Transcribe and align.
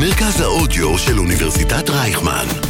מרכז 0.00 0.40
האודיו 0.40 0.98
של 0.98 1.18
אוניברסיטת 1.18 1.90
רייכמן. 1.90 2.65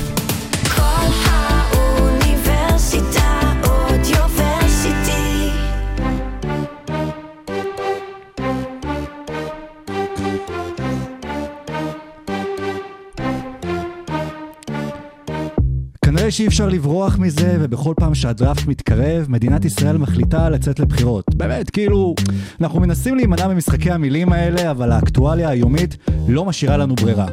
שאי 16.37 16.47
אפשר 16.47 16.69
לברוח 16.69 17.19
מזה, 17.19 17.57
ובכל 17.61 17.95
פעם 17.97 18.15
שהדראפט 18.15 18.67
מתקרב, 18.67 19.27
מדינת 19.29 19.65
ישראל 19.65 19.97
מחליטה 19.97 20.51
לצאת 20.51 20.81
לבחירות. 20.81 21.35
באמת, 21.35 21.71
כאילו, 21.71 22.15
אנחנו 22.61 22.81
מנסים 22.81 23.17
להימנע 23.17 23.49
ממשחקי 23.49 23.91
המילים 23.91 24.33
האלה, 24.33 24.71
אבל 24.71 24.93
האקטואליה 24.93 25.49
היומית 25.49 25.97
לא 26.29 26.45
משאירה 26.45 26.77
לנו 26.77 26.95
ברירה. 26.95 27.27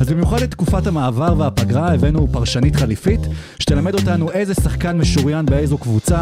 אז 0.00 0.08
במיוחד 0.08 0.40
לתקופת 0.40 0.86
המעבר 0.86 1.34
והפגרה 1.38 1.94
הבאנו 1.94 2.28
פרשנית 2.32 2.76
חליפית, 2.76 3.20
שתלמד 3.58 3.94
אותנו 3.94 4.30
איזה 4.30 4.54
שחקן 4.54 4.98
משוריין 4.98 5.46
באיזו 5.46 5.78
קבוצה, 5.78 6.20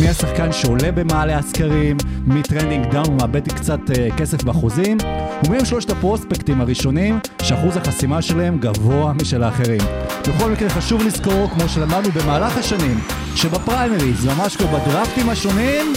מי 0.00 0.08
השחקן 0.08 0.52
שעולה 0.52 0.92
במעלה 0.92 1.38
הסקרים, 1.38 1.96
מי 2.26 2.42
trending 2.42 2.86
down 2.90 3.08
ומאבד 3.08 3.52
קצת 3.52 3.80
אה, 3.98 4.08
כסף 4.16 4.42
באחוזים, 4.42 4.98
ומי 5.46 5.58
הם 5.58 5.64
שלושת 5.64 5.90
הפרוספקטים 5.90 6.60
הראשונים 6.60 7.18
שאחוז 7.42 7.76
החסימה 7.76 8.22
שלהם 8.22 8.58
גבוה 8.58 9.12
משל 9.12 9.42
האחרים. 9.42 9.80
בכל 10.28 10.50
מקרה 10.50 10.70
חשוב 10.70 11.02
לזכור, 11.02 11.48
כמו 11.50 11.67
שלמדנו 11.68 12.10
במהלך 12.12 12.56
השנים, 12.56 13.00
שבפריימריז, 13.36 14.26
ממש 14.26 14.56
כמו 14.56 14.66
בדראפטים 14.68 15.28
השונים, 15.28 15.92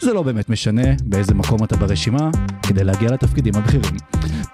זה 0.00 0.12
לא 0.12 0.22
באמת 0.22 0.48
משנה 0.48 0.82
באיזה 1.04 1.34
מקום 1.34 1.64
אתה 1.64 1.76
ברשימה 1.76 2.30
כדי 2.62 2.84
להגיע 2.84 3.10
לתפקידים 3.10 3.52
הבכירים. 3.56 3.96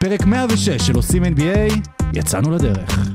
פרק 0.01 0.27
106 0.27 0.69
של 0.69 0.95
עושים 0.95 1.25
NBA, 1.25 1.75
יצאנו 2.13 2.51
לדרך. 2.51 3.09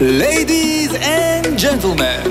Ladies 0.00 0.92
and 0.96 1.56
gentlemen, 1.56 2.24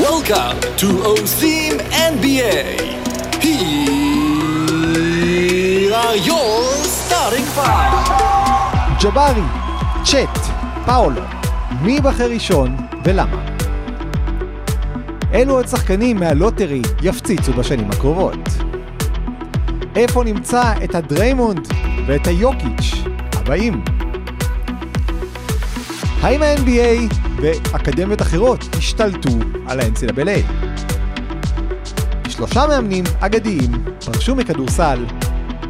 welcome 0.00 0.58
to 0.78 0.86
עושים 1.04 1.78
NBA. 1.92 2.80
Here 3.42 3.52
are 5.92 6.16
your 6.16 6.62
starting 6.84 7.44
five. 7.54 8.08
ג'בארי, 9.02 9.42
צ'ט, 10.04 10.38
פאולו, 10.86 11.22
מי 11.82 11.92
ייבחר 11.92 12.30
ראשון 12.30 12.76
ולמה? 13.04 13.44
אילו 15.32 15.54
עוד 15.54 15.68
שחקנים 15.68 16.16
מהלוטרי 16.16 16.82
יפציצו 17.02 17.52
בשנים 17.52 17.90
הקרובות? 17.90 18.48
איפה 19.96 20.24
נמצא 20.24 20.62
את 20.84 20.94
הדריימונד 20.94 21.68
ואת 22.06 22.26
היוקיץ' 22.26 22.94
הבאים? 23.32 23.84
האם 26.26 26.42
ה-NBA 26.42 27.14
ואקדמיות 27.42 28.22
אחרות 28.22 28.76
השתלטו 28.78 29.30
על 29.66 29.80
ה-NCAA? 29.80 30.52
שלושה 32.28 32.66
מאמנים 32.66 33.04
אגדיים 33.20 33.72
פרשו 34.04 34.34
מכדורסל, 34.34 35.04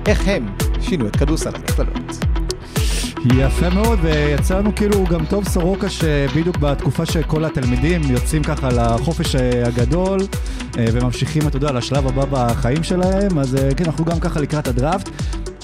איך 0.07 0.29
הם 0.29 0.47
שינו 0.81 1.07
את 1.07 1.17
כדורסל 1.17 1.51
המכללות. 1.55 2.27
יפה 3.35 3.71
מאוד, 3.71 3.99
ויצא 4.03 4.59
לנו 4.59 4.75
כאילו 4.75 5.05
גם 5.05 5.27
טוב 5.27 5.49
סורוקה 5.49 5.91
שבדיוק 5.91 6.57
בתקופה 6.57 7.07
שכל 7.07 7.45
התלמידים 7.45 8.01
יוצאים 8.11 8.43
ככה 8.43 8.69
לחופש 8.69 9.37
אה, 9.37 9.67
הגדול 9.67 10.21
אה, 10.79 10.85
וממשיכים, 10.93 11.49
אתה 11.49 11.57
יודע, 11.57 11.73
לשלב 11.73 12.07
הבא 12.07 12.25
בחיים 12.31 12.83
שלהם, 12.83 13.39
אז 13.39 13.55
אה, 13.55 13.75
כן, 13.77 13.85
אנחנו 13.85 14.05
גם 14.05 14.21
ככה 14.21 14.41
לקראת 14.41 14.69
הדראפט. 14.69 15.11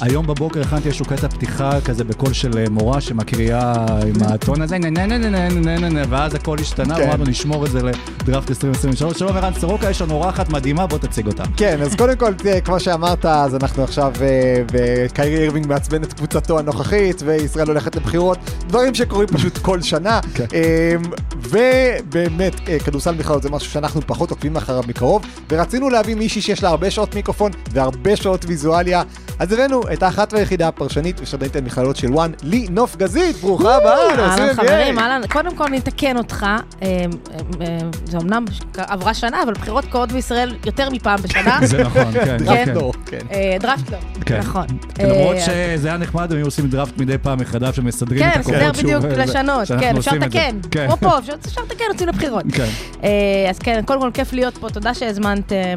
היום 0.03 0.27
בבוקר 0.27 0.61
הכנתי 0.61 0.89
איזשהו 0.89 1.05
קטע 1.05 1.29
פתיחה 1.29 1.81
כזה 1.81 2.05
בקול 2.05 2.33
של 2.33 2.59
אה, 2.59 2.65
מורה 2.71 3.01
שמקריאה 3.01 3.73
עם 3.87 4.23
הטון 4.23 4.63
הזה, 4.63 4.79
נה 4.79 4.91
נה 4.91 5.07
נה 5.07 5.19
נה 5.19 5.49
נה 5.49 5.79
נה 5.79 5.89
נה 5.89 6.03
ואז 6.09 6.35
הכל 6.35 6.57
השתנה, 6.61 6.97
כן. 6.97 7.03
אמרנו 7.03 7.25
נשמור 7.25 7.67
את 7.67 7.71
זה 7.71 7.81
לדראפט 8.23 8.51
2023. 8.51 9.19
שלום 9.19 9.37
ערן 9.37 9.53
סורוקה, 9.55 9.91
יש 9.91 10.03
לנו 10.03 10.15
אורחת 10.15 10.49
מדהימה, 10.49 10.87
בוא 10.87 10.99
תציג 10.99 11.27
אותה. 11.27 11.43
כן, 11.57 11.83
אז 11.83 11.95
קודם 11.95 12.17
כל, 12.17 12.33
כמו 12.65 12.81
שאמרת, 12.81 13.25
אז 13.25 13.55
אנחנו 13.55 13.83
עכשיו, 13.83 14.13
אה, 14.21 14.63
וקיירי 14.73 15.43
אירווינג 15.43 15.67
מעצבן 15.67 16.03
את 16.03 16.13
קבוצתו 16.13 16.59
הנוכחית, 16.59 17.23
וישראל 17.25 17.69
הולכת 17.69 17.97
לבחירות, 17.97 18.39
דברים 18.69 18.95
שקורים 18.95 19.29
פשוט 19.29 19.59
כל 19.59 19.83
שנה. 19.83 20.21
כן. 20.35 20.47
אה, 20.55 20.95
ובאמת, 21.37 22.55
כדורסל 22.85 23.15
בכלל 23.15 23.41
זה 23.43 23.51
משהו 23.51 23.71
שאנחנו 23.71 24.01
פחות 24.07 24.31
עוקבים 24.31 24.57
אחריו 24.57 24.83
מקרוב, 24.89 25.23
ורצינו 25.51 25.91
להביא 25.91 26.15
מישהי 26.15 26.43
שיש 26.43 26.63
לה 26.63 26.69
הרבה 26.69 26.91
שעות 26.91 27.15
מיקרופון 27.15 27.53
והרבה 27.73 28.17
שעות 28.17 28.45
ויזואליה. 28.49 29.03
אז 29.43 29.53
הבאנו 29.53 29.83
את 29.93 30.03
האחת 30.03 30.33
והיחידה 30.33 30.69
הפרשנית 30.69 31.21
ושדרנית 31.21 31.57
המכללות 31.57 31.97
של 31.97 32.13
וואן, 32.13 32.33
לי 32.43 32.67
נוף 32.71 32.97
גזית, 32.97 33.37
ברוכה 33.37 33.77
הבאה, 33.77 34.11
אהלן 34.19 34.55
חברים. 34.55 34.99
אהלן, 34.99 35.21
קודם 35.31 35.57
כל 35.57 35.69
נתקן 35.69 36.17
אותך, 36.17 36.43
אה, 36.43 36.59
אה, 36.83 37.05
אה, 37.61 37.79
זה 38.05 38.19
אמנם 38.19 38.45
עברה 38.77 39.15
שנה, 39.15 39.43
אבל 39.43 39.53
בחירות 39.53 39.85
קורות 39.85 40.13
בישראל 40.13 40.55
יותר 40.67 40.91
מפעם 40.91 41.23
בשנה. 41.23 41.59
זה 41.67 41.85
נכון, 41.85 42.13
כן. 42.13 42.37
דראפט 42.37 42.65
כן. 42.65 42.75
לא, 42.75 42.93
כן. 43.07 43.19
דראפט 43.61 43.91
לא, 43.91 43.97
כן. 44.27 44.39
נכון. 44.39 44.67
למרות 45.03 45.37
שזה 45.47 45.89
היה 45.89 45.97
נחמד, 45.97 46.33
הם 46.33 46.39
היו 46.39 46.47
עושים 46.47 46.69
דראפט 46.69 46.99
מדי 46.99 47.19
פעם 47.19 47.39
מחדש 47.39 47.79
ומסדרים 47.79 48.23
את 48.29 48.33
כן, 48.33 48.41
הכוחות 48.41 48.55
לסדר 48.55 48.73
שוב, 48.75 48.83
בדיוק, 48.83 49.05
לשנות, 49.19 49.69
כן, 49.81 49.97
אפשר. 49.97 50.13
לתקן, 50.13 50.57
כן. 50.71 50.87
כמו 50.87 50.97
פה, 50.97 51.19
אפשר 51.19 51.63
לתקן, 51.63 51.85
יוצאים 51.91 52.09
לבחירות. 52.09 52.45
כן. 52.53 52.69
אז 53.51 53.59
כן, 53.59 53.81
קודם 53.87 54.01
כל 54.01 54.11
כיף 54.15 54.33
להיות 54.33 54.59
פה, 54.59 54.71
תודה 54.71 54.95
שהזמנתם, 54.95 55.75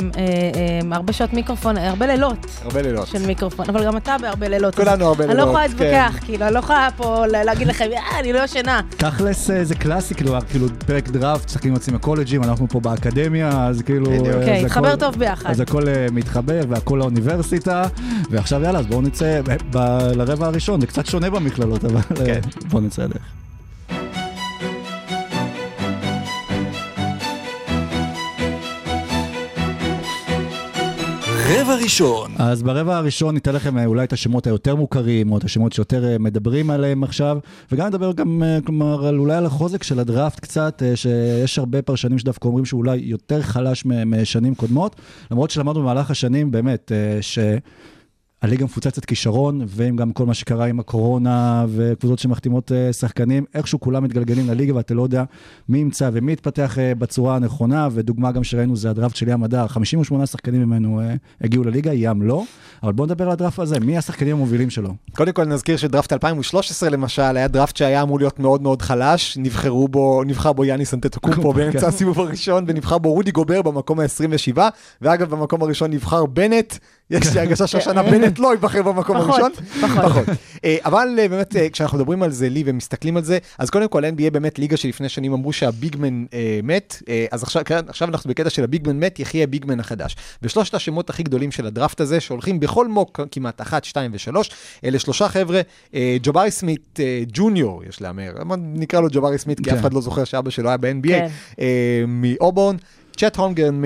הרבה 0.91 1.13
שעות 1.13 1.33
מיקרופון, 1.33 1.77
הרבה 1.77 2.07
לילות 2.07 2.45
הרבה 2.63 2.81
לילות. 2.81 3.07
של 3.07 3.27
מיקרופון, 3.27 3.54
אבל 3.59 3.85
גם 3.85 3.97
אתה 3.97 4.15
בהרבה 4.21 4.47
לילות. 4.47 4.75
כולנו 4.75 5.05
הרבה 5.05 5.23
אני 5.23 5.33
לא 5.33 5.43
לילות, 5.43 5.49
יכולה 5.49 5.67
כן. 5.67 5.73
להתווכח, 6.11 6.25
כאילו, 6.25 6.45
אני 6.45 6.53
לא 6.53 6.59
יכולה 6.59 6.87
פה 6.97 7.25
לה- 7.27 7.43
להגיד 7.43 7.67
לכם, 7.67 7.85
"אה, 7.93 8.19
אני 8.19 8.33
לא 8.33 8.43
ישנה. 8.43 8.81
תכלס 8.89 9.49
אה, 9.51 9.63
זה 9.63 9.75
קלאסי, 9.75 10.15
כאילו, 10.15 10.37
כאילו 10.49 10.67
פרק 10.85 11.09
דראפט, 11.09 11.49
שחקים 11.49 11.73
יוצאים 11.73 11.95
מקולג'ים, 11.95 12.43
אנחנו 12.43 12.67
פה 12.69 12.79
באקדמיה, 12.79 13.67
אז 13.67 13.81
כאילו... 13.81 14.05
בדיוק. 14.05 14.27
אה, 14.27 14.33
אוקיי, 14.39 14.65
הכל- 14.65 14.95
טוב 14.95 15.15
ביחד. 15.19 15.49
אז 15.49 15.59
הכל 15.59 15.87
אה, 15.87 16.07
מתחבר 16.11 16.61
והכל 16.69 16.95
לאוניברסיטה, 16.99 17.83
ועכשיו 18.29 18.61
יאללה, 18.63 18.79
אז 18.79 18.85
בואו 18.85 19.01
נצא 19.01 19.39
לרבע 20.15 20.45
הראשון, 20.47 20.81
זה 20.81 20.87
קצת 20.87 21.05
שונה 21.05 21.29
במכללות, 21.29 21.85
אבל 21.85 21.95
אה, 22.19 22.25
כן. 22.25 22.39
בואו 22.69 22.81
נצא 22.81 23.03
לדרך. 23.03 23.21
רבע 31.47 31.75
ראשון, 31.75 32.31
אז 32.37 32.63
ברבע 32.63 32.97
הראשון 32.97 33.33
ניתן 33.33 33.55
לכם 33.55 33.77
אה, 33.77 33.85
אולי 33.85 34.03
את 34.03 34.13
השמות 34.13 34.47
היותר 34.47 34.75
מוכרים, 34.75 35.31
או 35.31 35.37
את 35.37 35.43
השמות 35.43 35.73
שיותר 35.73 36.05
אה, 36.05 36.17
מדברים 36.17 36.69
עליהם 36.69 37.03
עכשיו, 37.03 37.37
וגם 37.71 37.87
נדבר 37.87 38.11
גם, 38.11 38.43
אה, 38.43 38.57
כלומר, 38.65 39.07
על, 39.07 39.19
אולי 39.19 39.35
על 39.35 39.45
החוזק 39.45 39.83
של 39.83 39.99
הדראפט 39.99 40.39
קצת, 40.39 40.81
שיש 40.95 41.59
הרבה 41.59 41.81
פרשנים 41.81 42.19
שדווקא 42.19 42.47
אומרים 42.47 42.65
שהוא 42.65 42.79
אולי 42.79 42.97
יותר 42.97 43.41
חלש 43.41 43.83
משנים 43.85 44.55
קודמות, 44.55 44.95
למרות 45.31 45.51
שלמדנו 45.51 45.81
במהלך 45.81 46.11
השנים, 46.11 46.51
באמת, 46.51 46.91
ש... 47.21 47.39
הליגה 48.41 48.65
מפוצצת 48.65 49.05
כישרון, 49.05 49.61
ועם 49.67 49.95
גם 49.95 50.13
כל 50.13 50.25
מה 50.25 50.33
שקרה 50.33 50.65
עם 50.65 50.79
הקורונה, 50.79 51.65
וקבוצות 51.69 52.19
שמחתימות 52.19 52.71
אה, 52.71 52.93
שחקנים, 52.93 53.45
איכשהו 53.53 53.79
כולם 53.79 54.03
מתגלגלים 54.03 54.47
לליגה, 54.47 54.75
ואתה 54.75 54.93
לא 54.93 55.01
יודע 55.01 55.23
מי 55.69 55.77
ימצא 55.77 56.09
ומי 56.13 56.31
יתפתח 56.31 56.79
אה, 56.79 56.95
בצורה 56.95 57.35
הנכונה, 57.35 57.87
ודוגמה 57.91 58.31
גם 58.31 58.43
שראינו 58.43 58.75
זה 58.75 58.89
הדראפט 58.89 59.15
של 59.15 59.27
ים 59.27 59.43
הדר, 59.43 59.67
58 59.67 60.25
שחקנים 60.25 60.61
ממנו 60.61 61.01
אה, 61.01 61.15
הגיעו 61.41 61.63
לליגה, 61.63 61.93
ים 61.93 62.21
לא, 62.21 62.43
אבל 62.83 62.93
בואו 62.93 63.05
נדבר 63.05 63.25
על 63.25 63.31
הדראפט 63.31 63.59
הזה, 63.59 63.79
מי 63.79 63.97
השחקנים 63.97 64.35
המובילים 64.35 64.69
שלו? 64.69 64.89
קודם 65.15 65.31
כל 65.31 65.45
נזכיר 65.45 65.77
שדראפט 65.77 66.13
2013 66.13 66.89
למשל 66.89 67.21
היה 67.21 67.47
דראפט 67.47 67.77
שהיה 67.77 68.01
אמור 68.01 68.19
להיות 68.19 68.39
מאוד 68.39 68.61
מאוד 68.61 68.81
חלש, 68.81 69.37
נבחרו 69.37 69.87
בו, 69.87 70.23
נבחר 70.23 70.53
בו 70.53 70.65
יאניס 70.65 70.93
אנטטוקומפו 70.93 71.53
באמצע 71.53 71.79
כן. 71.79 71.87
הסיבוב 71.87 72.19
הראשון 72.19 72.65
ונבחר 72.67 72.97
בו 72.97 73.13
רודי 73.13 73.31
גובר 73.31 73.61
במקום 73.61 73.99
ה-27 73.99 74.57
ואגב 75.01 75.29
במקום 75.29 75.61
הראשון 75.61 75.91
נבחר 75.91 76.25
בנט, 76.25 76.73
יש 77.09 77.33
לי 77.33 77.39
הרגשה 77.39 77.67
שהשנה 77.67 78.03
בנט 78.03 78.39
לא 78.39 78.51
ייבחר 78.51 78.81
במקום 78.81 79.17
הראשון. 79.17 79.51
פחות. 79.81 80.05
פחות. 80.05 80.25
אה, 80.65 80.77
אבל 80.85 81.07
אה, 81.19 81.27
באמת 81.27 81.55
אה, 81.55 81.69
כשאנחנו 81.69 81.97
מדברים 81.97 82.23
על 82.23 82.31
זה 82.31 82.49
לי 82.49 82.63
ומסתכלים 82.65 83.17
על 83.17 83.23
זה, 83.23 83.37
אז 83.59 83.69
קודם 83.69 83.87
כל 83.87 84.05
NBA 84.05 84.31
באמת 84.31 84.59
ליגה 84.59 84.77
שלפני 84.77 85.09
שנים 85.09 85.33
אמרו 85.33 85.53
שהביגמן 85.53 86.25
מת, 86.63 87.01
אז 87.31 87.43
עכשיו, 87.43 87.61
כן, 87.65 87.79
עכשיו 87.87 88.07
אנחנו 88.07 88.29
בקטע 88.29 88.49
של 88.49 88.63
הביגמן 88.63 88.99
מת, 88.99 89.19
יחיה 89.19 89.43
הביגמן 89.43 89.79
החדש. 89.79 90.15
ושלושת 90.41 90.73
השמות 90.73 91.09
הכי 91.09 91.23
גדולים 91.23 91.51
של 91.51 91.67
הדראפט 91.67 92.01
הזה, 92.01 92.19
שהולכים 92.19 92.59
בכל 92.59 92.87
מוק 92.87 93.19
כמעט, 93.31 93.61
אחת, 93.61 93.83
שתיים 93.83 94.11
ושלוש, 94.13 94.49
אלה 94.85 94.99
שלושה 94.99 95.29
חבר'ה, 95.29 95.61
ג'בארי 96.21 96.51
סמית 96.51 96.99
ג'וניור, 97.33 97.83
יש 97.89 98.01
להמר, 98.01 98.33
נקרא 98.57 98.99
לו 99.01 99.07
ג'בארי 99.11 99.37
סמית, 99.37 99.57
כי 99.57 99.63
כן. 99.63 99.75
אף 99.75 99.81
אחד 99.81 99.93
לא 99.93 100.01
זוכר 100.01 100.23
שאבא 100.23 100.49
שלו 100.49 100.69
היה 100.69 100.77
ב-NBA, 100.77 101.07
כן. 101.07 101.27
אה. 103.23 103.29
צ'ט 103.29 103.35
הונגרן 103.35 103.81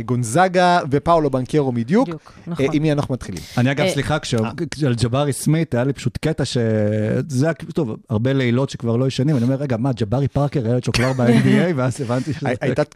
מגונזאגה 0.00 0.80
ופאולו 0.90 1.30
בנקרו 1.30 1.72
מדיוק. 1.72 2.08
בדיוק, 2.08 2.32
אה, 2.36 2.52
נכון. 2.52 2.66
עם 2.72 2.82
מי 2.82 2.92
אנחנו 2.92 3.14
מתחילים? 3.14 3.42
אני 3.58 3.70
אגב, 3.70 3.84
אה, 3.84 3.90
סליחה, 3.92 4.18
כשעל 4.18 4.94
ג'בארי 5.02 5.32
סמית 5.32 5.74
היה 5.74 5.84
לי 5.84 5.92
פשוט 5.92 6.18
קטע 6.20 6.44
שזה 6.44 7.46
היה, 7.46 7.54
טוב, 7.74 7.96
הרבה 8.10 8.32
לילות 8.32 8.70
שכבר 8.70 8.96
לא 8.96 9.06
ישנים, 9.06 9.36
אני 9.36 9.44
אומר, 9.44 9.54
רגע, 9.54 9.76
מה, 9.76 9.92
ג'בארי 9.92 10.28
פארקר, 10.28 10.66
הילד 10.66 10.84
שלו 10.84 10.92
כבר 10.92 11.12
ב-NBA, 11.18 11.72
ואז 11.76 12.00
הבנתי 12.00 12.32
שזה... 12.32 12.48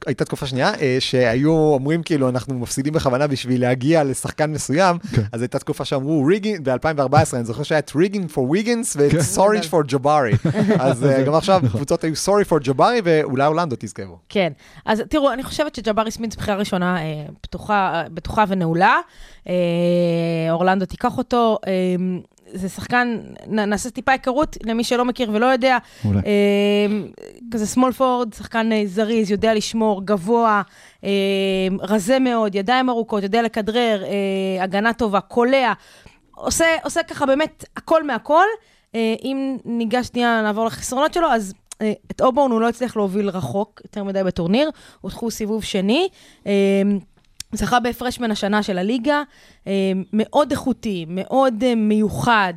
הייתה, 0.06 0.24
תקופה 0.24 0.46
שנייה 0.46 0.72
אה, 0.80 0.96
שהיו 1.00 1.52
אומרים 1.52 2.02
כאילו 2.02 2.28
אנחנו 2.28 2.58
מפסידים 2.58 2.92
בכוונה 2.92 3.26
בשביל 3.26 3.60
להגיע 3.60 4.04
לשחקן 4.04 4.52
מסוים, 4.52 4.98
כן. 5.14 5.22
אז 5.32 5.42
הייתה 5.42 5.58
תקופה 5.58 5.84
שאמרו 5.84 6.24
ריגין 6.24 6.64
ב-2014 6.64 7.36
אני 7.36 7.44
זוכר 7.44 7.62
שהיה 7.62 7.78
את 7.78 7.92
ריגין 7.94 8.26
for 8.34 8.38
ויגנס 8.38 8.96
כן. 8.96 9.18
ו-sorry 9.18 9.64
for 9.72 9.86
ג'בארי. 9.86 10.32
אז 10.78 11.04
אה, 11.04 11.22
גם 11.22 11.34
עכשיו 11.34 11.60
נכון. 11.62 11.70
קבוצות 11.78 12.04
היו 12.04 12.12
sorry 12.14 12.50
for 12.50 12.58
ג'בארי 12.64 13.00
ואולי 13.04 13.46
אורלנדו 13.46 13.76
תזכרו. 13.78 14.18
כן, 14.28 14.52
אז 14.86 15.02
תראו, 15.08 15.32
אני 15.32 15.42
חושבת 15.42 15.53
שג'בארי 15.54 16.10
סמית 16.10 16.32
זו 16.32 16.38
בחירה 16.38 16.56
ראשונה 16.56 17.02
אה, 17.02 17.26
פתוחה, 17.40 17.92
אה, 17.94 18.08
בטוחה 18.08 18.44
ונעולה. 18.48 18.98
אה, 19.48 19.54
אורלנדו 20.50 20.86
תיקח 20.86 21.18
אותו. 21.18 21.58
אה, 21.66 21.72
זה 22.54 22.68
שחקן, 22.68 23.18
נעשה 23.46 23.90
טיפה 23.90 24.12
היכרות 24.12 24.56
למי 24.64 24.84
שלא 24.84 25.04
מכיר 25.04 25.30
ולא 25.32 25.46
יודע. 25.46 25.78
מעולה. 26.04 26.20
אה, 26.26 26.86
כזה 27.50 27.64
small 27.74 27.98
forward, 27.98 28.36
שחקן 28.36 28.72
אה, 28.72 28.82
זריז, 28.86 29.30
יודע 29.30 29.54
לשמור, 29.54 30.02
גבוה, 30.04 30.62
אה, 31.04 31.10
רזה 31.80 32.18
מאוד, 32.18 32.54
ידיים 32.54 32.90
ארוכות, 32.90 33.22
יודע 33.22 33.42
לכדרר, 33.42 34.04
הגנה 34.60 34.92
טובה, 34.92 35.20
קולע. 35.20 35.72
עושה, 36.34 36.64
עושה 36.82 37.02
ככה 37.02 37.26
באמת 37.26 37.64
הכל 37.76 38.04
מהכל. 38.06 38.44
אם 39.24 39.56
ניגש 39.64 40.06
שנייה, 40.06 40.42
נעבור 40.42 40.66
לחסרונות 40.66 41.14
שלו, 41.14 41.26
אז 41.26 41.54
את 42.10 42.20
אובורן 42.20 42.50
הוא 42.50 42.60
לא 42.60 42.68
הצליח 42.68 42.96
להוביל 42.96 43.28
רחוק 43.28 43.80
יותר 43.84 44.04
מדי 44.04 44.22
בטורניר, 44.24 44.70
הודחו 45.00 45.30
סיבוב 45.30 45.64
שני. 45.64 46.08
אה, 46.46 46.52
זכה 47.56 47.80
בהפרש 47.80 48.18
בין 48.18 48.30
השנה 48.30 48.62
של 48.62 48.78
הליגה, 48.78 49.22
אה, 49.66 49.92
מאוד 50.12 50.50
איכותי, 50.50 51.06
מאוד 51.08 51.64
אה, 51.64 51.74
מיוחד, 51.74 52.54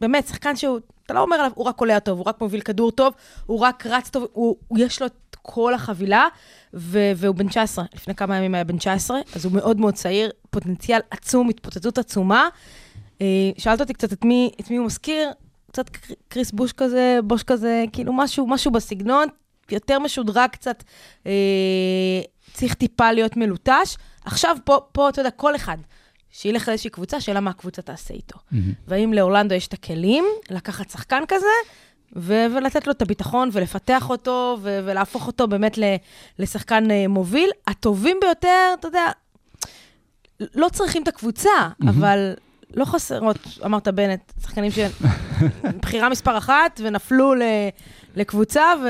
באמת, 0.00 0.26
שחקן 0.26 0.56
שהוא, 0.56 0.78
אתה 1.06 1.14
לא 1.14 1.20
אומר 1.20 1.36
עליו, 1.36 1.50
הוא 1.54 1.64
רק 1.64 1.76
קולע 1.76 1.98
טוב, 1.98 2.18
הוא 2.18 2.26
רק 2.26 2.40
מוביל 2.40 2.60
כדור 2.60 2.90
טוב, 2.90 3.14
הוא 3.46 3.60
רק 3.60 3.86
רץ 3.86 4.10
טוב, 4.10 4.26
הוא, 4.32 4.56
הוא 4.68 4.78
יש 4.78 5.00
לו 5.00 5.06
את 5.06 5.36
כל 5.42 5.74
החבילה, 5.74 6.26
ו, 6.74 6.98
והוא 7.16 7.34
בן 7.34 7.48
19, 7.48 7.84
לפני 7.94 8.14
כמה 8.14 8.36
ימים 8.36 8.54
היה 8.54 8.64
בן 8.64 8.78
19, 8.78 9.18
אז 9.34 9.44
הוא 9.44 9.52
מאוד 9.52 9.80
מאוד 9.80 9.94
צעיר, 9.94 10.30
פוטנציאל 10.50 11.00
עצום, 11.10 11.48
התפוצצות 11.48 11.98
עצומה. 11.98 12.48
אה, 13.20 13.26
שאלת 13.58 13.80
אותי 13.80 13.92
קצת 13.92 14.12
את 14.12 14.24
מי, 14.24 14.50
את 14.60 14.70
מי 14.70 14.76
הוא 14.76 14.86
מזכיר, 14.86 15.30
קצת 15.72 15.88
קר- 15.88 16.14
קריס 16.28 16.50
בוש 16.50 16.72
כזה, 16.72 17.18
בוש 17.24 17.42
כזה, 17.42 17.84
כאילו 17.92 18.12
משהו, 18.12 18.46
משהו 18.46 18.70
בסגנון, 18.70 19.28
יותר 19.70 19.98
משודרג 19.98 20.50
קצת, 20.50 20.82
אה, 21.26 21.32
צריך 22.52 22.74
טיפה 22.74 23.12
להיות 23.12 23.36
מלוטש. 23.36 23.96
עכשיו, 24.24 24.56
פה, 24.64 24.78
פה, 24.92 25.08
אתה 25.08 25.20
יודע, 25.20 25.30
כל 25.30 25.56
אחד 25.56 25.76
שילך 26.30 26.68
לאיזושהי 26.68 26.90
קבוצה, 26.90 27.20
שאלה 27.20 27.40
מה 27.40 27.50
הקבוצה 27.50 27.82
תעשה 27.82 28.14
איתו. 28.14 28.38
והאם 28.88 29.12
לאורלנדו 29.12 29.54
יש 29.54 29.66
את 29.66 29.72
הכלים 29.72 30.24
לקחת 30.50 30.90
שחקן 30.90 31.22
כזה, 31.28 31.46
ו- 32.16 32.46
ולתת 32.56 32.86
לו 32.86 32.92
את 32.92 33.02
הביטחון 33.02 33.48
ולפתח 33.52 34.10
אותו, 34.10 34.56
ו- 34.62 34.80
ולהפוך 34.84 35.26
אותו 35.26 35.48
באמת 35.48 35.78
ל- 35.78 35.96
לשחקן 36.38 36.90
אה, 36.90 37.08
מוביל. 37.08 37.50
הטובים 37.66 38.16
ביותר, 38.20 38.74
אתה 38.80 38.88
יודע, 38.88 39.06
לא 40.54 40.68
צריכים 40.68 41.02
את 41.02 41.08
הקבוצה, 41.08 41.50
אבל 41.88 42.34
לא 42.74 42.84
חסרות, 42.84 43.38
אנתוני 43.64 43.88
בנט, 43.88 44.32
שחקנים 44.42 44.70
של 44.70 44.86
בחירה 45.82 46.08
מספר 46.08 46.38
אחת, 46.38 46.80
ונפלו 46.84 47.34
ל- 47.34 47.42
לקבוצה, 48.16 48.62
ו... 48.84 48.86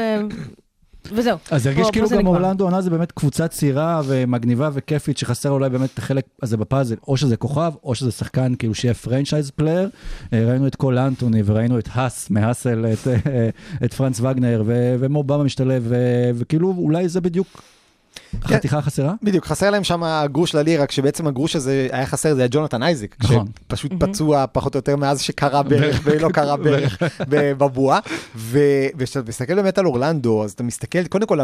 וזהו. 1.12 1.38
אז 1.50 1.66
הרגיש 1.66 1.86
פה 1.86 1.92
כאילו 1.92 2.08
גם. 2.08 2.26
אורלנדו 2.26 2.64
עונה 2.64 2.80
זה 2.80 2.90
באמת 2.90 3.12
קבוצה 3.12 3.48
צעירה 3.48 4.00
ומגניבה 4.06 4.70
וכיפית, 4.72 5.18
שחסר 5.18 5.50
אולי 5.50 5.70
באמת 5.70 5.90
את 5.94 5.98
החלק 5.98 6.24
הזה 6.42 6.56
בפאזל, 6.56 6.96
או 7.08 7.16
שזה 7.16 7.36
כוכב, 7.36 7.72
או 7.84 7.94
שזה 7.94 8.10
שחקן 8.10 8.54
כאילו 8.58 8.74
שיהיה 8.74 8.94
franchise 8.94 9.50
player. 9.50 9.90
אה, 10.32 10.44
ראינו 10.50 10.66
את 10.66 10.76
קול 10.76 10.98
אנטוני 10.98 11.42
וראינו 11.44 11.78
את 11.78 11.88
האס 11.92 12.30
מהאסל, 12.30 12.86
את, 12.92 13.08
אה, 13.08 13.48
את 13.84 13.94
פרנץ 13.94 14.20
וגנר, 14.20 14.62
ומו 14.98 15.18
במבה 15.18 15.44
משתלב, 15.44 15.92
וכאילו 16.34 16.74
אולי 16.78 17.08
זה 17.08 17.20
בדיוק 17.20 17.62
החתיכה 18.42 18.78
החסרה. 18.78 19.14
בדיוק, 19.22 19.46
חסר 19.46 19.70
להם 19.70 19.84
שם 19.84 20.02
הגרוש 20.02 20.54
ללירה, 20.54 20.86
כשבעצם 20.86 21.26
הגרוש 21.26 21.56
הזה 21.56 21.88
היה 21.92 22.06
חסר, 22.06 22.34
זה 22.34 22.40
היה 22.40 22.48
ג'ונתן 22.50 22.82
אייזק. 22.82 23.16
נכון. 23.20 23.46
שפשוט 23.66 23.92
פצוע 23.98 24.44
פחות 24.52 24.74
או 24.74 24.78
יותר 24.78 24.96
מאז 24.96 25.20
שקרע 25.20 25.62
ברך 25.62 26.00
ולא 26.04 26.28
קרע 26.28 26.56
ברך 26.56 27.02
בבועה. 27.28 27.98
וכשאתה 28.36 29.28
מסתכל 29.28 29.54
באמת 29.54 29.78
על 29.78 29.86
אורלנדו, 29.86 30.44
אז 30.44 30.52
אתה 30.52 30.62
מסתכל, 30.62 31.06
קודם 31.06 31.26
כל, 31.26 31.38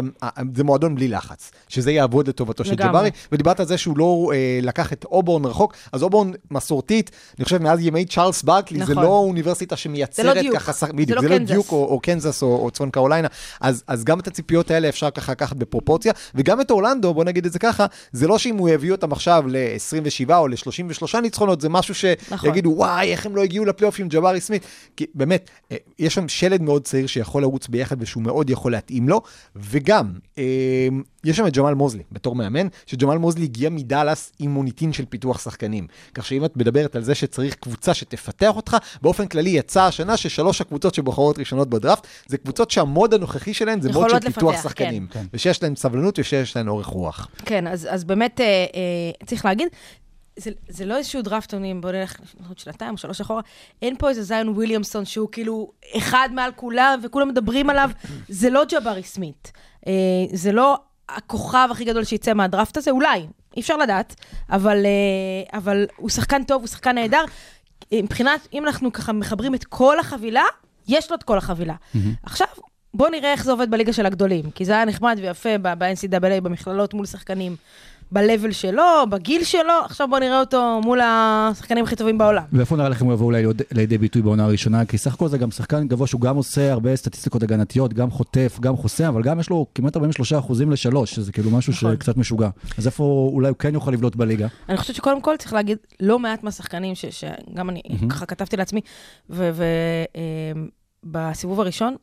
זה 0.55 0.63
מועדון 0.63 0.95
בלי 0.95 1.07
לחץ, 1.07 1.51
שזה 1.67 1.91
יעבוד 1.91 2.27
לטובתו 2.27 2.65
של. 2.65 2.75
ג'בארי, 2.75 3.09
ודיברת 3.31 3.59
על 3.59 3.65
זה 3.65 3.77
שהוא 3.77 3.97
לא 3.97 4.31
אה, 4.33 4.59
לקח 4.61 4.93
את 4.93 5.05
אובורן 5.05 5.45
רחוק, 5.45 5.73
אז 5.91 6.03
אובורן 6.03 6.31
מסורתית, 6.51 7.11
אני 7.37 7.45
חושב 7.45 7.61
מאז 7.61 7.79
ימי 7.81 8.05
צ'ארלס 8.05 8.43
ברקלי, 8.43 8.79
זה 8.85 8.91
נכון. 8.91 9.03
לא 9.03 9.09
אוניברסיטה 9.09 9.75
שמייצרת 9.75 10.37
לא. 10.37 10.55
ככה, 10.55 10.71
זה 10.71 10.93
בדיוק, 10.93 11.09
לא 11.09 11.21
זה 11.21 11.29
לא. 11.29 11.37
דיוק 11.37 11.71
או, 11.71 11.99
קנזס 11.99 12.43
או, 12.43 12.71
צפון 12.71 12.89
קרוליינה, 12.89 13.27
אז 13.61 14.03
גם 14.03 14.19
את 14.19 14.27
הציפיות 14.27 14.71
האלה 14.71 14.89
אפשר 14.89 15.09
ככה 15.09 15.31
לקחת 15.31 15.55
בפרופורציה, 15.55 16.13
וגם 16.35 16.61
את 16.61 16.71
אורלנדו, 16.75 17.13
בוא 17.13 17.23
נגיד 17.23 17.45
את 17.45 17.51
זה 17.51 17.59
ככה, 17.59 17.85
זה 18.11 18.27
לא 18.27 18.37
שאם 18.37 18.57
הוא 18.57 18.69
יביא 18.69 18.91
אותם 18.91 19.11
עכשיו 19.11 19.43
ל-27 19.47 20.33
או 20.33 20.47
ל-33 20.47 21.19
ניצחונות, 21.21 21.61
זה 21.61 21.69
משהו 21.69 22.09
נכון. 22.31 22.49
שיגידו, 22.49 22.73
וואי, 22.77 23.11
איך 23.11 23.25
הם 23.25 23.35
לא 23.35 23.43
הגיעו 23.43 23.65
לפלייאוף 23.65 23.99
עם 23.99 24.07
ג'בארי 24.07 24.41
סמית. 24.41 24.65
כי 24.97 25.05
באמת, 25.15 25.49
אה, 25.71 25.77
יש 25.99 26.13
שם 26.13 26.27
שלד 26.27 26.61
מאוד 26.61 26.83
צעיר 26.83 27.07
שיכול 27.07 27.41
לרוץ 27.41 27.67
ביחד 27.67 27.95
ושהוא 27.99 28.23
מאוד 28.23 28.49
יכול 28.49 28.71
להתאים 28.71 29.09
לו, 29.09 29.21
וגם, 29.55 30.13
אה, 30.37 30.87
יש 31.23 31.37
שם 31.37 31.47
את 31.47 31.57
ג'מאל 31.57 31.73
מוזלי 31.73 32.03
בתור 32.11 32.35
מאמן, 32.35 32.67
שג'מאל 32.85 33.17
מוזלי 33.17 33.43
הגיע 33.43 33.69
מדאלאס 33.69 34.31
עם 34.39 34.51
מוניטין 34.51 34.93
של 34.93 35.05
פיתוח 35.05 35.39
שחקנים. 35.39 35.87
כך 36.13 36.25
שאם 36.25 36.45
את 36.45 36.57
מדברת 36.57 36.95
על 36.95 37.03
זה 37.03 37.15
שצריך 37.15 37.55
קבוצה 37.55 37.93
שתפתח 37.93 38.55
אותך, 38.55 38.77
באופן 39.01 39.27
כללי 39.27 39.49
יצא 39.49 39.83
השנה 39.83 40.17
ששלוש 40.17 40.61
הקבוצות 40.61 40.95
שבוחרות 40.95 41.39
ראשונות 41.39 41.69
בדראפט, 41.69 42.07
זה 42.27 42.37
קבוצות 42.37 42.71
שהמוד 42.71 43.13
הנוכחי 43.13 43.53
שלהן 43.53 43.81
זה 43.81 43.91
מוד 43.91 44.09
של 44.09 44.15
יכולות 44.15 44.33
פיתוח 44.33 44.53
לפתח, 44.53 44.63
שחקנים. 44.63 45.07
כן. 45.11 45.25
ושיש 45.33 45.63
להן 45.63 45.75
סבלנות 45.75 46.19
ושיש 46.19 46.55
להן 46.55 46.64
אורך 46.67 46.87
רוח. 46.87 47.27
כן, 47.45 47.67
אז, 47.67 47.87
אז 47.91 48.03
באמת 48.03 48.41
אה, 48.41 48.45
אה, 48.45 49.25
צריך 49.25 49.45
להגיד, 49.45 49.67
זה, 50.37 50.51
זה 50.67 50.85
לא 50.85 50.97
איזשהו 50.97 51.21
דראפטונים, 51.21 51.81
בוא 51.81 51.91
נלך 51.91 52.19
עוד 52.47 52.59
שנתיים 52.59 52.93
או 52.93 52.97
שלוש 52.97 53.21
אחורה, 53.21 53.41
אין 53.81 53.95
פה 53.97 54.09
איזה 54.09 54.23
זיון 54.23 54.49
וויליאמסון 54.49 55.05
שהוא 55.05 55.29
כאילו 55.31 55.71
אחד 55.97 56.29
מעל 56.31 56.51
כולם 56.55 56.99
וכולם 57.03 57.27
מדברים 57.27 57.69
עליו, 57.69 57.89
זה 58.29 58.49
לא 58.49 58.63
ג'בארי 58.71 59.03
סמית. 59.03 59.51
אה, 59.87 59.93
זה 60.33 60.51
לא 60.51 60.77
הכוכב 61.09 61.67
הכי 61.71 61.85
גדול 61.85 62.03
שיצא 62.03 62.33
מהדראפט 62.33 62.77
הזה, 62.77 62.91
אולי, 62.91 63.27
אי 63.55 63.61
אפשר 63.61 63.77
לדעת, 63.77 64.15
אבל, 64.49 64.85
אה, 64.85 65.59
אבל 65.59 65.85
הוא 65.97 66.09
שחקן 66.09 66.43
טוב, 66.43 66.61
הוא 66.61 66.67
שחקן 66.67 66.95
נהדר. 66.95 67.23
אה, 67.93 68.01
מבחינת, 68.01 68.47
אם 68.53 68.65
אנחנו 68.65 68.93
ככה 68.93 69.13
מחברים 69.13 69.55
את 69.55 69.63
כל 69.63 69.99
החבילה, 69.99 70.43
יש 70.87 71.11
לו 71.11 71.17
את 71.17 71.23
כל 71.23 71.37
החבילה. 71.37 71.75
עכשיו, 72.23 72.47
בואו 72.95 73.09
נראה 73.11 73.31
איך 73.31 73.43
זה 73.43 73.51
עובד 73.51 73.71
בליגה 73.71 73.93
של 73.93 74.05
הגדולים, 74.05 74.51
כי 74.51 74.65
זה 74.65 74.73
היה 74.73 74.85
נחמד 74.85 75.17
ויפה 75.21 75.57
ב- 75.61 75.73
ב-NCAA, 75.77 76.41
במכללות 76.41 76.93
מול 76.93 77.05
שחקנים 77.05 77.55
ב-level 78.11 78.51
שלו, 78.51 78.83
בגיל 79.09 79.43
שלו, 79.43 79.73
עכשיו 79.85 80.07
בואו 80.07 80.19
נראה 80.19 80.39
אותו 80.39 80.79
מול 80.83 80.99
השחקנים 81.03 81.83
הכי 81.83 81.95
טובים 81.95 82.17
בעולם. 82.17 82.43
ואיפה 82.53 82.75
נראה 82.75 82.89
לכם 82.89 83.05
הוא 83.05 83.13
יבוא 83.13 83.25
אולי 83.25 83.43
ליד- 83.45 83.61
לידי 83.71 83.97
ביטוי 83.97 84.21
בעונה 84.21 84.45
הראשונה? 84.45 84.85
כי 84.85 84.97
סך 84.97 85.13
הכל 85.13 85.27
זה 85.27 85.37
גם 85.37 85.51
שחקן 85.51 85.87
גבוה 85.87 86.07
שהוא 86.07 86.21
גם 86.21 86.35
עושה 86.35 86.71
הרבה 86.71 86.95
סטטיסטיקות 86.95 87.43
הגנתיות, 87.43 87.93
גם 87.93 88.11
חוטף, 88.11 88.57
גם 88.61 88.77
חוסם, 88.77 89.03
אבל 89.05 89.23
גם 89.23 89.39
יש 89.39 89.49
לו 89.49 89.65
כמעט 89.75 89.95
43 89.95 90.33
אחוזים 90.33 90.71
לשלוש, 90.71 91.15
שזה 91.15 91.31
כאילו 91.31 91.51
משהו 91.51 91.73
נכון. 91.73 91.93
שקצת 91.93 92.17
משגע. 92.17 92.49
אז 92.77 92.87
איפה 92.87 93.29
אולי 93.33 93.49
הוא 93.49 93.57
כן 93.57 93.73
יוכל 93.73 93.91
לבלוט 93.91 94.15
בליגה? 94.15 94.47
אני 94.69 94.77
חושבת 94.77 94.95
שקודם 94.95 95.21
כל 95.21 95.35
צריך 95.39 95.53
להגיד, 95.53 95.77
לא 95.99 96.19
מעט 96.19 96.43
מהשחקנים, 96.43 96.95
ש- 96.95 97.05
שגם 97.05 97.69
אני 97.69 97.81
ככה 98.09 98.25
כתבתי 98.25 98.57
לעצמי, 98.57 98.81
ובסיבוב 101.05 101.59
הראשון, 101.61 101.95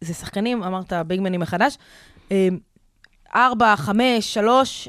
זה 0.00 0.14
שחקנים, 0.14 0.62
אמרת 0.62 0.92
ביגמנים 0.92 1.40
מחדש, 1.40 1.78
אה, 2.32 2.48
ארבע, 3.34 3.76
חמש, 3.76 4.34
שלוש, 4.34 4.88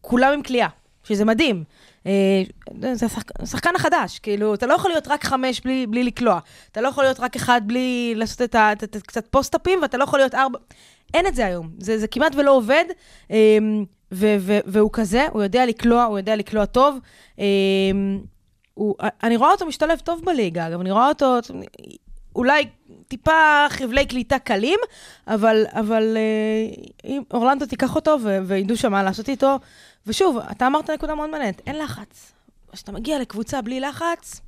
כולם 0.00 0.32
עם 0.32 0.42
כליאה, 0.42 0.68
שזה 1.04 1.24
מדהים. 1.24 1.64
אה, 2.06 2.42
זה 2.92 3.06
השחק- 3.06 3.42
השחקן 3.42 3.70
החדש, 3.76 4.18
כאילו, 4.18 4.54
אתה 4.54 4.66
לא 4.66 4.74
יכול 4.74 4.90
להיות 4.90 5.08
רק 5.08 5.24
חמש 5.24 5.60
בלי, 5.60 5.86
בלי 5.86 6.04
לקלוע. 6.04 6.38
אתה 6.72 6.80
לא 6.80 6.88
יכול 6.88 7.04
להיות 7.04 7.20
רק 7.20 7.36
אחד 7.36 7.60
בלי 7.66 8.12
לעשות 8.16 8.42
את 8.42 8.54
ה... 8.54 8.72
את, 8.72 8.84
את, 8.84 8.96
קצת 8.96 9.26
פוסט-אפים, 9.26 9.78
ואתה 9.82 9.98
לא 9.98 10.04
יכול 10.04 10.18
להיות 10.18 10.34
ארבע... 10.34 10.58
אין 11.14 11.26
את 11.26 11.34
זה 11.34 11.46
היום. 11.46 11.70
זה, 11.78 11.98
זה 11.98 12.06
כמעט 12.06 12.32
ולא 12.34 12.56
עובד. 12.56 12.84
אה, 13.30 13.58
ו, 14.12 14.36
ו, 14.40 14.58
והוא 14.66 14.90
כזה, 14.92 15.26
הוא 15.32 15.42
יודע 15.42 15.66
לקלוע, 15.66 16.04
הוא 16.04 16.18
יודע 16.18 16.36
לקלוע 16.36 16.64
טוב. 16.64 16.98
אה, 17.38 17.44
הוא, 18.74 18.94
אני 19.22 19.36
רואה 19.36 19.50
אותו 19.50 19.66
משתלב 19.66 19.98
טוב 19.98 20.22
בליגה, 20.24 20.66
אגב, 20.66 20.80
אני 20.80 20.90
רואה 20.90 21.08
אותו, 21.08 21.38
אולי 22.36 22.64
טיפה 23.10 23.66
חבלי 23.68 24.06
קליטה 24.06 24.38
קלים, 24.38 24.78
אבל, 25.26 25.64
אבל 25.72 26.16
אה, 26.16 26.74
אם 27.04 27.22
אורלנדו 27.30 27.66
תיקח 27.66 27.94
אותו 27.94 28.16
ו- 28.22 28.38
וידעו 28.46 28.76
שם 28.76 28.92
מה 28.92 29.02
לעשות 29.02 29.28
איתו. 29.28 29.58
ושוב, 30.06 30.38
אתה 30.38 30.66
אמרת 30.66 30.90
נקודה 30.90 31.14
מאוד 31.14 31.30
מעניינת, 31.30 31.62
אין 31.66 31.78
לחץ. 31.78 32.32
כשאתה 32.72 32.92
מגיע 32.92 33.18
לקבוצה 33.18 33.62
בלי 33.62 33.80
לחץ, 33.80 34.40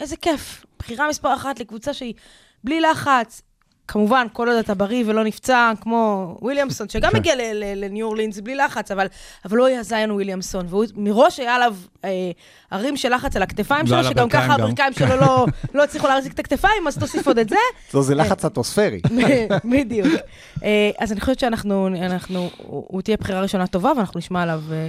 איזה 0.00 0.16
כיף. 0.16 0.64
בחירה 0.78 1.08
מספר 1.08 1.34
אחת 1.34 1.60
לקבוצה 1.60 1.94
שהיא 1.94 2.14
בלי 2.64 2.80
לחץ, 2.80 3.42
כמובן, 3.88 4.26
כל 4.32 4.48
עוד 4.48 4.56
אתה 4.58 4.74
בריא 4.74 5.04
ולא 5.06 5.24
נפצע, 5.24 5.72
כמו 5.80 6.34
וויליאמסון, 6.42 6.88
שגם 6.88 7.10
כן. 7.24 7.38
ל- 7.38 7.84
לניו 7.84 8.06
אורלינס 8.06 8.40
בלי 8.40 8.54
לחץ, 8.54 8.90
אבל, 8.90 9.06
אבל 9.44 9.56
לא 9.56 9.66
היה 9.66 9.82
זיון 9.82 10.10
וויליאמסון, 10.10 10.66
והוא 10.68 10.84
מראש 10.96 11.40
היה 11.40 11.54
עליו 11.54 11.76
אה, 12.04 12.10
הרים 12.70 12.96
של 12.96 13.14
לחץ 13.14 13.36
על 13.36 13.42
הכתפיים 13.42 13.86
שלו, 13.86 14.04
שגם 14.04 14.28
ככה. 14.28 14.54
הברכיים 14.54 14.92
שלו 14.92 15.16
לא, 15.16 15.46
לא 15.74 15.84
הצליחו 15.84 16.08
להחזיק 16.08 16.32
את 16.32 16.38
הכתפיים, 16.38 16.86
אז 16.88 16.98
תוסיף 16.98 17.26
עוד 17.26 17.38
את 17.38 17.48
זה. 17.48 17.56
לא, 17.94 18.02
זה 18.02 18.14
לחץ 18.14 18.44
אטמוספרי. 18.44 19.00
בדיוק. 19.72 20.08
אה, 20.64 20.90
אז 20.98 21.12
אני 21.12 21.20
חושבת 21.20 21.38
שאנחנו, 21.38 21.86
אנחנו, 21.86 22.50
הוא 22.56 22.84
הוא 22.88 23.02
תהיה 23.02 23.16
בחירה 23.16 23.40
ראשונה 23.40 23.66
טובה, 23.66 23.92
ואנחנו 23.96 24.18
נשמע 24.18 24.42
עליו... 24.42 24.62
אה, 24.72 24.88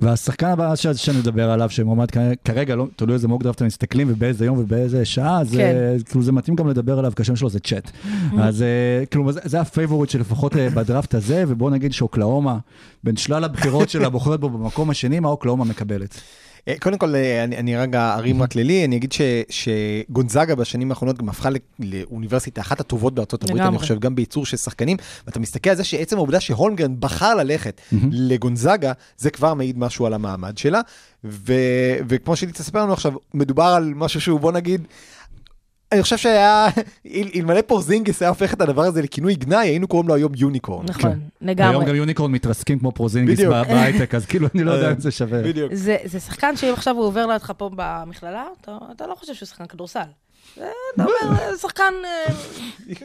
והשחקן 0.00 0.46
הבא 0.46 0.74
שנדבר 0.76 1.50
עליו, 1.50 1.70
שמועמד 1.70 2.08
כרגע, 2.44 2.76
לא, 2.76 2.86
תלוי 2.96 3.14
איזה 3.14 3.28
mock 3.28 3.42
דראפט 3.42 3.56
אתם 3.56 3.66
מסתכלים 3.66 4.06
ובאיזה 4.10 4.44
יום 4.44 4.58
ובאיזה 4.58 5.04
שעה, 5.04 5.44
זה, 5.44 5.56
כן. 5.56 6.04
כאילו 6.08 6.22
זה 6.22 6.32
מתאים 6.32 6.56
גם 6.56 6.68
לדבר 6.68 6.98
עליו, 6.98 7.12
כי 7.16 7.22
השם 7.22 7.36
שלו 7.36 7.50
זה 7.50 7.60
צ'ט. 7.60 7.90
אז 8.38 8.62
אה, 8.62 9.06
כאילו 9.06 9.32
זה, 9.32 9.40
זה 9.44 9.60
הפייבוריט 9.60 10.10
שלפחות 10.10 10.56
אה, 10.56 10.70
בדראפט 10.70 11.14
הזה, 11.14 11.44
ובואו 11.48 11.70
נגיד 11.70 11.92
שאוקלהומה, 11.92 12.58
בין 13.04 13.16
שלל 13.16 13.44
הבחירות 13.44 13.88
שלה 13.90 14.08
בוחרת 14.08 14.40
בו 14.40 14.50
במקום 14.50 14.90
השני, 14.90 15.20
מה 15.20 15.28
אוקלאומה 15.28 15.64
מקבלת? 15.64 16.20
אה, 16.68 16.74
קודם 16.80 16.98
כל, 16.98 17.14
אה, 17.14 17.44
אני, 17.44 17.56
אני 17.56 17.76
רגע 17.76 18.14
ארים 18.14 18.42
רק 18.42 18.54
לילי, 18.54 18.84
אני 18.84 18.96
אגיד 18.96 19.12
ש, 19.12 19.20
שגונזאגה 19.50 20.54
בשנים 20.54 20.90
האחרונות 20.90 21.18
גם 21.18 21.28
הפכה 21.28 21.48
לאוניברסיטה 21.78 22.60
אחת 22.60 22.80
הטובות 22.80 23.14
בארצות 23.14 23.44
הברית, 23.44 23.62
אני. 23.62 23.78
חושב, 23.78 23.98
גם 23.98 24.14
בייצור 24.14 24.46
של 24.46 24.56
שחקנים, 24.56 24.96
ואתה 25.26 25.40
מסתכל 25.40 25.70
על 25.70 25.76
זה 25.76 25.84
שעצם 25.84 26.16
העובדה 26.16 26.40
שהולמגרן 26.40 26.94
בחר 27.00 27.34
ללכת 27.34 27.80
לגונזאגה, 28.10 28.92
זה 29.16 29.30
כבר 29.30 29.54
מעיד 29.54 29.78
משהו 29.78 30.06
על 30.06 30.14
המעמד 30.14 30.58
שלה, 30.58 30.80
ו, 31.24 31.54
וכמו 32.08 32.36
שהיא 32.36 32.50
תספר 32.50 32.82
לנו 32.82 32.92
עכשיו, 32.92 33.12
מדובר 33.34 33.64
על 33.64 33.92
משהו 33.96 34.20
שהוא, 34.20 34.40
בוא 34.40 34.52
נגיד, 34.52 34.86
אני 35.92 36.02
חושב 36.02 36.16
שהיה, 36.16 36.68
אל- 37.06 37.30
אלמלא 37.34 37.60
פורזינגיס 37.62 38.22
היה 38.22 38.28
הופך 38.28 38.54
את 38.54 38.60
הדבר 38.60 38.82
הזה 38.82 39.02
לכינוי 39.02 39.34
גנאי, 39.34 39.68
היינו 39.68 39.88
קוראים 39.88 40.08
לו 40.08 40.14
היום 40.14 40.32
יוניקורן. 40.36 40.84
נכון, 40.88 41.10
היום 41.10 41.20
לגמרי. 41.40 41.84
גם 41.84 41.94
unicorn 41.94 42.32
מתרסקים 42.32 42.78
כמו 42.78 42.92
פורזינגיס 42.92 43.40
בהייטק, 43.40 44.14
אז 44.14 44.26
כאילו 44.26 44.48
אני 44.54 44.64
לא 44.64 44.72
יודע 44.72 44.90
אם 44.90 45.00
זה 45.00 45.10
שווה. 45.10 45.42
בדיוק. 45.42 45.74
זה, 45.74 45.96
שחקן 46.26 46.56
שאם 46.56 46.72
עכשיו 46.72 46.94
הוא 46.96 47.04
עובר 47.04 47.26
לידך 47.26 47.52
פה 47.56 47.70
במכללה, 47.76 48.44
אתה, 48.60 48.78
אתה 48.96 49.06
לא 49.06 49.14
חושב 49.14 49.34
שהוא 49.34 49.46
שחקן 49.46 49.66
כדורסל. 49.66 50.00
אתה 50.54 50.62
אומר, 51.04 51.36
שחקן, 51.62 51.92
אה, 52.04 52.34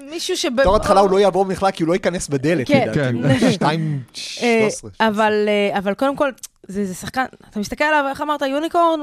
מישהו 0.09 0.37
שב... 0.37 0.49
בתור 0.57 0.75
התחלה 0.75 0.99
הוא 0.99 1.09
לא 1.09 1.19
יעבור 1.19 1.45
בכלל 1.45 1.71
כי 1.71 1.83
הוא 1.83 1.87
לא 1.87 1.93
ייכנס 1.93 2.27
בדלת, 2.27 2.67
כן. 2.67 2.81
לדעתי, 2.81 2.99
כן. 2.99 3.15
הוא 3.15 3.51
שתיים, 3.51 3.99
אה, 4.07 4.13
שלוש 4.13 4.73
עשרה. 4.73 4.89
אבל, 4.99 5.33
אה, 5.47 5.77
אבל 5.77 5.93
קודם 5.93 6.15
כל, 6.15 6.29
זה, 6.67 6.85
זה 6.85 6.93
שחקן, 6.93 7.23
אתה 7.49 7.59
מסתכל 7.59 7.83
עליו, 7.83 8.05
איך 8.09 8.21
אמרת, 8.21 8.41
unicorn, 8.41 8.99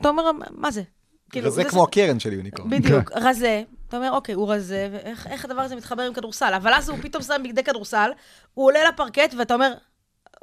אתה 0.00 0.08
אומר, 0.08 0.22
מה 0.50 0.70
זה? 0.70 0.82
כאילו, 1.30 1.48
וזה 1.48 1.64
כמו 1.64 1.82
הקרן 1.84 2.20
של 2.20 2.32
unicorn. 2.32 2.70
בדיוק, 2.70 3.12
רזה. 3.14 3.62
אתה 3.88 3.96
אומר, 3.96 4.10
אוקיי, 4.12 4.34
הוא 4.34 4.52
רזה, 4.52 4.88
ואיך 4.92 5.26
איך 5.26 5.44
הדבר 5.44 5.60
הזה 5.60 5.76
מתחבר 5.76 6.02
עם 6.02 6.12
כדורסל? 6.12 6.54
אבל 6.56 6.72
אז 6.74 6.88
הוא 6.88 6.98
פתאום 7.02 7.22
שם 7.22 7.42
בגדי 7.44 7.62
כדורסל, 7.62 8.10
הוא 8.54 8.66
עולה 8.66 8.80
לפרקט, 8.88 9.34
ואתה 9.38 9.54
אומר, 9.54 9.74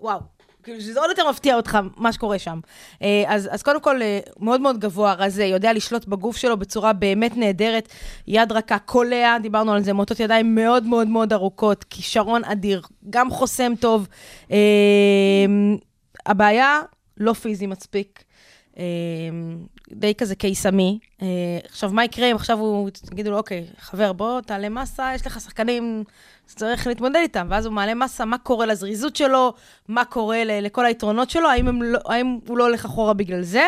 וואו, 0.01 0.19
כאילו 0.65 0.81
שזה 0.81 0.99
עוד 0.99 1.09
יותר 1.09 1.29
מפתיע 1.29 1.55
אותך, 1.55 1.79
מה 1.97 2.13
שקורה 2.13 2.39
שם. 2.39 2.59
אה, 3.01 3.23
אז, 3.27 3.49
אז 3.51 3.63
קודם 3.63 3.81
כל, 3.81 4.01
אה, 4.01 4.19
מאוד 4.39 4.61
מאוד 4.61 4.79
גבוה, 4.79 5.13
רזה, 5.13 5.43
יודע 5.43 5.73
לשלוט 5.73 6.05
בגוף 6.05 6.37
שלו 6.37 6.57
בצורה 6.57 6.93
באמת 6.93 7.37
נהדרת, 7.37 7.89
יד 8.27 8.51
רכה, 8.51 8.79
קולע, 8.79 9.37
דיברנו 9.41 9.73
על 9.73 9.83
זה, 9.83 9.93
מוטות 9.93 10.19
ידיים 10.19 10.55
מאוד 10.55 10.83
מאוד 10.83 11.07
מאוד 11.07 11.33
ארוכות, 11.33 11.83
כישרון 11.83 12.43
אדיר, 12.43 12.81
גם 13.09 13.29
חוסם 13.29 13.73
טוב. 13.79 14.07
אה, 14.51 14.57
הבעיה, 16.25 16.81
לא 17.17 17.33
פיזי 17.33 17.67
מספיק. 17.67 18.24
אה, 18.77 18.83
די 19.91 20.13
כזה 20.15 20.35
קיסמי. 20.35 20.99
אה, 21.21 21.27
עכשיו, 21.69 21.89
מה 21.89 22.05
יקרה 22.05 22.31
אם 22.31 22.35
עכשיו 22.35 22.59
הוא, 22.59 22.89
תגידו 22.89 23.31
לו, 23.31 23.37
אוקיי, 23.37 23.65
חבר, 23.79 24.13
בוא, 24.13 24.41
תעלה 24.41 24.69
מסה, 24.69 25.11
יש 25.15 25.27
לך 25.27 25.41
שחקנים 25.41 26.03
שצריך 26.49 26.87
להתמודד 26.87 27.15
איתם, 27.15 27.47
ואז 27.49 27.65
הוא 27.65 27.73
מעלה 27.73 27.93
מסה, 27.93 28.25
מה 28.25 28.37
קורה 28.37 28.65
לזריזות 28.65 29.15
שלו, 29.15 29.53
מה 29.87 30.05
קורה 30.05 30.43
לכל 30.45 30.85
היתרונות 30.85 31.29
שלו, 31.29 31.49
האם, 31.49 31.81
לא, 31.81 31.99
האם 32.05 32.39
הוא 32.47 32.57
לא 32.57 32.63
הולך 32.63 32.85
אחורה 32.85 33.13
בגלל 33.13 33.41
זה. 33.41 33.67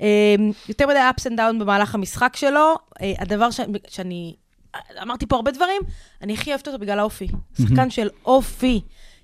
אה, 0.00 0.34
יותר 0.68 0.86
מדי 0.86 0.98
ups 0.98 1.22
and 1.22 1.36
down 1.36 1.60
במהלך 1.60 1.94
המשחק 1.94 2.36
שלו. 2.36 2.74
אה, 3.00 3.12
הדבר 3.18 3.50
ש, 3.50 3.60
שאני, 3.88 4.34
אמרתי 5.02 5.26
פה 5.26 5.36
הרבה 5.36 5.50
דברים, 5.50 5.82
אני 6.22 6.34
הכי 6.34 6.50
אוהבת 6.50 6.68
אותו 6.68 6.78
בגלל 6.78 6.98
האופי. 6.98 7.28
שחקן 7.62 7.90
של 7.90 8.08
אופי. 8.24 8.80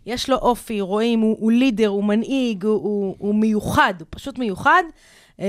יש 0.08 0.30
לו 0.30 0.36
אופי, 0.36 0.80
רואים, 0.80 1.20
הוא, 1.20 1.36
הוא 1.40 1.52
לידר, 1.52 1.88
הוא 1.88 2.04
מנהיג, 2.04 2.64
הוא, 2.64 2.74
הוא, 2.74 3.16
הוא 3.18 3.34
מיוחד, 3.34 3.94
הוא 3.98 4.06
פשוט 4.10 4.38
מיוחד. 4.38 4.82
אמ, 5.38 5.44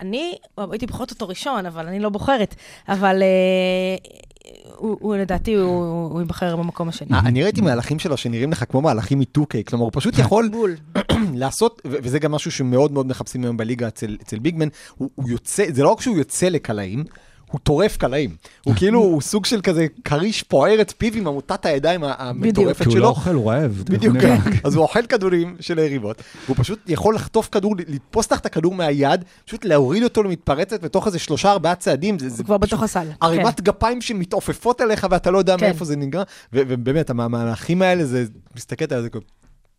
אני, 0.00 0.34
הייתי 0.58 0.86
בוחרת 0.86 1.10
אותו 1.10 1.28
ראשון, 1.28 1.66
אבל 1.66 1.86
אני 1.86 2.00
לא 2.00 2.08
בוחרת. 2.08 2.54
אבל 2.88 3.22
אה, 3.22 3.96
הוא, 4.76 4.96
הוא 5.00 5.16
לדעתי, 5.16 5.54
הוא, 5.54 6.10
הוא 6.10 6.20
ייבחר 6.20 6.56
במקום 6.56 6.88
השני. 6.88 7.08
אה, 7.12 7.18
אני 7.18 7.42
ראיתי 7.42 7.60
מהלכים 7.60 7.98
שלו 7.98 8.16
שנראים 8.16 8.52
לך 8.52 8.64
כמו 8.68 8.80
מהלכים 8.80 9.18
מ-2K, 9.18 9.62
כלומר 9.66 9.84
הוא 9.84 9.92
פשוט 9.94 10.18
יכול 10.18 10.48
בול. 10.48 10.76
לעשות, 11.42 11.82
וזה 11.84 12.18
גם 12.18 12.32
משהו 12.32 12.50
שמאוד 12.50 12.92
מאוד 12.92 13.06
מחפשים 13.06 13.44
היום 13.44 13.56
בליגה 13.56 13.88
אצל, 13.88 14.16
אצל 14.22 14.38
ביגמן, 14.38 14.68
הוא, 14.94 15.10
הוא 15.14 15.28
יוצא, 15.28 15.64
זה 15.68 15.82
לא 15.82 15.92
רק 15.92 16.00
שהוא 16.00 16.16
יוצא 16.16 16.48
לקלעים, 16.48 17.04
הוא 17.54 17.60
טורף 17.62 17.96
קלעים. 17.96 18.36
הוא 18.64 18.74
כאילו, 18.78 19.00
הוא 19.00 19.20
סוג 19.20 19.44
של 19.46 19.60
כזה 19.60 19.86
כריש 20.04 20.42
פוער 20.42 20.80
את 20.80 20.94
פיו 20.98 21.14
עם 21.14 21.26
עמותת 21.26 21.66
הידיים 21.66 22.00
המטורפת 22.04 22.78
כי 22.82 22.88
הוא 22.88 22.94
לא 22.94 23.00
שלו. 23.00 23.08
אוכל, 23.08 23.34
הוא 23.34 23.50
רעב. 23.50 23.82
בדיוק. 23.86 24.16
כן. 24.20 24.36
אז 24.64 24.74
הוא 24.74 24.82
אוכל 24.82 25.06
כדורים 25.06 25.56
של 25.60 25.78
היריבות, 25.78 26.22
והוא 26.46 26.56
פשוט 26.58 26.78
יכול 26.88 27.14
לחטוף 27.14 27.48
כדור, 27.52 27.74
לתפוס 27.88 28.32
לך 28.32 28.40
את 28.40 28.46
הכדור 28.46 28.74
מהיד, 28.74 29.24
פשוט 29.44 29.64
להוריד 29.64 30.02
אותו 30.02 30.22
למתפרצת 30.22 30.82
בתוך 30.82 31.06
איזה 31.06 31.18
שלושה 31.18 31.50
ארבעה 31.52 31.74
צעדים, 31.74 32.18
זה, 32.18 32.44
כבר 32.44 32.58
בתוך 32.58 32.82
הסל. 32.82 33.06
ערימת 33.20 33.60
גפיים 33.60 34.00
שמתעופפות 34.00 34.80
עליך 34.80 35.06
ואתה 35.10 35.30
לא 35.30 35.38
יודע 35.38 35.56
כן. 35.58 35.66
מאיפה 35.66 35.84
זה 35.84 35.96
נגרע, 35.96 36.22
ובאמת, 36.52 37.10
המ- 37.10 37.20
המהלכים 37.20 37.82
האלה, 37.82 38.04
זה, 38.04 38.24
מסתכלת 38.56 38.92
על 38.92 39.02
זה 39.02 39.08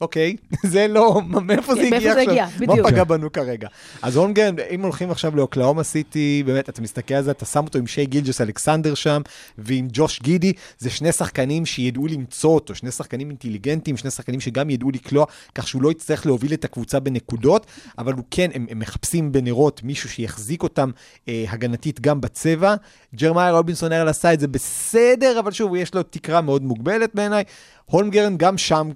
אוקיי, 0.02 0.36
זה 0.74 0.88
לא, 0.88 1.22
מאיפה 1.28 1.76
זה 1.76 1.82
מאיפה 1.82 1.96
הגיע 1.96 2.14
זה 2.14 2.20
עכשיו? 2.20 2.32
הגיע, 2.34 2.46
מה 2.46 2.74
בדיוק. 2.74 2.88
פגע 2.88 3.04
בנו 3.04 3.32
כרגע? 3.32 3.68
אז 4.02 4.16
הונגרן, 4.16 4.56
אם 4.70 4.82
הולכים 4.82 5.12
עכשיו 5.12 5.36
לאוקלאומה 5.36 5.84
סיטי, 5.84 6.44
באמת, 6.46 6.70
אתה 6.70 6.82
מסתכל 6.82 7.14
על 7.14 7.24
זה, 7.24 7.32
אתה 7.32 7.46
שם 7.46 7.64
אותו 7.64 7.80
עם 7.80 7.88
שי 7.88 8.06
גילג'ס 8.06 8.42
אלכסנדר 8.42 8.94
שם, 8.94 9.22
ועם 9.58 9.88
ג'וש 9.92 10.22
גידי, 10.22 10.54
זה 10.78 10.90
שני 10.90 11.12
שחקנים 11.12 11.66
שידעו 11.66 12.08
למצוא 12.08 12.56
אותו, 12.56 12.76
שני 12.76 12.92
שחקנים 12.92 13.30
אינטליגנטים, 13.30 13.98
שני 13.98 14.12
שחקנים 14.12 14.42
שגם 14.42 14.70
ידעו 14.70 14.92
לקלוע, 14.92 15.26
כך 15.56 15.68
שהוא 15.68 15.82
לא 15.82 15.92
יצטרך 15.92 16.26
להוביל 16.26 16.54
את 16.54 16.66
הקבוצה 16.66 17.00
בנקודות, 17.00 17.66
אבל 17.98 18.14
הוא 18.14 18.24
כן, 18.32 18.50
הם, 18.54 18.66
הם 18.70 18.80
מחפשים 18.80 19.32
בנרות 19.32 19.84
מישהו 19.84 20.10
שיחזיק 20.10 20.64
אותם 20.64 20.92
אה, 21.28 21.46
הגנתית 21.50 22.02
גם 22.02 22.22
בצבע. 22.22 22.76
ג'רמייר 23.16 23.56
רובינסון 23.56 23.92
ארל 23.92 24.08
עשה 24.08 24.34
את 24.34 24.40
זה 24.40 24.48
בסדר, 24.48 25.40
אבל 25.40 25.52
שוב, 25.52 25.76
יש 25.76 25.94
לו 25.94 26.04
תקרה 26.04 26.42
מאוד 26.42 26.64
מוגבלת 26.64 27.16
בעיניי. 27.16 27.44
הולמגרן 27.86 28.38
גם 28.38 28.58
שם, 28.58 28.90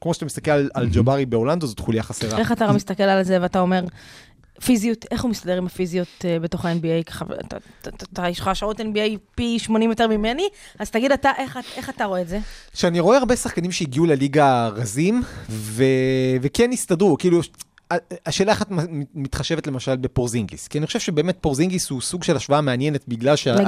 כמו 0.00 0.14
שאתה 0.14 0.24
מסתכל 0.24 0.50
על, 0.50 0.70
על 0.74 0.88
ג'בארי 0.88 1.26
באורלנדו, 1.26 1.66
זו 1.66 1.74
חוליה 1.80 2.02
חסרה. 2.02 2.38
איך 2.38 2.52
אתה 2.52 2.72
מסתכל 2.72 3.02
על 3.02 3.22
זה 3.22 3.38
ואתה 3.42 3.60
אומר, 3.60 3.84
פיזיות, 4.64 5.04
איך 5.10 5.22
הוא 5.22 5.30
מסתדר 5.30 5.56
עם 5.58 5.66
הפיזיות 5.66 6.08
אה, 6.24 6.38
בתוך 6.38 6.64
ה-NBA? 6.64 7.04
ככה, 7.06 7.24
אתה- 8.12 8.28
יש 8.28 8.40
לך 8.40 8.50
שעות 8.56 8.80
NBA 8.80 9.18
פי 9.34 9.58
80 9.58 9.90
יותר 9.90 10.08
ממני, 10.08 10.48
אז 10.78 10.90
תגיד 10.90 11.12
אתה, 11.12 11.30
איך 11.38 11.58
איך 11.76 11.90
אתה 11.90 12.04
רואה 12.04 12.20
את 12.20 12.28
זה? 12.28 12.38
שאני 12.74 13.00
רואה 13.00 13.18
הרבה 13.18 13.36
שחקנים 13.36 13.72
שהגיעו 13.72 14.06
לליגה 14.06 14.68
רזים, 14.68 15.22
ו... 15.50 15.84
וכן 16.42 16.70
הסתדרו, 16.72 17.16
כאילו, 17.18 17.40
השאלה 18.26 18.52
איך 18.52 18.62
את 18.62 18.70
מ- 18.70 18.78
מתחשבת 19.14 19.66
למשל 19.66 19.96
בפורזינגיס, 19.96 20.68
כי 20.68 20.78
אני 20.78 20.86
חושב 20.86 20.98
שבאמת 21.00 21.36
פורזינגיס 21.40 21.90
הוא 21.90 22.00
סוג 22.00 22.22
של 22.24 22.36
השוואה 22.36 22.60
מעניינת 22.60 23.04
בגלל. 23.08 23.36
שהצורה 23.36 23.58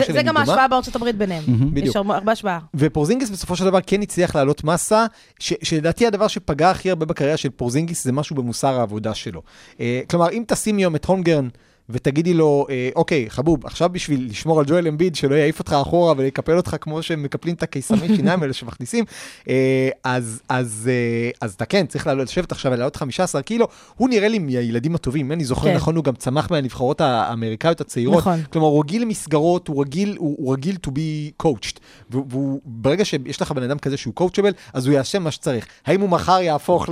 זה- 0.00 0.04
שלהם 0.04 0.12
זה 0.12 0.18
היא 0.18 0.26
גם 0.26 0.34
דומה. 0.34 0.40
ההשוואה 0.40 0.68
בארצות 0.68 0.96
הברית 0.96 1.16
ביניהם. 1.16 1.44
בדיוק. 1.70 1.86
יש 1.86 1.96
הרבה 1.96 2.32
השוואה. 2.32 2.58
ופורזינגיס 2.74 3.30
בסופו 3.30 3.56
של 3.56 3.64
דבר 3.64 3.78
כן 3.86 4.02
הצליח 4.02 4.36
להעלות 4.36 4.64
מסה, 4.64 5.06
ש- 5.38 5.52
שלדעתי 5.62 6.06
הדבר 6.06 6.28
שפגע 6.28 6.70
הכי 6.70 6.90
הרבה 6.90 7.06
בקריירה 7.06 7.36
של 7.36 7.50
פורזינגיס 7.50 8.04
זה 8.04 8.12
משהו 8.12 8.36
במוסר 8.36 8.78
העבודה 8.80 9.14
שלו. 9.14 9.42
אה, 9.80 10.00
כלומר, 10.10 10.30
אם 10.30 10.44
תשימי 10.46 10.82
היום 10.82 10.96
את 10.96 11.04
הונגרן 11.04 11.48
ותגידי 11.90 12.34
לו, 12.34 12.66
אה, 12.70 12.88
אוקיי, 12.96 13.30
חבוב, 13.30 13.66
עכשיו 13.66 13.88
בשביל 13.92 14.26
לשמור 14.30 14.58
על 14.60 14.64
ג'ואל 14.68 14.86
אמביד, 14.88 15.14
שלא 15.14 15.34
יעיף 15.34 15.58
אותך 15.58 15.72
אחורה 15.82 16.14
ויקפל 16.16 16.56
אותך 16.56 16.76
כמו 16.80 17.02
שהם 17.02 17.22
מקפלים 17.22 17.54
את 17.54 17.62
הקיסמי 17.62 18.08
שיניים 18.16 18.42
האלה 18.42 18.52
שמכניסים, 18.52 19.04
אה, 19.48 19.88
אז, 20.04 20.42
אז, 20.48 20.90
אה, 20.92 21.30
אז 21.40 21.52
אתה 21.54 21.64
כן, 21.64 21.86
צריך 21.86 22.06
לשבת 22.06 22.52
עכשיו 22.52 22.72
ולעלות 22.72 22.96
15 22.96 23.42
קילו, 23.42 23.68
הוא 23.96 24.08
נראה 24.08 24.28
לי 24.28 24.38
מהילדים 24.38 24.94
הטובים, 24.94 25.26
אם 25.26 25.32
אני 25.32 25.44
זוכר 25.44 25.68
כן. 25.68 25.74
נכון, 25.76 25.96
הוא 25.96 26.04
גם 26.04 26.14
צמח 26.14 26.50
מהנבחרות 26.50 27.00
האמריקאיות 27.00 27.80
הצעירות. 27.80 28.18
נכון. 28.18 28.42
כלומר, 28.52 28.66
הוא 28.68 28.80
רגיל 28.84 29.02
למסגרות, 29.02 29.68
הוא 29.68 29.80
רגיל, 29.82 30.16
הוא, 30.18 30.36
הוא 30.38 30.52
רגיל 30.52 30.76
to 30.86 30.90
be 30.90 31.42
coached. 31.46 31.78
והוא- 32.10 32.26
והוא, 32.30 32.60
ברגע 32.64 33.04
שיש 33.04 33.42
לך 33.42 33.52
בן 33.52 33.62
אדם 33.62 33.78
כזה 33.78 33.96
שהוא 33.96 34.14
coachable, 34.20 34.52
אז 34.72 34.86
הוא 34.86 34.94
יעשה 34.94 35.18
מה 35.18 35.30
שצריך. 35.30 35.66
האם 35.86 36.00
הוא 36.00 36.08
מחר 36.08 36.40
יהפוך 36.40 36.88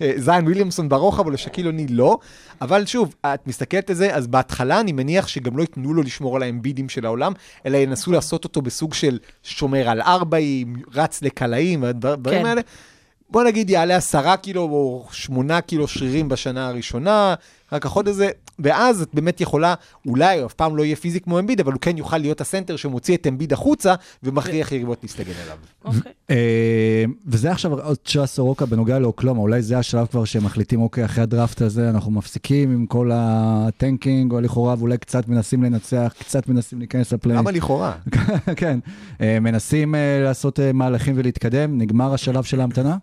לזיין 0.00 0.44
וויליאמסון 0.44 0.88
ברוחב 0.88 1.26
או 1.26 1.30
לשקיל 1.30 1.66
אוני? 1.66 1.86
לא. 1.88 2.18
אבל 2.60 2.86
שוב, 2.86 3.14
את 3.26 3.46
מסתכלת 3.46 3.90
על 3.90 3.96
זה, 3.96 4.14
אז 4.14 4.26
בהתחלה 4.26 4.80
אני 4.80 4.92
מניח 4.92 5.28
שגם 5.28 5.56
לא 5.56 5.62
ייתנו 5.62 5.94
לו 5.94 6.02
לשמור 6.02 6.36
על 6.36 6.42
האמבידים 6.42 6.88
של 6.88 7.06
העולם, 7.06 7.32
אלא 7.66 7.76
ינסו 7.76 8.12
לעשות 8.12 8.44
אותו 8.44 8.62
בסוג 8.62 8.94
של 8.94 9.18
שומר 9.42 9.88
על 9.88 10.00
ארבעים, 10.00 10.76
רץ 10.94 11.22
לקלעים, 11.22 11.84
הדברים 11.84 12.42
כן. 12.42 12.46
האלה. 12.46 12.60
בוא 13.30 13.44
נגיד 13.44 13.70
יעלה 13.70 13.96
עשרה 13.96 14.36
קילו 14.36 14.62
או 14.62 15.06
שמונה 15.12 15.60
קילו 15.60 15.88
שרירים 15.88 16.28
בשנה 16.28 16.68
הראשונה, 16.68 17.34
רק 17.72 17.86
החוד 17.86 18.08
הזה, 18.08 18.30
ואז 18.58 19.02
את 19.02 19.08
באמת 19.14 19.40
יכולה, 19.40 19.74
אולי 20.06 20.38
הוא 20.38 20.46
אף 20.46 20.54
פעם 20.54 20.76
לא 20.76 20.82
יהיה 20.82 20.96
פיזי 20.96 21.20
כמו 21.20 21.38
אמביד, 21.38 21.60
אבל 21.60 21.72
הוא 21.72 21.80
כן 21.80 21.98
יוכל 21.98 22.18
להיות 22.18 22.40
הסנטר 22.40 22.76
שמוציא 22.76 23.16
את 23.16 23.26
אמביד 23.26 23.52
החוצה, 23.52 23.94
ומכריח 24.22 24.72
יריבות 24.72 24.98
להסתגל 25.02 25.32
אליו. 25.44 25.56
אוקיי. 25.84 26.12
אה, 26.30 27.04
וזה 27.26 27.50
עכשיו 27.50 27.80
עוד 27.80 27.96
שאלה 28.04 28.26
ארוכה 28.26 28.66
בנוגע 28.66 28.98
לאוקלהומה, 28.98 29.40
אולי 29.40 29.62
זה 29.62 29.78
השלב 29.78 30.06
כבר 30.06 30.24
שהם 30.24 30.44
מחליטים, 30.44 30.82
אוקיי, 30.82 31.04
אחרי 31.04 31.22
הדראפט 31.22 31.62
הזה 31.62 31.90
אנחנו 31.90 32.10
מפסיקים 32.10 32.70
עם 32.72 32.86
כל 32.86 33.10
ה 33.14 33.27
tanking, 33.27 34.32
או 34.32 34.40
לכאורה, 34.40 34.74
ואולי 34.78 34.98
קצת 34.98 35.28
מנסים 35.28 35.62
לנצח, 35.62 36.14
קצת 36.18 36.48
מנסים 36.48 36.78
להיכנס 36.78 37.12
ל 37.12 37.16
play. 37.16 37.36
למה 37.36 37.50
לכאורה? 37.50 37.92
כן, 38.56 38.78
אה, 39.20 39.40
מנסים 39.40 39.94
אה, 39.94 40.20
לעשות 40.24 40.60
מהלכים 40.74 41.14
ולהתקדם, 41.18 41.78
נגמר 41.78 42.14
השלב 42.14 42.44
של 42.44 42.60
ההמתנה? 42.60 42.96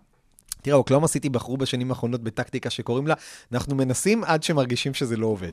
תראה, 0.68 0.78
אוקלהומה 0.78 1.08
סיטי 1.08 1.28
בחרו 1.28 1.56
בשנים 1.56 1.90
האחרונות 1.90 2.22
בטקטיקה 2.22 2.70
שקוראים 2.70 3.06
לה, 3.06 3.14
אנחנו 3.52 3.74
מנסים 3.74 4.24
עד 4.24 4.42
שמרגישים 4.42 4.94
שזה 4.94 5.16
לא 5.16 5.26
עובד. 5.26 5.52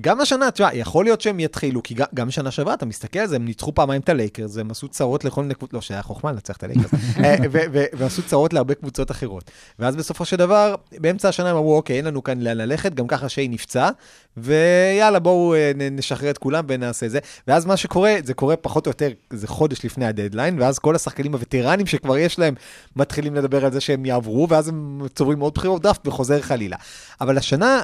גם 0.00 0.20
השנה, 0.20 0.50
תשמע, 0.50 0.68
יכול 0.74 1.04
להיות 1.04 1.20
שהם 1.20 1.40
יתחילו, 1.40 1.82
כי 1.82 1.94
גם, 2.14 2.30
שנה 2.30 2.50
שעברה, 2.50 2.74
אתה 2.74 2.86
מסתכל 2.86 3.18
על 3.18 3.26
זה, 3.26 3.36
הם 3.36 3.44
ניצחו 3.44 3.74
פעמיים 3.74 4.00
את 4.00 4.08
הלייקרס, 4.08 4.56
הם 4.58 4.70
עשו 4.70 4.88
צרות 4.88 5.24
לכל 5.24 5.42
מיני 5.42 5.54
קבוצות, 5.54 5.74
לא, 5.74 5.80
שהיה 5.80 6.02
חוכמה 6.02 6.32
לנצח 6.32 6.56
את 6.56 6.62
הלייקרס, 6.64 6.90
אה, 7.24 7.36
ו- 7.52 7.60
ו- 7.72 7.84
והם 7.92 8.06
עשו 8.06 8.22
צרות 8.22 8.52
להרבה 8.52 8.74
קבוצות 8.74 9.10
אחרות. 9.10 9.50
ואז 9.78 9.96
בסופו 9.96 10.24
של 10.24 10.36
דבר, 10.36 10.74
באמצע 10.92 11.28
השנה 11.28 11.50
הם 11.50 11.56
אמרו, 11.56 11.76
אוקיי, 11.76 11.96
אין 11.96 12.04
לנו 12.04 12.22
כאן 12.22 12.40
לאן 12.40 12.56
ללכת, 12.56 12.94
גם 12.94 13.06
ככה 13.06 13.28
שיי 13.28 13.48
נפצע, 13.48 13.90
ויאללה, 14.36 15.18
בואו 15.18 15.54
אה, 15.54 15.72
נשחרר 15.90 16.30
את 16.30 16.38
כולם 16.38 16.64
ונעשה 16.68 17.08
זה. 17.08 17.18
ואז 17.48 17.66
מה 17.66 17.76
שקורה, 17.76 18.14
זה 18.24 18.34
קורה 18.34 18.56
פחות 18.56 18.86
או 18.86 18.90
יותר, 18.90 19.08
זה 19.30 19.48
חודש 19.48 19.84
לפני 19.84 20.06
הדדליין, 20.06 20.60
ואז 20.60 20.78
כל 20.78 20.96
השחקנים 20.96 21.32
הווטרנים 21.32 21.86
שכבר 21.86 22.18
יש 22.18 22.38
להם, 22.38 22.54
מתחילים 22.96 23.34
לדבר 23.34 23.64
על 23.64 23.72
זה 23.72 23.80
שהם 23.80 24.06
יעברו, 24.06 24.48
ואז 24.48 24.68
הם 24.68 25.00
צוברים 25.14 25.40
עוד 25.40 25.54
בחירות 25.54 25.82
דראפט 25.82 26.08
וחוזר 26.08 26.40
חלילה. 26.40 26.76
אבל 27.20 27.38
השנה... 27.38 27.82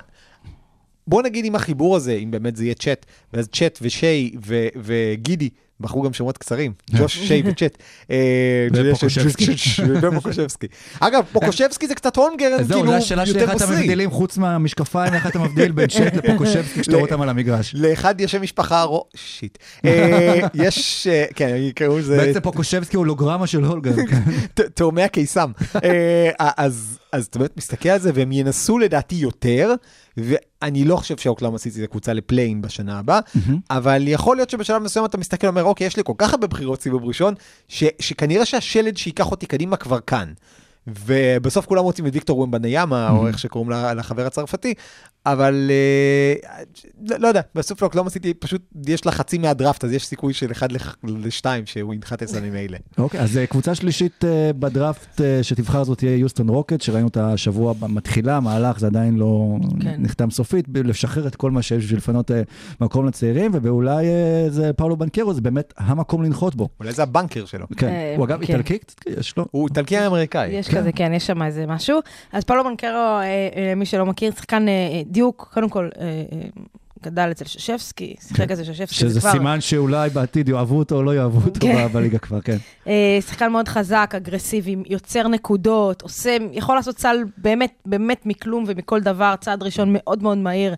בוא 1.07 1.23
נגיד 1.23 1.45
עם 1.45 1.55
החיבור 1.55 1.97
הזה, 1.97 2.13
אם 2.13 2.31
באמת 2.31 2.57
זה 2.57 2.65
יהיה 2.65 2.75
צ'אט, 2.75 3.07
ואז 3.33 3.49
צ'אט 3.49 3.79
ושיי 3.83 4.31
וגידי, 4.77 5.49
בחרו 5.81 6.03
גם 6.03 6.13
שמות 6.13 6.39
קצרים, 6.39 6.73
ג'וש, 6.91 7.19
שיי 7.19 7.43
וצ'אט. 7.47 7.79
אה, 8.11 8.67
ופוקושבסקי. 10.03 10.67
אגב, 11.01 11.25
פוקושבסקי 11.33 11.89
זה 11.89 11.95
קצת 11.95 12.17
הונגרן, 12.17 12.53
אז 12.53 12.67
זהו, 12.67 12.79
כאילו, 12.81 12.93
זו 12.93 12.97
השאלה 12.99 13.27
שלי, 13.27 13.41
איך 13.41 13.51
יותר 13.53 13.65
אתם. 13.65 13.73
מבדילים, 13.73 14.11
חוץ 14.11 14.39
מהמשקפיים, 14.39 15.15
איך 15.15 15.27
אתה 15.27 15.39
מבדיל 15.39 15.73
בין 15.73 15.89
שט 15.89 16.15
לפוקושבסקי 16.17 16.81
כשאתה 16.81 16.97
רואה 16.97 17.05
אותם 17.05 17.21
על 17.23 17.29
המגרש? 17.29 17.75
לאחד 17.75 18.21
יש 18.21 18.33
שם 18.33 18.43
משפחה, 18.43 18.85
שיט. 19.17 19.59
אה, 19.85 20.41
יש, 20.55 21.07
אה, 21.07 21.25
כן, 21.35 21.55
יקראו 21.59 21.99
לזה... 21.99 22.17
בעצם 22.17 22.41
פוקושבסקי 22.41 22.97
הולוגרמה 22.97 23.47
של 23.47 23.65
הולגר. 23.65 23.93
כן. 24.11 24.21
ת- 24.55 24.61
תאומי 24.61 25.03
הקיסם. 25.03 25.51
אז 27.13 27.27
אתה 27.31 27.39
באמת 27.39 27.57
מסתכל 27.57 27.89
על 27.89 27.99
זה, 28.01 28.11
והם 28.15 28.33
ינסו 28.33 28.79
לדעתי 28.79 29.15
יותר, 29.15 29.75
ואני 30.17 30.85
לא 30.85 30.97
חושב 30.97 31.17
שאוקלאומה 31.17 31.59
סיטי 31.59 31.81
זה 31.81 31.87
קבוצה 31.87 32.13
לפליין 32.13 32.63
בשנה 32.63 32.99
הבאה, 32.99 33.21
אבל 33.71 34.03
יכול 34.07 34.37
להיות 34.37 34.51
שבשלב 34.51 34.83
מסוים 34.83 35.05
אתה 35.05 35.19
מסתכל 35.19 35.47
ואומר, 35.47 35.62
אוקיי, 35.65 35.87
יש 35.87 35.97
לי 35.97 36.03
כל 36.07 36.13
כך 36.19 36.31
הרבה 36.35 36.47
בחירות 36.47 36.83
סיבוב 36.83 37.05
ראשון, 37.05 37.35
ש- 37.69 37.85
שכנראה 38.01 38.45
שהשלד 38.45 38.97
שייקח 38.97 39.31
אותי 39.31 39.47
קדימה 39.47 39.77
כבר 39.77 40.01
כאן. 40.01 40.33
ובסוף 40.87 41.67
כולם 41.67 41.83
רוצים 41.83 42.07
את 42.07 42.13
ויקטור 42.15 42.39
ומבניאמה, 42.39 43.11
או 43.11 43.29
איך 43.29 43.39
שקוראים 43.39 43.71
לחבר 43.71 44.27
הצרפתי, 44.27 44.75
אבל 45.27 45.71
אה, 45.71 46.63
לא, 47.09 47.17
לא 47.19 47.29
יודע, 47.29 47.41
בסוף 47.55 47.83
לאוקלאומה 47.83 48.11
סיטי 48.11 48.35
פשוט 48.35 48.63
יש 48.87 49.07
לה 49.07 49.13
חצי 49.13 49.39
מהדראפט, 49.39 49.85
אז 49.85 49.93
יש 49.93 50.07
סיכוי 50.07 50.33
של 50.33 50.53
1 50.53 50.73
ל-2 50.73 51.45
שהוא 51.65 51.95
ינחת 51.95 52.23
אצלנו 52.23 52.47
ממילא. 52.47 52.79
אוקיי, 52.99 53.21
אז 53.21 53.39
אה, 53.39 53.47
קבוצה 53.47 53.75
שלישית 53.75 54.25
אה, 54.25 54.51
בדראפט 54.59 55.21
שתבחר 55.43 55.85
זאת 55.85 55.99
תהיה 55.99 56.17
יוסטון 56.17 56.49
רוקט, 56.49 56.81
שראינו 56.81 57.07
אותה 57.09 57.33
השבוע 57.33 57.75
מתחילה, 57.89 58.41
מהלך, 58.41 58.79
זה 58.79 58.87
עדיין 58.87 59.17
לא 59.17 59.57
כן. 59.81 59.95
נחתם 59.99 60.31
סופית, 60.31 60.65
לשחרר 60.75 61.27
את 61.27 61.37
כל 61.37 61.51
מה 61.51 61.63
שיש 61.63 61.85
בשביל 61.85 61.99
לפנות 61.99 62.31
מקום 62.81 63.07
לצעירים, 63.07 63.51
ואולי 63.63 64.07
זה 64.49 64.73
פאולו 64.73 64.97
בנקרו, 64.97 65.35
זה 65.35 65.41
באמת 65.41 65.75
המקום 65.77 66.23
לנחות 66.23 66.55
בו. 66.55 66.69
אולי 66.81 66.93
זה 66.93 67.03
הבנקר 67.03 67.45
שלו. 67.45 67.67
כן, 67.77 68.15
הוא 68.17 68.25
אגב 68.25 68.37
כן. 68.37 68.43
איטלקי 68.43 68.79
יש 69.07 69.37
לו. 69.37 69.47
הוא 69.51 69.69
איטלקי 69.69 70.07
אמריקאי. 70.07 70.49
יש 70.51 70.72
כזה, 70.77 70.93
כן, 70.93 71.13
יש 71.15 71.27
שם 71.27 71.43
איזה 71.43 71.67
משהו. 71.67 72.01
אז 72.33 72.45
פאולו 72.45 72.65
בנקרו, 72.65 72.91
אה, 72.91 73.23
אה, 73.57 73.75
מי 73.77 73.87
שלא 73.87 74.07
מכיר, 74.07 74.33
שחקן 74.33 74.69
אה, 74.69 75.03
דיוק, 75.07 75.51
קודם 75.55 75.69
כל, 75.69 75.89
גדל 77.03 77.29
אצל 77.31 77.45
ששפסקי, 77.45 78.15
שיחק 78.29 78.51
אצל 78.51 78.65
ששפסקי, 78.65 79.05
זה 79.05 79.11
שזה 79.11 79.21
כבר... 79.21 79.33
סימן 79.33 79.61
שאולי 79.61 80.11
בעתיד 80.11 80.49
יאהבו 80.49 80.79
אותו 80.79 80.97
או 80.97 81.03
לא 81.03 81.15
יאהבו 81.15 81.41
אותו 81.49 81.61
כן. 81.61 81.87
בליגה 81.93 82.19
כבר, 82.19 82.41
כן. 82.41 82.57
שחקן 83.29 83.53
מאוד 83.53 83.69
חזק, 83.69 84.13
אגרסיבי, 84.17 84.77
יוצר 84.87 85.29
נקודות, 85.29 86.03
עושה, 86.03 86.37
יכול 86.53 86.75
לעשות 86.75 86.99
סל 86.99 87.17
באמת, 87.39 87.73
באמת 87.87 88.27
מכלום 88.27 88.65
ומכל 88.67 89.01
דבר, 89.01 89.35
צעד 89.41 89.63
ראשון 89.63 89.89
מאוד 89.93 90.23
מאוד 90.23 90.39
מהיר. 90.39 90.75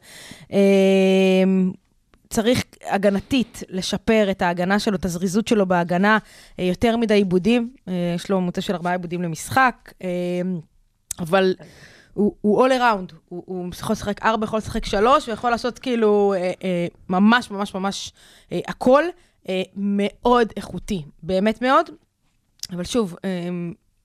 צריך 2.35 2.65
הגנתית 2.85 3.63
לשפר 3.69 4.31
את 4.31 4.43
ההגנה 4.43 4.79
שלו, 4.79 4.97
את 4.97 5.05
הזריזות 5.05 5.49
שלו 5.49 5.67
בהגנה, 5.67 6.19
אה, 6.59 6.65
יותר 6.65 6.97
מדי 6.97 7.15
עיבודים, 7.15 7.71
אה, 7.89 8.13
יש 8.17 8.31
לו 8.31 8.41
ממוצע 8.41 8.61
של 8.61 8.75
ארבעה 8.75 8.93
עיבודים 8.93 9.23
למשחק, 9.23 9.93
אה, 10.03 10.09
אבל 11.19 11.55
הוא, 12.15 12.67
all 12.67 12.71
around, 12.71 13.15
הוא, 13.29 13.43
הוא 13.47 13.69
יכול 13.79 13.93
לשחק 13.93 14.23
ארבע, 14.23 14.45
יכול 14.45 14.59
לשחק 14.59 14.85
שלוש, 14.85 15.29
ויכול 15.29 15.51
לעשות 15.51 15.79
כאילו 15.79 16.35
ממש 17.09 17.51
ממש 17.51 17.75
ממש 17.75 18.13
הכל. 18.53 19.05
מאוד 19.77 20.49
איכותי, 20.57 21.03
באמת 21.23 21.63
מאוד. 21.63 21.91
אבל 22.73 22.85
שוב, 22.85 23.17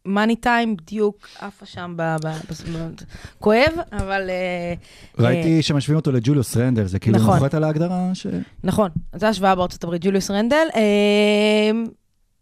מאני 0.05 0.35
טיים 0.35 0.77
בדיוק 0.77 1.27
עפה 1.39 1.65
שם, 1.65 1.93
ב, 1.97 2.01
ב, 2.01 2.27
ב, 2.27 2.77
ב, 2.77 3.03
כואב, 3.39 3.73
אבל... 3.91 4.29
אה, 4.29 4.73
ראיתי 5.19 5.61
שמשווים 5.61 5.97
אותו 5.97 6.11
לג'וליוס 6.11 6.57
רנדל, 6.57 6.85
זה 6.85 6.99
כאילו 6.99 7.17
נכון. 7.17 7.37
נוחת 7.37 7.53
על 7.53 7.63
ההגדרה 7.63 8.09
ש... 8.13 8.27
נכון, 8.63 8.89
זו 9.15 9.27
השוואה 9.27 9.55
בארצות 9.55 9.83
הברית, 9.83 10.05
ג'וליוס 10.05 10.31
רנדל. 10.31 10.67
אה, 10.75 11.71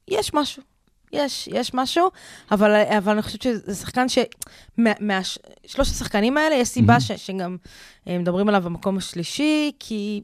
יש 0.07 0.33
משהו, 0.33 0.63
יש, 1.13 1.49
יש 1.51 1.73
משהו, 1.73 2.09
אבל, 2.51 2.83
אבל 2.97 3.13
אני 3.13 3.21
חושבת 3.21 3.41
שזה 3.41 3.75
שחקן 3.75 4.09
ש... 4.09 4.17
מהשלושת 4.77 5.91
השחקנים 5.91 6.37
האלה, 6.37 6.55
יש 6.55 6.67
סיבה 6.67 6.99
ש, 6.99 7.11
שגם 7.11 7.57
אה, 8.07 8.19
מדברים 8.19 8.49
עליו 8.49 8.61
במקום 8.61 8.97
השלישי, 8.97 9.71
כי 9.79 10.21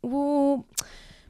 הוא... 0.00 0.62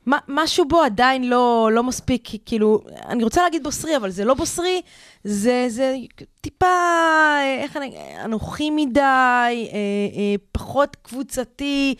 מה- 0.06 0.18
משהו 0.28 0.64
בו 0.68 0.82
עדיין 0.82 1.28
לא, 1.30 1.70
לא 1.72 1.82
מספיק, 1.82 2.28
כאילו, 2.46 2.80
אני 3.08 3.24
רוצה 3.24 3.42
להגיד 3.42 3.62
בוסרי, 3.64 3.96
אבל 3.96 4.10
זה 4.10 4.24
לא 4.24 4.34
בוסרי, 4.34 4.80
זה, 5.24 5.64
זה 5.68 5.96
טיפה, 6.40 6.66
אה, 6.66 7.58
איך 7.62 7.76
אני, 7.76 7.92
אנוכי 8.24 8.70
מדי, 8.70 9.00
אה, 9.00 9.56
אה, 9.72 10.34
פחות 10.52 10.96
קבוצתי, 11.02 11.94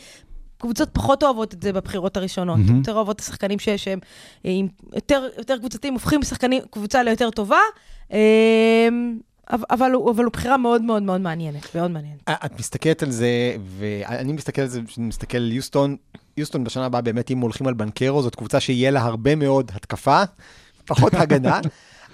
קבוצות 0.59 0.88
פחות 0.92 1.23
אוהבות 1.23 1.55
את 1.55 1.62
זה 1.62 1.73
בבחירות 1.73 2.16
הראשונות. 2.16 2.59
מהמם. 2.59 2.77
יותר 2.79 2.95
אוהבות 2.95 3.16
את 3.16 3.21
השחקנים 3.21 3.59
ש- 3.59 3.69
שהם 3.69 3.99
אה, 4.47 4.51
עם 4.55 4.69
יותר, 4.95 5.29
יותר 5.38 5.59
קבוצתיים, 5.59 5.95
הופכים 5.95 6.23
שחקנים, 6.23 6.62
קבוצה 6.71 7.03
ליותר 7.03 7.31
טובה, 7.31 7.59
אה, 8.12 8.88
אבל, 9.51 9.64
אבל, 9.71 9.90
הוא, 9.92 10.11
אבל 10.11 10.25
הוא 10.25 10.33
בחירה 10.33 10.57
מאוד 10.57 10.83
מאוד 10.83 11.03
מאוד 11.03 11.21
מעניינת, 11.21 11.75
מאוד 11.77 11.90
מעניינת. 11.90 12.21
את 12.29 12.59
מסתכלת 12.59 13.03
על 13.03 13.11
זה, 13.11 13.29
ואני 13.79 14.33
מסתכל 14.33 14.62
על 14.62 14.69
זה, 14.69 14.81
כשאני 14.87 15.07
מסתכל 15.07 15.37
על 15.38 15.53
יוסטון, 15.53 15.97
יוסטון 16.37 16.64
בשנה 16.64 16.87
הבאה 16.87 17.01
באמת, 17.01 17.31
אם 17.31 17.38
הולכים 17.38 17.66
על 17.66 17.75
בנקרו, 17.75 18.22
זאת 18.22 18.35
קבוצה 18.35 18.61
שיהיה 18.61 18.90
לה 18.90 19.03
הרבה 19.03 19.35
מאוד 19.35 19.72
התקפה, 19.75 20.22
פחות 20.87 21.14
הגנה. 21.14 21.61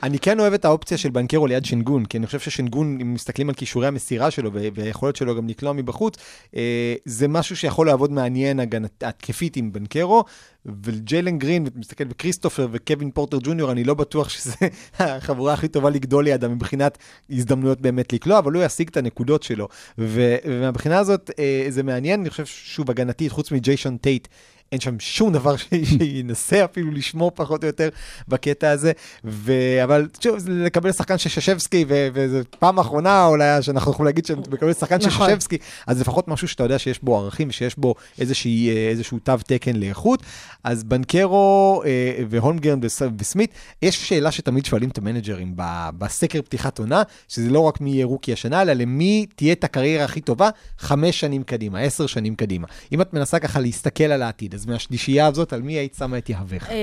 אני 0.03 0.19
כן 0.19 0.41
אוהב 0.41 0.53
את 0.53 0.65
האופציה 0.65 0.99
של 0.99 1.11
בנקרו 1.11 1.47
ליד 1.47 1.65
שנגון, 1.65 2.05
כי 2.05 2.19
אני 2.19 2.27
חושב 2.27 2.41
ששנגון, 2.41 2.99
אם 3.01 3.15
מסתכלים 3.15 3.49
על 3.49 3.55
כישורי 3.55 3.87
המסירה 3.87 4.31
שלו 4.31 4.51
והיכולת 4.75 5.17
שלו 5.17 5.37
גם 5.37 5.49
לקלוע 5.49 5.73
מבחוץ, 5.73 6.17
אה, 6.57 6.95
זה 7.05 7.29
משהו 7.29 7.57
שיכול 7.57 7.87
לעבוד 7.87 8.13
מעניין 8.13 8.61
התקפית 9.03 9.57
עם 9.57 9.73
בנקרו, 9.73 10.25
וג'יילן 10.67 11.39
גרין, 11.39 11.65
ואתה 11.65 11.79
מסתכל 11.79 12.05
בקריסטופר 12.05 12.69
וקווין 12.73 13.11
פורטר 13.11 13.39
ג'וניור, 13.43 13.73
אני 13.73 13.85
לא 13.85 13.95
בטוח 13.95 14.29
שזה 14.29 14.55
החבורה 14.99 15.53
הכי 15.53 15.69
טובה 15.69 15.91
לגדול 15.91 16.25
לידה 16.25 16.49
מבחינת 16.49 16.99
הזדמנויות 17.31 17.81
באמת 17.81 18.13
לקלוע, 18.13 18.39
אבל 18.39 18.53
הוא 18.53 18.63
ישיג 18.63 18.89
את 18.89 18.97
הנקודות 18.97 19.43
שלו. 19.43 19.69
ומהבחינה 19.99 20.99
הזאת 20.99 21.31
אה, 21.39 21.67
זה 21.69 21.83
מעניין, 21.83 22.21
אני 22.21 22.31
חושב 22.31 22.47
שוב 22.47 22.91
הגנתית, 22.91 23.33
חוץ 23.33 23.53
מג'יישון 23.53 23.97
טייט, 23.97 24.29
אין 24.73 24.81
שם 24.81 24.97
שום 24.99 25.33
דבר 25.33 25.55
שינסה 25.63 26.65
אפילו 26.65 26.91
לשמור 26.91 27.33
פחות 27.35 27.63
או 27.63 27.67
יותר 27.67 27.89
בקטע 28.29 28.71
הזה, 28.71 28.93
ו... 29.25 29.53
אבל 29.85 30.09
שוב, 30.21 30.39
זה 30.39 30.51
לקבל 30.51 30.93
שחקן 30.93 31.19
של 31.19 31.29
ששבסקי, 31.29 31.85
ו- 31.89 32.09
וזו 32.15 32.39
פעם 32.59 32.79
אחרונה 32.79 33.27
אולי 33.27 33.63
שאנחנו 33.63 33.93
יכולים 33.93 34.07
להגיד 34.07 34.27
שמקבל 34.27 34.73
שחקן 34.73 35.01
של 35.01 35.07
נכון. 35.07 35.31
ששבסקי, 35.31 35.59
אז 35.87 36.01
לפחות 36.01 36.29
משהו 36.29 36.49
שאתה 36.49 36.63
יודע 36.63 36.79
שיש 36.79 37.03
בו 37.03 37.19
ערכים 37.19 37.49
ושיש 37.49 37.79
בו 37.79 37.95
איזושהי, 38.19 38.71
אה, 38.71 38.89
איזשהו 38.89 39.19
תו 39.19 39.33
תקן 39.47 39.77
לאיכות. 39.77 40.23
אז 40.65 40.85
בנקרו 40.85 41.83
אה, 41.87 42.25
והולמגרן 42.29 42.79
וס- 42.83 43.03
וסמית, 43.19 43.51
יש 43.83 44.09
שאלה 44.09 44.33
שתמיד 44.33 44.65
שואלים 44.65 44.89
את 44.89 44.99
המנג'רים 44.99 45.53
ב- 45.57 45.89
בסקר 45.99 46.43
פתיחת 46.43 46.79
עונה, 46.79 47.03
שזה 47.29 47.51
לא 47.51 47.61
רק 47.61 47.81
מי 47.81 47.91
יהיה 47.91 48.07
רוקי 48.07 48.33
השנה, 48.33 48.63
אלא 48.63 48.73
למי 48.73 49.27
תהיה 49.37 49.53
את 49.53 49.65
הקריירה 49.65 50.05
הכי 50.05 50.21
טובה 50.21 50.49
חמש 50.79 51.21
שנים 51.21 51.43
קדימה, 51.43 51.81
עשר 51.81 52.07
שנים 52.07 52.35
קדימה. 52.35 52.67
אם 52.93 53.01
את 53.01 53.15
מנסה 53.15 53.39
ככה 53.39 53.61
להסתכל 53.61 54.05
על 54.05 54.23
העתיד, 54.23 54.55
אז 54.63 54.67
מהשלישייה 54.67 55.27
הזאת, 55.27 55.53
על 55.53 55.63
מי 55.63 55.73
היית 55.73 55.95
שמה 55.95 56.19
את 56.19 56.29
יהבך? 56.29 56.71
אה, 56.71 56.77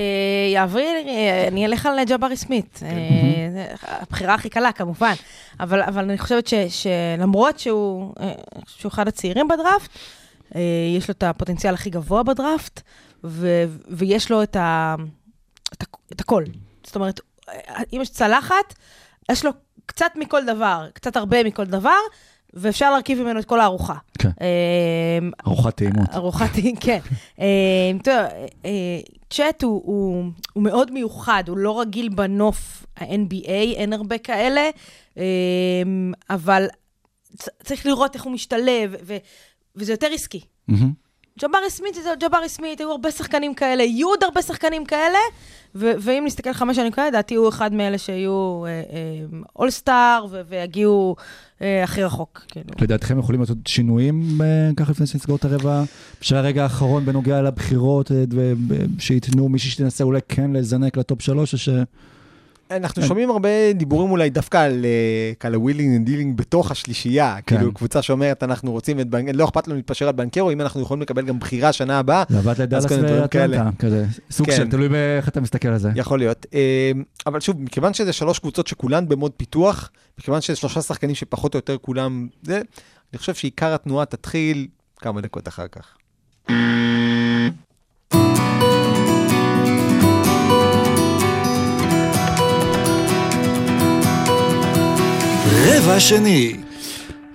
אה, 1.08 1.48
אני 1.48 1.66
אלך 1.66 1.86
על 1.86 2.04
ג'בארי 2.04 2.36
סמית. 2.36 2.80
אה, 2.82 2.88
זה 3.52 3.66
הבחירה 3.82 4.34
הכי 4.34 4.48
קלה, 4.48 4.72
כמובן. 4.72 5.12
אבל 5.60 6.10
אני 6.10 6.18
חושבת 6.18 6.50
שלמרות 6.68 7.58
שהוא 7.58 8.14
אה, 8.20 8.32
שהוא 8.66 8.90
אחד 8.90 9.08
הצעירים 9.08 9.48
בדראפט, 9.48 9.90
אה, 10.54 10.60
יש 10.96 11.08
לו 11.08 11.12
את 11.12 11.22
הפוטנציאל 11.22 11.74
הכי 11.74 11.90
גבוה 11.90 12.22
בדראפט, 12.22 12.80
ויש 13.88 14.30
לו 14.30 14.42
את, 14.42 14.56
הכל. 16.18 16.44
זאת 16.84 16.96
אומרת, 16.96 17.20
אה, 17.48 17.82
אם 17.92 17.98
יש 18.02 18.10
צלחת, 18.10 18.74
יש 19.30 19.44
לו 19.44 19.50
קצת 19.86 20.12
מכל 20.14 20.44
דבר, 20.44 20.86
קצת 20.94 21.16
הרבה 21.16 21.44
מכל 21.44 21.64
דבר, 21.64 22.00
ואפשר 22.54 22.90
להרכיב 22.90 23.22
ממנו 23.22 23.40
את 23.40 23.44
כל 23.44 23.60
הארוחה. 23.60 23.94
כן. 24.18 24.30
אה, 24.40 25.18
ארוחת 25.46 25.76
טעימות. 25.76 26.08
ארוחת, 26.14 26.50
כן. 26.80 26.98
אה, 27.40 27.46
אתה 28.00 28.10
יודע, 28.10 28.28
אה, 28.64 29.00
צ'אט 29.30 29.62
הוא, 29.62 30.30
מאוד 30.56 30.90
מיוחד, 30.90 31.44
הוא 31.48 31.58
לא 31.58 31.80
רגיל 31.80 32.08
בנוף 32.08 32.86
ה-NBA, 32.96 33.76
אין 33.76 33.92
הרבה 33.92 34.18
כאלה, 34.18 34.70
אה, 35.18 35.22
אבל 36.30 36.66
צריך 37.62 37.86
לראות 37.86 38.14
איך 38.14 38.22
הוא 38.22 38.32
משתלב, 38.32 38.94
וזה 39.76 39.92
יותר 39.92 40.08
עסקי. 40.14 40.40
מהמם. 40.68 40.92
ג'בארי 41.38 41.70
סמית 41.70 41.94
זה 41.94 42.10
ג'בארי 42.20 42.48
סמית, 42.48 42.80
היו 42.80 42.90
הרבה 42.90 43.10
שחקנים 43.10 43.54
כאלה, 43.54 43.82
יהיו 43.82 44.08
עוד 44.08 44.24
הרבה 44.24 44.42
שחקנים 44.42 44.84
כאלה, 44.84 45.18
ואם 45.74 46.22
נסתכל 46.26 46.52
חמש 46.52 46.76
שנים 46.76 46.92
כאלה, 46.92 47.08
לדעתי 47.08 47.34
הוא 47.34 47.48
אחד 47.48 47.72
מאלה 47.72 47.98
שיהיו 47.98 48.64
all-star 49.56 50.26
ויגיעו 50.48 51.16
אה, 51.62 51.84
הכי 51.84 52.02
רחוק. 52.02 52.44
כאילו. 52.48 52.66
לדעתכם 52.80 53.18
יכולים 53.18 53.40
לעשות 53.40 53.58
שינויים 53.66 54.40
אה, 54.42 54.70
ככה 54.76 54.90
לפני 54.90 55.06
שנסגור 55.06 55.36
את 55.36 55.44
הרבע 55.44 55.82
של 56.20 56.36
הרגע 56.36 56.62
האחרון 56.62 57.04
בנוגע 57.04 57.42
לבחירות, 57.42 58.12
אה, 58.12 58.24
שייתנו 58.98 59.48
מישהי 59.48 59.70
שתנסה 59.70 60.04
אולי 60.04 60.20
כן 60.28 60.50
לזנק 60.52 60.96
ל 60.96 61.03
top 61.03 61.22
שלוש, 61.22 61.52
או 61.52 61.58
ש... 61.58 61.68
אנחנו 62.70 63.02
שומעים 63.02 63.30
הרבה 63.30 63.72
דיבורים 63.74 64.10
אולי 64.10 64.30
דווקא 64.30 64.56
על 64.56 64.86
כאלה 65.40 65.58
wheeling 65.58 65.96
and 65.96 66.06
dealing 66.06 66.36
בתוך 66.36 66.70
השלישייה, 66.70 67.36
כן. 67.46 67.56
כאילו 67.56 67.74
קבוצה 67.74 68.02
שאומרת 68.02 68.42
אנחנו 68.42 68.72
רוצים 68.72 69.00
את 69.00 69.08
בנקרו, 69.08 69.32
לא 69.38 69.44
אכפת 69.44 69.68
לנו 69.68 69.76
להתפשר 69.76 70.06
על 70.08 70.12
בנקרו, 70.12 70.50
אם 70.50 70.60
אנחנו 70.60 70.80
יכולים 70.80 71.02
לקבל 71.02 71.26
גם 71.26 71.38
בחירה 71.38 71.72
שנה 71.72 71.98
הבאה, 71.98 72.24
זה 72.28 72.38
עבד 72.38 72.60
לדאלאס 72.60 72.84
ואטלנטה, 72.90 73.70
כזה, 73.78 74.06
סוג 74.30 74.46
כן. 74.46 74.56
של, 74.56 74.70
תלוי 74.70 74.88
באיך 74.88 75.28
אתה 75.28 75.40
מסתכל 75.40 75.68
על 75.68 75.78
זה. 75.78 75.90
יכול 75.94 76.18
להיות. 76.18 76.46
אה, 76.54 76.92
אבל 77.26 77.40
שוב, 77.40 77.60
מכיוון 77.60 77.94
שזה 77.94 78.12
שלוש 78.12 78.38
קבוצות 78.38 78.66
שכולן 78.66 79.08
במוד 79.08 79.32
פיתוח, 79.36 79.90
מכיוון 80.18 80.40
שזה 80.40 80.56
שלושה 80.56 80.82
שחקנים 80.82 81.14
שפחות 81.14 81.54
או 81.54 81.58
יותר 81.58 81.76
כולם, 81.78 82.28
זה, 82.42 82.62
אני 83.12 83.18
חושב 83.18 83.34
שעיקר 83.34 83.74
התנועה 83.74 84.04
תתחיל 84.04 84.66
כמה 84.96 85.20
דקות 85.20 85.48
אחר 85.48 85.66
כך. 85.68 85.96
רבע 95.68 96.00
שני. 96.00 96.56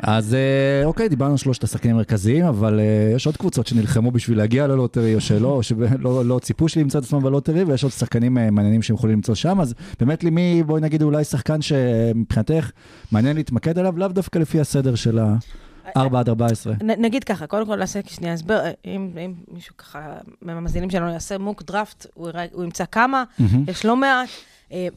אז 0.02 0.34
אה, 0.34 0.86
אוקיי, 0.86 1.10
דיברנו 1.10 1.32
על 1.32 1.38
שלושת 1.38 1.64
השחקנים 1.64 1.96
המרכזיים, 1.96 2.46
אבל 2.46 2.80
אה, 2.80 3.12
יש 3.16 3.26
עוד 3.26 3.38
קבוצות 3.38 3.68
שנלחמו 3.68 4.12
בשביל 4.12 4.38
להגיע 4.38 4.68
ללוטרי 4.68 5.16
או 5.16 5.22
שלא, 5.22 5.48
או 5.48 5.64
שלא 5.64 6.26
לא 6.26 6.40
ציפו 6.40 6.70
שימצא 6.70 7.00
את 7.00 7.04
עצמם 7.04 7.24
בלוטרי, 7.24 7.64
ויש 7.64 7.84
עוד 7.84 7.92
שחקנים 7.92 8.38
אה, 8.38 8.52
מעניינים 8.52 8.82
שהם 8.82 8.96
יכולים 8.96 9.16
למצוא 9.16 9.36
שם, 9.36 9.62
אז 9.62 9.74
באמת 10.00 10.24
לי 10.24 10.30
מי, 10.30 10.64
בואי 10.66 10.82
נגיד 10.82 11.02
אולי 11.02 11.24
שחקן 11.24 11.62
שמבחינתך 11.62 12.72
מעניין 13.12 13.36
להתמקד 13.36 13.80
עליו, 13.80 13.98
לאו 13.98 14.08
דווקא 14.08 14.40
לפי 14.40 14.60
הסדר 14.60 14.96
של 14.96 15.20
ה-4 15.20 16.18
עד 16.18 16.30
14. 16.30 16.74
נ, 16.74 17.06
נגיד 17.06 17.24
ככה, 17.24 17.48
קודם 17.48 17.66
כל 17.66 17.76
נעשה 17.76 18.00
שנייה 18.08 18.34
הסבר, 18.34 18.62
אם, 18.86 19.10
אם 19.26 19.34
מישהו 19.52 19.78
ככה 19.78 20.00
מהמאזינים 20.42 20.90
שלנו 20.90 21.12
יעשה 21.12 21.38
מוק 21.38 21.64
דראפט, 21.64 22.06
הוא, 22.14 22.30
הוא 22.52 22.64
ימצא 22.64 22.84
כמה, 22.92 23.24
מהמם. 23.40 23.64
יש 23.68 23.86
לא 23.86 23.96
מעט, 23.96 24.30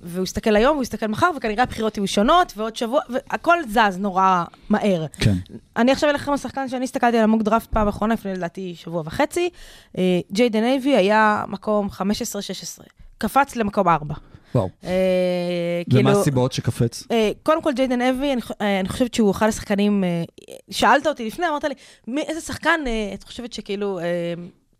והוא 0.02 0.24
יסתכל 0.24 0.56
היום, 0.56 0.72
והוא 0.72 0.82
יסתכל 0.82 1.06
מחר, 1.06 1.30
וכנראה 1.36 1.62
הבחירות 1.62 1.96
יהיו 1.96 2.06
שונות, 2.08 2.52
ועוד 2.56 2.76
שבוע, 2.76 3.00
והכל 3.10 3.56
זז 3.68 3.98
נורא 3.98 4.44
מהר. 4.68 5.06
כן. 5.20 5.34
אני 5.76 5.92
עכשיו 5.92 6.10
אלך 6.10 6.28
עם 6.28 6.34
השחקן 6.34 6.68
שאני 6.68 6.84
הסתכלתי 6.84 7.16
על 7.16 7.24
המוק 7.24 7.42
דראפט 7.42 7.70
פעם 7.70 7.88
אחרונה, 7.88 8.14
לפני 8.14 8.32
לדעתי 8.34 8.74
שבוע 8.76 9.02
וחצי. 9.06 9.50
אה, 9.98 10.02
ג'יידן 10.32 10.64
אייבי 10.64 10.96
היה 10.96 11.44
מקום 11.48 11.88
15-16, 11.92 12.00
קפץ 13.18 13.56
למקום 13.56 13.88
4. 13.88 14.14
וואו. 14.54 14.68
אה, 14.84 14.90
ומה 15.90 16.02
כאילו- 16.02 16.20
הסיבות 16.20 16.52
שקפץ? 16.52 17.04
אה, 17.10 17.30
קודם 17.42 17.62
כל, 17.62 17.72
ג'יידן 17.72 18.00
אבי, 18.02 18.32
אני, 18.32 18.40
אה, 18.60 18.80
אני 18.80 18.88
חושבת 18.88 19.14
שהוא 19.14 19.30
אחד 19.30 19.48
השחקנים, 19.48 20.04
אה, 20.04 20.22
שאלת 20.70 21.06
אותי 21.06 21.26
לפני, 21.26 21.48
אמרת 21.48 21.64
לי, 21.64 21.74
מי, 22.06 22.22
איזה 22.22 22.40
שחקן 22.40 22.80
אה, 22.86 23.10
את 23.14 23.22
חושבת 23.24 23.52
שכאילו 23.52 23.98
אה, 23.98 24.04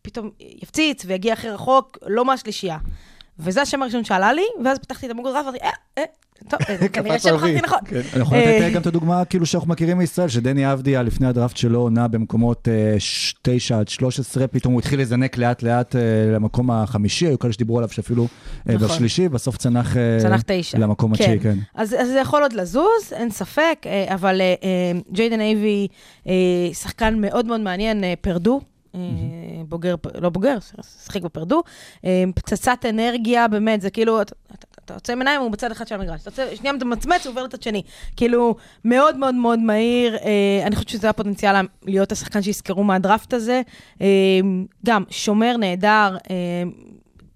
פתאום 0.03 0.31
יפציץ 0.41 1.03
ויגיע 1.07 1.33
הכי 1.33 1.49
רחוק, 1.49 1.99
לא 2.07 2.25
מהשלישייה. 2.25 2.79
וזה 3.39 3.63
השם 3.63 3.83
הראשון 3.83 4.05
שעלה 4.05 4.33
לי, 4.33 4.45
ואז 4.65 4.79
פתחתי 4.79 5.07
את 5.07 5.11
המוגרף 5.11 5.35
ואמרתי, 5.47 5.59
אה, 5.65 5.71
אה, 5.99 6.03
טוב, 6.49 6.61
אה, 6.69 6.89
כנראה. 6.93 7.19
שבחרתי 7.19 7.61
נכון. 7.61 7.79
כן. 7.87 8.01
אני 8.15 8.23
יכול 8.23 8.39
לתת 8.39 8.47
אה, 8.47 8.65
אה, 8.65 8.71
גם 8.71 8.81
את 8.81 8.87
הדוגמה 8.87 9.25
כאילו 9.25 9.47
שאנחנו 9.47 9.69
מכירים 9.69 9.99
מישראל, 9.99 10.29
שדני 10.29 10.73
אבדיה 10.73 11.03
לפני 11.03 11.27
הדראפט 11.27 11.57
שלו 11.57 11.89
נע 11.89 12.07
במקומות 12.07 12.69
אה, 12.69 12.97
9 13.43 13.79
עד 13.79 13.89
13, 13.89 14.47
פתאום 14.47 14.73
הוא 14.73 14.81
התחיל 14.81 15.01
לזנק 15.01 15.37
לאט 15.39 15.63
לאט 15.63 15.97
אה, 15.97 16.01
למקום 16.35 16.71
החמישי, 16.71 17.27
היו 17.27 17.39
כאלה 17.39 17.53
שדיברו 17.53 17.79
עליו 17.79 17.89
שאפילו 17.89 18.27
אה, 18.69 18.75
נכון. 18.75 18.89
בשלישי, 18.89 19.29
בסוף 19.29 19.57
צנח 19.57 19.97
אה. 19.97 20.39
למקום 20.79 21.13
התשיעי, 21.13 21.41
כן. 21.41 21.59
אז, 21.75 21.89
זה 21.89 22.19
יכול 22.23 22.43
עוד 22.43 22.53
לזוז, 22.53 23.13
אין 23.13 23.31
ספק, 23.31 23.79
אה, 23.87 24.15
אבל 24.15 24.41
אה, 24.41 24.55
אה, 24.63 25.01
ג'יידן 25.13 25.41
אייבי, 25.41 25.89
אה, 26.27 26.33
שחקן 26.73 27.21
מאוד 27.21 27.47
מאוד 27.47 27.61
מעניין, 27.61 28.05
אה, 28.05 28.15
פרדו. 28.21 28.61
אה, 28.99 29.05
בוגר, 29.69 29.95
לא 30.21 30.29
בוגר, 30.31 30.57
שיחק 31.05 31.23
בפרדו, 31.23 31.63
אה, 32.05 32.25
פצצת 32.35 32.79
אנרגיה, 32.89 33.49
באמת, 33.49 33.81
זה 33.81 33.91
כאילו, 33.91 34.23
אתה- 34.23 34.35
אתה 34.55 34.67
אתה 34.85 34.95
יוצא 34.97 35.13
עם 35.13 35.19
עיניים, 35.19 35.41
הוא 35.41 35.51
בצד 35.51 35.71
אחד 35.71 35.87
של 35.89 35.95
המגרש, 35.95 36.21
אתה 36.21 36.43
יוצא, 36.43 36.57
שנייה 36.57 36.75
אתה 36.77 36.85
מצמץ, 36.85 37.27
הוא 37.27 37.31
עובר 37.31 37.43
לצד 37.43 37.63
שני. 37.63 37.83
כאילו, 38.17 38.55
מאוד 38.85 39.17
מאוד 39.17 39.35
מאוד 39.35 39.59
מהיר, 39.59 40.17
אה, 40.17 40.63
אני 40.67 40.77
חושבת 40.77 40.89
שזה 40.89 41.11
הפוטנציאל 41.11 41.55
להיות 41.85 42.13
השחקן 42.13 42.43
שיזכרו 42.43 42.85
מהדראפט 42.85 43.33
הזה. 43.35 43.63
גם, 44.87 45.05
שומר 45.11 45.57
נהדר, 45.57 46.17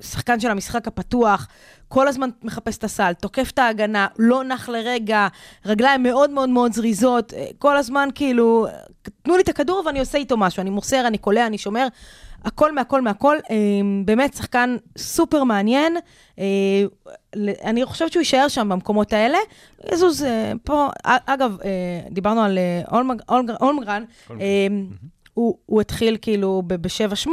שחקן 0.03 0.41
של 0.41 0.51
המשחק 0.51 0.89
הפתוח, 0.89 1.49
כל 1.89 2.09
הזמן 2.09 2.31
מחפש 2.43 2.79
את 2.79 2.85
הסל, 2.85 3.13
תוקף 3.13 3.51
את 3.51 3.59
ההגנה, 3.59 4.07
לא 4.19 4.45
נח 4.45 4.69
לרגע, 4.69 5.29
רגליים 5.67 6.03
מאוד 6.03 6.31
מאוד 6.31 6.49
מאוד 6.49 6.73
זריזות, 6.73 7.35
אה, 7.35 7.47
כל 7.59 7.77
הזמן 7.77 8.09
כאילו, 8.15 8.67
תנו 9.23 9.37
לי 9.37 9.43
את 9.43 9.49
הכדור 9.49 9.83
ואני 9.87 10.01
עושה 10.01 10.19
איתו 10.19 10.37
משהו, 10.37 10.61
אני 10.61 10.71
מוסר, 10.71 11.07
אני 11.07 11.19
קולע, 11.19 11.47
אני 11.47 11.59
שומר, 11.59 11.87
הכל 12.45 12.73
מהכל 12.73 13.01
מהכל. 13.01 13.37
אה, 13.51 13.57
באמת 14.05 14.35
שחקן 14.35 14.77
סופר 14.99 15.45
מעניין. 15.45 15.97
אה, 16.39 16.45
אני 17.65 17.85
חושבת 17.85 18.13
שהוא 18.13 18.21
יישאר 18.21 18.49
שם 18.49 18.69
במקומות 18.69 19.13
האלה. 19.13 19.39
יזוז 19.93 20.25
פה, 20.65 20.89
אגב, 21.05 21.57
דיברנו 22.11 22.43
על 22.43 22.59
אולמגרן, 23.61 24.05
הוא 25.35 25.57
הוא 25.67 25.81
התחיל 25.81 26.17
כאילו 26.23 26.63
ב-7-8 26.67 27.31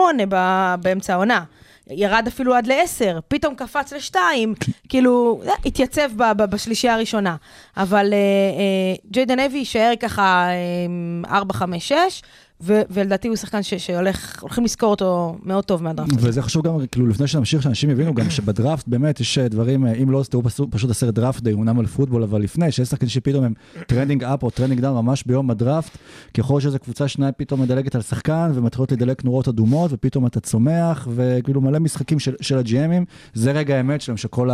באמצע 0.82 1.13
העונה. 1.13 1.43
ירד 1.89 2.23
אפילו 2.28 2.56
עד 2.56 2.67
לעשר, 2.67 3.19
פתאום 3.28 3.56
קפץ 3.56 3.93
לשתיים, 3.93 4.54
כאילו, 4.89 5.41
אה, 5.47 5.54
התייצב 5.65 6.10
ב- 6.15 6.32
ב- 6.38 6.45
בשלישייה 6.52 6.93
הראשונה. 6.93 7.36
אבל 7.78 8.13
אה, 8.13 8.17
אה, 8.17 8.95
ג'יידן 9.12 9.39
אבי 9.39 9.58
יישאר 9.58 9.91
ככה 9.99 10.47
אה, 10.49 11.36
4, 11.36 11.54
5, 11.54 11.88
6, 11.88 12.21
ו- 12.63 12.82
ולדעתי 12.89 13.28
הוא 13.28 13.36
שחקן 13.36 13.63
ש- 13.63 13.74
שהולך, 13.74 14.41
הולכים 14.41 14.63
לזכור 14.63 14.89
אותו 14.89 15.38
מאוד 15.43 15.63
טוב 15.63 15.84
מהדראפט 15.84 16.13
הזה. 16.17 16.30
וזה 16.30 16.41
חשוב 16.41 16.63
גם, 16.67 16.74
כאילו, 16.91 17.08
לפני 17.08 17.28
שנמשיך, 17.28 17.63
שאנשים 17.63 17.89
יבינו 17.89 18.13
גם 18.13 18.30
שבדראפט 18.30 18.88
באמת 18.88 19.19
יש 19.19 19.38
אה, 19.38 19.48
דברים, 19.48 19.86
אה, 19.86 19.93
אם 19.93 20.12
לא, 20.12 20.24
תראו 20.30 20.43
פשוט- 20.43 20.89
הסרט 20.89 21.13
Draft 21.13 21.43
Day, 21.43 21.54
אומנם 21.54 21.80
על 21.80 21.86
פוטבול, 21.86 22.24
אבל 22.24 22.41
לפני, 22.41 22.72
שיש 22.72 22.88
שחקנים 22.89 23.10
שפתאום 23.10 23.43
הם 23.43 23.54
trending 23.88 24.24
up 24.24 24.43
או 24.43 24.50
trending 24.50 24.82
down 24.82 25.06
ממש 25.06 25.24
ביום 25.26 25.50
הדראפט, 25.52 25.98
ככל 26.34 26.62
שאיזו 26.62 26.80
קבוצה 26.80 27.08
שניה 27.08 27.32
פתאום 27.32 27.62
מדלגת 27.62 27.95
על 27.95 28.02
שחקן 28.02 28.52
ומתחילות 28.54 28.91
לדלג 28.91 29.15
נורות 29.24 29.48
אדומות, 29.48 29.91
ופתאום 29.93 30.26
אתה 30.26 30.39
צומח, 30.39 31.08
וכאילו 31.15 31.62
מלא 31.62 31.80
משחקים 31.80 32.19
של, 32.19 32.36
של 32.41 32.58
ה 32.58 32.65
GMים, 32.65 33.06
זה 33.34 33.52
רגע 33.52 33.76
האמת 33.78 34.02
שלהם, 34.02 34.17
שכל 34.17 34.50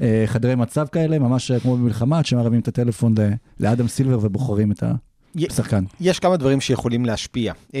החדרי 0.00 0.54
מצב 0.54 0.86
כאלה, 0.92 1.18
ממש 1.18 1.50
אה, 1.50 1.60
כמו 1.60 1.76
במלחמה, 1.76 2.20
את 2.58 2.68
הטלפון 2.68 3.14
לאדם 3.60 3.88
סילבר 3.88 4.18
ובוחרים 4.22 4.72
את 4.72 4.82
השחקן. 5.50 5.84
יש 6.00 6.18
כמה 6.18 6.36
דברים 6.36 6.60
שיכולים 6.60 7.04
להשפיע. 7.04 7.52
אה, 7.74 7.80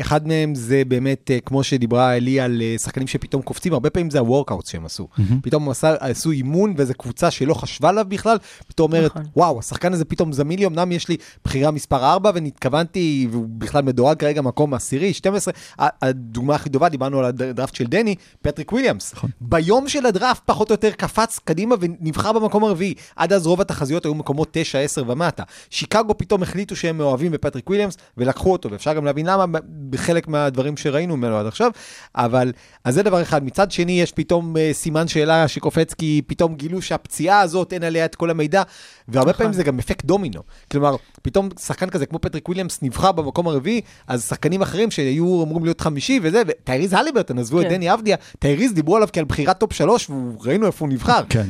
אחד 0.00 0.28
מהם 0.28 0.54
זה 0.54 0.82
באמת, 0.88 1.30
אה, 1.30 1.38
כמו 1.40 1.64
שדיברה 1.64 2.16
לי 2.16 2.40
על 2.40 2.62
אה, 2.62 2.78
שחקנים 2.78 3.06
שפתאום 3.06 3.42
קופצים, 3.42 3.72
הרבה 3.72 3.90
פעמים 3.90 4.10
זה 4.10 4.18
ה 4.18 4.24
workout 4.24 4.66
שהם 4.66 4.84
עשו. 4.84 5.08
פתאום 5.42 5.64
הוא 5.64 5.70
עשה, 5.70 5.94
עשו 6.00 6.30
אימון 6.30 6.74
ואיזו 6.76 6.94
קבוצה 6.94 7.30
שלא 7.30 7.54
חשבה 7.54 7.88
עליו 7.88 8.04
בכלל, 8.08 8.36
פתאום 8.68 8.92
אומרת, 8.92 9.10
נכון. 9.10 9.22
וואו, 9.36 9.58
השחקן 9.58 9.92
הזה 9.92 10.04
פתאום 10.04 10.32
זמין 10.32 10.58
לי, 10.58 10.66
אמנם 10.66 10.92
יש 10.92 11.08
לי 11.08 11.16
בחירה 11.44 11.70
מספר 11.70 12.04
4 12.12 12.30
והתכוונתי, 12.34 13.28
והוא 13.30 13.46
בכלל 13.58 13.82
מדורג 13.82 14.16
כרגע 14.18 14.42
מקום 14.42 14.74
עשירי, 14.74 15.12
12. 15.12 15.54
ה- 15.78 16.06
הדוגמה 16.06 16.54
הכי 16.54 16.68
טובה, 16.70 16.88
דיברנו 16.88 17.18
על 17.18 17.24
הדראפט 17.24 17.74
של 17.74 17.84
דני, 17.84 18.14
פטריק 18.42 18.72
וויליאמס. 18.72 19.12
נכון. 19.14 19.30
ביום 19.40 19.88
של 19.88 20.06
הדראפט 20.06 20.42
פחות 20.46 20.70
או 20.70 20.74
יותר 20.74 20.90
קפץ 20.90 21.40
קדימה 21.44 21.74
ונבחר 21.80 22.32
במקום 22.32 22.64
הרביעי. 22.64 22.94
עד 23.16 23.32
אז 23.32 23.46
רוב 23.46 23.60
התחזיות 23.60 24.04
היו 24.04 24.14
מקומות 24.14 24.48
9, 24.52 24.78
10 24.78 25.04
ומטה. 25.06 25.42
שיקגו 25.70 26.18
פתאום 26.18 26.42
החליטו 26.42 26.76
שהם 26.80 26.98
מאוהבים 26.98 27.32
בפטריק 27.32 27.70
וויליאמס 27.70 27.96
ולקחו 28.16 28.52
אותו, 28.52 28.70
ואפשר 28.70 28.94
גם 28.94 29.04
להבין 29.04 29.26
למה 29.26 29.58
בחלק 29.90 30.28
מהדברים 30.28 30.76
שראינו 30.76 31.16
ממנו 31.16 31.36
עד 31.36 31.46
עכשיו, 31.46 31.70
אבל, 32.14 32.52
אז 32.84 32.94
זה 32.94 33.02
דבר 33.02 33.22
אחד. 33.22 33.44
מצד 33.44 33.70
שני, 33.70 34.00
יש 34.00 34.12
פתאום 34.12 34.56
אה, 34.56 34.70
סימן 34.72 35.08
שאלה 35.08 35.48
שקופץ, 35.48 35.94
כי 35.94 36.22
פתאום 36.26 36.54
גילו 36.54 36.82
שהפציעה 36.82 37.40
הזאת, 37.40 37.72
אין 37.72 37.82
עליה 37.82 38.04
את 38.04 38.14
כל 38.14 38.30
המידע, 38.30 38.62
והרבה 39.08 39.30
נכון. 39.30 39.38
פעמים 39.38 39.52
זה 39.52 39.62
גם 39.62 39.78
אפקט 39.78 40.04
דומינו. 40.04 40.42
כלומר, 40.70 40.96
פתאום 41.22 41.48
שחקן 41.60 41.90
כזה 41.90 42.06
כמו 42.06 42.18
פטריק 42.18 42.48
וויליאמס 42.48 42.82
נבחר 42.82 43.12
במקום 43.12 43.48
הרביעי, 43.48 43.80
אז 44.06 44.28
שחקנים 44.28 44.62
אחרים 44.62 44.90
שהיו 44.90 45.42
אמורים 45.44 45.64
להיות 45.64 45.80
חמישי 45.80 46.20
וזה, 46.22 46.42
וטייריז 46.46 46.92
הליברטון, 46.92 47.38
עזבו 47.38 47.60
את 47.60 47.66
כן. 47.66 47.70
דני 47.70 47.94
אבדיה, 47.94 48.16
טייריז 48.38 48.72
דיברו 48.72 48.96
עליו 48.96 49.08
כעל 49.12 49.24
בחירת 49.24 49.58
top 49.60 49.72
שלוש, 49.72 50.10
וראינו 50.10 50.66
איפה 50.66 50.84
הוא 50.84 50.92
נבחר. 50.92 51.22
כן. 51.28 51.46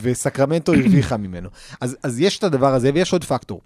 וסקרמנטו 0.00 0.74
הרוויחה 0.74 1.16
ממנו. 1.16 1.48
אז, 1.80 1.96
אז 2.02 2.20
יש 2.20 2.38
את 2.38 2.44
הדבר 2.44 2.74
הזה, 2.74 2.90
ויש 2.94 3.12
עוד 3.12 3.24
פקטור. 3.24 3.60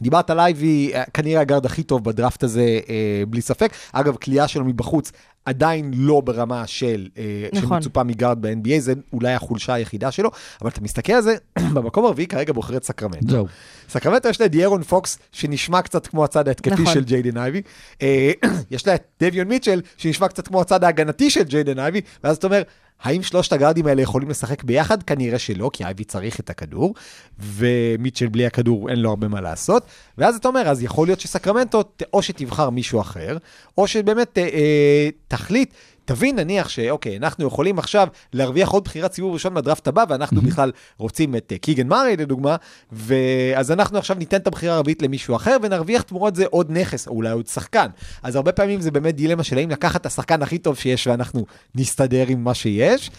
דיברת 0.00 0.30
על 0.30 0.40
אייבי, 0.40 0.90
אה, 0.94 1.04
כנראה 1.14 1.40
הגארד 1.40 1.66
הכי 1.66 1.82
טוב 1.82 2.04
בדראפט 2.04 2.42
הזה, 2.42 2.80
אה, 2.88 3.22
בלי 3.28 3.40
ספק. 3.40 3.72
אגב, 3.92 4.16
קליעה 4.16 4.48
שלו 4.48 4.64
מבחוץ 4.64 5.12
עדיין 5.44 5.90
לא 5.94 6.20
ברמה 6.20 6.66
של, 6.66 7.08
אה, 7.18 7.48
נכון. 7.52 7.82
שמצופה 7.82 8.02
מגארד 8.02 8.42
ב-NBA, 8.42 8.78
זה 8.78 8.94
אולי 9.12 9.32
החולשה 9.32 9.74
היחידה 9.74 10.10
שלו, 10.10 10.30
אבל 10.60 10.70
אתה 10.70 10.80
מסתכל 10.80 11.12
על 11.12 11.22
זה, 11.22 11.36
במקום 11.74 12.04
הרביעי 12.04 12.26
כרגע 12.26 12.52
בוחרת 12.52 12.84
סקרמנטו. 12.84 13.28
זהו. 13.28 13.46
סקרמנטו 13.88 14.28
יש 14.28 14.40
לה 14.40 14.46
את 14.46 14.54
דיארון 14.54 14.82
פוקס, 14.82 15.18
שנשמע 15.32 15.82
קצת 15.82 16.06
כמו 16.06 16.24
הצד 16.24 16.48
ההתקפי 16.48 16.82
נכון. 16.82 16.94
של 16.94 17.04
ג'יידן 17.04 17.36
אייבי. 17.36 17.62
אה, 18.02 18.32
יש 18.70 18.86
לה 18.86 18.94
את 18.94 19.02
דביון 19.20 19.48
מיטשל, 19.48 19.80
שנשמע 19.96 20.28
קצת 20.28 20.48
כמו 20.48 20.60
הצד 20.60 20.84
ההגנתי 20.84 21.30
של 21.30 21.42
ג'יידן 21.42 21.78
אייבי, 21.78 22.00
ואז 22.24 22.36
אתה 22.36 22.46
אומר, 22.46 22.62
האם 23.04 23.22
שלושת 23.22 23.52
הגארדים 23.52 23.86
האלה 23.86 24.02
יכולים 24.02 24.30
לשחק 24.30 24.64
ביחד? 24.64 25.02
כנראה 25.02 25.38
שלא, 25.38 25.70
כי 25.72 25.84
אייבי 25.84 26.04
צריך 26.04 26.40
את 26.40 26.50
הכדור, 26.50 26.94
ומיטשל 27.38 28.28
בלי 28.28 28.46
הכדור 28.46 28.90
אין 28.90 28.98
לו 28.98 29.10
הרבה 29.10 29.28
מה 29.28 29.40
לעשות. 29.40 29.82
ואז 30.18 30.36
אתה 30.36 30.48
אומר, 30.48 30.68
אז 30.68 30.82
יכול 30.82 31.06
להיות 31.06 31.20
שסקרמנטו, 31.20 31.82
או 32.12 32.22
שתבחר 32.22 32.70
מישהו 32.70 33.00
אחר, 33.00 33.36
או 33.78 33.86
שבאמת 33.86 34.38
אה, 34.38 34.42
אה, 34.42 35.08
תחליט. 35.28 35.74
תבין 36.04 36.36
נניח 36.36 36.68
שאוקיי, 36.68 37.16
אנחנו 37.16 37.46
יכולים 37.46 37.78
עכשיו 37.78 38.08
להרוויח 38.32 38.68
עוד 38.68 38.84
בחירת 38.84 39.12
סיבוב 39.12 39.32
ראשון 39.32 39.54
מהדראפט 39.54 39.88
הבא, 39.88 40.04
ואנחנו 40.08 40.40
בכלל 40.40 40.72
רוצים 40.98 41.36
את 41.36 41.52
אה, 41.52 41.58
קיגן 41.58 41.88
מארי 41.88 42.16
לדוגמה, 42.16 42.56
ואז 42.92 43.72
אנחנו 43.72 43.98
עכשיו 43.98 44.16
ניתן 44.16 44.36
את 44.36 44.46
הבחירה 44.46 44.76
הרביעית 44.76 45.02
למישהו 45.02 45.36
אחר, 45.36 45.56
ונרוויח 45.62 46.02
תמורת 46.02 46.36
זה 46.36 46.44
עוד 46.50 46.70
נכס, 46.70 47.08
או 47.08 47.12
אולי 47.12 47.30
עוד 47.30 47.46
שחקן. 47.46 47.86
אז 48.22 48.36
הרבה 48.36 48.52
פעמים 48.52 48.80
זה 48.80 48.90
באמת 48.90 49.16
דילמה 49.16 49.42
של 49.42 49.58
האם 49.58 49.70
לקחת 49.70 50.00
את 50.00 50.06
השחקן 50.06 50.42
הכי 50.42 50.58
טוב 50.58 50.76
שיש, 50.76 51.06
ואנחנו 51.06 51.46
נסתדר 51.74 52.24
עם 52.28 52.44
מה 52.44 52.54
שיש. 52.54 53.10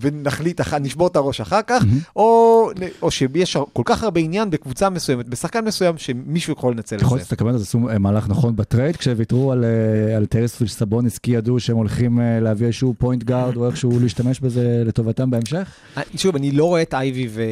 ונחליט, 0.00 0.60
נשבור 0.80 1.06
את 1.06 1.16
הראש 1.16 1.40
אחר 1.40 1.60
כך, 1.66 1.84
או, 2.16 2.70
או 3.02 3.10
שיש 3.10 3.56
כל 3.72 3.82
כך 3.84 4.02
הרבה 4.02 4.20
עניין 4.20 4.50
בקבוצה 4.50 4.90
מסוימת, 4.90 5.28
בשחקן 5.28 5.64
מסוים, 5.64 5.98
שמישהו 5.98 6.52
יכול 6.52 6.72
לנצל 6.72 6.96
את 6.96 7.00
יכול 7.00 7.10
זה. 7.10 7.16
להיות 7.16 7.28
שהם 7.28 7.40
בכלל 7.40 7.56
עשו 7.56 7.78
מהלך 7.78 8.28
נכון 8.28 8.56
ב 8.56 8.62
trade, 8.62 8.96
כשוויתרו 8.96 9.52
על, 9.52 9.64
אה, 9.64 10.16
על 10.16 10.26
טייריז 10.26 10.62
וסבוניס, 10.62 11.18
כי 11.18 11.30
ידעו 11.30 11.60
שהם 11.60 11.76
הולכים 11.76 12.20
אה, 12.20 12.40
להביא 12.40 12.66
איזשהו 12.66 12.94
point 12.98 13.22
guard, 13.24 13.56
או 13.56 13.66
איכשהו 13.66 14.00
להשתמש 14.00 14.40
בזה 14.40 14.82
לטובתם 14.86 15.30
בהמשך? 15.30 15.68
שוב, 16.16 16.36
אני 16.36 16.50
לא 16.50 16.64
רואה 16.64 16.82
את 16.82 16.94
אייבי 16.94 17.28
ו- 17.30 17.42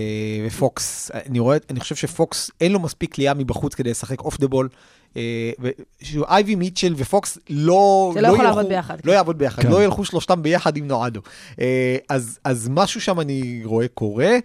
ופוקס, 0.47 1.11
אני 1.27 1.39
רואה, 1.39 1.57
אני 1.71 1.81
חושב 1.81 1.95
שפוקס 1.95 2.51
אין 2.61 2.73
לו 2.73 2.81
מספיק 2.81 3.15
קליעה 3.15 3.35
מבחוץ 3.35 3.75
כדי 3.75 3.91
לשחק 3.91 4.21
off 4.21 4.41
the 4.41 4.49
ball. 4.49 4.69
אייבי 6.29 6.55
מיטשל 6.55 6.95
ופוקס 6.97 7.39
לא... 7.51 8.11
זה 8.15 8.21
לא 8.21 8.27
יכול 8.27 8.39
ילכו- 8.39 8.43
לעבוד 8.49 8.69
ביחד. 8.69 8.97
לא 9.05 9.13
יעבוד 9.13 9.39
ביחד, 9.39 9.63
כן. 9.63 9.71
לא 9.71 9.85
ילכו 9.85 10.05
שלושתם 10.05 10.43
ביחד 10.43 10.77
עם 10.77 10.87
נועדו. 10.89 11.21
אה, 11.61 11.97
אז, 12.09 12.39
אז 12.45 12.69
משהו 12.73 13.01
שם 13.01 13.21
אני 13.21 13.61
רואה 13.65 13.89
קורה. 13.89 14.37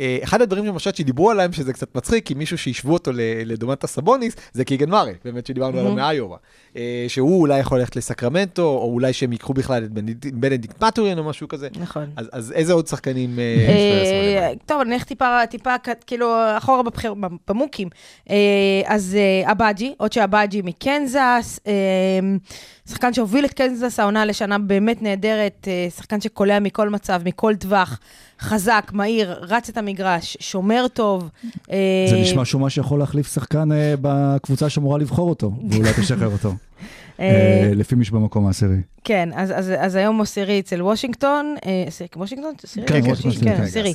אה, 0.00 0.18
אחד 0.22 0.42
הדברים 0.42 0.64
למשל 0.64 0.90
שדיברו 0.94 1.30
עליהם, 1.30 1.52
שזה 1.52 1.72
קצת 1.72 1.94
מצחיק, 1.96 2.26
כי 2.26 2.34
מישהו 2.34 2.58
שהשוו 2.58 2.92
אותו 2.92 3.12
ל- 3.12 3.20
לדומת 3.44 3.84
הסבוניס, 3.84 4.36
זה 4.52 4.64
קיגן 4.64 4.90
מארי, 4.90 5.12
באמת 5.24 5.46
שדיברנו 5.46 5.78
עליו 5.78 5.92
מאיובה. 5.94 6.36
אה, 6.76 7.04
שהוא 7.08 7.40
אולי 7.40 7.58
יכול 7.58 7.78
ללכת 7.78 7.96
לסקרמנטו, 7.96 8.62
או 8.62 8.90
אולי 8.92 9.12
שהם 9.12 9.32
ייקחו 9.32 9.54
בכלל 9.54 9.84
את 9.84 9.90
בנדיק- 9.90 10.34
בנדיקט 10.34 10.82
מטוריאן 10.82 11.18
או 11.18 11.24
משהו 11.24 11.48
כזה. 11.48 11.68
נכון. 11.80 12.04
אז, 12.16 12.52
איזה 12.52 12.72
עוד 12.72 12.86
שחקנים... 12.86 13.38
אה, 13.38 14.52
טוב, 14.66 14.80
אני 14.80 14.94
אלך 14.94 15.04
טיפה, 15.04 15.74
כאילו, 16.06 16.26
אחורה 16.58 16.82
במוקים. 17.48 17.88
אז 18.86 19.16
אבאג'י, 19.44 19.94
עוד 19.98 20.12
שאבאג'י 20.12 20.62
מקנזס, 20.64 21.60
שחקן 22.90 23.12
שהוביל 23.12 23.44
את 23.44 23.52
קנזס 23.52 24.00
העונה 24.00 24.24
לשנה 24.24 24.58
באמת 24.58 25.02
נהדרת, 25.02 25.68
אה, 25.68 25.88
שחקן 25.96 26.20
שקולע 26.20 26.58
מכל 26.58 26.88
מצב, 26.88 27.22
מכל 27.24 27.54
טווח, 27.58 27.98
חזק, 28.40 28.90
מהיר, 28.94 29.38
רץ 29.40 29.68
את 29.68 29.76
המגרש, 29.76 30.36
שומר 30.40 30.86
טוב. 30.92 31.28
אה, 31.70 31.76
זה 32.10 32.16
נשמע 32.16 32.44
שהוא 32.44 32.60
מה 32.60 32.70
שיכול 32.70 32.98
להחליף 32.98 33.34
שחקן 33.34 33.72
אה, 33.72 33.94
בקבוצה 34.00 34.68
שאמורה 34.68 34.98
לבחור 34.98 35.28
אותו, 35.28 35.52
ואולי 35.70 35.90
תשחרר 36.00 36.32
אותו, 36.32 36.52
לפי 37.74 37.94
מי 37.94 38.04
שבמקום 38.04 38.46
העשירי. 38.46 38.76
כן, 39.04 39.28
אז, 39.34 39.96
היום 39.96 40.16
הוא 40.16 40.22
עשירי 40.22 40.60
אצל 40.60 40.82
וושינגטון. 40.82 41.54
אה, 41.66 41.84
עשירי, 41.86 42.08
וושינגטון? 42.16 42.52
כן, 42.86 43.02
כן, 43.02 43.10
וושינגטון, 43.10 43.44
כן, 43.44 43.56
כן, 43.56 43.62
עשירי. 43.62 43.92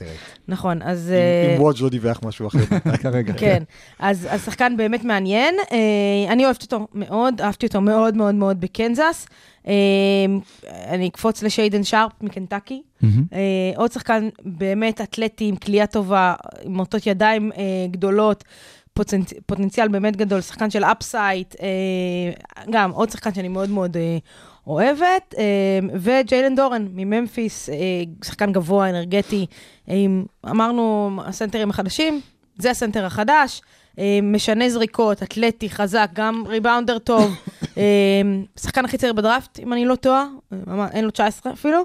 נכון, 0.48 0.82
אז... 0.82 1.12
אם- 1.12 1.56
אה, 1.56 1.62
ווג' 1.62 1.82
לא 1.82 1.90
דיווח 1.90 2.20
משהו 2.24 2.48
אחר. 2.48 2.60
כרגע. 3.04 3.34
כן, 3.38 3.64
אז 4.00 4.28
שחקן 4.46 4.78
באמת 4.78 5.04
מעניין. 5.04 5.56
אה, 5.72 5.78
אני 6.34 6.46
אוהבת 6.46 6.62
אותו 6.62 6.88
מאוד, 6.94 7.42
אהבתי 7.42 7.66
אותו 7.66 7.82
מאוד 7.82 8.18
מאוד 8.18 8.36
מאוד 8.36 8.62
בקנזס. 8.62 9.28
אה, 9.68 9.74
אני 10.90 11.08
אקפוץ 11.08 11.44
לשיידון 11.44 11.84
שרפ 11.84 12.12
מקנטקי. 12.22 12.82
אה, 13.34 13.40
עוד 13.76 13.92
שחקן 13.92 14.30
באמת 14.46 15.02
אתלטי, 15.02 15.46
עם 15.48 15.56
קליעה 15.56 15.88
טובה, 15.88 16.34
עם 16.64 16.74
מוטות 16.76 17.08
ידיים 17.08 17.52
אה, 17.58 17.62
גדולות, 17.92 18.44
פוטנצ... 18.96 19.34
פוטנציאל 19.46 19.88
באמת 19.88 20.16
גדול, 20.16 20.42
שחקן 20.42 20.70
של 20.70 20.84
upside, 20.84 21.56
אה, 21.62 21.68
גם 22.72 22.92
עוד 22.92 23.10
שחקן 23.10 23.34
שאני 23.34 23.48
מאוד 23.48 23.70
מאוד 23.70 23.98
אה, 23.98 24.18
אוהבת, 24.68 25.36
אה, 25.38 25.80
וג'יילן 25.94 26.56
דורן 26.56 26.88
מממפיס, 26.94 27.70
אה, 27.70 27.76
שחקן 28.24 28.52
גבוה, 28.52 28.90
אנרגטי, 28.90 29.46
אה, 29.90 29.96
אמרנו, 30.50 31.12
הסנטרים 31.26 31.70
החדשים, 31.70 32.22
זה 32.58 32.72
הסנטר 32.72 33.06
החדש. 33.06 33.62
אה, 34.00 34.20
משנה 34.24 34.70
זריקות, 34.70 35.24
אתלטי, 35.24 35.70
חזק, 35.70 36.10
גם 36.14 36.44
ריבאונדר 36.48 37.00
טוב. 37.00 37.36
אה, 37.78 38.22
שחקן 38.60 38.86
הכי 38.86 38.98
צעיר 38.98 39.14
בדראפט, 39.14 39.60
אם 39.60 39.74
אני 39.74 39.86
לא 39.86 39.96
טועה, 39.96 40.26
אה, 40.68 40.88
אין 40.92 41.06
לו 41.06 41.12
19 41.12 41.54
אפילו. 41.54 41.80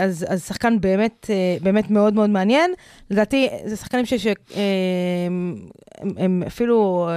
אז, 0.00 0.26
אז 0.28 0.46
שחקן 0.46 0.80
באמת, 0.80 1.30
באמת 1.62 1.90
מאוד 1.90 2.14
מאוד 2.14 2.30
מעניין. 2.30 2.70
לדעתי, 3.10 3.48
זה 3.64 3.76
שחקנים 3.76 4.06
ש... 4.06 4.14
ש- 4.14 4.26
אה, 4.26 4.32
הם, 6.00 6.12
הם 6.16 6.42
אפילו 6.46 7.08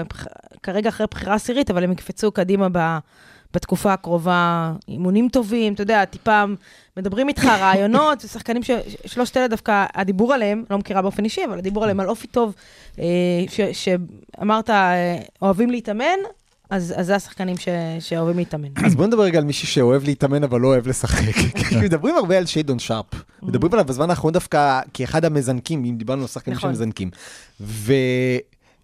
כרגע 0.63 0.89
אחרי 0.89 1.07
בחירה 1.11 1.33
עשירית, 1.33 1.69
אבל 1.71 1.83
הם 1.83 1.91
יקפצו 1.91 2.31
קדימה 2.31 2.67
ב... 2.71 2.97
בתקופה 3.53 3.93
הקרובה, 3.93 4.71
אימונים 4.87 5.29
טובים, 5.29 5.73
אתה 5.73 5.81
יודע, 5.81 6.05
טיפה 6.05 6.43
מדברים 6.97 7.27
איתך, 7.27 7.45
רעיונות, 7.61 8.19
שחקנים 8.21 8.63
ש- 8.63 8.71
ש- 8.71 8.95
שלושת 9.05 9.37
אלה 9.37 9.47
דווקא, 9.47 9.85
הדיבור 9.95 10.33
עליהם, 10.33 10.63
לא 10.69 10.77
מכירה 10.77 11.01
באופן 11.01 11.23
אישי, 11.23 11.41
אבל 11.45 11.57
הדיבור 11.57 11.83
עליהם 11.83 11.99
על 11.99 12.09
אופי 12.09 12.27
טוב, 12.27 12.53
אה, 12.99 13.05
ש- 13.49 13.83
שאמרת, 14.37 14.69
אה, 14.69 15.17
אוהבים 15.41 15.69
להתאמן, 15.69 16.19
אז, 16.69 16.93
אז 16.97 17.05
זה 17.05 17.15
השחקנים 17.15 17.57
ש, 17.57 17.67
שאוהבים 17.99 18.37
להתאמן. 18.37 18.67
אז 18.85 18.95
בוא 18.95 19.05
נדבר 19.07 19.23
רגע 19.23 19.37
על 19.39 19.45
מישהו 19.45 19.67
שאוהב 19.67 20.03
להתאמן 20.03 20.43
אבל 20.43 20.59
לא 20.61 20.67
אוהב 20.67 20.87
לשחק. 20.87 21.33
כי 21.69 21.75
מדברים 21.81 22.15
הרבה 22.15 22.37
על 22.37 22.45
שיידון 22.45 22.79
שרפ. 22.79 23.05
מדברים 23.43 23.73
עליו 23.73 23.85
בזמן 23.85 24.09
האחרון 24.09 24.33
דווקא 24.33 24.79
כאחד 24.93 25.25
המזנקים, 25.25 25.85
אם 25.85 25.95
דיברנו 25.97 26.21
על 26.21 26.27
שחקנים 26.27 26.57
נכון. 26.57 26.69
שמזנקים. 26.69 27.09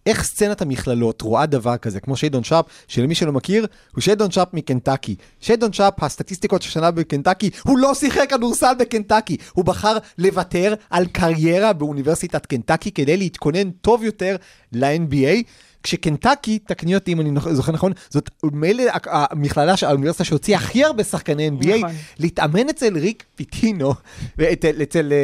ואיך 0.05 0.23
סצנת 0.23 0.61
המכללות 0.61 1.21
רואה 1.21 1.45
דבר 1.45 1.77
כזה, 1.77 1.99
כמו 1.99 2.15
שיידון 2.17 2.43
שרפ, 2.43 2.65
שלמי 2.87 3.15
שלא 3.15 3.31
מכיר, 3.31 3.67
הוא 3.95 4.01
שיידון 4.01 4.31
שרפ 4.31 4.53
מקנטקי. 4.53 5.15
שיידון 5.41 5.73
שרפ, 5.73 6.03
הסטטיסטיקות 6.03 6.61
של 6.61 6.69
שנה 6.69 6.91
בקנטקי, 6.91 7.49
הוא 7.63 7.77
לא 7.77 7.93
שיחק 7.93 8.29
כדורסל 8.29 8.73
בקנטקי. 8.79 9.37
הוא 9.53 9.65
בחר 9.65 9.97
לוותר 10.17 10.73
על 10.89 11.05
קריירה 11.05 11.73
באוניברסיטת 11.73 12.45
קנטקי 12.45 12.91
כדי 12.91 13.17
להתכונן 13.17 13.69
טוב 13.69 14.03
יותר 14.03 14.35
ל-NBA. 14.71 15.43
כשקנטקי, 15.83 16.59
תקני 16.59 16.95
אותי 16.95 17.13
אם 17.13 17.21
אני 17.21 17.29
זוכר 17.51 17.71
נכון, 17.71 17.91
זאת 18.09 18.29
מילא 18.43 18.83
המכללה, 19.05 19.73
האוניברסיטה 19.81 20.23
שהוציאה 20.23 20.59
הכי 20.59 20.83
הרבה 20.83 21.03
שחקני 21.03 21.49
NBA, 21.49 21.77
נכון. 21.77 21.89
להתאמן 22.19 22.69
אצל 22.69 22.97
ריק 22.97 23.23
פיטינו, 23.35 23.93
ואצל, 24.37 24.83
אצל, 24.83 25.11
אה, 25.11 25.17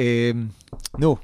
אה, 0.00 0.30
נו, 0.98 1.16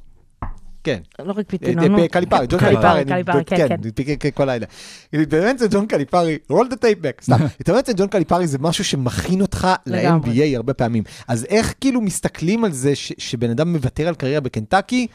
כן. 0.84 0.98
לא 1.18 1.30
רק 1.32 1.38
אה, 1.38 1.44
פיטינו, 1.44 1.98
אה. 1.98 2.08
קליפרי, 2.08 2.46
ג'ון 2.46 2.60
קליפרי, 2.60 3.04
קליפרי, 3.04 3.44
כן, 3.44 3.68
כן. 3.68 4.14
כן, 4.20 4.30
כל 4.34 4.44
לילה. 4.44 4.66
להתאמן 5.12 5.46
אצל 5.56 5.66
ג'ון 5.70 5.86
קליפרי, 5.86 6.38
roll 6.52 6.66
the 6.70 6.76
tape 6.76 7.02
back, 7.04 7.22
סתם. 7.22 7.36
להתאמן 7.60 7.78
אצל 7.78 7.92
ג'ון 7.96 8.08
קליפרי 8.08 8.46
זה 8.46 8.58
משהו 8.60 8.84
שמכין 8.84 9.40
אותך. 9.40 9.68
ל-NBA 9.86 10.56
הרבה 10.56 10.74
פעמים. 10.74 11.02
אז 11.28 11.44
איך 11.44 11.74
כאילו 11.80 12.00
מסתכלים 12.00 12.64
על 12.64 12.72
זה 12.72 12.92
שבן 12.94 13.50
אדם 13.50 13.72
מוותר 13.72 14.08
על 14.08 14.14
קריירה 14.14 14.40
בקנטקי, 14.40 15.06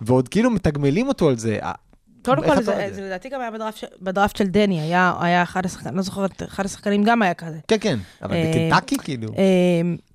ועוד 0.00 0.28
כאילו 0.28 0.50
מתגמלים 0.50 1.08
אותו 1.08 1.28
על 1.28 1.38
זה? 1.38 1.58
אה, 1.62 1.72
קודם 2.24 2.42
כל, 2.44 2.62
זה, 2.62 2.88
לדעתי 3.06 3.28
גם 3.28 3.40
היה 3.40 3.50
בדראפט 3.50 3.76
של- 3.76 3.86
בדראפט 4.02 4.36
של 4.36 4.44
דני, 4.46 4.80
היה, 4.80 5.12
היה 5.20 5.42
אחד 5.42 5.64
השחקנים, 5.66 5.96
לא 5.96 6.02
זוכרת, 6.02 6.42
אחד 6.42 6.64
השחקנים 6.64 7.04
גם 7.04 7.22
היה 7.22 7.34
כזה. 7.34 7.58
כן, 7.68 7.76
כן, 7.80 7.98
אבל 8.22 8.36
בקנטקי 8.50 8.96
כאילו. 8.98 9.28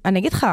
אני 0.06 0.20
אגיד 0.20 0.34
לך, 0.34 0.48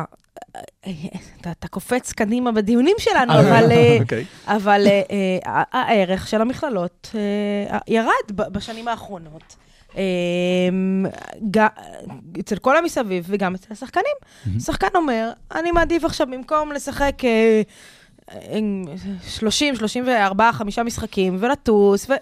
אתה, 1.41 1.51
אתה 1.51 1.69
קופץ 1.69 2.13
קדימה 2.13 2.53
בדיונים 2.53 2.97
שלנו, 2.99 3.33
אבל, 3.33 3.73
אה, 3.73 3.99
אוקיי. 4.01 4.25
אבל 4.47 4.87
אה, 4.87 5.03
אה, 5.47 5.63
הערך 5.73 6.29
של 6.29 6.41
המכללות 6.41 7.11
אה, 7.15 7.79
ירד 7.89 8.13
בשנים 8.53 8.89
האחרונות. 8.89 9.57
אה, 9.97 10.03
ג- 11.51 11.67
אצל 12.41 12.57
כל 12.57 12.77
המסביב 12.77 13.25
וגם 13.29 13.55
אצל 13.55 13.73
השחקנים. 13.73 14.15
שחקן 14.61 14.89
אומר, 14.95 15.31
אני 15.55 15.71
מעדיף 15.73 16.05
עכשיו 16.05 16.27
במקום 16.27 16.73
לשחק 16.73 17.25
אה, 17.25 17.63
אה, 18.33 18.59
30, 19.29 19.77
34, 19.77 20.53
5 20.53 20.79
משחקים 20.79 21.37
ולטוס, 21.41 22.11
ו... 22.11 22.13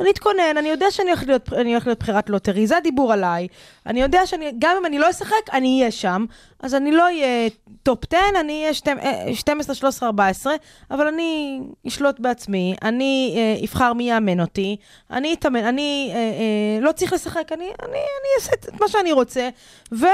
אני 0.00 0.10
אתכונן, 0.10 0.56
אני 0.58 0.68
יודע 0.68 0.86
שאני 0.90 1.10
הולך 1.10 1.22
להיות, 1.26 1.48
הולך 1.48 1.86
להיות 1.86 1.98
בחירת 2.00 2.30
lottery, 2.30 2.66
זה 2.66 2.76
הדיבור 2.76 3.12
עליי. 3.12 3.48
אני 3.86 4.02
יודע 4.02 4.26
שאני, 4.26 4.52
גם 4.58 4.76
אם 4.80 4.86
אני 4.86 4.98
לא 4.98 5.10
אשחק, 5.10 5.34
אני 5.52 5.78
אהיה 5.80 5.90
שם. 5.90 6.24
אז 6.62 6.74
אני 6.74 6.92
לא 6.92 7.02
אהיה 7.04 7.48
top 7.82 7.98
10, 8.14 8.16
אני 8.40 8.60
אהיה 8.62 8.74
שתי- 8.74 8.90
אה, 8.90 9.34
12, 9.34 9.74
13, 9.74 10.06
14, 10.08 10.52
אבל 10.90 11.06
אני 11.06 11.60
אשלוט 11.88 12.20
בעצמי, 12.20 12.74
אני 12.82 13.34
אה, 13.36 13.64
אבחר 13.64 13.92
מי 13.92 14.10
יאמן 14.10 14.40
אותי, 14.40 14.76
אני 15.10 15.34
אתאמן, 15.34 15.64
אני 15.64 16.10
אה, 16.12 16.16
אה, 16.16 16.80
לא 16.80 16.92
צריך 16.92 17.12
לשחק, 17.12 17.52
אני, 17.52 17.64
אני, 17.64 17.72
אני 17.92 17.98
אעשה 18.40 18.52
את 18.54 18.80
מה 18.80 18.88
שאני 18.88 19.12
רוצה, 19.12 19.48
ו, 19.92 19.96
ו, 19.96 20.06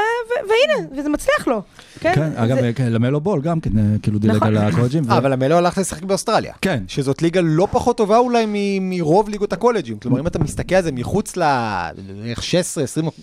והנה, 0.49 0.89
וזה 0.97 1.09
מצליח 1.09 1.47
לו. 1.47 1.63
כן, 2.01 2.13
כן, 2.15 2.31
אגב, 2.37 2.61
זה, 2.61 2.71
כן, 2.75 2.93
למלו 2.93 3.21
בול 3.21 3.41
גם 3.41 3.61
כן, 3.61 3.71
אה, 3.79 3.83
כאילו 4.03 4.19
דילג 4.19 4.35
נכון. 4.37 4.57
על 4.57 4.69
הקולג'ים. 4.69 5.03
ו- 5.07 5.13
אה, 5.13 5.19
אבל 5.19 5.33
למלו 5.33 5.57
הלך 5.57 5.79
לשחק 5.79 6.03
באוסטרליה. 6.03 6.53
כן. 6.63 6.83
שזאת 6.89 7.23
ליגה 7.23 7.41
לא 7.45 7.69
פחות 7.71 7.97
טובה 7.97 8.19
אולי 8.19 8.45
מ- 8.49 8.91
מרוב 8.91 9.29
ליגות 9.29 9.53
הקולג'ים. 9.53 9.99
כלומר, 9.99 10.21
אם 10.21 10.27
אתה 10.27 10.39
מסתכל 10.39 10.75
על 10.75 10.83
זה 10.83 10.93
מחוץ 10.93 11.37
ל... 11.37 11.43
בערך 12.23 12.43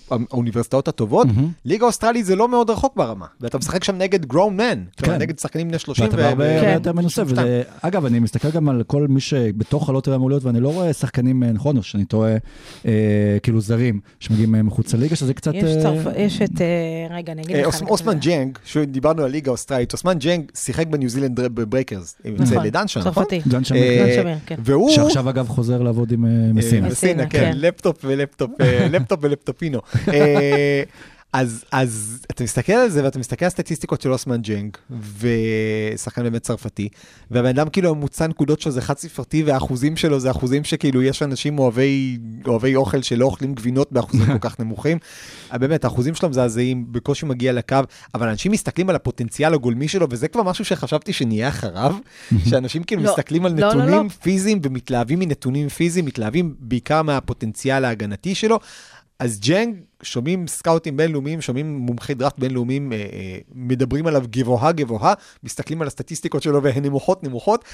16-20 0.10 0.12
האוניברסיטאות 0.32 0.88
הטובות, 0.88 1.28
ליגה 1.66 1.86
אוסטרלית 1.86 2.26
זה 2.26 2.36
לא 2.36 2.48
מאוד 2.48 2.70
רחוק 2.70 2.96
ברמה. 3.15 3.25
ואתה 3.41 3.58
משחק 3.58 3.84
שם 3.84 3.97
נגד 3.97 4.25
grown 4.26 4.58
men. 4.58 4.84
כן. 4.97 5.17
נגד 5.17 5.39
שחקנים 5.39 5.67
בני 5.67 5.80
30 5.80 6.06
ואתה 6.06 6.17
ו- 6.17 6.25
הרבה 6.25 6.62
כן. 6.62 6.71
יותר 6.73 6.93
מנוסה. 6.93 7.23
וזה- 7.25 7.63
אגב, 7.82 8.06
אני 8.06 8.19
מסתכל 8.19 8.51
גם 8.51 8.69
על 8.69 8.84
כל 8.88 9.08
מי 9.08 9.19
שבתוך 9.19 9.89
ה 9.89 9.93
lottery 9.93 10.15
אמור 10.15 10.30
להיות, 10.30 10.43
ואני 10.43 10.60
לא 10.60 10.73
רואה 10.73 10.93
שחקנים, 10.93 11.43
אה, 11.43 11.51
נכון, 11.51 11.78
או 11.78 11.84
שאני 11.84 12.06
טועה, 12.06 12.32
אה, 12.86 12.91
כאילו 13.43 13.62
זרים, 13.62 13.99
שמגיעים 14.19 14.56
אה, 14.56 14.63
מחוץ 14.63 14.93
לליגה, 14.93 15.15
שזה 15.15 15.34
קצת... 15.34 15.54
יש, 15.54 15.63
אה, 15.63 15.82
צרפ... 15.82 16.13
יש 16.17 16.41
את, 16.41 16.62
אה, 16.62 17.15
רגע, 17.15 17.34
אני 17.34 17.41
אגיד 17.41 17.56
אה, 17.56 17.67
לך. 17.67 17.82
אוסמן 17.82 18.19
ג'נג, 18.19 18.58
שדיברנו 18.65 19.23
על 19.23 19.32
ליגה 19.32 19.49
האוסטרלית, 19.51 19.93
אוסמן 19.93 20.19
ג'נג 20.19 20.51
שיחק 20.56 20.88
בניו 20.88 21.10
זילנד 21.10 21.39
בברייקרס, 21.39 22.15
נכון, 22.39 22.67
דנשה, 22.69 22.99
נכון? 22.99 23.13
צרפתי. 23.13 23.41
דן 23.47 23.63
שמיר, 23.63 23.82
אה, 23.84 24.36
כן. 24.45 24.56
והוא... 24.60 24.89
שעכשיו 24.91 25.30
אגב 25.30 25.47
חוזר 25.47 25.82
לעבוד 25.82 26.12
עם 26.12 26.25
מסינה. 26.56 26.88
מסינה, 26.88 27.25
כן, 27.25 27.39
כן. 27.39 27.51
לפטופ 27.56 27.97
ולפטופ, 28.04 28.51
לפטופ 28.91 29.19
ולפטופינו. 29.23 29.80
אז, 31.38 31.65
אז 31.71 32.26
אתה 32.32 32.43
מסתכל 32.43 32.74
על 32.74 32.89
זה 32.89 33.04
ואתה 33.04 33.19
מסתכל 33.19 33.45
על 33.45 33.52
סטטיסטיקות 33.52 34.02
של 34.02 34.12
אוסמן 34.12 34.41
ג'נג, 34.41 34.78
ושחקן 35.19 36.24
באמת 36.24 36.41
צרפתי, 36.41 36.89
והבן 37.32 37.50
אדם 37.50 37.69
כאילו 37.69 37.89
הממוצע 37.89 38.28
נקודות 38.28 38.62
שלו 38.62 38.71
זה 38.71 38.82
חד 38.82 38.98
ספרתי, 38.98 39.43
והאחוזים 39.43 39.98
שלו 39.98 40.19
זה 40.19 40.32
אחוזים 40.32 40.63
שכאילו 40.63 41.02
יש 41.02 41.24
אנשים 41.24 41.60
אוהבי, 41.60 42.17
אוהבי 42.45 42.76
אוכל 42.76 43.02
שלא 43.02 43.26
אוכלים 43.26 43.54
גבינות 43.56 43.91
באחוזים 43.91 44.26
כל 44.26 44.50
כך 44.50 44.60
נמוכים. 44.60 44.98
אה, 45.54 45.58
באמת, 45.58 45.84
האחוזים 45.84 46.15
שלו 46.15 46.30
מזעזעים, 46.30 46.86
בקושי 46.91 47.26
מגיע 47.26 47.54
לקו, 47.54 47.78
אבל 48.13 48.28
אנשים 48.28 48.52
מסתכלים 48.52 48.89
על 48.89 48.95
הפוטנציאל 48.95 49.54
הגולמי 49.54 49.88
שלו, 49.88 50.08
וזה 50.10 50.28
כבר 50.28 50.43
משהו 50.43 50.65
שחשבתי 50.65 51.13
שנהיה 51.13 51.48
אחריו, 51.48 51.95
שאנשים 52.50 52.84
כאילו 52.84 53.04
לא, 53.04 53.12
מסתכלים 53.12 53.45
על 53.45 53.54
לא, 53.54 53.60
לא, 53.60 53.67
נתונים 53.67 54.04
לא. 54.04 54.10
פיזיים 54.21 54.60
ומתלהבים 54.63 55.19
מנתונים 55.19 55.69
פיזיים, 55.69 56.06
מתלהבים 56.06 56.56
בעיקר 56.60 57.02
מהפוטנציאל 57.02 57.86
ההגנתי 57.86 58.36
שלו. 58.36 58.60
אז 59.19 59.39
ג'נג, 59.39 59.75
שומעים 60.04 60.47
סקאוטים 60.47 60.97
בינלאומיים, 60.97 61.41
שומעים 61.41 61.78
מומחי 61.78 62.13
דראפט 62.13 62.39
בינלאומיים, 62.39 62.93
אה, 62.93 62.97
אה, 62.97 63.38
מדברים 63.54 64.08
עליו 64.08 64.23
גבוהה 64.30 64.71
גבוהה, 64.71 65.13
מסתכלים 65.43 65.82
על 65.82 65.88
הסטטיסטיקות 65.88 66.43
שלו 66.43 66.63
והן 66.63 66.86
נמוכות 66.86 67.23
נמוכות. 67.23 67.65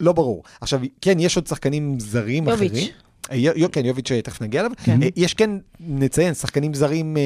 לא 0.00 0.12
ברור. 0.12 0.42
עכשיו, 0.60 0.80
כן, 1.00 1.20
יש 1.20 1.36
עוד 1.36 1.46
שחקנים 1.46 2.00
זרים 2.00 2.48
יוביץ'. 2.48 2.72
אחרים. 2.72 2.88
כן, 3.72 3.86
יוביץ', 3.86 4.12
אה, 4.12 4.22
תכף 4.22 4.42
נגיע 4.42 4.60
אליו. 4.60 4.72
כן. 4.84 5.02
אה, 5.02 5.08
יש 5.16 5.34
כן, 5.34 5.50
נציין, 5.80 6.34
שחקנים 6.34 6.74
זרים 6.74 7.16
אה, 7.16 7.22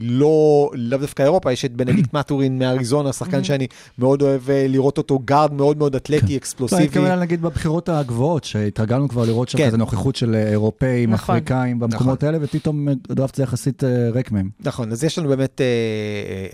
לא, 0.00 0.70
לאו 0.74 0.98
דווקא 0.98 1.22
אירופה, 1.22 1.52
יש 1.52 1.64
את 1.64 1.72
בנדיקט 1.72 2.14
מטורין 2.18 2.58
מאריזונה, 2.58 3.12
שחקן 3.12 3.44
שאני 3.44 3.66
מאוד 3.98 4.22
אוהב 4.22 4.42
לראות 4.48 4.98
אותו, 4.98 5.18
גארד 5.24 5.52
מאוד 5.52 5.78
מאוד 5.78 5.96
אתלטי, 5.96 6.26
אני 6.26 6.36
אקספלוסיבי. 6.36 6.84
מתכוון 6.84 7.18
נגיד 7.18 7.42
בבחירות 7.42 7.88
הגבוהות, 7.88 8.44
שהתרגלנו 8.44 9.08
כבר 9.08 9.24
לראות 9.24 9.48
שם 9.48 9.58
כן. 9.58 9.66
כזה 9.66 9.76
נוכחות 9.76 10.16
של 10.16 10.34
אירופאים, 10.34 11.10
נכון. 11.10 11.36
אפריקאים, 11.36 11.78
במקומות 11.78 12.22
האלה, 12.22 12.38
ופתאום 12.40 12.88
הדראפט 13.10 13.34
זה 13.34 13.42
יחסית 13.42 13.82
ריק 14.12 14.32
מהם. 14.32 14.48
נכון, 14.60 14.92
אז 14.92 15.04
יש 15.04 15.18
לנו 15.18 15.28
באמת 15.28 15.60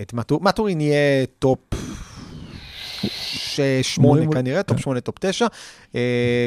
את 0.03 0.14
מטור, 0.14 0.40
מטורין 0.43 0.81
יהיה 0.81 1.27
טופ 1.38 1.59
שמונה 3.82 4.26
כנראה, 4.32 4.62
טופ 4.62 4.76
כן. 4.76 4.82
שמונה, 4.82 5.00
טופ 5.00 5.14
תשע, 5.20 5.46
אה, 5.94 6.00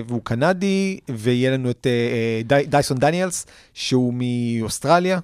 והוא 0.08 0.22
קנדי, 0.24 1.00
ויהיה 1.10 1.52
לנו 1.52 1.70
את 1.70 1.88
אה, 1.88 1.92
אה, 1.92 2.42
די- 2.44 2.66
דייסון 2.68 2.98
דניאלס, 2.98 3.46
שהוא 3.74 4.14
מאוסטרליה. 4.18 5.20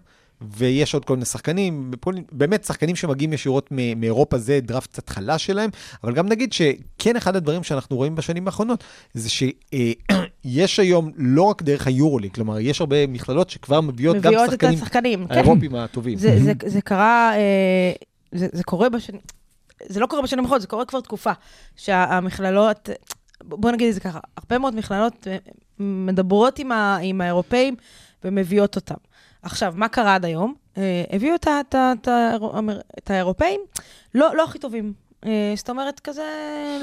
ויש 0.57 0.93
עוד 0.93 1.05
כל 1.05 1.13
מיני 1.13 1.25
שחקנים, 1.25 1.91
באמת 2.31 2.63
שחקנים 2.63 2.95
שמגיעים 2.95 3.33
ישירות 3.33 3.67
מ- 3.71 3.99
מאירופה, 3.99 4.37
זה 4.37 4.59
דראפט 4.61 4.89
קצת 4.91 5.09
חלש 5.09 5.45
שלהם, 5.45 5.69
אבל 6.03 6.13
גם 6.13 6.27
נגיד 6.29 6.53
שכן 6.53 7.15
אחד 7.15 7.35
הדברים 7.35 7.63
שאנחנו 7.63 7.95
רואים 7.95 8.15
בשנים 8.15 8.45
האחרונות, 8.47 8.83
זה 9.13 9.29
שיש 9.29 10.79
היום 10.83 11.11
לא 11.17 11.41
רק 11.43 11.61
דרך 11.61 11.87
היורוליג, 11.87 12.31
כלומר, 12.33 12.59
יש 12.59 12.79
הרבה 12.81 13.07
מכללות 13.07 13.49
שכבר 13.49 13.81
מביאות 13.81 14.15
גם 14.21 14.33
מביאות 14.33 14.45
את 14.45 14.51
שחקנים 14.51 14.73
השחקנים. 14.75 15.27
כן. 15.27 15.33
האירופים 15.33 15.75
הטובים. 15.75 16.17
זה, 16.17 16.39
זה, 16.43 16.51
זה 16.65 16.81
קרה, 16.81 17.33
זה, 18.31 18.47
זה 18.51 18.63
קורה 18.63 18.89
בשנים, 18.89 19.21
זה 19.85 19.99
לא 19.99 20.05
קורה 20.05 20.21
בשנים 20.21 20.43
האחרונות, 20.43 20.61
זה 20.61 20.67
קורה 20.67 20.85
כבר 20.85 21.01
תקופה, 21.01 21.31
שהמכללות, 21.75 22.89
בוא 23.43 23.71
נגיד 23.71 23.87
את 23.87 23.93
זה 23.93 23.99
ככה, 23.99 24.19
הרבה 24.37 24.57
מאוד 24.57 24.75
מכללות 24.75 25.27
אה, 25.27 25.37
מדברות 25.79 26.59
עם, 26.59 26.71
ה, 26.71 26.97
עם 27.01 27.21
האירופאים 27.21 27.75
ומביאות 28.23 28.75
אותם. 28.75 28.95
עכשיו, 29.41 29.73
מה 29.75 29.87
קרה 29.87 30.15
עד 30.15 30.25
היום? 30.25 30.53
אה, 30.77 31.03
הביאו 31.11 31.35
את, 31.35 31.47
את, 31.47 31.75
את, 31.75 32.07
את 32.97 33.09
האירופאים, 33.09 33.61
לא, 34.15 34.35
לא 34.35 34.43
הכי 34.43 34.59
טובים. 34.59 34.93
אה, 35.25 35.53
זאת 35.55 35.69
אומרת, 35.69 35.99
כזה 35.99 36.23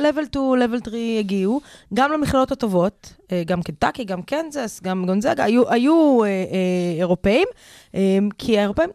level 0.00 0.24
2, 0.24 0.44
level 0.54 0.84
3 0.84 0.94
הגיעו, 1.18 1.60
גם 1.94 2.12
למכללות 2.12 2.52
הטובות, 2.52 3.12
אה, 3.32 3.42
גם 3.46 3.62
קנטקי, 3.62 4.04
גם 4.04 4.22
קנזס, 4.22 4.80
גם 4.82 5.06
גונזגה, 5.06 5.44
היו, 5.44 5.70
היו 5.70 6.24
אה, 6.24 6.28
אה, 6.28 6.98
אירופאים, 6.98 7.48
אה, 7.94 8.18
כי 8.38 8.58
האירופאים, 8.58 8.90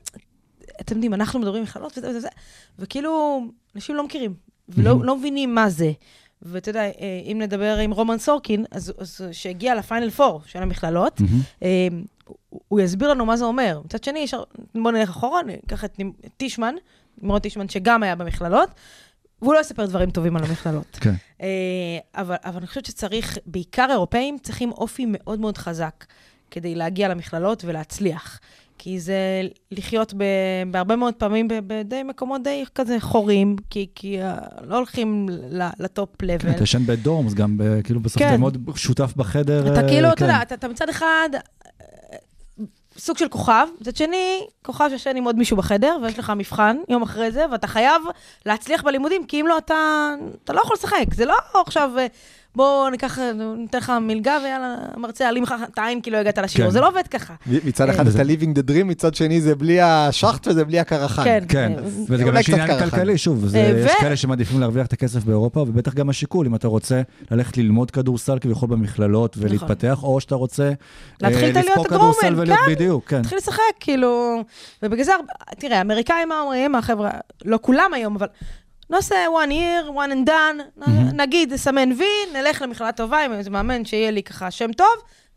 אתם 0.81 0.95
יודעים, 0.95 1.13
אנחנו 1.13 1.39
מדברים 1.39 1.63
מכללות 1.63 1.97
וזה 1.97 2.09
וזה 2.09 2.17
וזה, 2.17 2.27
וכאילו, 2.79 3.41
אנשים 3.75 3.95
לא 3.95 4.03
מכירים, 4.03 4.33
ולא 4.69 5.03
לא 5.03 5.15
מבינים 5.17 5.55
מה 5.55 5.69
זה. 5.69 5.91
ואתה 6.41 6.69
יודע, 6.69 6.81
אה, 6.83 6.91
אם 7.31 7.37
נדבר 7.41 7.77
עם 7.77 7.91
רומן 7.91 8.17
סורקין, 8.17 8.65
אז, 8.71 8.93
אז 8.97 9.21
שהגיע 9.31 9.75
לפיינל 9.75 10.09
4 10.19 10.37
של 10.45 10.63
המכללות, 10.63 11.21
אה, 11.63 11.87
הוא- 12.67 12.79
יסביר 12.79 13.09
לנו 13.09 13.25
מה 13.25 13.37
זה 13.37 13.45
אומר. 13.45 13.81
מצד 13.85 14.03
שני, 14.03 14.19
יש, 14.19 14.33
בואו 14.75 14.91
נלך 14.93 15.09
אחורה, 15.09 15.43
ניקח 15.43 15.85
את 15.85 15.97
טישמן, 16.37 16.75
נמרוד 17.21 17.41
טישמן, 17.41 17.69
שגם 17.69 18.03
היה 18.03 18.15
במכללות, 18.15 18.69
והוא 19.41 19.53
לא 19.53 19.59
יספר 19.59 19.85
דברים 19.85 20.11
טובים 20.11 20.37
על 20.37 20.43
המכללות. 20.43 20.97
כן. 21.01 21.13
אה, 21.41 21.47
אבל, 22.15 22.35
אבל 22.45 22.57
אני 22.57 22.67
חושבת 22.67 22.85
שצריך, 22.85 23.37
בעיקר 23.45 23.87
אירופאים, 23.91 24.37
צריכים 24.43 24.71
אופי 24.71 25.05
מאוד 25.07 25.39
מאוד 25.39 25.57
חזק 25.57 26.05
כדי 26.51 26.75
להגיע 26.75 27.07
למכללות 27.07 27.65
ולהצליח. 27.65 28.39
כי 28.83 28.99
זה 28.99 29.41
לחיות 29.71 30.13
ב, 30.17 30.23
בהרבה 30.71 30.95
מאוד 30.95 31.13
פעמים 31.13 31.47
בדי 31.67 32.03
מקומות 32.03 32.43
די 32.43 32.63
כזה 32.75 32.99
חורים, 32.99 33.55
כי, 33.69 33.87
כי 33.95 34.21
אה, 34.21 34.37
לא 34.67 34.75
הולכים 34.75 35.29
לטופ 35.79 36.09
לבל. 36.21 36.37
כן, 36.39 36.51
אתה 36.51 36.63
ישן 36.63 36.85
בדורמס, 36.85 37.33
גם 37.33 37.57
ב- 37.57 37.81
כאילו 37.81 37.99
בסוף 37.99 38.21
כן. 38.21 38.29
אתה 38.29 38.37
מאוד 38.37 38.57
שותף 38.75 39.13
בחדר. 39.15 39.73
אתה 39.73 39.81
אה, 39.81 39.87
כאילו, 39.87 40.07
אתה 40.07 40.15
כן. 40.15 40.25
יודע, 40.25 40.41
אתה, 40.41 40.55
אתה 40.55 40.67
מצד 40.67 40.89
אחד 40.89 41.29
אה, 41.33 41.39
סוג 42.97 43.17
של 43.17 43.27
כוכב, 43.27 43.67
מצד 43.81 43.95
שני, 43.95 44.39
כוכב 44.65 44.89
שישן 44.89 45.15
עם 45.15 45.23
עוד 45.23 45.35
מישהו 45.35 45.57
בחדר, 45.57 45.97
ויש 46.03 46.19
לך 46.19 46.33
מבחן 46.35 46.77
יום 46.89 47.01
אחרי 47.01 47.31
זה, 47.31 47.45
ואתה 47.51 47.67
חייב 47.67 48.01
להצליח 48.45 48.83
בלימודים, 48.83 49.25
כי 49.25 49.41
אם 49.41 49.47
לא, 49.47 49.57
אתה, 49.57 50.09
אתה 50.43 50.53
לא 50.53 50.61
יכול 50.61 50.73
לשחק. 50.73 51.13
זה 51.13 51.25
לא 51.25 51.35
עכשיו, 51.65 51.91
בוא 52.55 52.89
ניקח, 52.89 53.19
אה, 53.19 53.31
ניתן 53.57 53.77
לך 53.77 53.93
מלגה, 54.01 54.37
ויאללה, 54.43 54.75
המרצה 54.93 55.23
יעלים 55.23 55.43
לך 55.43 55.55
את 55.73 55.79
העין 55.79 56.01
כי 56.01 56.11
לא 56.11 56.17
הגעת 56.17 56.37
לשיעור. 56.37 56.67
כן. 56.69 56.73
זה 56.73 56.81
לא 56.81 56.87
עובד 56.87 57.07
ככה. 57.07 57.33
מצד 57.65 57.89
אחד 57.89 58.03
וזה- 58.07 58.21
אתה 58.21 58.29
living 58.31 58.57
the 58.57 58.71
dream, 58.71 58.83
מצד 58.83 59.15
שני 59.15 59.41
זה 59.41 59.55
בלי 59.55 59.81
השחט 59.81 60.47
וזה 60.47 60.65
בלי 60.65 60.79
הקרחן. 60.79 61.23
כן. 61.23 61.43
כן, 61.49 61.71
אה, 61.77 61.83
וזה 62.09 62.23
גם 62.23 62.29
אולי 62.29 62.39
יש 62.39 62.49
עניין. 62.49 62.79
כלכלי, 62.79 63.17
שוב, 63.17 63.47
זה- 63.47 63.57
אה, 63.57 63.79
יש 63.85 63.91
ו- 63.91 63.99
כאלה 63.99 64.15
שמעדיפים 64.15 64.59
להרוויח 64.59 64.87
את 64.87 64.93
הכסף 64.93 65.23
באירופה, 65.23 65.59
ובטח 65.59 65.93
גם 65.93 66.09
השיקול, 66.09 66.45
אם 66.45 66.55
אתה 66.55 66.67
רוצה 66.67 67.01
ללכת 67.31 67.57
ללמוד 67.57 67.91
כדורסל 67.91 68.39
כביכול 68.39 68.69
במכללות 68.69 69.35
ולהתפתח, 69.39 70.03
או 70.03 70.19
שאתה 70.21 70.35
רוצה 70.35 70.63
אה, 70.63 70.69
נכון. 71.21 71.29
להתחיל 71.29 71.53
להיות 71.53 71.67
לספור 71.69 71.83
דרומן, 71.87 71.99
כדורסל 72.13 72.33
ולהיות 72.37 72.59
כן. 72.65 72.71
בדיוק, 72.71 73.07
כן. 73.09 73.21
תתחיל 73.21 73.37
לשחק, 73.37 73.61
כאילו... 73.79 74.41
ובגלל 74.83 75.03
זה, 75.03 75.11
תראה, 75.59 75.77
האמריקאים 75.77 76.29
מה 76.29 76.41
אומרים, 76.41 76.75
החבר'ה, 76.75 77.09
לא 77.45 77.59
כולם 77.61 77.91
היום, 77.93 78.15
אבל 78.15 78.27
נעשה 78.91 79.25
one 79.45 79.49
year, 79.49 79.89
one 79.89 80.11
and 80.11 80.29
done, 80.29 80.87
נ- 80.89 81.21
נגיד, 81.21 81.53
נסמן 81.53 81.91
וי, 81.91 82.05
נלך 82.33 82.61
למכללה 82.61 82.91
טובה 82.91 83.25
עם 83.25 83.33
איזה 83.33 83.49
מאמן 83.49 83.85
שיהיה 83.85 84.11
לי 84.11 84.23
ככה 84.23 84.51
שם 84.51 84.73
טוב, 84.73 84.87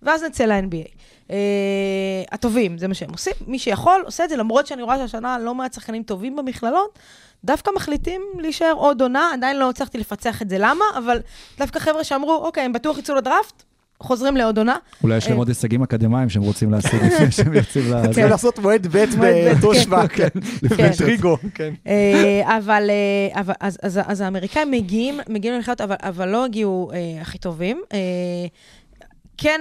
ואז 0.02 0.22
נצא 0.22 0.44
ל-NBA. 0.44 0.88
Uh, 1.28 1.30
הטובים, 2.32 2.78
זה 2.78 2.88
מה 2.88 2.94
שהם 2.94 3.10
עושים. 3.10 3.32
מי 3.46 3.58
שיכול, 3.58 4.02
עושה 4.04 4.24
את 4.24 4.28
זה, 4.28 4.36
למרות 4.36 4.66
שאני 4.66 4.82
רואה 4.82 4.98
שהשנה 4.98 5.38
לא 5.38 5.54
מעט 5.54 5.72
שחקנים 5.72 6.02
טובים 6.02 6.36
במכללות, 6.36 6.98
דווקא 7.44 7.70
מחליטים 7.76 8.22
להישאר 8.38 8.72
עוד 8.72 9.02
עונה, 9.02 9.30
עדיין 9.32 9.58
לא 9.58 9.70
הצלחתי 9.70 9.98
לפצח 9.98 10.42
את 10.42 10.50
זה 10.50 10.56
למה, 10.58 10.84
אבל 10.98 11.20
דווקא 11.58 11.78
חבר'ה 11.78 12.04
שאמרו, 12.04 12.34
אוקיי, 12.34 12.64
הם 12.64 12.72
בטוח 12.72 12.98
יצאו 12.98 13.14
לדראפט, 13.14 13.62
חוזרים 14.00 14.36
לעוד 14.36 14.58
עונה. 14.58 14.76
אולי 15.02 15.16
יש 15.16 15.24
להם 15.24 15.32
אה, 15.32 15.38
עוד 15.38 15.48
הישגים 15.48 15.82
אקדמיים 15.82 16.28
שהם 16.28 16.42
רוצים 16.42 16.70
להשיג 16.70 17.02
לפני 17.04 17.30
שהם 17.30 17.54
יוצאים 17.54 17.84
לזה. 17.84 18.04
צריכים 18.04 18.26
לעשות 18.26 18.58
מועד 18.58 18.86
ב' 18.86 19.04
בתושבע, 19.20 20.08
כן. 20.08 20.28
כן. 20.76 20.90
כן. 20.96 21.48
כן. 21.54 21.74
אה, 21.86 22.56
אבל, 22.58 22.90
אבל 23.32 23.54
אז, 23.60 23.78
אז, 23.82 24.00
אז 24.06 24.20
האמריקאים 24.20 24.70
מגיעים, 24.70 25.20
מגיעים 25.28 25.54
למכללות, 25.54 25.80
אבל, 25.80 25.96
אבל 25.98 26.28
לא 26.28 26.44
הגיעו 26.44 26.90
אה, 26.94 27.20
הכי 27.20 27.38
טובים. 27.38 27.82
אה, 27.92 27.98
כן, 29.38 29.60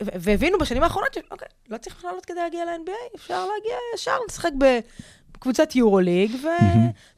והבינו 0.00 0.58
בשנים 0.58 0.82
האחרונות 0.82 1.14
שאוקיי, 1.14 1.48
לא 1.70 1.76
צריך 1.76 1.96
בכלל 1.96 2.10
לעלות 2.10 2.26
כדי 2.26 2.36
להגיע 2.36 2.64
ל-NBA, 2.64 3.16
אפשר 3.16 3.46
להגיע 3.46 3.76
ישר 3.94 4.16
לשחק 4.28 4.50
בקבוצת 5.44 5.76
יורוליג, 5.76 6.34
ו... 6.42 6.48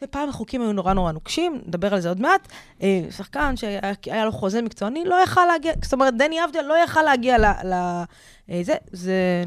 ופעם 0.03 0.29
החוקים 0.29 0.63
היו 0.63 0.73
נורא 0.73 0.93
נורא 0.93 1.13
נוקשים, 1.13 1.61
נדבר 1.67 1.95
על 1.95 2.01
זה 2.01 2.09
עוד 2.09 2.21
מעט. 2.21 2.49
אה, 2.83 3.03
שחקן 3.11 3.55
שהיה 3.57 4.25
לו 4.25 4.33
חוזה 4.33 4.63
מקצועני, 4.63 5.05
לא 5.05 5.15
יכל 5.25 5.45
להגיע, 5.45 5.73
זאת 5.83 5.93
אומרת, 5.93 6.17
דני 6.17 6.45
אבדיה 6.45 6.63
לא 6.63 6.75
יכל 6.85 7.03
להגיע 7.03 7.39
ל... 7.39 7.45
ל 7.45 7.73
אה, 8.51 8.61
זה, 8.63 8.75
זה 8.93 9.45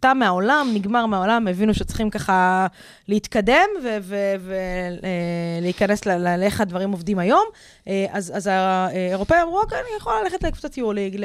תם 0.00 0.16
מהעולם, 0.18 0.68
נגמר 0.74 1.06
מהעולם, 1.06 1.48
הבינו 1.48 1.74
שצריכים 1.74 2.10
ככה 2.10 2.66
להתקדם 3.08 3.68
ולהיכנס 5.62 6.06
לאיך 6.06 6.60
הדברים 6.60 6.92
עובדים 6.92 7.18
היום. 7.18 7.44
אה, 7.88 8.06
אז, 8.10 8.32
אז 8.36 8.46
האירופאים 8.52 9.40
אמרו, 9.40 9.60
אוקיי, 9.60 9.78
אני 9.78 9.96
יכולה 9.96 10.22
ללכת 10.22 10.42
לקבוצת 10.42 10.78
יורליג, 10.78 11.24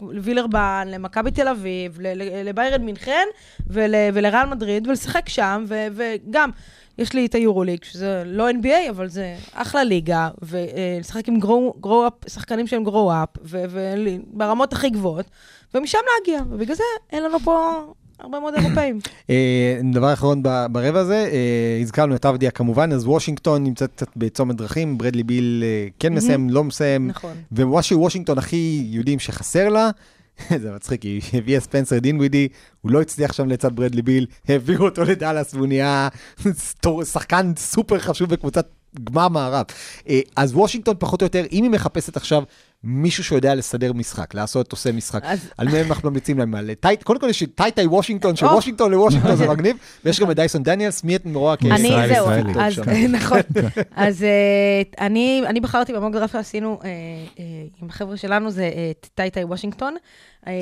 לווילרבן, 0.00 0.88
למכבי 0.90 1.30
תל 1.30 1.48
אביב, 1.48 1.98
לביירד 2.44 2.80
מינכן 2.80 3.26
ולריאל 3.66 4.46
מדריד, 4.46 4.86
ולשחק 4.88 5.28
שם, 5.28 5.64
וגם... 5.68 6.50
יש 6.98 7.12
לי 7.12 7.26
את 7.26 7.34
היורוליג, 7.34 7.84
שזה 7.84 8.22
לא 8.26 8.50
NBA, 8.50 8.90
אבל 8.90 9.08
זה 9.08 9.36
אחלה 9.52 9.84
ליגה, 9.84 10.28
ולשחק 10.42 11.28
עם 11.28 11.38
גרו-אפ, 11.80 12.12
שחקנים 12.28 12.66
שהם 12.66 12.84
גרו-אפ, 12.84 13.28
וברמות 13.42 14.72
הכי 14.72 14.90
גבוהות, 14.90 15.26
ומשם 15.74 15.98
להגיע, 16.14 16.42
ובגלל 16.50 16.76
זה 16.76 16.82
אין 17.12 17.22
לנו 17.22 17.38
פה 17.40 17.84
הרבה 18.20 18.40
מאוד 18.40 18.54
אירופאים. 18.54 18.98
אה, 19.30 19.80
דבר 19.92 20.12
אחרון 20.12 20.42
ברבע 20.72 21.00
הזה, 21.00 21.28
אה, 21.32 21.78
הזכרנו 21.82 22.14
את 22.14 22.24
עבדיה 22.24 22.50
כמובן, 22.50 22.92
אז 22.92 23.06
וושינגטון 23.06 23.64
נמצאת 23.64 23.90
קצת 23.96 24.08
בצומת 24.16 24.56
דרכים, 24.56 24.98
ברדלי 24.98 25.22
ביל 25.22 25.64
אה, 25.66 25.88
כן 25.98 26.14
מסיים, 26.14 26.50
לא 26.50 26.64
מסיים. 26.64 27.06
נכון. 27.06 27.36
ומה 27.52 27.82
שוושינגטון 27.82 28.38
הכי 28.38 28.86
יודעים 28.90 29.18
שחסר 29.18 29.68
לה, 29.68 29.90
זה 30.62 30.72
מצחיק, 30.72 31.02
היא 31.02 31.22
הביאה 31.32 31.60
ספנסר 31.60 31.98
דין 31.98 32.16
ווידי, 32.16 32.48
הוא 32.80 32.92
לא 32.92 33.00
הצליח 33.00 33.32
שם 33.32 33.48
לצד 33.48 33.76
ברדלי 33.76 34.02
ביל, 34.02 34.26
העבירו 34.48 34.84
אותו 34.84 35.02
לדאלאס 35.02 35.54
והוא 35.54 35.66
נהיה 35.66 36.08
שחקן 37.04 37.52
סופר 37.56 37.98
חשוב 37.98 38.30
בקבוצת 38.30 38.68
גמר 39.04 39.28
מערב. 39.28 39.66
אז 40.36 40.54
וושינגטון 40.54 40.94
פחות 40.98 41.22
או 41.22 41.26
יותר, 41.26 41.44
אם 41.52 41.62
היא 41.62 41.70
מחפשת 41.70 42.16
עכשיו 42.16 42.42
מישהו 42.88 43.24
שיודע 43.24 43.54
לסדר 43.54 43.92
משחק, 43.92 44.34
לעשות 44.34 44.72
עושה 44.72 44.92
משחק, 44.92 45.24
על 45.58 45.68
מי 45.68 45.80
אנחנו 45.80 46.10
ממליצים 46.10 46.38
להם? 46.38 46.54
טייט, 46.80 47.02
קודם 47.02 47.20
כל 47.20 47.28
יש 47.28 47.42
את 47.42 47.50
טייטאי 47.54 47.86
וושינגטון, 47.86 48.36
של 48.36 48.46
וושינגטון 48.46 48.90
לוושינגטון 48.90 49.36
זה 49.36 49.48
מגניב, 49.52 49.76
ויש 50.04 50.20
גם 50.20 50.30
את 50.30 50.36
דייסון 50.36 50.62
דניאלס, 50.62 51.04
מי 51.04 51.16
את 51.16 51.22
רואה 51.34 51.54
אני, 51.60 51.88
ישראלי. 51.88 53.08
נכון. 53.18 53.38
אז 53.96 54.22
אה, 54.22 55.06
אני, 55.06 55.42
אני 55.46 55.60
בחרתי 55.60 55.92
ב 55.92 55.96
mock 55.96 56.12
draft 56.12 56.32
שעשינו 56.32 56.78
אה, 56.84 56.88
אה, 56.88 57.44
עם 57.82 57.88
החבר'ה 57.88 58.16
שלנו, 58.16 58.50
זה 58.50 58.62
אה, 58.62 58.90
את 58.90 59.08
טייטאי 59.14 59.44
וושינגטון. 59.44 59.96
אה, 60.46 60.52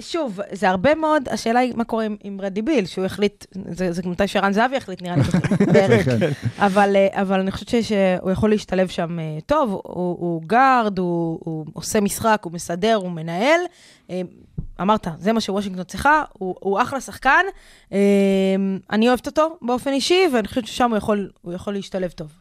שוב, 0.00 0.40
זה 0.52 0.68
הרבה 0.68 0.94
מאוד, 0.94 1.28
השאלה 1.28 1.60
היא 1.60 1.72
מה 1.76 1.84
קורה 1.84 2.06
עם, 2.24 2.40
ברדלי 2.40 2.62
ביל, 2.62 2.86
שהוא 2.86 3.04
החליט, 3.04 3.46
זה, 3.68 3.92
זה 3.92 4.02
מתי 4.04 4.28
שערן 4.28 4.52
זהבי 4.52 4.76
החליט, 4.76 5.02
נראה 5.02 5.16
לי, 5.16 5.22
בערך. 5.72 6.04
כן. 6.04 6.30
אבל, 6.58 6.96
אה, 6.96 7.22
אבל 7.22 7.40
אני 7.40 7.50
חושבת 7.50 7.84
שהוא 7.84 8.30
יכול 8.30 8.50
להשתלב 8.50 8.88
שם 8.88 9.18
אה, 9.18 9.38
טוב, 9.46 9.70
הוא, 9.70 9.80
הוא 10.20 10.42
גארד, 10.46 10.98
הוא, 10.98 11.35
הוא 11.44 11.66
עושה 11.72 12.00
משחק, 12.00 12.40
הוא 12.44 12.52
מסדר, 12.52 12.94
הוא 12.94 13.10
מנהל. 13.10 13.60
אה, 14.10 14.20
אמרת, 14.80 15.06
זה 15.18 15.32
מה 15.32 15.40
שוושינגטון 15.40 15.84
צריכה, 15.84 16.22
הוא, 16.32 16.54
הוא 16.60 16.82
אחלה 16.82 17.00
שחקן. 17.00 17.44
אה, 17.92 17.98
אני 18.90 19.08
אוהבת 19.08 19.26
אותו 19.26 19.58
באופן 19.62 19.92
אישי, 19.92 20.22
ואני 20.32 20.48
חושבת 20.48 20.66
ששם 20.66 20.90
הוא 20.90 20.96
יכול, 20.96 21.30
הוא 21.42 21.52
יכול 21.52 21.72
להשתלב 21.72 22.10
טוב. 22.10 22.32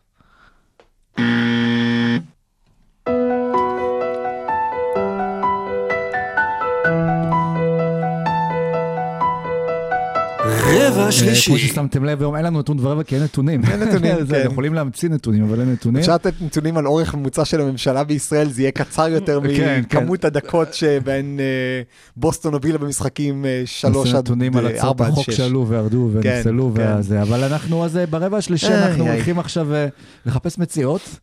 רבע 10.95 11.05
אה, 11.05 11.11
כמו 11.11 11.11
שלישי. 11.11 11.57
ששמתם 11.57 12.05
לב, 12.05 12.21
היום 12.21 12.35
אין 12.35 12.45
לנו 12.45 12.59
נתון 12.59 12.77
ורבע 12.79 13.03
כי 13.03 13.15
אין 13.15 13.23
נתונים. 13.23 13.61
אין 13.65 13.83
נתונים, 13.83 14.15
כן. 14.29 14.41
יכולים 14.45 14.73
להמציא 14.73 15.09
נתונים, 15.09 15.43
אבל 15.43 15.59
אין 15.59 15.71
נתונים. 15.71 15.99
אפשר 15.99 16.15
לתת 16.15 16.33
נתונים 16.41 16.77
על 16.77 16.87
אורך 16.87 17.15
ממוצע 17.15 17.45
של 17.45 17.61
הממשלה 17.61 18.03
בישראל, 18.03 18.49
זה 18.49 18.61
יהיה 18.61 18.71
קצר 18.71 19.07
יותר 19.07 19.39
כן, 19.57 19.81
מכמות 19.81 20.25
הדקות 20.25 20.73
שבהן 20.73 21.39
אה, 21.39 21.45
בוסטון 22.17 22.53
הובילה 22.53 22.77
במשחקים 22.77 23.45
אה, 23.45 23.63
שלוש 23.65 24.05
נעשה 24.05 24.17
עד 24.17 24.23
נתונים 24.23 24.57
על 24.57 24.65
הצעות 24.65 24.83
ארבע 24.83 25.05
עד 25.05 25.11
החוק. 25.11 25.31
שעלו 25.31 25.67
וירדו 25.67 26.09
כן, 26.21 26.29
ונפסלו 26.29 26.71
כן. 26.75 26.95
וזה, 26.99 27.21
אבל 27.21 27.43
אנחנו 27.43 27.85
אז 27.85 27.99
ברבע 28.09 28.37
השלישי 28.37 28.67
אנחנו. 28.67 29.11
הולכים 29.11 29.39
עכשיו 29.39 29.67
לחפש 30.25 30.57
מציאות, 30.57 31.19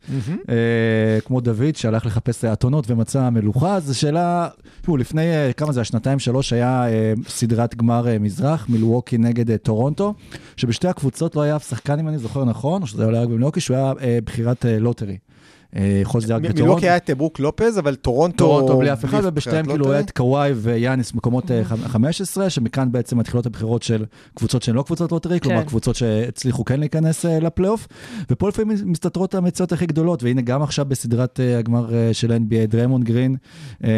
כמו 1.24 1.40
דוד 1.40 1.76
שהלך 1.76 2.06
לחפש 2.06 2.44
אתונות 2.44 2.90
ומצא 2.90 3.30
מלוכה, 3.30 3.80
זו 3.80 3.98
שאלה, 3.98 4.48
תראו, 4.80 4.96
לפני 4.96 5.22
כמה 5.56 5.72
זה? 5.72 5.84
שנתיים 5.84 6.18
שלוש 6.18 6.52
היה 6.52 6.84
סדרת 7.28 7.74
גמר 7.74 8.06
מזרח, 8.20 8.66
מילווקי 8.68 9.18
נגד 9.18 9.50
אה, 9.62 9.66
טורונטו, 9.66 10.14
שבשתי 10.56 10.88
הקבוצות 10.88 11.36
לא 11.36 11.42
היה 11.42 11.56
אף 11.56 11.68
שחקן, 11.68 11.98
אם 11.98 12.08
אני 12.08 12.18
זוכר 12.18 12.44
נכון, 12.44 12.82
או 12.82 12.86
שזה 12.86 13.08
היה 13.08 13.22
רק 13.22 13.28
במילווקי, 13.28 13.60
שהוא 13.60 13.76
היה 13.76 13.92
אה, 14.00 14.18
בחירת 14.24 14.66
אה, 14.66 14.78
לוטרי. 14.78 15.18
אה, 15.76 15.98
יכול 16.02 16.18
להיות 16.18 16.24
שזה 16.24 16.34
רק 16.34 16.40
בטורונטו. 16.42 16.64
מילווקי 16.64 16.86
היה 16.88 16.96
את 16.96 17.10
ברוק 17.10 17.40
לופז, 17.40 17.78
אבל 17.78 17.94
טורונטו... 17.94 18.36
טורונטו 18.36 18.78
בלי 18.78 18.92
אף 18.92 19.04
אחד, 19.04 19.18
בלי 19.18 19.28
ובשתיהם 19.28 19.64
בחירת 19.64 19.78
כאילו. 19.80 19.92
היה 19.92 20.00
את 20.00 20.10
קוואי 20.10 20.52
ויאניס 20.56 21.14
מקומות 21.14 21.50
אה, 21.50 21.64
ח- 21.64 21.86
15, 21.86 22.50
שמכאן 22.50 22.92
בעצם 22.92 23.18
מתחילות 23.18 23.46
הבחירות 23.46 23.82
של 23.82 24.04
קבוצות 24.34 24.62
שהן 24.62 24.74
לא 24.74 24.82
קבוצות 24.82 25.12
לוטרי, 25.12 25.40
כלומר 25.40 25.60
כן. 25.60 25.66
קבוצות 25.68 25.96
שהצליחו 25.96 26.64
כן 26.64 26.80
להיכנס 26.80 27.26
אה, 27.26 27.40
לפלייאוף, 27.40 27.88
ופה 28.30 28.48
לפעמים 28.48 28.76
מסתתרות 28.84 29.34
המציאות 29.34 29.72
הכי 29.72 29.86
גדולות, 29.86 30.22
והנה 30.22 30.40
גם 30.40 30.62
עכשיו 30.62 30.84
בסדרת 30.84 31.40
אה, 31.40 31.58
הגמר 31.58 31.94
אה, 31.94 32.08
של 32.12 32.32
ה-NBA, 32.32 32.66
דרמונד 32.68 33.04
גרין, 33.04 33.36
אה, 33.84 33.90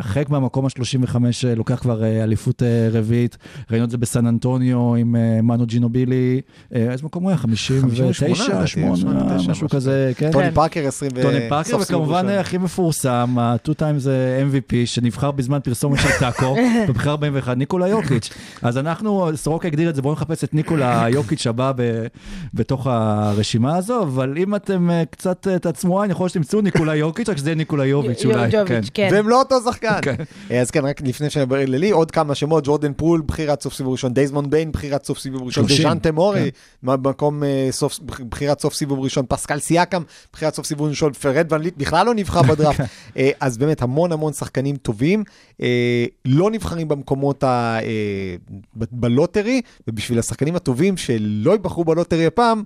חלק 0.00 0.30
מהמקום 0.30 0.66
ה-35 0.66 1.16
אה, 1.48 1.54
לוקח 1.54 1.74
כבר 1.74 2.04
אה, 2.04 2.24
אליפות 2.24 2.62
אה, 2.62 2.88
רביעית, 2.92 3.36
ראינו 3.70 3.84
את 3.84 3.90
זה 3.90 3.98
בסן 3.98 4.26
אנטוניו 4.26 4.94
עם 4.94 5.16
אה, 5.16 5.42
מנו 5.42 5.66
ג'ינובילי, 5.66 6.40
אה, 6.74 6.92
איזה 6.92 7.04
מקום 7.04 7.22
הוא 7.22 7.30
היה? 7.30 7.38
59, 7.38 8.26
58, 8.26 8.66
8, 8.66 9.20
59, 9.20 9.50
משהו 9.50 9.68
כזה, 9.68 10.12
כן. 10.16 10.32
טוני 10.32 10.44
כן. 10.44 10.54
פארקר 10.54 10.86
20 10.86 11.05
ו... 11.14 11.22
טוני 11.22 11.48
פארקר, 11.48 11.76
20 11.76 11.80
וכמובן 12.00 12.28
הכי 12.28 12.58
מפורסם, 12.58 13.36
ה-2 13.38 13.68
times 13.74 14.08
אה, 14.08 14.42
MVP, 14.52 14.72
שנבחר 14.84 15.30
בזמן 15.30 15.58
פרסומת 15.64 15.98
של 16.00 16.08
טאקו, 16.20 16.56
בבחירה 16.88 17.10
41, 17.12 17.56
ניקולה 17.56 17.88
יוקיץ'. 17.88 18.30
אז 18.62 18.78
אנחנו, 18.78 19.30
סורוקה 19.34 19.68
הגדיר 19.68 19.90
את 19.90 19.94
זה, 19.94 20.02
בואו 20.02 20.12
נחפש 20.14 20.44
את 20.44 20.54
ניקולה 20.54 21.06
יוקיץ' 21.14 21.46
הבא 21.46 21.72
ב- 21.76 22.06
בתוך 22.54 22.86
הרשימה 22.90 23.76
הזו, 23.76 24.02
אבל 24.02 24.34
אם 24.38 24.54
אתם 24.54 24.90
אה, 24.90 25.02
קצת 25.10 25.46
אה, 25.50 25.58
תעצמו 25.58 26.02
עין, 26.02 26.10
יכול 26.10 26.24
להיות 26.24 26.30
שתמצאו 26.32 26.60
ניקולה 26.60 26.94
יוקיץ', 26.96 27.28
רק 27.28 27.36
שזה 27.36 27.48
יהיה 27.50 27.56
ניקולה 27.56 27.84
יוביץ' 27.86 28.24
אולי. 28.24 28.50
כן. 28.50 28.58
יוג'וביץ', 28.58 28.90
כן. 28.94 29.08
והם 29.12 29.28
לא 29.28 29.38
אותו 29.38 29.56
שחקן. 29.64 29.98
כן. 30.02 30.14
אז 30.60 30.70
כן, 30.70 30.84
רק 30.86 31.00
לפני 31.00 31.30
שנדבר 31.30 31.56
ללי, 31.66 31.90
עוד 31.90 32.10
כמה 32.10 32.34
שמות, 32.34 32.64
ג'ורדן 32.66 32.92
פול, 32.96 33.22
בחירת 33.26 33.62
סוף 33.62 33.74
סיבוב 33.74 33.92
ראשון, 33.92 34.14
דייזמונד 34.14 34.50
ביין, 34.50 34.72
בחירת 34.72 35.04
סוף 35.04 35.18
סיבוב 35.18 35.42
ראשון, 35.42 35.68
30, 35.68 35.86
דז'אנטה 35.86 36.12
מורי, 36.12 36.50
כן. 36.86 37.02
במקום 37.02 37.42
סוף- 37.70 37.98
בחירת 38.30 38.60
סוף 38.60 38.74
סיבוב 38.74 39.00
ראשון, 39.00 39.24
פסקל 39.28 39.58
סיאקם, 39.58 40.02
בחירת 40.32 40.54
סוף 40.54 40.66
סיבוב 40.66 40.88
ראשון, 40.96 41.12
פרד 41.12 41.52
ואן 41.52 41.62
וליט, 41.62 41.74
בכלל 41.76 42.06
לא 42.06 42.14
נבחר 42.14 42.42
בדראפט. 42.42 42.80
אה, 43.16 43.30
אז 43.40 43.58
באמת 43.58 43.82
המון 43.82 44.12
המון 44.12 44.32
שחקנים 44.32 44.76
טובים, 44.76 45.24
אה, 45.62 46.04
לא 46.24 46.50
נבחרים 46.50 46.88
במקומות 46.88 47.44
ה... 47.44 47.78
אה, 47.82 48.36
בלוטרי, 48.74 49.60
ובשביל 49.88 50.18
השחקנים 50.18 50.56
הטובים 50.56 50.96
שלא 50.96 51.52
ייבחרו 51.52 51.84
בלוטרי 51.84 52.26
הפעם, 52.26 52.62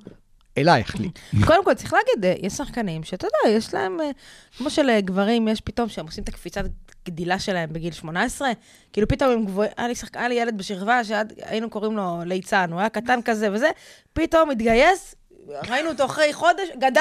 אלייך 0.58 1.00
לי. 1.00 1.10
קודם 1.46 1.64
כל, 1.64 1.74
צריך 1.74 1.92
להגיד, 1.92 2.38
יש 2.42 2.52
שחקנים 2.52 3.02
שאתה 3.02 3.26
יודע, 3.26 3.56
יש 3.56 3.74
להם, 3.74 3.96
כמו 4.58 4.70
שלגברים 4.70 5.48
יש 5.48 5.60
פתאום, 5.60 5.88
שהם 5.88 6.06
עושים 6.06 6.24
את 6.24 6.28
הקפיצת 6.28 6.64
גדילה 7.06 7.38
שלהם 7.38 7.72
בגיל 7.72 7.92
18, 7.92 8.48
כאילו 8.92 9.08
פתאום 9.08 9.30
הם 9.30 9.44
גבוהים, 9.44 9.70
היה 9.76 9.94
שחק... 9.94 10.16
היה 10.16 10.28
לי 10.28 10.34
ילד 10.34 10.58
בשכבה 10.58 11.04
שהיינו 11.04 11.70
קוראים 11.70 11.96
לו 11.96 12.20
ליצן, 12.26 12.72
הוא 12.72 12.80
היה 12.80 12.88
קטן 12.88 13.20
כזה 13.24 13.52
וזה, 13.52 13.70
פתאום 14.12 14.50
התגייס, 14.50 15.14
ראינו 15.70 15.88
אותו 15.88 16.04
אחרי 16.04 16.32
חודש, 16.32 16.68
גדל. 16.78 17.00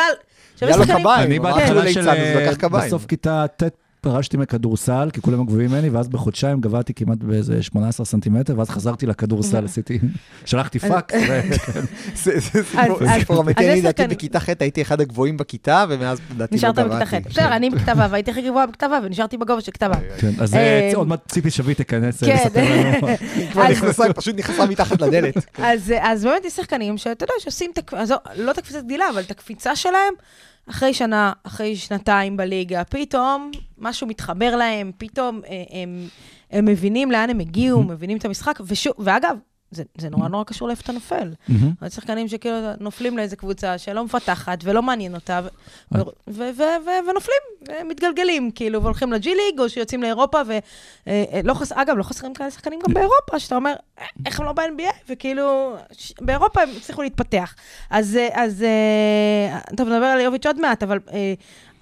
היה 0.62 0.78
לו 0.78 0.84
קביים. 0.84 1.28
אני 1.28 1.40
בהתחלה 1.40 1.94
של, 1.94 2.10
אה, 2.10 2.36
לקח 2.36 2.58
קביים. 2.58 2.88
בסוף 2.88 3.06
כיתה 3.06 3.46
ט', 3.58 3.64
פרשתי 4.02 4.38
מכדורסל, 4.38 5.10
כי 5.14 5.22
כולם 5.22 5.45
גבוהים 5.45 5.72
ממני, 5.72 5.89
ואז 5.89 6.08
בחודשיים 6.08 6.62
גבהתי 6.62 6.93
כמעט 6.93 7.18
באיזה 7.18 7.64
18 7.64 8.06
סנטימטר, 8.06 8.54
ואז 8.58 8.70
חזרתי 8.70 9.06
לכדורסל, 9.06 9.66
עשיתי, 9.70 10.00
שלחתי 10.45 10.80
פאקס, 10.80 11.16
ו- 11.30 11.41
כן. 11.74 11.82
זה 12.16 12.39
סיפור 13.20 13.41
אמיתי, 13.41 13.72
אני 13.72 13.82
לדעתי 13.82 14.08
בכיתה 14.08 14.39
ח' 14.39 14.50
הייתי 14.60 14.82
אחד 14.82 15.02
הגבוהים 15.02 15.38
בכיתה, 15.38 15.86
ומאז 15.89 16.20
לדעתי 16.36 16.56
לא 16.56 16.58
נשארת 16.58 16.76
גבהתי. 16.76 17.06
בכיתה 17.06 17.30
ח'. 17.30 17.32
בסדר, 17.32 17.56
אני 17.56 17.70
בכיתה 17.70 17.93
ו', 17.97 18.14
הייתי 18.16 18.32
הכי 18.32 18.41
גבוהה 18.41 18.68
בכיתה 18.68 18.86
ו', 18.86 19.04
ונשארתי 19.06 19.38
בגובה 19.38 19.62
של 19.62 19.72
כיתה 19.72 19.88
ו'. 19.91 20.20
כן, 20.20 20.32
אז 20.39 20.54
אה, 20.54 20.60
אה, 20.60 20.91
עוד 20.95 21.08
מעט 21.08 21.32
ציפי 21.32 21.52
שביט 21.52 21.78
תיכנס 21.78 22.24
אה, 22.24 22.30
כן. 22.30 22.36
לספר 22.36 22.64
לנו. 22.64 23.08
היא 23.36 23.52
כבר 23.52 23.68
נכנסה, 23.68 24.04
היא 24.04 24.14
פשוט 24.16 24.36
נכנסה 24.36 24.66
מתחת 24.66 25.02
לדלת. 25.02 25.36
אז, 25.58 25.93
באמת 26.24 26.45
יש 26.45 26.54
שחקנים 26.54 26.97
שאתה 26.97 27.24
יודע, 27.24 27.34
שעושים, 27.39 27.72
לא 28.36 28.52
את 28.52 28.58
הקפיצת 28.58 28.84
גדילה, 28.84 29.06
אבל 29.10 29.22
את 29.22 29.32
הקפיצה 29.32 29.76
שלהם, 29.76 30.14
אחרי 30.70 30.93
שנה, 30.93 31.34
אחרי 31.43 31.76
שנתיים 31.76 32.38
בליגה, 32.38 32.84
פתאום 32.84 33.52
משהו 33.80 34.07
מתחבר 34.07 34.55
להם, 34.55 34.91
פתאום 34.97 35.41
אה, 35.49 35.82
הם, 35.82 36.07
הם 36.51 36.65
מבינים 36.65 37.11
לאן 37.11 37.30
הם 37.30 37.39
הגיעו, 37.39 37.84
מבינים 37.84 38.17
את 38.17 38.25
המשחק, 38.25 38.59
ושוב, 38.65 38.93
ואגב, 38.99 39.38
זה, 39.71 39.84
זה 39.97 40.09
נורא 40.09 40.27
נורא 40.27 40.43
קשור 40.43 40.67
לאיפה 40.67 40.82
אתה 40.84 40.91
נופל. 40.91 41.34
יש 41.86 41.93
שחקנים 41.93 42.27
שכאילו 42.27 42.57
נופלים 42.80 43.17
לאיזה 43.17 43.36
קבוצה 43.36 43.77
שלא 43.77 44.05
מפתחת 44.05 44.59
ולא 44.63 44.82
מעניין 44.82 45.15
אותה, 45.15 45.39
ו- 46.27 46.43
ונופלים, 47.09 47.41
מתגלגלים, 47.89 48.51
כאילו, 48.51 48.84
והולכים 48.84 49.13
לג'י 49.13 49.30
ליג, 49.36 49.59
או 49.59 49.69
שיוצאים 49.69 50.01
לאירופה, 50.01 50.38
ולא 51.07 51.53
חס... 51.53 51.71
אגב, 51.71 51.97
לא 51.97 52.03
חסרים 52.03 52.34
כאלה 52.34 52.51
שחקנים 52.51 52.80
גם 52.88 52.93
באירופה, 52.93 53.39
שאתה 53.39 53.55
אומר, 53.55 53.73
"אה, 53.99 54.05
איך 54.25 54.39
הם 54.39 54.45
לא 54.45 54.53
ב-NBA? 54.53 54.93
וכאילו, 55.09 55.75
באירופה 56.21 56.61
הם 56.61 56.69
הצליחו 56.77 57.01
להתפתח. 57.01 57.55
אז, 57.89 58.15
אה, 58.15 58.43
אז 58.43 58.63
אה, 58.63 59.59
טוב, 59.77 59.88
נדבר 59.89 60.05
על 60.05 60.19
יוביץ' 60.19 60.45
עוד 60.45 60.59
מעט, 60.59 60.84
אבל 60.84 60.99
אה, 61.13 61.34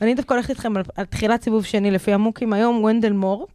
אני 0.01 0.15
דווקא 0.15 0.33
הולכת 0.33 0.49
איתכם 0.49 0.77
על, 0.77 0.83
על 0.95 1.05
תחילת 1.05 1.43
סיבוב 1.43 1.65
שני, 1.65 1.91
לפי 1.91 2.13
המוקים 2.13 2.53
היום, 2.53 2.83
ונדל 2.83 3.11
מור. 3.11 3.47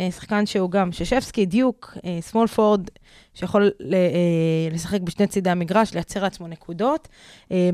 אה, 0.00 0.10
שחקן 0.10 0.46
שהוא 0.46 0.70
גם 0.70 0.92
ששפסקי, 0.92 1.46
דיוק, 1.46 1.96
אה, 2.04 2.18
סמול 2.20 2.46
פורד, 2.46 2.88
שיכול 3.34 3.70
אה, 3.92 4.68
לשחק 4.70 5.00
בשני 5.00 5.26
צידי 5.26 5.50
המגרש, 5.50 5.94
לייצר 5.94 6.22
לעצמו 6.22 6.48
נקודות. 6.48 7.08
אה, 7.52 7.70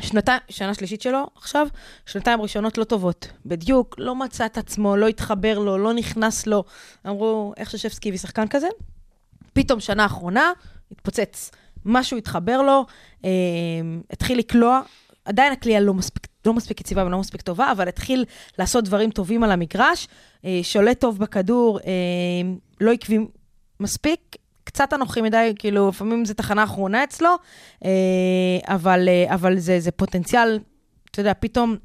שנתיים, 0.00 0.40
שנה 0.48 0.74
שלישית 0.74 1.02
שלו 1.02 1.26
עכשיו, 1.36 1.66
שנתיים 2.06 2.40
ראשונות 2.40 2.78
לא 2.78 2.84
טובות. 2.84 3.28
בדיוק, 3.46 3.94
לא 3.98 4.14
מצא 4.14 4.46
את 4.46 4.58
עצמו, 4.58 4.96
לא 4.96 5.08
התחבר 5.08 5.58
לו, 5.58 5.78
לא 5.78 5.92
נכנס 5.92 6.46
לו. 6.46 6.64
אמרו, 7.06 7.52
איך 7.56 7.70
ששפסקי 7.70 8.08
הביא 8.08 8.18
שחקן 8.18 8.48
כזה? 8.48 8.68
פתאום 9.52 9.80
שנה 9.80 10.06
אחרונה, 10.06 10.52
התפוצץ. 10.92 11.50
משהו 11.84 12.18
התחבר 12.18 12.62
לו, 12.62 12.86
אה, 13.24 13.30
התחיל 14.10 14.38
לקלוע. 14.38 14.80
עדיין 15.24 15.52
הקליעה 15.52 15.80
לא 15.80 15.94
מספיק, 15.94 16.26
לא 16.46 16.54
מספיק 16.54 16.80
יציבה 16.80 17.04
ולא 17.04 17.18
מספיק 17.18 17.42
טובה, 17.42 17.72
אבל 17.72 17.88
התחיל 17.88 18.24
לעשות 18.58 18.84
דברים 18.84 19.10
טובים 19.10 19.44
על 19.44 19.50
המגרש, 19.50 20.08
אה, 20.44 20.60
שולט 20.62 21.00
טוב 21.00 21.18
בכדור, 21.18 21.78
אה, 21.80 21.92
לא 22.80 22.92
עקבי 22.92 23.18
מספיק, 23.80 24.36
קצת 24.64 24.92
אנוכי 24.92 25.20
מדי, 25.20 25.52
כאילו, 25.58 25.88
לפעמים 25.88 26.24
זו 26.24 26.34
תחנה 26.34 26.64
אחרונה 26.64 27.04
אצלו, 27.04 27.36
אה, 27.84 27.90
אבל, 28.64 29.08
אבל 29.26 29.58
זה, 29.58 29.80
זה 29.80 29.90
פוטנציאל, 29.90 30.58
אתה 31.10 31.20
יודע, 31.20 31.32
פתאום, 31.40 31.76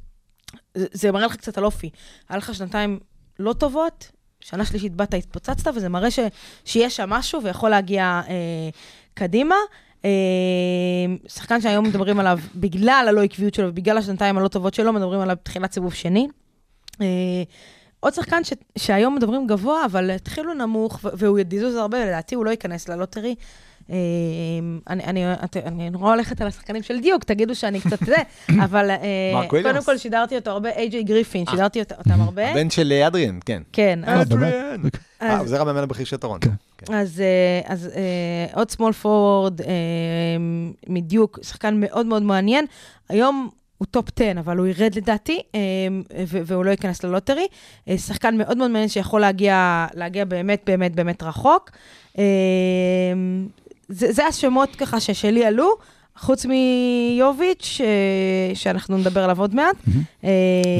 זה 0.75 1.11
מראה 1.11 1.25
לך 1.25 1.35
קצת 1.35 1.57
על 1.57 1.65
אופי. 1.65 1.89
היה 2.29 2.37
לך 2.37 2.55
שנתיים 2.55 2.99
לא 3.39 3.53
טובות, 3.53 4.11
שנה 4.41 4.65
שלישית 4.65 4.95
באת, 4.95 5.13
התפוצצת, 5.13 5.71
וזה 5.75 5.89
מראה 5.89 6.11
ש, 6.11 6.19
שיש 6.65 6.95
שם 6.95 7.09
משהו 7.09 7.43
ויכול 7.43 7.69
להגיע 7.69 8.21
אה, 8.27 8.69
קדימה. 9.13 9.55
אה, 10.05 10.09
שחקן 11.27 11.61
שהיום 11.61 11.85
מדברים 11.85 12.19
עליו, 12.19 12.39
בגלל 12.55 13.05
הלא 13.09 13.23
עקביות 13.23 13.53
שלו 13.53 13.67
ובגלל 13.67 13.97
השנתיים 13.97 14.37
הלא 14.37 14.47
טובות 14.47 14.73
שלו, 14.73 14.93
מדברים 14.93 15.19
עליו 15.19 15.35
בתחילת 15.41 15.73
סיבוב 15.73 15.93
שני. 15.93 16.27
אה, 17.01 17.07
עוד 17.99 18.13
שחקן 18.13 18.43
ש, 18.43 18.53
שהיום 18.77 19.15
מדברים 19.15 19.47
גבוה, 19.47 19.85
אבל 19.85 20.11
התחילו 20.11 20.53
נמוך, 20.53 20.99
והוא 21.13 21.39
יזוז 21.51 21.75
הרבה, 21.75 22.05
לדעתי 22.05 22.35
הוא 22.35 22.45
לא 22.45 22.49
ייכנס 22.49 22.89
ללוטרי. 22.89 23.35
אני, 24.89 25.03
אני, 25.03 25.33
את- 25.33 25.57
אני 25.57 25.89
נורא 25.89 26.09
הולכת 26.13 26.41
על 26.41 26.47
השחקנים 26.47 26.83
של 26.83 26.99
דיוק, 26.99 27.23
תגידו 27.23 27.55
שאני 27.55 27.79
קצת 27.81 28.03
זה, 28.05 28.15
אבל 28.65 28.89
אה. 28.91 28.97
קודם 29.49 29.83
כל 29.83 29.97
שידרתי 29.97 30.35
אותו 30.35 30.51
הרבה, 30.51 30.69
איי-ג'יי 30.69 31.03
גריפין, 31.03 31.45
שידרתי 31.49 31.79
אות- 31.79 31.91
אותם 31.91 32.21
הרבה. 32.21 32.47
הבן 32.51 32.69
של 32.69 32.91
אה, 32.91 33.07
אדריאן, 33.07 33.39
כן. 33.45 33.61
כן, 33.73 33.99
אה, 34.07 34.21
אז- 34.21 34.29
באמת? 34.29 34.79
אה, 35.21 35.45
זה 35.45 35.61
המאמן 35.61 35.83
הבכיר 35.83 36.05
של 36.05 36.17
טורונטו. 36.17 36.49
כן. 36.77 36.93
אז, 36.93 37.21
אה, 37.21 37.73
אז 37.73 37.89
אה, 37.95 38.01
עוד 38.55 38.71
סמול 38.71 38.93
פורוורד 38.93 39.61
אה, 39.61 39.67
מדיוק, 40.87 41.39
שחקן 41.41 41.79
מאוד 41.79 42.05
מאוד 42.05 42.23
מעניין. 42.23 42.65
היום 43.09 43.49
הוא 43.77 43.85
טופ 43.91 44.05
10, 44.19 44.31
אבל 44.39 44.57
הוא 44.57 44.67
ירד 44.67 44.95
לדעתי, 44.95 45.39
אה, 45.55 45.59
והוא 46.27 46.65
לא 46.65 46.71
ייכנס 46.71 47.03
ללוטרי. 47.03 47.47
אה, 47.89 47.97
שחקן 47.97 48.37
מאוד 48.37 48.57
מאוד 48.57 48.71
מעניין 48.71 48.89
שיכול 48.89 49.21
להגיע, 49.21 49.87
להגיע 49.93 50.25
באמת 50.25 50.61
באמת 50.65 50.95
באמת 50.95 51.23
רחוק. 51.23 51.69
זה, 53.89 54.11
זה 54.11 54.25
השמות 54.25 54.75
ככה 54.75 54.99
ששלי 54.99 55.45
עלו. 55.45 55.69
חוץ 56.17 56.45
מיוביץ', 56.45 57.81
אה, 57.83 58.55
שאנחנו 58.55 58.97
נדבר 58.97 59.23
עליו 59.23 59.39
עוד 59.39 59.55
מעט. 59.55 59.75
אה, 60.23 60.29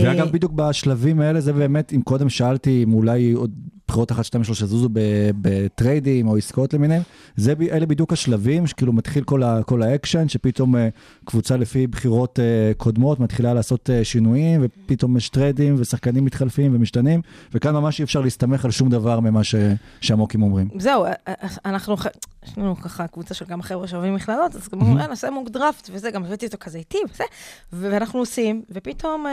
ואגב, 0.06 0.32
בדיוק 0.32 0.52
בשלבים 0.52 1.22
האלה, 1.22 1.42
זה 1.42 1.54
באמת, 1.54 1.94
אם 1.94 2.02
קודם 2.02 2.30
שאלתי 2.30 2.84
אם 2.84 2.94
אולי 2.94 3.32
עוד 3.32 3.52
בחירות 3.90 4.12
אחת, 4.12 4.26
שתיים, 4.26 4.44
שלוש 4.44 4.62
יזוזו 4.62 4.90
ב- 4.94 5.30
בטריידים 5.42 6.28
או 6.28 6.38
עסקאות 6.38 6.74
למיניהם, 6.74 7.02
זה, 7.36 7.54
אלה 7.72 7.86
בדיוק 7.86 8.14
השלבים, 8.14 8.68
שכאילו 8.68 8.94
מתחיל 8.94 9.24
כל, 9.24 9.44
ה, 9.44 9.64
כל 9.64 9.84
האקשן, 9.84 10.28
שפתאום 10.28 10.76
אה, 10.76 10.90
קבוצה 11.26 11.58
לפי 11.58 11.88
בחירות 11.88 12.40
אה, 12.40 12.72
קודמות 12.78 13.20
מתחילה 13.20 13.54
לעשות 13.54 13.90
אה, 13.90 14.04
שינויים, 14.04 14.62
ופתאום 14.64 15.18
יש 15.18 15.30
טריידים 15.30 15.76
ושחקנים 15.78 16.26
מתחלפים 16.26 16.76
ומשתנים, 16.76 17.22
וכאן 17.54 17.74
ממש 17.74 18.00
אי 18.00 18.04
אפשר 18.04 18.22
להסתמך 18.22 18.66
על 18.66 18.72
שום 18.72 18.90
דבר 18.90 19.20
ממה 19.20 19.44
ש, 19.44 19.56
שהמוקים 20.02 20.42
אומרים. 20.42 20.68
זהו, 20.80 21.06
אנחנו, 21.66 21.96
יש 22.46 22.58
לנו 22.58 22.76
ככה 22.76 23.08
קבוצה 23.08 23.34
של 23.34 23.46
כמה 23.46 23.64
חבר'ה 23.64 23.88
שאוהבים 23.88 24.16
מכללות, 24.16 24.56
אז 24.56 24.70
גם 24.70 24.82
אומרים, 24.82 25.10
נעשה 25.10 25.30
mock 25.30 25.50
draft 25.50 25.90
וזה, 25.94 26.12
גם 26.12 26.26
הבאתי 26.26 26.46
אותו 26.46 26.58
כזה 26.60 26.78
איתי 26.78 26.98
וזה, 27.14 27.24
ואנחנו 27.74 28.20
עושים, 28.20 28.62
ופתאום 28.70 29.26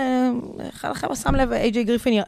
אחד 0.68 0.90
החבר'ה 0.90 1.16
שם 1.16 1.34
לב, 1.34 1.52
איי-ג'יי 1.52 1.84
גריפין, 1.84 2.22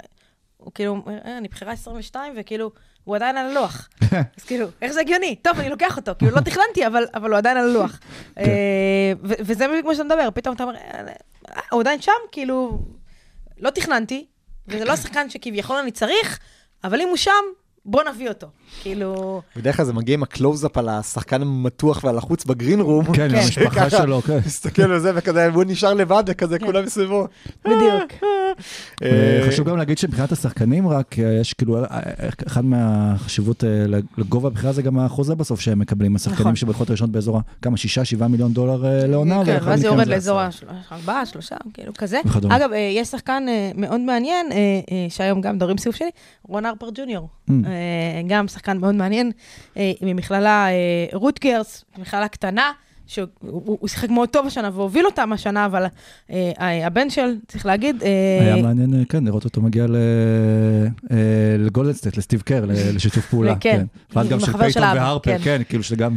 הוא 0.59 0.73
כאילו, 0.75 1.03
"אה, 1.25 1.39
אני 1.39 1.49
בחירה 1.49 1.73
22, 1.73 2.33
וכאילו, 2.37 2.71
הוא 3.05 3.17
עדיין 3.17 3.37
על 3.37 3.47
הלוח. 3.47 3.89
אז 4.39 4.45
כאילו, 4.45 4.67
איך 4.83 4.93
זה 4.93 5.01
הגיוני? 5.01 5.37
טוב, 5.43 5.59
אני 5.59 5.69
לוקח 5.71 5.97
אותו, 5.97 6.13
כאילו, 6.19 6.37
לא 6.37 6.41
תכננתי, 6.41 6.87
אבל, 6.87 7.05
אבל 7.15 7.31
הוא 7.31 7.39
עדיין 7.39 7.57
על 7.57 7.71
הלוח. 7.71 7.99
אה, 8.39 9.13
וזה 9.23 9.69
בדיוק 9.69 9.87
מה 9.87 9.95
שאתה 9.95 10.05
מדבר, 10.05 10.29
פתאום 10.35 10.55
אתה 10.55 10.63
אומר, 10.63 10.77
"אה, 10.77 11.01
אה, 11.57 11.61
הוא 11.71 11.81
עדיין 11.81 12.01
שם, 12.01 12.13
כאילו, 12.33 12.83
לא 13.59 13.71
תכננתי, 13.71 14.27
וזה 14.69 14.85
לא 14.85 14.93
השחקן 14.93 15.31
שכביכול 15.31 15.77
אני 15.77 15.91
צריך, 15.91 16.39
אבל 16.85 17.01
אם 17.01 17.09
הוא 17.09 17.17
שם, 17.17 17.33
בוא 17.85 18.03
נביא 18.03 18.29
אותו. 18.29 18.47
כאילו... 18.83 19.43
בדרך 19.57 19.77
כלל 19.77 19.85
זה 19.87 19.93
מגיע 19.93 20.15
עם 20.15 20.23
הקלוז-אפ 20.23 20.79
על 20.79 20.89
השחקן 20.89 21.43
המתוח 21.43 22.05
והלחוץ 22.05 22.45
ב 22.45 22.51
green 22.51 22.81
room. 22.81 23.05
כן, 23.05 23.13
כן. 23.29 23.35
המשפחה. 23.35 23.91
שלו, 23.91 24.23
כן. 24.23 24.39
מסתכל 24.47 24.83
על 24.93 24.99
זה 25.01 25.13
וכזה, 25.15 25.47
הוא 25.55 25.65
נשאר 25.67 25.95
לבד 25.95 26.25
וכזה, 26.27 26.59
כולם 26.59 26.85
מסביבו. 26.85 27.27
בדיוק. 27.65 28.13
אה, 29.03 29.41
חשוב 29.49 29.69
גם 29.69 29.77
להגיד 29.77 29.99
שמבחינת 29.99 30.33
השחקנים 30.33 30.89
רק, 30.89 31.19
אה, 31.19 31.39
יש 31.41 31.53
כאילו, 31.53 31.79
אה, 31.79 31.85
אה, 31.91 32.01
אחד 32.47 32.65
מהחשיבות 32.65 33.65
אה, 33.65 33.69
לגובה 34.19 34.49
הבחירה 34.49 34.73
זה 34.73 34.83
גם 34.83 34.99
החוזה 34.99 35.35
בסוף 35.35 35.61
שהם 35.61 35.79
מקבלים. 35.79 36.17
השחקנים 36.17 36.41
נכון. 36.41 36.57
שבחורות 36.57 36.89
הראשונות 36.91 37.13
באזור 37.13 37.39
ה- 37.39 37.41
כמה, 37.63 37.77
שישה, 37.77 38.05
שבעה 38.05 38.29
מיליון 38.29 38.53
דולר 38.53 38.87
אה, 38.87 39.07
לעונה. 39.07 39.45
כן, 39.45 39.59
ואז 39.63 39.81
זה 39.81 39.87
יורד. 39.87 40.07
לאזור 40.09 40.41
הארבעה, 40.91 41.27
שלושה, 41.27 41.57
כאילו 41.75 41.93
כזה. 41.99 42.21
וכדומה. 42.27 42.57
אגב, 42.57 42.73
אה, 42.73 42.79
יש 42.79 43.09
שחקן 43.09 43.43
אה, 43.49 43.71
מאוד 43.75 44.01
מעניין, 44.01 44.47
אה, 44.53 44.57
אה, 44.57 45.07
שהיום 45.09 45.41
גם 45.41 45.55
מדברים 45.57 45.79
סיבוב 45.79 45.97
שני, 45.97 46.11
רון 46.49 46.67
הרפר 46.67 46.87
ג'וניור. 46.95 47.29
Mm. 47.49 47.53
אה, 47.67 47.71
גם 48.29 48.49
שחקן 48.59 48.79
מאוד 48.79 48.95
מעניין, 48.95 49.33
אה, 49.77 49.93
ממכללה 50.01 50.67
אה, 50.69 51.07
רוטגרס, 51.13 51.85
מכללה 51.99 52.29
קטנה. 52.29 52.73
שהוא 53.09 53.27
הוא- 53.41 53.77
הוא 53.81 53.89
שיחק 53.89 54.11
מאוד 54.11 54.29
טוב 54.29 54.47
השנה 54.47 54.71
והוביל 54.75 55.07
אותם 55.07 55.33
השנה, 55.33 55.67
אבל 55.67 55.85
אה, 56.31 56.53
אה, 56.61 56.87
הבן 56.87 57.11
של, 57.11 57.35
צריך 57.49 57.67
להגיד, 57.67 58.03
אה, 58.03 58.09
היה 58.55 58.63
מעניין, 58.63 58.95
אה, 58.95 59.05
כן, 59.09 59.25
לראות 59.25 59.45
אותו 59.45 59.61
מגיע 59.61 59.87
ל- 59.87 59.97
אה, 61.11 61.17
לגולדסטייט, 61.59 62.17
לסטיב 62.17 62.41
קר, 62.43 62.65
ל- 62.65 62.73
לשיתוף 62.95 63.27
פעולה. 63.31 63.55
כן, 63.61 63.85
ואז 64.15 64.27
עם 64.27 64.33
גם 64.33 64.41
של 64.71 64.83
האבא, 64.83 64.99
והרפר, 65.01 65.31
כן. 65.39 65.45
כן, 65.45 65.63
כאילו 65.69 65.83
שגם... 65.83 66.17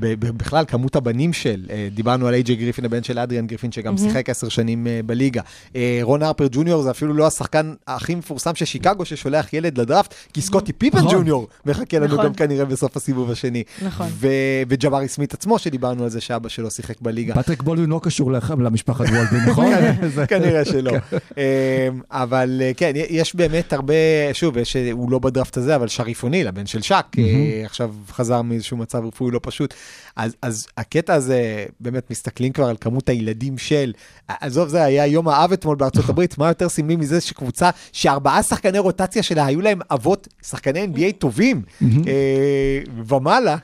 ב- 0.00 0.14
ב- 0.18 0.38
בכלל, 0.38 0.64
כמות 0.68 0.96
הבנים 0.96 1.32
של, 1.32 1.66
אה, 1.70 1.88
דיברנו 1.94 2.26
על 2.26 2.34
איי-ג'יי 2.34 2.56
גריפין, 2.56 2.84
הבן 2.84 3.02
של 3.02 3.18
אדריאן 3.18 3.46
גריפין, 3.46 3.72
שגם 3.72 3.98
שיחק 3.98 4.30
עשר 4.30 4.48
שנים 4.48 4.86
אה, 4.86 5.00
בליגה. 5.06 5.42
אה, 5.76 5.98
רון 6.02 6.22
הרפר 6.22 6.46
ג'וניור 6.52 6.82
זה 6.82 6.90
אפילו 6.90 7.14
לא 7.14 7.26
השחקן 7.26 7.74
הכי 7.86 8.14
מפורסם 8.14 8.54
של 8.54 8.64
שיקגו 8.64 9.04
ששולח 9.04 9.52
ילד 9.52 9.78
לדראפט, 9.78 10.14
כי 10.32 10.40
סקוטי 10.40 10.72
פיפן 10.72 10.98
נכון. 10.98 11.12
ג'וניור 11.14 11.48
מחכה 11.66 11.98
לנו 11.98 12.06
נכון. 12.14 12.24
גם 12.26 12.34
כנראה 12.34 12.64
בסוף 12.64 12.96
הסיבוב 12.96 13.30
השני. 13.30 13.62
נכון. 13.84 14.06
וג'בארי 14.68 15.08
סמית 15.08 15.34
עצמו, 15.34 15.58
שדיברנו 15.58 16.01
דיברנו 16.02 16.14
על 16.14 16.20
זה 16.20 16.20
שאבא 16.20 16.48
שלו 16.48 16.70
שיחק 16.70 17.00
בליגה. 17.00 17.34
פטריק 17.34 17.62
בולדווין 17.62 17.90
לא 17.90 18.00
קשור 18.02 18.32
למשפחת 18.32 19.04
וולדווין, 19.08 19.44
נכון? 19.48 19.66
זה- 20.14 20.26
כנראה 20.26 20.64
שלא. 20.64 20.92
אמ, 21.36 21.42
אבל 22.10 22.62
אה, 22.64 22.70
כן, 22.76 22.92
יש 22.94 23.34
באמת 23.36 23.72
הרבה, 23.72 23.94
שוב, 24.32 24.56
אה, 24.58 24.62
הוא 24.92 25.10
לא 25.10 25.18
בדראפט 25.18 25.56
הזה, 25.56 25.76
אבל 25.76 25.88
שריף 25.88 26.22
אוניל, 26.22 26.48
הבן 26.48 26.66
של 26.66 26.82
שק, 26.82 27.06
אה, 27.18 27.62
עכשיו 27.64 27.94
חזר 28.10 28.42
מאיזשהו 28.42 28.76
מצב 28.76 29.04
רפואי 29.04 29.30
לא 29.30 29.40
פשוט. 29.42 29.74
אז, 30.16 30.66
הקטע 30.76 31.14
הזה, 31.14 31.40
באמת 31.80 32.10
מסתכלים 32.10 32.52
כבר 32.52 32.64
על 32.68 32.76
כמות 32.80 33.08
הילדים 33.08 33.58
של, 33.58 33.92
עזוב, 34.28 34.68
זה 34.68 34.82
היה 34.84 35.06
יום 35.06 35.28
האב 35.28 35.52
אתמול 35.52 35.76
בארצות 35.76 36.08
הברית, 36.10 36.38
מה 36.38 36.48
יותר 36.48 36.68
סמלי 36.68 36.96
מזה 36.96 37.20
שקבוצה 37.20 37.70
שארבעה 37.92 38.42
שחקני 38.42 38.78
רוטציה 38.78 39.22
שלה 39.22 39.46
היו 39.46 39.60
להם 39.60 39.80
אבות, 39.90 40.28
שחקני 40.46 40.84
NBA 40.94 41.12
טובים 41.18 41.62
ומעלה. 43.06 43.56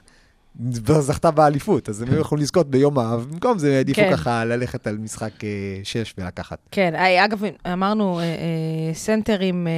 וזכתה 0.61 1.30
באליפות, 1.30 1.88
אז 1.88 2.02
הם 2.02 2.09
היו 2.11 2.20
יכולים 2.20 2.42
לזכות 2.42 2.70
ביום 2.70 2.98
האב, 2.98 3.26
במקום 3.32 3.59
זה 3.59 3.76
העדיפו 3.76 4.00
כן. 4.00 4.12
ככה 4.12 4.44
ללכת 4.44 4.86
על 4.86 4.98
משחק 4.98 5.44
אה, 5.44 5.48
שש 5.84 6.14
ולקחת. 6.18 6.59
כן, 6.70 6.94
אה, 6.94 7.24
אגב, 7.24 7.42
אמרנו 7.72 8.18
אה, 8.18 8.24
אה, 8.24 8.94
סנטרים 8.94 9.66
אה, 9.66 9.72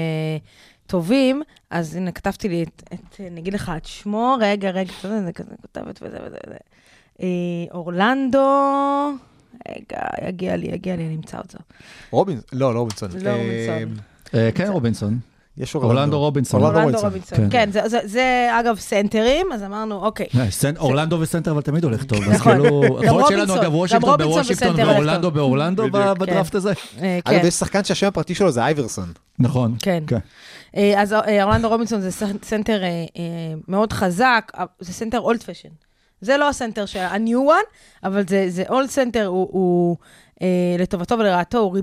טובים, 0.86 1.42
אז 1.70 1.96
הנה, 1.96 2.12
כתבתי 2.12 2.48
לי 2.48 2.62
את, 2.62 2.82
את, 2.94 3.20
אה, 3.20 3.26
אני 3.26 3.40
אגיד 3.40 3.54
לך 3.54 3.72
את 3.76 3.84
שמו, 3.84 4.36
רגע, 4.40 4.70
רגע, 4.70 4.92
אתה 4.98 5.08
יודע, 5.08 5.18
אני 5.18 5.32
כזה 5.32 5.50
כותבת 5.62 6.00
וזה 6.02 6.16
וזה 6.26 6.36
וזה. 6.46 6.56
אה, 7.22 7.26
אורלנדו, 7.74 8.48
רגע, 9.68 10.28
יגיע 10.28 10.56
לי, 10.56 10.66
יגיע 10.66 10.96
לי, 10.96 11.06
אני 11.06 11.14
אמצא 11.14 11.38
אותו. 11.38 11.58
רובינסון, 12.10 12.58
לא, 12.58 12.74
לא 12.74 12.78
רובינסון. 12.78 13.10
לא 13.22 13.28
אה, 13.28 13.36
רובינסון. 13.36 13.96
אה, 14.34 14.50
כן, 14.54 14.68
רובינסון. 14.68 15.18
יש 15.61 15.74
אורלנדו. 15.74 15.94
אורלנדו 15.96 16.18
רובינסון. 16.18 16.62
אורלנדו 16.62 16.98
רובינסון. 17.00 17.38
כן. 17.38 17.48
כן, 17.50 17.70
זה- 18.04 18.48
אגב 18.61 18.78
סנטרים, 18.78 19.46
אז 19.54 19.62
אמרנו, 19.62 19.94
אוקיי. 20.04 20.26
אה, 20.38 20.46
אורלנדו 20.78 21.16
וסנטר, 21.20 21.50
אבל 21.50 21.61
תמיד 21.62 21.84
הולך 21.84 22.04
טוב. 22.04 22.18
נכון. 22.28 22.52
כאילו, 22.52 22.84
יכול 23.02 23.18
להיות 23.18 23.26
שיהיה 23.28 23.44
לנו 23.44 23.54
אגב 23.56 23.74
וושינגטון 23.74 24.16
בוושינגטון 24.18 24.80
ואורלנדו. 24.88 25.30
באורלנדו 25.30 25.82
בדראפט 26.18 26.54
הזה. 26.54 26.72
אה, 27.02 27.18
אגב, 27.24 27.40
כן. 27.40 27.46
יש 27.46 27.54
שחקן 27.54 27.84
שהשם 27.84 28.06
הפרטי 28.06 28.34
שלו 28.34 28.50
זה 28.50 28.61
אייברסון. 28.64 29.12
נכון. 29.38 29.74
כן. 29.82 30.02
אה, 30.76 31.02
אז 31.02 31.12
אורלנדו 31.42 31.68
רובינסון 31.68 32.00
זה 32.00 32.08
סנ- 32.08 32.44
סנטר 32.44 32.80
מאוד 33.68 33.92
חזק, 33.92 34.52
זה 34.80 34.92
סנטר 34.92 35.20
old 35.20 35.42
fashioned. 35.42 35.68
זה 36.20 36.36
לא 36.36 36.48
הסנטר 36.48 36.86
של 36.86 36.98
ה-new 36.98 37.48
one, 37.50 37.74
אבל 38.04 38.22
זה, 38.48 38.62
old 38.68 38.90
סנטר, 38.90 39.26
הוא, 39.26 39.48
הוא 39.50 39.96
לטובתו 40.78 41.18
ולרעתו, 41.18 41.59
הוא 41.59 41.76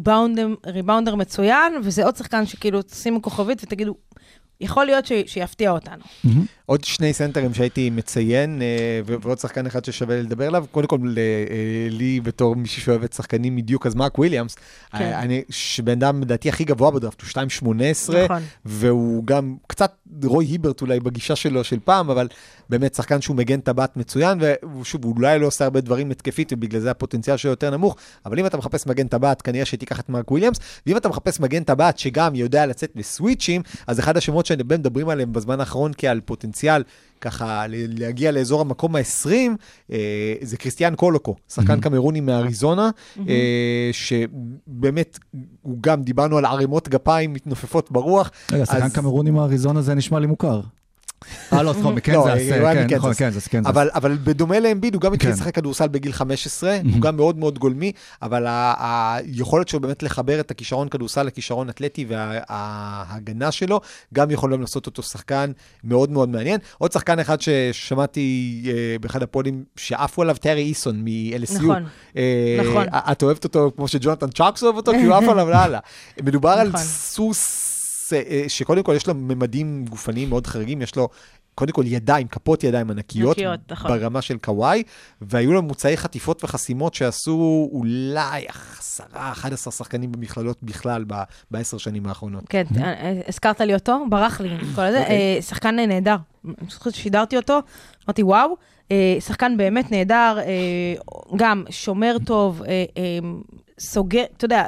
ריבאונדר 0.65 1.15
מצוין, 1.15 1.73
וזה 1.83 2.05
עוד 2.05 2.15
שחקן 2.15 2.45
שכאילו 2.45 2.81
תשימו 2.81 3.21
כוכבית 3.21 3.63
ותגידו, 3.63 3.95
יכול 4.61 4.85
להיות 4.85 5.05
ש, 5.05 5.11
שיפתיע 5.25 5.71
אותנו. 5.71 6.03
עוד 6.65 6.83
שני 6.83 7.13
סנטרים 7.13 7.53
שהייתי 7.53 7.89
מציין, 7.89 8.61
אה, 8.61 8.67
ועוד 9.05 9.39
שחקן 9.39 9.65
אחד 9.65 9.85
ששווה 9.85 10.21
לדבר 10.21 10.47
עליו. 10.47 10.65
קודם 10.71 10.87
כל, 10.87 10.97
ל- 11.03 11.17
אה, 11.19 11.23
לי 11.89 12.19
בתור 12.19 12.55
מישהי 12.55 12.81
שאוהבת 12.81 13.13
שחקנים 13.13 13.55
מדיוק, 13.55 13.85
אז 13.87 13.95
מרק 13.95 14.17
וויליאמס, 14.17 14.55
כן. 14.55 14.97
אה, 14.97 15.19
אני, 15.19 15.41
שבן 15.49 15.91
אדם 15.91 16.21
לדעתי 16.21 16.49
הכי 16.49 16.63
גבוה 16.63 16.91
בדראפט, 16.91 17.21
הוא 17.21 17.29
2.18, 17.29 18.13
נכון. 18.23 18.41
והוא 18.65 19.23
גם 19.25 19.55
קצת 19.67 19.91
רוי 20.23 20.45
היברט 20.45 20.81
אולי 20.81 20.99
בגישה 20.99 21.35
שלו 21.35 21.63
של 21.63 21.79
פעם, 21.83 22.09
אבל 22.09 22.27
באמת 22.69 22.95
שחקן 22.95 23.21
שהוא 23.21 23.35
מגן 23.35 23.59
טבעת 23.59 23.97
מצוין, 23.97 24.39
ושוב, 24.81 25.05
הוא 25.05 25.15
אולי 25.17 25.39
לא 25.39 25.47
עושה 25.47 25.63
הרבה 25.63 25.81
דברים 25.81 26.11
התקפית, 26.11 26.53
ובגלל 26.53 26.81
זה 26.81 26.91
הפוטנציאל 26.91 27.37
שלו 27.37 27.51
יותר 27.51 27.69
נמוך, 27.69 27.95
אבל 28.25 28.39
אם 28.39 28.45
אתה 28.45 28.57
מחפש 28.57 28.87
מגן 28.87 29.07
טבעת, 29.07 29.41
כנראה 29.41 29.65
שתיקח 29.65 29.99
את 29.99 30.09
מרק 30.09 30.31
וויליאמס, 30.31 30.57
ואם 30.87 30.97
אתה 30.97 31.09
מחפש 31.09 31.39
מגן 31.39 31.63
טבעת 31.63 31.99
שגם 31.99 32.35
יודע 32.35 32.65
לצאת 32.65 32.91
לסוויצ'ים, 32.95 33.61
אז 33.87 33.99
אחד 33.99 34.17
השמות 34.17 34.45
שהרבה 34.47 34.77
מדברים 34.77 35.09
עליהם 35.09 35.33
בזמן 35.33 35.59
האחרון 35.59 35.91
כעל 35.97 36.19
פוטנציאל, 36.25 36.83
ככה 37.21 37.67
ל- 37.67 37.99
להגיע 37.99 38.31
לאזור 38.31 38.61
המקום 38.61 38.95
ה-20, 38.95 39.29
אה, 39.91 39.97
זה 40.41 40.57
קריסטיאן 40.57 40.95
קולוקו, 40.95 41.35
שחקן 41.49 41.79
קמרוני 41.79 42.19
מאריזונה, 42.21 42.89
אה, 43.27 43.89
שבאמת, 43.91 45.19
הוא 45.61 45.77
גם, 45.81 46.01
דיברנו 46.03 46.37
על 46.37 46.45
ערימות 46.45 46.89
גפיים 46.89 47.33
מתנופפות 47.33 47.91
ברוח. 47.91 48.31
רגע, 48.51 48.65
שחקן 48.65 48.89
קמרוני 48.89 49.31
מאריזונה 49.31 49.81
זה 49.81 49.93
נשמע 49.95 50.19
לי 50.19 50.27
מוכר. 50.27 50.61
אה, 51.53 51.63
לא, 51.63 51.73
סליחה, 51.73 51.89
לא, 51.89 51.95
מקנזס, 51.95 52.17
הוא 52.17 52.67
היה 52.67 52.87
כן. 52.87 52.95
נכון, 52.95 53.13
קנזס, 53.13 53.47
קנזס. 53.47 53.69
אבל, 53.69 53.89
אבל 53.93 54.17
בדומה 54.23 54.59
לאמביד, 54.59 54.93
הוא 54.93 55.01
גם 55.01 55.13
התחיל 55.13 55.29
כן. 55.29 55.35
לשחק 55.35 55.55
כדורסל 55.55 55.87
בגיל 55.87 56.11
15, 56.11 56.77
הוא 56.93 57.01
גם 57.01 57.15
מאוד 57.15 57.37
מאוד 57.37 57.59
גולמי, 57.59 57.91
אבל 58.21 58.45
היכולת 58.79 59.67
שלו 59.67 59.79
באמת 59.79 60.03
לחבר 60.03 60.39
את 60.39 60.51
הכישרון 60.51 60.89
כדורסל 60.89 61.23
לכישרון 61.23 61.69
אתלטי 61.69 62.05
וההגנה 62.09 63.51
שלו, 63.51 63.81
גם 64.13 64.31
יכולים 64.31 64.61
לעשות 64.61 64.85
אותו 64.85 65.03
שחקן 65.03 65.51
מאוד 65.83 66.11
מאוד 66.11 66.29
מעניין. 66.29 66.59
עוד 66.77 66.91
שחקן 66.91 67.19
אחד 67.19 67.37
ששמעתי 67.41 68.61
אה, 68.67 68.95
באחד 69.01 69.23
הפודים 69.23 69.63
שעפו 69.75 70.21
עליו, 70.21 70.35
טרי 70.35 70.61
איסון 70.61 71.03
מ-LSU. 71.03 71.55
נכון, 71.55 71.83
אה, 72.17 72.59
נכון. 72.65 72.85
את 72.93 73.23
אוהבת 73.23 73.43
אותו 73.43 73.71
כמו 73.75 73.87
שג'ונתן 73.87 74.29
צ'ארקס 74.29 74.63
אוהב 74.63 74.75
אותו, 74.75 74.91
כי 74.91 75.05
הוא 75.05 75.15
עף 75.15 75.29
עליו 75.29 75.49
לאללה. 75.49 75.79
מדובר 76.21 76.49
על 76.49 76.67
נכון. 76.67 76.81
סוס 76.81 77.63
אה, 77.63 77.66
שקודם 78.47 78.83
כל 78.83 78.93
יש 78.95 79.07
לו 79.07 79.13
ממדים 79.13 79.85
גופניים 79.89 80.29
מאוד 80.29 80.47
חריגים, 80.47 80.81
יש 80.81 80.95
לו 80.95 81.09
קודם 81.57 81.71
כל 81.71 81.83
ידיים, 81.85 82.27
כפות 82.27 82.63
ידיים 82.63 82.91
ענקיות, 82.91 83.37
ענקיות, 83.37 83.59
נכון. 83.71 83.91
ברמה 83.91 84.21
של 84.21 84.37
קוואי, 84.37 84.83
והיו 85.21 85.53
לו 85.53 85.61
מוצאי 85.61 85.97
חטיפות 85.97 86.43
וחסימות 86.43 86.93
שעשו 86.93 87.69
אולי 87.71 88.45
10-11 88.99 89.17
שחקנים 89.71 90.11
במכללות 90.11 90.57
בכלל 90.63 91.05
בעשר 91.51 91.77
שנים 91.77 92.07
האחרונות. 92.07 92.43
כן, 92.49 92.63
אה, 92.77 92.83
אה, 92.83 93.21
הזכרת 93.27 93.61
לי 93.61 93.73
אותו, 93.73 94.05
ברח 94.09 94.41
לי 94.41 94.49
כל 94.75 94.81
הזה, 94.81 94.99
אוקיי. 94.99 95.35
אה, 95.35 95.41
שחקן 95.41 95.75
נהדר. 95.75 96.15
ששידרתי 96.69 97.37
אותו, 97.37 97.59
אמרתי, 98.07 98.23
וואו, 98.23 98.55
אה, 98.91 99.17
שחקן 99.19 99.57
באמת 99.57 99.91
נהדר, 99.91 100.37
אה, 100.39 100.45
גם 101.35 101.63
שומר 101.69 102.17
טוב, 102.25 102.63
אה, 102.63 102.85
אה, 102.97 103.19
סוגר, 103.79 104.23
אתה 104.37 104.45
יודע, 104.45 104.67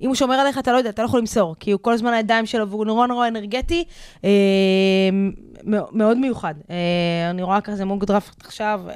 אם 0.00 0.06
הוא 0.08 0.14
שומר 0.14 0.34
עליך, 0.34 0.58
אתה 0.58 0.72
לא 0.72 0.76
יודע, 0.76 0.90
אתה 0.90 1.02
לא 1.02 1.06
יכול 1.06 1.20
למסור, 1.20 1.56
כי 1.60 1.70
הוא 1.70 1.80
כל 1.82 1.92
הזמן 1.92 2.12
הידיים 2.12 2.46
שלו, 2.46 2.68
והוא 2.68 2.84
נורא 2.86 3.06
נורא 3.06 3.28
אנרגטי, 3.28 3.84
אה, 4.24 4.30
מאוד 5.92 6.18
מיוחד. 6.18 6.54
אה, 6.70 6.76
אני 7.30 7.42
רואה 7.42 7.60
כזה 7.60 7.84
מוג 7.84 8.04
דראפט 8.04 8.44
עכשיו, 8.46 8.80
אה, 8.88 8.94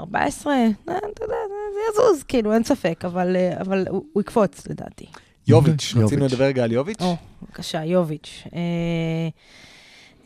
14, 0.00 0.52
אה, 0.54 0.66
אתה 0.86 1.24
יודע, 1.24 1.34
זה 1.74 1.80
יזוז, 1.92 2.22
כאילו, 2.22 2.52
אין 2.52 2.64
ספק, 2.64 3.04
אבל, 3.04 3.36
אה, 3.36 3.60
אבל 3.60 3.86
הוא, 3.90 4.04
הוא 4.12 4.20
יקפוץ, 4.20 4.66
לדעתי. 4.66 5.06
יוביץ', 5.48 5.92
יוביץ'. 5.92 6.04
רצינו 6.06 6.26
לדבר 6.26 6.44
רגע 6.44 6.64
על 6.64 6.72
יוביץ'. 6.72 7.00
או, 7.02 7.16
בבקשה, 7.42 7.84
יוביץ'. 7.84 8.44
אה, 8.54 8.60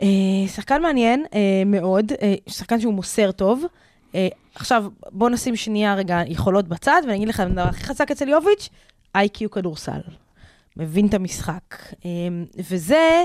אה, 0.03 0.49
שחקן 0.49 0.83
מעניין 0.83 1.25
אה, 1.35 1.63
מאוד, 1.67 2.13
אה, 2.23 2.35
שחקן 2.47 2.81
שהוא 2.81 2.95
מוסר 2.95 3.31
טוב. 3.33 3.65
אה, 4.15 4.29
עכשיו, 4.55 4.85
בוא 5.11 5.31
נשים 5.31 5.57
שנייה 5.57 5.95
רגע 5.95 6.21
יכולות 6.27 6.69
בצד, 6.69 7.03
ואני 7.05 7.17
אגיד 7.17 7.29
לך, 7.29 7.41
הדבר 7.41 7.61
הכי 7.63 7.85
חזק 7.85 8.11
אצל 8.11 8.29
יוביץ', 8.29 8.69
איי-קיו 9.15 9.51
כדורסל. 9.51 10.01
מבין 10.77 11.07
את 11.07 11.15
המשחק. 11.15 11.77
אה, 12.05 12.11
וזה 12.59 13.25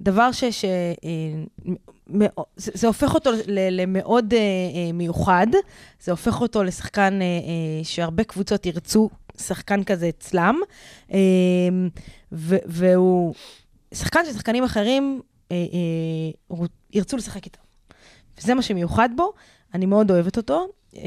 דבר 0.00 0.32
ש... 0.32 0.44
ש 0.44 0.64
אה, 0.64 2.26
זה, 2.56 2.86
הופך 2.86 3.14
אותו 3.14 3.30
למאוד 3.48 4.34
אה, 4.34 4.38
אה, 4.38 4.92
מיוחד, 4.92 5.46
זה 6.00 6.10
הופך 6.10 6.40
אותו 6.40 6.64
לשחקן 6.64 7.18
שהרבה 7.82 8.24
קבוצות 8.24 8.66
ירצו 8.66 9.10
שחקן 9.38 9.84
כזה 9.84 10.08
אצלם, 10.08 10.60
ו- 12.32 12.56
והוא 12.66 13.34
שחקן 13.94 14.20
ששחקנים 14.24 14.64
אחרים 14.64 15.20
ירצו 16.92 17.16
לשחק 17.16 17.44
איתו. 17.44 17.60
וזה 18.38 18.54
מה 18.54 18.62
שמיוחד 18.62 19.08
בו, 19.16 19.32
אני 19.74 19.86
מאוד 19.86 20.10
אוהבת 20.10 20.36
אותו. 20.36 20.66
אה, 20.96 21.02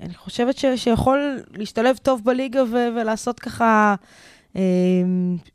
אני 0.00 0.14
חושבת 0.14 0.56
ש- 0.56 0.64
שיכול 0.76 1.42
להשתלב 1.56 1.96
טוב 2.02 2.20
בליגה 2.24 2.62
ו- 2.64 2.88
ולעשות 3.00 3.40
ככה 3.40 3.94
אה, 4.56 4.62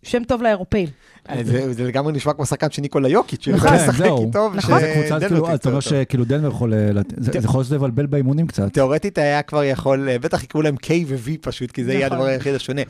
שם 0.03 0.23
טוב 0.23 0.41
לאירופאים. 0.41 0.87
אה, 1.29 1.43
זה 1.43 1.73
זה 1.73 1.83
לגמרי 1.83 2.13
נשמע 2.13 2.33
כמו 2.33 2.45
שחקן 2.45 2.71
של 2.71 2.81
ניקולה 2.81 3.09
יוקיץ', 3.09 3.43
שהוא 3.43 3.55
נכון, 3.55 3.73
לשחק. 3.73 4.05
איתו, 4.05 4.49
נכון. 4.55 4.79
זה 4.79 4.91
קבוצה, 4.93 5.15
ושדנבר 5.15 5.27
כאילו, 5.27 5.41
תרצה 5.41 5.55
אתה 5.55 5.69
אומר 5.69 5.77
אותו. 5.77 5.89
שכאילו 5.89 6.25
דנבר 6.25 6.47
יכול, 6.47 6.73
אה, 6.73 6.89
זה 7.17 7.31
יכול 7.43 7.59
להיות 7.61 7.71
לבלבל 7.71 8.05
באימונים 8.05 8.47
קצת. 8.47 8.73
תיאורטית 8.73 9.17
היה 9.17 9.41
כבר 9.41 9.63
יכול, 9.63 10.09
אה, 10.09 10.19
בטח 10.19 10.43
יקראו 10.43 10.61
להם 10.61 10.75
K 10.83 10.87
ו-V 11.07 11.29
פשוט, 11.41 11.71
כי 11.71 11.83
זה 11.83 11.93
יהיה 11.93 12.05
נכון. 12.05 12.17
הדבר 12.17 12.29
היחיד 12.29 12.55
השונה. 12.55 12.81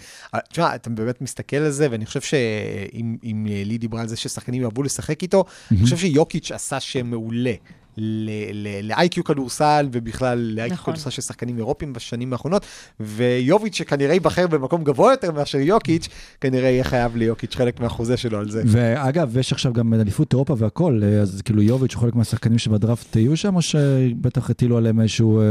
תשמע, 0.51 0.75
אתה 0.75 0.89
באמת 0.89 1.21
מסתכל 1.21 1.57
על 1.57 1.71
זה, 1.71 1.87
ואני 1.91 2.05
חושב 2.05 2.21
שאם 2.21 3.15
אם 3.23 3.47
אה, 3.49 3.61
לי 3.65 3.77
דיברה 3.77 4.01
על 4.01 4.07
זה 4.07 4.15
ששחקנים 4.15 4.61
יאהבו 4.61 4.83
לשחק 4.83 5.21
איתו, 5.23 5.45
אני 5.71 5.83
חושב 5.83 5.97
שיוקיץ' 5.97 6.51
עשה 6.51 6.79
שם 6.79 7.07
מעולה. 7.07 7.53
ל-IQ 7.99 9.23
כדורסל 9.25 9.87
ובכלל 9.91 10.39
ל-IQ 10.39 10.73
נכון. 10.73 10.93
כדורסל 10.93 11.09
של 11.09 11.21
שחקנים 11.21 11.57
אירופים 11.57 11.93
בשנים 11.93 12.33
האחרונות, 12.33 12.65
ויוביץ' 12.99 13.75
שכנראה 13.75 14.13
ייבחר 14.13 14.47
במקום 14.47 14.83
גבוה 14.83 15.11
יותר 15.11 15.31
מאשר 15.31 15.57
יוקיץ', 15.57 16.07
כנראה 16.41 16.69
יהיה 16.69 16.83
חייב 16.83 17.15
ליוקיץ' 17.15 17.55
חלק 17.55 17.79
מהחוזה 17.79 18.17
שלו 18.17 18.39
על 18.39 18.49
זה. 18.51 18.63
ואגב, 18.65 19.37
יש 19.37 19.53
עכשיו 19.53 19.73
גם 19.73 19.93
אליפות 19.93 20.33
אירופה 20.33 20.55
והכל, 20.57 21.01
אה, 21.03 21.21
אז 21.21 21.41
כאילו 21.41 21.61
יוביץ' 21.61 21.93
הוא 21.93 22.01
חלק 22.01 22.15
מהשחקנים 22.15 22.57
שבדראפט 22.57 23.15
יהיו 23.15 23.37
שם, 23.37 23.55
או 23.55 23.61
שבטח 23.61 24.49
הטילו 24.49 24.77
עליהם 24.77 25.01
איזשהו... 25.01 25.41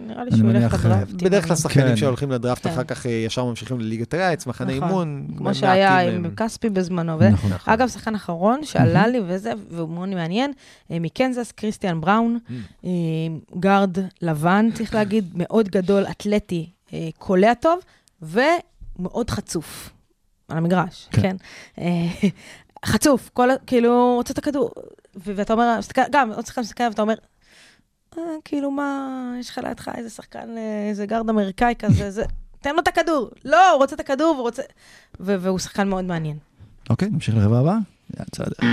אה, 0.00 0.04
נראה 0.06 0.24
לי 0.24 0.36
שהוא 0.36 0.50
ילך 0.50 0.84
לדראפט. 0.84 1.22
בדרך 1.22 1.46
כלל 1.46 1.56
שחקנים 1.56 1.88
כן. 1.88 1.96
שהולכים 1.96 2.30
לדראפט 2.30 2.62
כן. 2.62 2.72
אחר 2.72 2.84
כך 2.84 3.06
אה, 3.06 3.10
ישר 3.10 3.44
ממשיכים 3.44 3.80
לליגת 3.80 4.14
העץ, 4.14 4.46
מחנה 4.46 4.76
נכון. 4.76 4.88
אימון. 4.88 5.26
כמו 5.36 5.54
שהיה 5.54 6.00
עם. 6.00 6.34
כספי 6.36 6.70
בזמנו. 6.70 7.16
וזה. 7.16 7.28
נכון. 7.30 7.72
אגב, 7.72 7.88
שחקן 7.88 8.14
אחרון 8.14 8.64
שעלה 8.64 9.06
לי 9.06 9.20
וזה, 9.26 9.52
והוא 9.70 9.88
מאוד 9.88 10.08
מעניין, 10.08 10.52
אה, 10.90 10.98
מקנזס, 11.00 11.52
קריסטיאן 11.52 12.00
בראון, 12.00 12.38
אה, 12.84 12.90
גארד 13.60 13.98
לבן, 14.22 14.68
צריך 14.74 14.94
להגיד, 14.94 15.30
מאוד 15.34 15.68
גדול, 15.68 16.04
אתלטי, 16.10 16.70
אה, 16.92 17.08
קולע 17.18 17.54
טוב, 17.54 17.78
ומאוד 18.22 19.30
חצוף 19.30 19.90
על 20.48 20.56
המגרש, 20.58 21.08
כן. 21.10 21.22
כן. 21.22 21.36
אה, 21.78 22.28
חצוף, 22.86 23.30
כל, 23.32 23.48
כאילו, 23.66 24.14
רוצה 24.16 24.32
את 24.32 24.38
הכדור, 24.38 24.70
ו- 25.16 25.32
ואתה 25.36 25.52
אומר, 25.52 25.78
גם, 26.12 26.32
עוד 26.32 26.46
שחקן 26.46 26.60
מסתכל 26.60 26.84
ואתה 26.84 27.02
אומר, 27.02 27.14
"אה, 28.18 28.22
כאילו, 28.44 28.70
מה, 28.70 29.10
יש 29.40 29.50
לך 29.50 29.58
לידך 29.64 29.90
איזה 29.96 30.10
שחקן, 30.10 30.56
אה, 30.58 30.88
איזה 30.88 31.06
גארד 31.06 31.30
אמריקאי 31.30 31.74
כזה, 31.78 32.10
זה, 32.10 32.24
תן 32.60 32.74
לו 32.74 32.80
את 32.80 32.88
הכדור. 32.88 33.30
לא, 33.44 33.70
הוא 33.70 33.78
רוצה 33.78 33.94
את 33.94 34.00
הכדור, 34.00 34.34
והוא 34.34 34.42
רוצה... 34.42 34.62
ו- 35.20 35.36
והוא 35.40 35.58
שחקן 35.58 35.88
מאוד 35.88 36.04
מעניין. 36.04 36.36
אוקיי, 36.90 37.08
נמשיך 37.08 37.34
לרבע 37.36 37.58
הבא. 37.58 37.76
יאללה, 38.16 38.26
בסדר. 38.32 38.66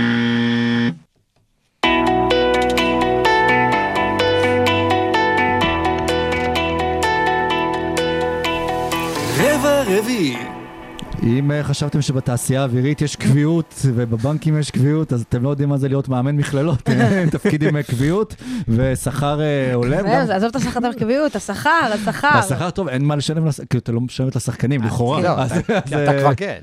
רבע 9.38 9.82
רביעי. 9.82 10.51
אם 11.22 11.50
אה, 11.50 11.64
חשבתם 11.64 12.02
שבתעשייה 12.02 12.60
האווירית 12.60 13.02
יש 13.02 13.16
קביעות 13.16 13.74
ובבנקים 13.94 14.58
יש 14.58 14.70
קביעות, 14.70 15.12
אז 15.12 15.24
אתם 15.28 15.42
לא 15.42 15.48
יודעים 15.48 15.68
מה 15.68 15.78
זה 15.78 15.88
להיות 15.88 16.08
מאמן 16.08 16.36
מכללות. 16.36 16.82
תפקיד 17.32 17.62
עם 17.62 17.82
קביעות 17.82 18.34
ושכר 18.68 19.40
אה, 19.40 19.74
הולם. 19.74 20.06
עזוב 20.06 20.48
את 20.48 20.56
השכר 20.56 20.78
את 20.78 20.84
הרכביות, 20.84 21.36
השכר, 21.36 21.70
השכר. 21.94 22.28
השכר 22.28 22.70
טוב, 22.70 22.88
אין 22.88 23.04
מה 23.04 23.16
לשלם, 23.16 23.46
לש- 23.46 23.60
כאילו 23.60 23.80
אתה 23.82 23.92
לא 23.92 24.00
משלמת 24.00 24.36
לשחקנים, 24.36 24.82
לכאורה. 24.82 25.20
לא, 25.22 25.28
אז- 25.28 25.52
אתה- 25.58 26.12
אה, 26.12 26.20
כבר 26.20 26.34
כן. 26.34 26.58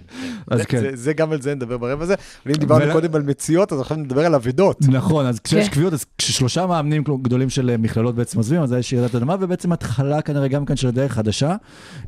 אז 0.52 0.60
זה- 0.60 0.66
כן. 0.66 0.84
זה- 0.94 1.14
גם 1.14 1.32
על 1.32 1.42
זה 1.42 1.56
נדבר 1.56 1.78
ברבע 1.78 2.04
הזה. 2.04 2.14
אבל 2.46 2.54
אם 2.54 2.60
דיברנו 2.60 2.92
קודם 2.94 3.16
על 3.16 3.22
מציאות, 3.22 3.74
אז 3.74 3.80
עכשיו 3.82 3.98
נדבר 3.98 4.26
על 4.26 4.36
אבדות. 4.36 4.78
נכון, 4.88 5.26
אז 5.26 5.40
כשיש 5.40 5.68
כן. 5.68 5.74
קביעות, 5.74 5.94
אז 5.94 6.06
כששלושה 6.18 6.66
מאמנים 6.66 7.04
גדולים 7.22 7.50
של 7.50 7.70
אה, 7.70 7.78
מכללות 7.78 8.16
בעצם 8.16 8.38
עוזבים, 8.38 8.62
אז 8.62 8.74
יש 8.74 8.94
ירידת 8.94 9.16
אדמה, 9.16 9.36
ובעצם 9.40 9.72
התחלה 9.72 10.22
כנראה 10.22 10.48
גם 10.48 10.66
כאן 10.66 10.76
של 10.76 10.90
דרך 10.92 11.12
חדשה. 11.14 11.56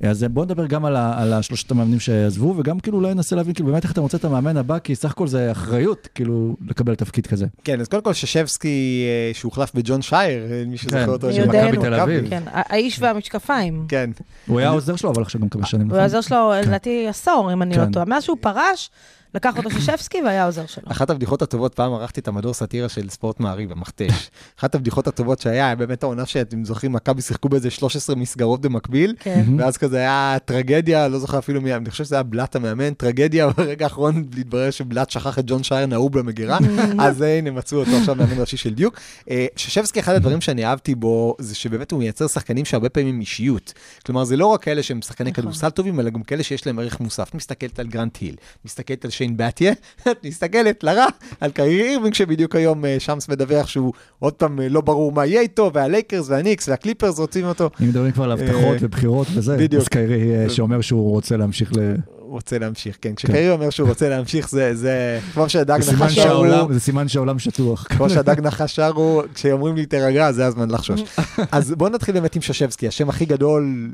אז 0.04 0.26
בואו 0.32 0.46
נדבר 0.46 0.66
גם 0.66 0.86
על 0.86 1.34
השלושת 1.34 1.72
המאמנים 1.72 2.00
שעזבו, 2.00 2.41
וגם 2.48 2.80
כאילו 2.80 2.98
אולי 2.98 3.14
ננסה 3.14 3.36
להבין 3.36 3.54
כאילו 3.54 3.70
באמת 3.70 3.84
איך 3.84 3.92
אתה 3.92 4.02
מוצא 4.02 4.18
את 4.18 4.26
המאמן 4.26 4.58
הבא, 4.58 4.80
כי 4.80 4.96
סך 4.96 5.12
הכל 5.12 5.28
זה 5.28 5.52
אחריות, 5.52 6.08
כאילו, 6.16 6.56
לקבל 6.68 6.96
תפקיד 6.96 7.28
כזה. 7.28 7.46
כן, 7.64 7.80
אז 7.80 7.88
קודם 7.88 8.04
כל 8.04 8.14
ששבסקי, 8.14 9.06
אה, 9.08 9.34
שהוחלף 9.34 9.72
בג'ון 9.76 10.02
שייר, 10.02 10.44
אה, 10.52 10.64
מי 10.68 10.78
שזוכר 10.78 11.06
כן, 11.06 11.10
אותו. 11.10 11.34
של 11.34 11.48
מכבי. 11.48 11.78
תל 11.78 11.94
אביב. 11.94 12.30
כן, 12.30 12.44
האיש 12.46 13.00
והמשקפיים. 13.02 13.86
כן. 13.88 14.10
הוא 14.48 14.60
היה 14.60 14.70
העוזר 14.70 14.96
שלו, 14.96 15.12
אבל 15.12 15.22
עכשיו 15.22 15.42
גם 15.42 15.50
כמה 15.50 15.66
שנים. 15.66 15.90
הוא? 15.90 15.96
היה 15.96 16.04
עוזר 16.04 16.22
שלו, 16.22 16.52
לדעתי, 16.66 17.08
עשור, 17.08 17.54
אם 17.54 17.62
אני 17.62 17.78
לא 17.78 17.86
כן. 17.86 17.92
טועה. 17.92 18.06
מאז 18.06 18.24
שהוא 18.24 18.38
פרש, 18.42 18.90
לקח 19.36 19.58
אותו 19.58 19.72
ששפסקי 19.72 20.22
והיה 20.22 20.46
עוזר 20.46 20.66
שלו. 20.66 20.84
אחת 20.92 21.10
הבדיחות 21.10 21.42
הטובות, 21.42 21.76
פעם 21.76 21.94
ערכתי 21.94 22.20
את 22.20 22.28
המדור 22.28 22.54
סאטירה 22.54 22.90
של 22.90 23.10
ספורט 23.10 23.40
מעריב, 23.40 23.72
המכתש. 23.72 24.30
אחת 24.60 24.76
הבדיחות 24.76 25.08
הטובות 25.08 25.40
שהיה, 25.40 25.66
היה 25.66 25.76
באמת 25.76 26.04
העונה 26.04 26.26
שאתם 26.26 26.66
זוכרים, 26.66 26.92
מכבי 26.92 27.22
שיחקו 27.22 27.50
באיזה 27.50 27.70
13 27.70 28.16
מסגרות 28.16 28.62
במקביל, 28.62 29.16
כן. 29.20 29.46
ואז 29.58 29.78
כזה 29.78 29.98
היה 29.98 30.38
טרגדיה, 30.46 31.08
לא 31.08 31.20
זוכר 31.20 31.40
אפילו 31.40 31.62
מי, 31.62 31.76
אני 31.76 31.90
חושב 31.90 32.04
שזה 32.04 32.16
היה 32.16 32.24
בלאט 32.24 32.56
המאמן, 32.56 32.94
טרגדיה, 32.94 33.50
ברגע 33.58 33.86
האחרון 33.86 34.26
התברר 34.38 34.72
שבלאט 34.72 35.10
שכח 35.10 35.40
את 35.40 35.44
ג'ון 35.48 35.64
שייר 35.64 35.86
נעוב 35.86 36.20
במגירה, 36.20 36.58
אז 37.00 37.24
אה, 37.24 37.38
הנה 37.38 37.52
מצאו 37.52 37.80
אותו 37.80 37.92
עכשיו 37.92 38.16
מאמן 38.16 38.40
ראשי 38.40 38.58
של 38.58 38.74
דיוק. 38.74 39.00
אה, 39.30 39.46
שישבסקי, 39.56 40.00
אחד 40.00 40.16
הדברים 40.16 40.42
שאני 40.42 40.66
אהבתי 40.66 40.96
בו, 40.96 41.36
זה 41.40 41.56
שבאמת 41.56 41.92
הוא 41.92 42.00
מייצר 42.00 42.28
שחקנים 42.28 42.66
שהרבה 42.66 42.90
פעמים 42.90 43.20
אישיות. 43.20 43.74
כלומר, 44.06 44.24
זה 44.24 44.38
לא 44.38 44.46
רק 44.46 44.64
כאלה 44.64 44.84
שהם 44.84 45.02
שחקני 45.02 45.32
נכון. 45.32 45.44
כדורסל 45.44 45.70
טובים, 45.70 46.00
אלא 46.00 46.10
גם 46.10 46.24
כאלה 46.24 46.44
שיש 46.44 46.68
להם 46.68 46.80
ערך 46.80 47.00
מוסף. 47.00 47.34
מסתכלת 47.34 47.80
על 47.80 47.88
גרנט 47.88 48.18
היל, 48.18 48.36
מסתכלת 48.66 49.06
על 49.06 49.12
שיין 49.22 49.38
באטיה, 49.38 49.74
את 50.12 50.18
מסתכלת 50.26 50.84
לרע 50.84 51.06
על 51.40 51.52
קרייר 51.52 51.86
אירווינג, 51.86 52.14
שבדיוק 52.14 52.56
היום 52.56 52.86
אה, 52.86 52.96
שמס 53.00 53.30
מדווח 53.30 53.68
שהוא 53.68 53.94
עוד 54.20 54.34
פעם 54.34 54.62
אה, 54.62 54.70
לא 54.70 54.82
ברור 54.82 55.12
מה 55.12 55.26
יהיה 55.26 55.42
איתו, 55.42 55.72
והלייקרס 55.74 56.30
והניקס 56.30 56.70
והקליפרס 56.70 57.20
רוצים 57.20 57.46
אותו. 57.46 57.70
אם 57.82 57.88
מדברים 57.88 58.12
כבר 58.12 58.24
על 58.24 58.32
הבטחות 58.32 58.76
אה, 58.76 58.78
ובחירות 58.82 59.28
וזה, 59.34 59.58
בדיוק. 59.58 59.82
אז 59.82 59.88
קיירי 59.88 60.50
שאומר 60.50 60.82
שהוא 60.82 61.12
רוצה 61.12 61.38
להמשיך 61.38 61.72
ל... 61.78 61.96
רוצה 62.32 62.60
להמשיך, 62.60 62.98
כן. 63.02 63.16
כשקרייר 63.16 63.54
אומר 63.54 63.70
שהוא 63.70 63.90
רוצה 63.90 64.10
להמשיך, 64.10 64.50
זה, 64.50 64.76
זה, 64.76 65.20
כמו 65.34 65.50
שהדג 65.50 65.80
נחש 65.80 66.16
שרו, 66.16 66.74
זה 66.74 66.80
סימן 66.80 67.08
שהעולם 67.08 67.40
שטוח. 67.40 67.88
כמו 67.90 68.10
שהדג 68.10 68.40
נחש 68.40 68.76
שרו, 68.76 69.24
כשאומרים 69.34 69.76
לי 69.76 69.86
תירגע, 69.86 70.32
זה 70.32 70.46
הזמן 70.46 70.72
לחשוש. 70.72 71.02
אז 71.52 71.72
בואו 71.72 71.90
נתחיל 71.90 72.14
באמת 72.14 72.36
עם 72.36 72.42
ששבסקי, 72.42 72.88
השם 72.88 73.10
הכי 73.10 73.26
גדול, 73.26 73.92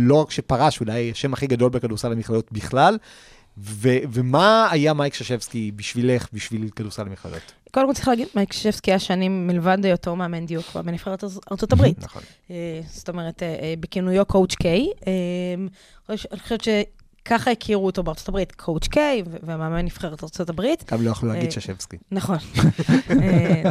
לא 0.00 0.14
רק 0.14 0.30
שפרש, 0.30 0.80
אולי 0.80 1.10
השם 1.10 1.32
הכי 1.32 1.46
גדול 1.46 1.70
בכדורסל 1.70 2.12
המכללות 2.12 2.52
בכלל. 2.52 2.98
ו- 3.58 3.88
ומה 4.12 4.68
היה 4.70 4.94
מייק 4.94 5.14
ששבסקי 5.14 5.70
בשבילך, 5.76 6.26
בשביל 6.32 6.68
כדורסל 6.76 7.02
המכללות? 7.02 7.52
קודם 7.70 7.86
כל 7.86 7.94
צריך 7.94 8.08
להגיד, 8.08 8.28
מייק 8.34 8.52
ששפסקי 8.52 8.90
היה 8.90 8.98
שנים 8.98 9.46
מלבד 9.46 9.84
היותו 9.84 10.16
מאמן 10.16 10.46
דיוק 10.46 10.76
בנבחרת 10.76 11.24
ארצ- 11.24 11.38
ארצות 11.52 11.72
הברית. 11.72 11.98
נכון. 11.98 12.22
אה, 12.50 12.80
זאת 12.90 13.08
אומרת, 13.08 13.42
אה, 13.42 13.48
אה, 13.62 13.74
בכינויו 13.80 14.24
קואוצ' 14.26 14.54
קיי. 14.54 14.86
אני 16.08 16.40
חושבת 16.40 16.68
שככה 17.24 17.50
הכירו 17.50 17.86
אותו 17.86 18.02
בארצות 18.02 18.28
הברית, 18.28 18.52
קואוצ' 18.52 18.88
קיי, 18.88 19.22
ומאמן 19.42 19.84
נבחרת 19.84 20.22
ארצות 20.24 20.48
הברית. 20.50 20.90
גם 20.92 21.02
לא 21.04 21.10
יכלו 21.10 21.28
להגיד 21.28 21.44
אה, 21.44 21.50
ששבסקי. 21.50 21.96
נכון. 22.10 22.36
אה, 23.22 23.62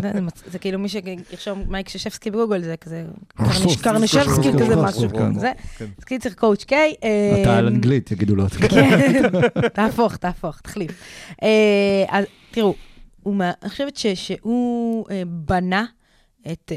זה 0.52 0.60
כאילו 0.60 0.80
מי 0.80 0.90
שירשום 0.90 1.64
מייק 1.68 1.90
ששפסקי 1.90 2.32
בגוגל, 2.32 2.62
זה 2.64 2.76
כזה 2.78 3.06
קרנישבסקי, 3.84 4.52
כזה 4.60 4.76
משהו. 4.76 5.10
כן. 5.10 5.40
זה- 5.40 5.52
כן. 5.78 5.86
אז 5.98 6.04
כאילו 6.04 6.22
צריך 6.22 6.36
קואוצ' 6.36 6.64
קיי. 6.64 6.94
אתה 7.42 7.58
על 7.58 7.68
אנגלית, 7.68 8.12
יגידו 8.12 8.36
לו. 8.36 8.44
כן, 8.50 9.22
תהפוך, 9.74 10.16
תהפוך, 10.16 10.60
תחליף. 10.62 10.92
אה, 11.44 11.48
אז 12.10 12.26
תראו, 12.52 12.76
אני 13.26 13.70
חושבת 13.70 13.98
שהוא 14.16 15.06
בנה 15.28 15.86
את, 16.52 16.72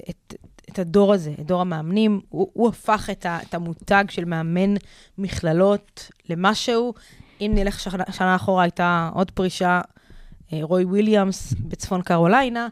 את, 0.72 0.78
הדור 0.78 1.12
הזה, 1.12 1.32
את 1.40 1.46
דור 1.46 1.60
המאמנים. 1.60 2.20
הוא, 2.28 2.50
הוא 2.52 2.68
הפך 2.68 3.08
את, 3.12 3.26
ה, 3.26 3.38
את 3.42 3.54
המותג 3.54 4.04
של 4.10 4.24
מאמן 4.24 4.74
מכללות 5.18 6.10
למשהו. 6.28 6.94
אם 7.40 7.52
נלך 7.54 7.80
שנה, 7.80 8.04
שנה 8.12 8.36
אחורה, 8.36 8.62
הייתה 8.62 9.10
עוד 9.14 9.30
פרישה, 9.30 9.80
אה, 10.52 10.58
רוי 10.62 10.84
וויליאמס 10.84 11.54
בצפון 11.60 12.02
קרוליינה, 12.02 12.68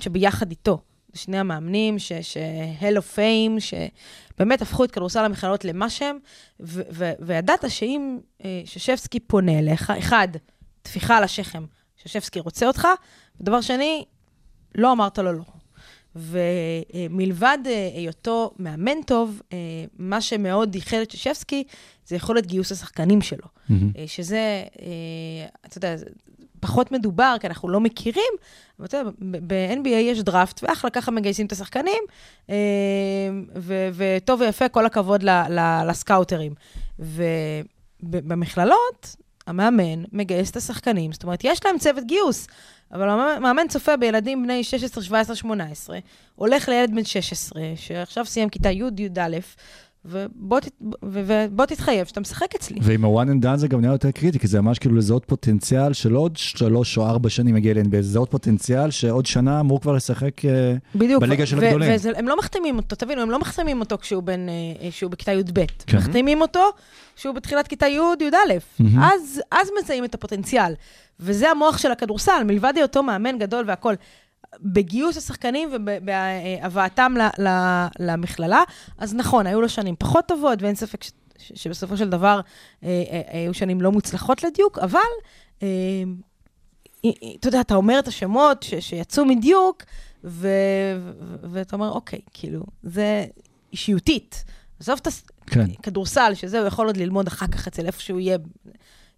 שביחד 0.00 0.50
איתו, 0.50 0.80
שני 1.14 1.38
המאמנים, 1.38 1.98
ש-Hell 1.98 2.96
of 2.96 3.16
Fame, 3.16 3.60
שבאמת 3.60 4.62
הפכו 4.62 4.84
את 4.84 4.90
כדורסל 4.90 5.24
המכללות 5.24 5.64
למה 5.64 5.90
שהם, 5.90 6.18
וידעת 7.18 7.64
שאם 7.70 8.18
אה, 8.44 8.62
ששבסקי 8.64 9.20
פונה 9.20 9.58
אליך, 9.58 9.90
אחד, 9.98 10.28
טפיחה 10.82 11.16
על 11.16 11.24
השכם, 11.24 11.64
ששבסקי 11.96 12.40
רוצה 12.40 12.66
אותך, 12.66 12.88
ודבר 13.40 13.60
שני, 13.60 14.04
לא 14.74 14.92
אמרת 14.92 15.18
לו 15.18 15.32
לא. 15.32 15.59
ומלבד 16.16 17.58
אה, 17.66 17.90
היותו 17.94 18.50
מאמן 18.58 19.02
טוב, 19.06 19.42
אה, 19.52 19.58
מה 19.98 20.20
שמאוד 20.20 20.74
ייחד 20.74 20.96
את 20.96 21.10
ששבסקי 21.10 21.64
זה 22.06 22.16
יכולת 22.16 22.46
גיוס 22.46 22.72
השחקנים 22.72 23.20
שלו. 23.20 23.46
אה, 23.70 24.04
שזה, 24.06 24.62
אתה 25.66 25.78
יודע, 25.78 25.96
פחות 26.60 26.92
מדובר, 26.92 27.36
כי 27.40 27.46
אנחנו 27.46 27.68
לא 27.68 27.80
מכירים, 27.80 28.32
אבל 28.78 28.86
אתה 28.86 28.96
יודע, 28.96 29.10
ב-NBA 29.46 29.88
יש 29.88 30.22
דראפט, 30.22 30.60
ואחלה, 30.62 30.90
ככה 30.90 31.10
מגייסים 31.10 31.46
את 31.46 31.52
השחקנים, 31.52 32.02
וטוב 33.94 34.40
ויפה, 34.40 34.68
כל 34.68 34.86
הכבוד 34.86 35.24
לסקאוטרים. 35.86 36.54
ובמכללות, 38.02 39.16
המאמן 39.46 40.02
מגייס 40.12 40.50
את 40.50 40.56
השחקנים, 40.56 41.12
זאת 41.12 41.22
אומרת, 41.22 41.40
יש 41.44 41.64
להם 41.64 41.78
צוות 41.78 42.04
גיוס, 42.04 42.46
אבל 42.92 43.08
המאמן 43.08 43.68
צופה 43.68 43.96
בילדים 43.96 44.42
בני 44.42 44.64
16, 44.64 45.04
17, 45.04 45.36
18, 45.36 45.98
הולך 46.34 46.68
לילד 46.68 46.90
בן 46.94 47.04
16, 47.04 47.62
שעכשיו 47.76 48.26
סיים 48.26 48.48
כיתה 48.48 48.70
י', 48.70 48.82
י"א, 48.98 49.38
ובוא, 50.04 50.60
ת- 50.60 50.68
ו- 51.04 51.20
ובוא 51.26 51.66
תתחייב 51.66 52.06
שאתה 52.06 52.20
משחק 52.20 52.54
אצלי. 52.54 52.78
ועם 52.82 53.04
ה-one 53.04 53.26
and 53.28 53.44
done 53.44 53.56
זה 53.56 53.68
גם 53.68 53.80
נהיה 53.80 53.92
יותר 53.92 54.10
קריטי, 54.10 54.38
כי 54.38 54.46
זה 54.46 54.60
ממש 54.60 54.78
כאילו 54.78 54.96
לזהות 54.96 55.24
פוטנציאל 55.24 55.92
של 55.92 56.14
עוד 56.14 56.36
שלוש 56.36 56.98
או 56.98 57.06
ארבע 57.06 57.28
שנים 57.30 57.54
מגיע 57.54 57.74
ל-NBA, 57.74 57.96
לזהות 57.96 58.30
פוטנציאל 58.30 58.90
שעוד 58.90 59.26
שנה 59.26 59.60
אמור 59.60 59.80
כבר 59.80 59.92
לשחק 59.92 60.44
אה, 60.44 60.74
בדיוק. 60.94 61.20
בליגה 61.20 61.46
של 61.46 61.64
הגדולים. 61.64 61.90
והם 62.14 62.28
לא 62.28 62.38
מחתימים 62.38 62.76
אותו, 62.76 62.96
תבינו, 62.96 63.22
הם 63.22 63.30
לא 63.30 63.38
מחתימים 63.38 63.80
אותו 63.80 63.98
כשהוא 63.98 64.22
בן, 64.22 64.46
אה, 64.48 64.90
שהוא 64.90 65.10
בכיתה 65.10 65.32
י"ב. 65.32 65.60
כן. 65.86 65.96
מחתימים 65.98 66.40
אותו 66.40 66.60
כשהוא 67.16 67.34
בתחילת 67.34 67.68
כיתה 67.68 67.86
י', 67.86 67.90
י"א. 68.20 68.36
מהמם. 68.78 68.98
אז, 69.02 69.40
אז 69.50 69.68
מזהים 69.82 70.04
את 70.04 70.14
הפוטנציאל. 70.14 70.72
וזה 71.20 71.50
המוח 71.50 71.78
של 71.78 71.92
הכדורסל, 71.92 72.42
מלבד 72.46 72.72
היותו 72.76 73.02
מאמן 73.02 73.38
גדול 73.38 73.64
והכול. 73.68 73.94
בגיוס 74.60 75.16
השחקנים 75.16 75.68
ובהבאתם 75.72 77.14
למכללה, 77.98 78.62
אז 78.98 79.14
נכון, 79.14 79.46
היו 79.46 79.60
לו 79.60 79.68
שנים 79.68 79.94
פחות 79.98 80.26
טובות, 80.28 80.62
ואין 80.62 80.74
ספק 80.74 81.04
ש- 81.04 81.10
ש- 81.38 81.52
שבסופו 81.54 81.96
של 81.96 82.10
דבר 82.10 82.40
אה, 82.84 82.88
אה, 83.10 83.40
היו 83.40 83.54
שנים 83.54 83.80
לא 83.80 83.92
מוצלחות 83.92 84.44
לדיוק, 84.44 84.78
אבל 84.78 84.98
אה, 85.62 85.68
אה, 87.04 87.10
אה, 87.22 87.28
אתה 87.40 87.48
יודע, 87.48 87.60
אתה 87.60 87.74
אומר 87.74 87.98
את 87.98 88.08
השמות 88.08 88.62
ש- 88.62 88.74
שיצאו 88.74 89.24
מדיוק, 89.24 89.82
ו- 90.24 90.48
ו- 91.00 91.36
ואתה 91.52 91.76
אומר, 91.76 91.90
אוקיי, 91.90 92.20
כאילו, 92.32 92.62
זה... 92.82 93.24
אישיותית. 93.72 94.44
עזוב 94.80 95.00
את 95.02 95.08
כן. 95.46 95.64
הכדורסל, 95.78 96.32
שזה 96.34 96.58
הוא 96.58 96.66
יכול 96.66 96.86
עוד 96.86 96.96
ללמוד 96.96 97.26
אחר 97.26 97.46
כך 97.46 97.68
אצל 97.68 97.86
איפה 97.86 98.00
שהוא 98.00 98.20
יהיה 98.20 98.38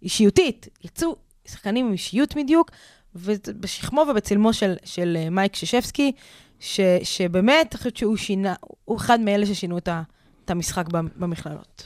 אישיותית. 0.02 0.68
יצאו 0.84 1.16
שחקנים 1.48 1.86
עם 1.86 1.92
אישיות 1.92 2.36
בדיוק, 2.36 2.70
ובשכמו 3.14 4.04
ובצלמו 4.10 4.52
של, 4.52 4.74
של 4.84 5.16
אה, 5.20 5.30
מייק 5.30 5.56
ששפסקי, 5.56 6.12
ש, 6.60 6.80
שבאמת, 7.02 7.68
אני 7.72 7.78
חושבת 7.78 7.96
שהוא 7.96 8.16
שינה, 8.16 8.54
הוא 8.84 8.96
אחד 8.96 9.20
מאלה 9.20 9.46
ששינו 9.46 9.78
את, 9.78 9.88
ה, 9.88 10.02
את 10.44 10.50
המשחק 10.50 10.86
במכללות. 11.16 11.84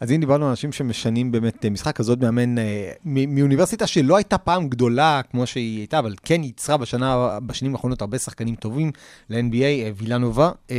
אז 0.00 0.12
אם 0.12 0.20
דיברנו 0.20 0.44
על 0.44 0.50
אנשים 0.50 0.72
שמשנים 0.72 1.32
באמת 1.32 1.64
אה, 1.64 1.70
משחק, 1.70 2.00
אז 2.00 2.08
עוד 2.08 2.22
מאמן 2.22 2.58
אה, 2.58 2.92
מאוניברסיטה 3.04 3.86
שלא 3.86 4.16
הייתה 4.16 4.38
פעם 4.38 4.68
גדולה 4.68 5.20
כמו 5.30 5.46
שהיא 5.46 5.78
הייתה, 5.78 5.98
אבל 5.98 6.14
כן 6.22 6.42
ייצרה 6.42 6.76
בשנה, 6.76 7.38
בשנים 7.46 7.74
האחרונות 7.74 8.00
הרבה 8.00 8.18
שחקנים 8.18 8.54
טובים 8.54 8.92
ל-NBA, 9.30 9.62
אה, 9.62 9.90
וילנובה, 9.96 10.50
אה, 10.70 10.76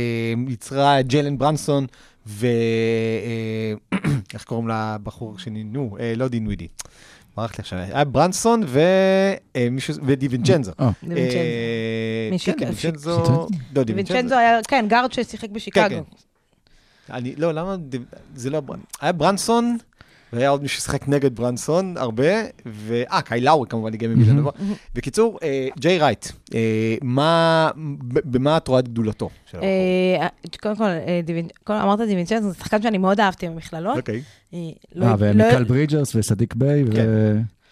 ייצרה 0.48 1.02
ג'לן 1.02 1.38
ברנסון, 1.38 1.86
ו... 2.26 2.46
אה, 3.26 3.98
איך 4.34 4.44
קוראים 4.44 4.68
לבחור 4.68 5.38
שני? 5.38 5.64
נו, 5.64 5.96
אה, 6.00 6.12
לא 6.16 6.28
דין 6.28 6.46
ווידי. 6.46 6.68
ברח 7.36 7.50
לי 7.50 7.56
עכשיו, 7.58 7.78
היה 7.78 8.04
ברנסון 8.04 8.62
ודיווינצ'נזו. 10.02 10.72
דיווינצ'נזו. 11.02 13.46
כן. 13.72 13.82
דיווינצ'נזו. 13.82 14.34
היה, 14.34 14.58
כן, 14.68 14.86
גארד 14.88 15.12
ששיחק 15.12 15.50
בשיקגו. 15.50 15.82
כן. 15.88 16.02
אני, 17.10 17.34
לא, 17.36 17.52
למה, 17.52 17.76
זה 18.34 18.50
לא, 18.50 18.62
היה 19.00 19.12
ברנסון, 19.12 19.78
והיה 20.32 20.48
עוד 20.48 20.62
מישהו 20.62 20.80
ששיחק 20.80 21.08
נגד 21.08 21.36
ברנסון, 21.36 21.94
הרבה, 21.96 22.42
ו... 22.66 23.02
אה, 23.12 23.22
קאי 23.22 23.40
לאורי 23.40 23.68
כמובן 23.68 23.94
הגיע 23.94 24.08
ממילנובה. 24.08 24.50
בקיצור, 24.94 25.38
אה, 25.42 25.68
ג'יי 25.78 25.98
רייט, 25.98 26.26
אה, 26.54 26.94
במה 28.24 28.56
את 28.56 28.68
רואה 28.68 28.80
את 28.80 28.88
גדולתו 28.88 29.30
של 29.50 29.56
הבחור? 29.56 29.70
אה, 30.20 30.28
קודם 30.62 30.76
כל, 31.64 31.72
אמרת 31.72 32.00
דיווינצ'נזו, 32.00 32.50
זה 32.50 32.54
שחקן 32.58 32.82
שאני 32.82 32.98
מאוד 32.98 33.20
אהבתי 33.20 33.48
במכללות. 33.48 33.96
אוקיי. 33.96 34.22
אה, 34.54 34.58
לא- 34.94 35.06
אה, 35.06 35.10
לא- 35.10 35.16
ומיקל 35.18 35.64
ברידג'רס 35.64 36.14
וסדיק 36.14 36.54
ביי, 36.54 36.84
ו... 36.84 36.92
כן. 36.92 37.06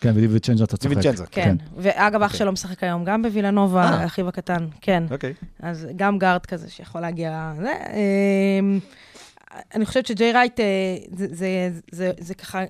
כן, 0.01 0.13
ודיווינצ'נזו 0.15 0.65
אתה 0.65 0.77
צוחק. 0.77 0.97
דיווינצ'נזו, 0.97 1.25
כן, 1.31 1.57
ואגב, 1.77 2.23
אח 2.23 2.27
אוקיי. 2.27 2.39
שלו 2.39 2.53
משחק 2.53 2.83
היום 2.83 3.05
גם 3.05 3.23
בווילנובה. 3.23 4.05
אחיו 4.07 4.29
הקטן, 4.29 4.67
כן. 4.81 5.05
אוקיי. 5.11 5.33
אז 5.63 5.87
גם 5.97 6.19
גארד 6.19 6.47
כזה 6.47 6.71
שיכול 6.71 7.01
להגיע... 7.01 7.53
זה, 9.57 9.63
אני 9.75 9.87
חושבת 9.87 10.07
שג'יי 10.07 10.33
רייט, 10.33 10.61
אה, 10.61 10.97
זה, 11.13 11.27
זה, 11.31 11.71
זה, 11.93 12.13
זה 12.19 12.35
ככה... 12.35 12.61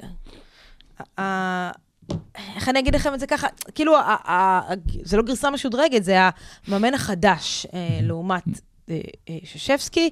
איך 2.56 2.68
אני 2.68 2.78
אגיד 2.78 2.94
לכם 2.94 3.14
את 3.14 3.20
זה 3.20 3.26
ככה? 3.26 3.46
כאילו, 3.74 3.92
זה 5.02 5.16
לא 5.16 5.22
גרסה 5.22 5.50
משודרגת, 5.50 6.04
זה 6.04 6.16
המאמן 6.66 6.94
החדש 6.94 7.66
אה, 7.74 7.98
לעומת 8.02 8.44
אה, 8.90 9.00
ששבסקי, 9.44 10.10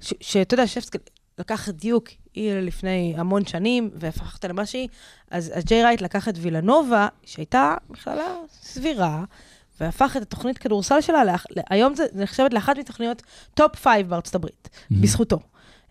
שאתה 0.00 0.54
יודע, 0.54 0.66
ששבסקי 0.66 0.98
לקח 1.38 1.68
את 1.68 1.76
דיוק 1.76 2.08
עיר 2.32 2.60
לפני 2.60 3.14
המון 3.16 3.46
שנים, 3.46 3.90
והפך 3.94 4.34
אותה 4.34 4.48
למה 4.48 4.66
שהיא, 4.66 4.88
אז 5.30 5.52
ג'יי 5.64 5.82
רייט 5.82 6.00
לקח 6.00 6.28
את 6.28 6.34
וילנובה, 6.36 7.08
שהייתה 7.24 7.74
מכללה 7.88 8.36
סבירה, 8.62 9.24
והפך 9.80 10.16
את 10.16 10.22
התוכנית 10.22 10.58
כדורסל 10.58 11.00
שלה, 11.00 11.24
לאח- 11.24 11.46
היום 11.70 11.94
זה 11.94 12.04
זה 12.12 12.22
נחשבת 12.22 12.52
לאחת 12.52 12.78
מתוכניות 12.78 13.22
top 13.54 13.76
five 13.76 14.08
בארצות 14.08 14.34
הברית, 14.34 14.68
בזכותו. 14.90 15.38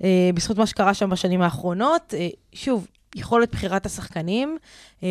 אה, 0.03 0.29
בזכות 0.36 0.57
מה 0.57 0.65
שקרה 0.67 0.93
שם 0.93 1.09
בשנים 1.09 1.41
האחרונות. 1.41 2.13
אה, 2.17 2.27
שוב, 2.53 2.88
יכולת 3.15 3.51
בחירת 3.51 3.86
השחקנים 3.86 4.57
אה, 5.03 5.07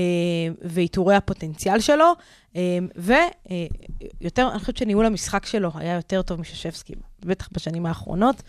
ואיתורי 0.63 1.15
הפוטנציאל 1.15 1.81
שלו, 1.81 2.13
אה, 2.57 2.79
ויותר, 4.21 4.49
אני 4.53 4.59
חושבת 4.59 4.77
שניהול 4.77 5.07
המשחק 5.07 5.47
שלו 5.47 5.71
היה 5.75 5.95
יותר 5.95 6.23
טוב 6.23 6.41
מששפסקי, 6.41 6.95
בטח 7.21 7.49
בשנים 7.53 7.87
האחרונות. 7.87 8.43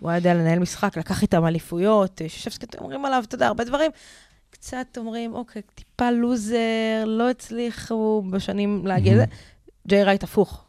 הוא 0.00 0.10
היה 0.10 0.18
יודע 0.18 0.34
לנהל 0.34 0.58
משחק, 0.58 0.96
לקח 0.96 1.22
איתם 1.22 1.46
אליפויות, 1.46 2.20
ששפסקי, 2.28 2.66
אתם 2.66 2.78
אומרים 2.78 3.04
עליו, 3.04 3.24
אתה 3.26 3.34
יודע, 3.34 3.46
הרבה 3.46 3.64
דברים. 3.64 3.90
קצת 4.50 4.86
אומרים, 4.96 5.34
אוקיי, 5.34 5.62
טיפה 5.74 6.10
לוזר, 6.10 7.04
לא 7.06 7.30
הצליחו 7.30 8.22
בשנים 8.30 8.86
להגיע 8.86 9.14
לזה. 9.14 9.24
ג'יי 9.88 10.04
רייט 10.04 10.22
הפוך, 10.22 10.64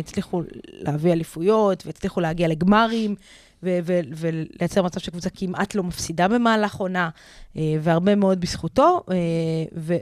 הצליחו 0.00 0.42
להביא 0.66 1.12
אליפויות, 1.12 1.86
והצליחו 1.86 2.20
להגיע 2.20 2.48
לגמרים, 2.48 3.14
ו- 3.62 3.78
ו- 3.84 4.00
ולייצר 4.16 4.82
מצב 4.82 5.00
שקבוצה 5.00 5.30
כמעט 5.30 5.74
לא 5.74 5.82
מפסידה 5.82 6.28
במהלך 6.28 6.74
עונה, 6.74 7.10
אה, 7.56 7.62
והרבה 7.80 8.14
מאוד 8.14 8.40
בזכותו, 8.40 9.00
אה, 9.10 9.16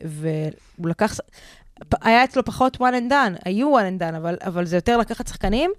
והוא 0.04 0.88
לקח... 0.88 1.18
היה 2.02 2.24
אצלו 2.24 2.44
פחות 2.44 2.76
one 2.76 2.80
and 2.80 3.10
done, 3.10 3.40
היו 3.44 3.78
one 3.78 3.82
and 3.82 4.02
done, 4.02 4.16
אבל, 4.16 4.36
אבל 4.44 4.66
זה 4.66 4.76
יותר 4.76 4.98
לקחת 4.98 5.26
שחקנים, 5.26 5.70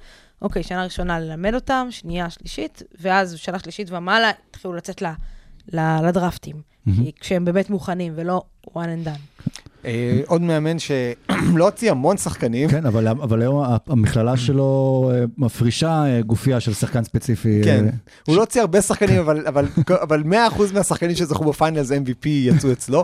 אוקיי, 0.41 0.63
שנה 0.63 0.84
ראשונה 0.84 1.19
ללמד 1.19 1.53
אותם, 1.53 1.88
שנייה, 1.89 2.29
שלישית, 2.29 2.84
ואז 2.99 3.38
שנה 3.38 3.59
שלישית 3.59 3.91
ומעלה 3.91 4.31
התחילו 4.49 4.73
לצאת 4.73 5.01
ל, 5.01 5.05
ל, 5.73 6.07
לדרפטים, 6.07 6.61
מהמם. 6.86 7.11
כשהם 7.19 7.45
באמת 7.45 7.69
מוכנים, 7.69 8.13
ולא 8.15 8.41
one 8.67 8.71
and 8.71 9.07
done. 9.07 9.49
אה, 9.86 10.21
עוד 10.27 10.41
מאמן 10.41 10.79
שלא 10.79 11.65
הוציא 11.65 11.91
המון 11.91 12.17
שחקנים. 12.17 12.69
כן, 12.69 12.86
אבל, 12.86 13.07
אבל 13.07 13.41
היום 13.41 13.63
המכללה 13.88 14.38
שלו 14.38 15.11
אה, 15.13 15.23
מפרישה 15.38 16.03
אה, 16.05 16.21
גופייה 16.21 16.59
של 16.59 16.73
שחקן 16.73 17.03
ספציפי. 17.03 17.61
כן, 17.63 17.86
אה, 17.86 17.91
הוא 18.27 18.36
לא 18.36 18.41
הוציא 18.41 18.61
הרבה 18.61 18.81
שחקנים, 18.81 19.19
אבל, 19.19 19.47
אבל, 19.47 19.67
אבל 20.01 20.23
100% 20.23 20.73
מהשחקנים 20.73 21.15
שזכו 21.15 21.43
בפיינלס 21.43 21.91
MVP 21.91 22.27
יצאו 22.27 22.71
אצלו. 22.71 23.03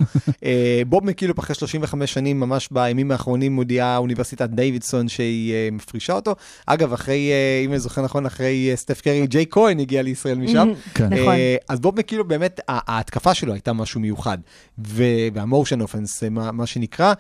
בוב 0.88 1.06
מקילופ 1.06 1.40
אחרי 1.40 1.56
35 1.56 2.14
שנים, 2.14 2.40
ממש 2.40 2.70
בימים 2.72 3.12
האחרונים 3.12 3.52
מודיעה 3.52 3.98
אוניברסיטת 3.98 4.50
דיווידסון 4.50 5.08
שהיא 5.08 5.72
מפרישה 5.72 6.14
אותו. 6.14 6.36
אגב, 6.66 6.94
אחרי, 6.94 7.32
אם 7.66 7.72
אני 7.72 7.80
זוכר 7.80 8.02
נכון, 8.02 8.26
אחרי 8.26 8.72
סטף 8.76 9.02
קרי, 9.02 9.28
ג'יי 9.28 9.46
כהן 9.50 9.80
הגיע 9.80 10.02
לישראל 10.02 10.38
משם. 10.38 10.70
כן. 10.94 11.14
נכון. 11.14 11.36
אז 11.70 11.80
בוב 11.80 12.00
מקילו 12.00 12.28
באמת, 12.28 12.60
ההתקפה 12.68 13.34
שלו 13.34 13.54
הייתה 13.54 13.74
משהו 13.74 14.00
מיוחד. 14.00 14.38
והמושן 14.78 15.82
אופנס, 15.82 16.24
מה 16.30 16.66
שנקרא, 16.70 17.14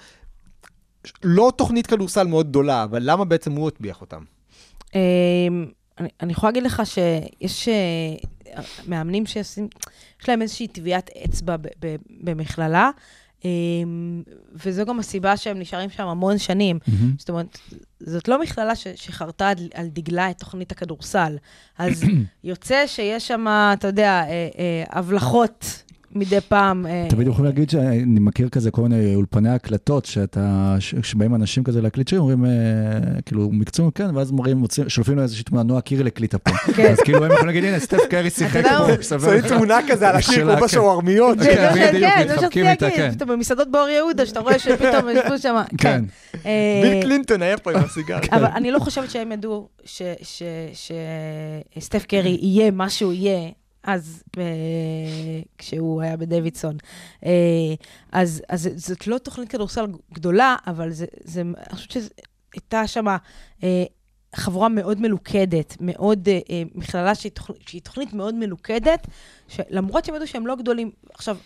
לא 1.23 1.51
תוכנית 1.57 1.87
כדורסל 1.87 2.27
מאוד 2.27 2.49
גדולה, 2.49 2.83
אבל 2.83 2.99
למה 3.01 3.25
בעצם 3.25 3.51
הוא 3.51 3.67
הטביח 3.67 4.01
אותם? 4.01 4.23
אמ, 4.95 4.99
אני, 5.99 6.09
אני 6.21 6.31
יכולה 6.31 6.49
להגיד 6.49 6.63
לך 6.63 6.81
שיש 6.85 7.69
אה, 7.69 8.63
מאמנים 8.87 9.25
שעושים, 9.25 9.67
יש 10.21 10.29
להם 10.29 10.41
איזושהי 10.41 10.67
טביעת 10.67 11.09
אצבע 11.25 11.57
ב, 11.57 11.67
ב, 11.79 11.95
במכללה, 12.09 12.89
אמ, 13.45 14.23
וזו 14.53 14.85
גם 14.85 14.99
הסיבה 14.99 15.37
שהם 15.37 15.59
נשארים 15.59 15.89
שם 15.89 16.07
המון 16.07 16.37
שנים. 16.37 16.79
מהמם. 16.87 17.13
זאת 17.17 17.29
אומרת, 17.29 17.57
זאת 17.99 18.27
לא 18.27 18.41
מכללה 18.41 18.75
ש, 18.75 18.87
שחרתה 18.95 19.49
על, 19.49 19.57
על 19.73 19.87
דגלה 19.87 20.29
את 20.29 20.39
תוכנית 20.39 20.71
הכדורסל. 20.71 21.37
אז 21.77 22.03
יוצא 22.43 22.87
שיש 22.87 23.27
שם, 23.27 23.45
אתה 23.73 23.87
יודע, 23.87 24.23
אה, 24.27 24.49
אה, 24.59 24.83
הבלחות 24.89 25.83
מדי 26.15 26.41
פעם. 26.41 26.85
אה, 26.85 27.05
תמיד 27.09 27.27
יכולים 27.27 27.45
להגיד 27.45 27.69
שאני 27.69 28.19
מכיר 28.19 28.49
כזה 28.49 28.71
כל 28.71 28.81
מיני 28.81 29.15
אולפני 29.15 29.49
הקלטות, 29.49 30.05
שאתה, 30.05 30.75
שבאים 30.79 31.35
אנשים 31.35 31.63
כזה 31.63 31.81
להקליט 31.81 32.07
שיר, 32.07 32.19
אומרים, 32.19 32.45
אה, 32.45 32.51
כאילו, 33.25 33.49
מקצוע, 33.51 33.89
כן, 33.95 34.15
ואז 34.15 34.31
מורים, 34.31 34.63
שולפים 34.87 35.15
לו 35.15 35.21
איזושהי 35.21 35.43
תמונה, 35.43 35.63
נועה 35.63 35.81
קירל 35.81 36.07
הקליטה 36.07 36.37
פה. 36.37 36.51
כן. 36.75 36.91
אז 36.91 36.99
כאילו 36.99 37.25
הם 37.25 37.31
יכולים 37.31 37.47
להגיד, 37.47 37.63
הנה, 37.63 37.79
סטף 37.79 37.97
קרי 38.09 38.29
שיחק 38.29 38.63
פה, 38.63 38.87
מה? 38.87 38.97
מסתבר 38.99 39.19
שמים 39.19 39.39
לך." 39.39 39.47
תמונה 39.47 39.79
כזה 39.87 40.09
על 40.09 40.15
הקיר, 40.15 40.43
כמו 40.43 40.55
כן. 40.55 40.61
בשווארמיות. 40.63 41.37
כן, 41.39 41.71
בדיוק, 41.75 42.13
כן, 42.13 42.27
זה 42.27 42.35
מה 42.35 42.41
מתחבקים 42.41 42.65
שרציתי 42.65 42.69
איתה, 42.69 42.89
כן. 42.89 43.01
להגיד, 43.01 43.15
פתאום 43.15 43.29
במסעדות 43.29 43.71
באור 43.71 43.89
יהודה, 43.89 44.25
שאתה 44.25 44.39
רואה 44.39 44.59
שפתאום 44.59 45.09
ישבו 45.13 45.37
שם, 45.37 45.55
כן. 45.77 46.03
אה, 46.45 46.81
ביל 46.83 47.01
קלינטון 47.03 47.41
היה 47.41 47.57
פה 47.57 47.71
עם 47.71 47.77
הסיגר. 47.77 48.19
אבל 48.31 48.45
אני 48.45 48.71
לא 48.71 48.79
חושבת 48.79 49.11
שהם 49.11 49.31
ידעו 49.31 49.67
שסטף 51.73 52.05
קרי 52.05 52.37
יהיה 52.41 52.71
מה 52.71 52.89
שהוא 52.89 53.13
יהיה. 53.13 53.49
אז 53.83 54.23
אה, 54.37 54.43
כשהוא 55.57 56.01
היה 56.01 56.17
בדוידסון. 56.17 56.77
אה, 57.25 57.31
אז, 58.11 58.41
אז 58.49 58.69
זאת 58.75 59.07
לא 59.07 59.17
תוכנית 59.17 59.49
כדורסל 59.49 59.85
גדולה, 60.13 60.55
אבל 60.67 60.91
זה, 60.91 61.05
זה, 61.23 61.41
אני 61.41 61.75
חושבת 61.75 61.91
שהייתה 61.91 62.87
שם 62.87 63.07
אה, 63.63 63.83
חבורה 64.35 64.69
מאוד 64.69 65.01
מלוכדת, 65.01 65.77
מאוד, 65.79 66.29
אה, 66.29 66.39
אה, 66.49 66.63
מכללה 66.75 67.15
שהיא 67.15 67.31
תוכנית, 67.31 67.67
שהיא 67.67 67.81
תוכנית 67.81 68.13
מאוד 68.13 68.35
מלוכדת, 68.35 69.07
שלמרות 69.47 70.05
שהם 70.05 70.15
ידעו 70.15 70.27
שהם 70.27 70.47
לא 70.47 70.55
גדולים, 70.55 70.91
עכשיו, 71.13 71.37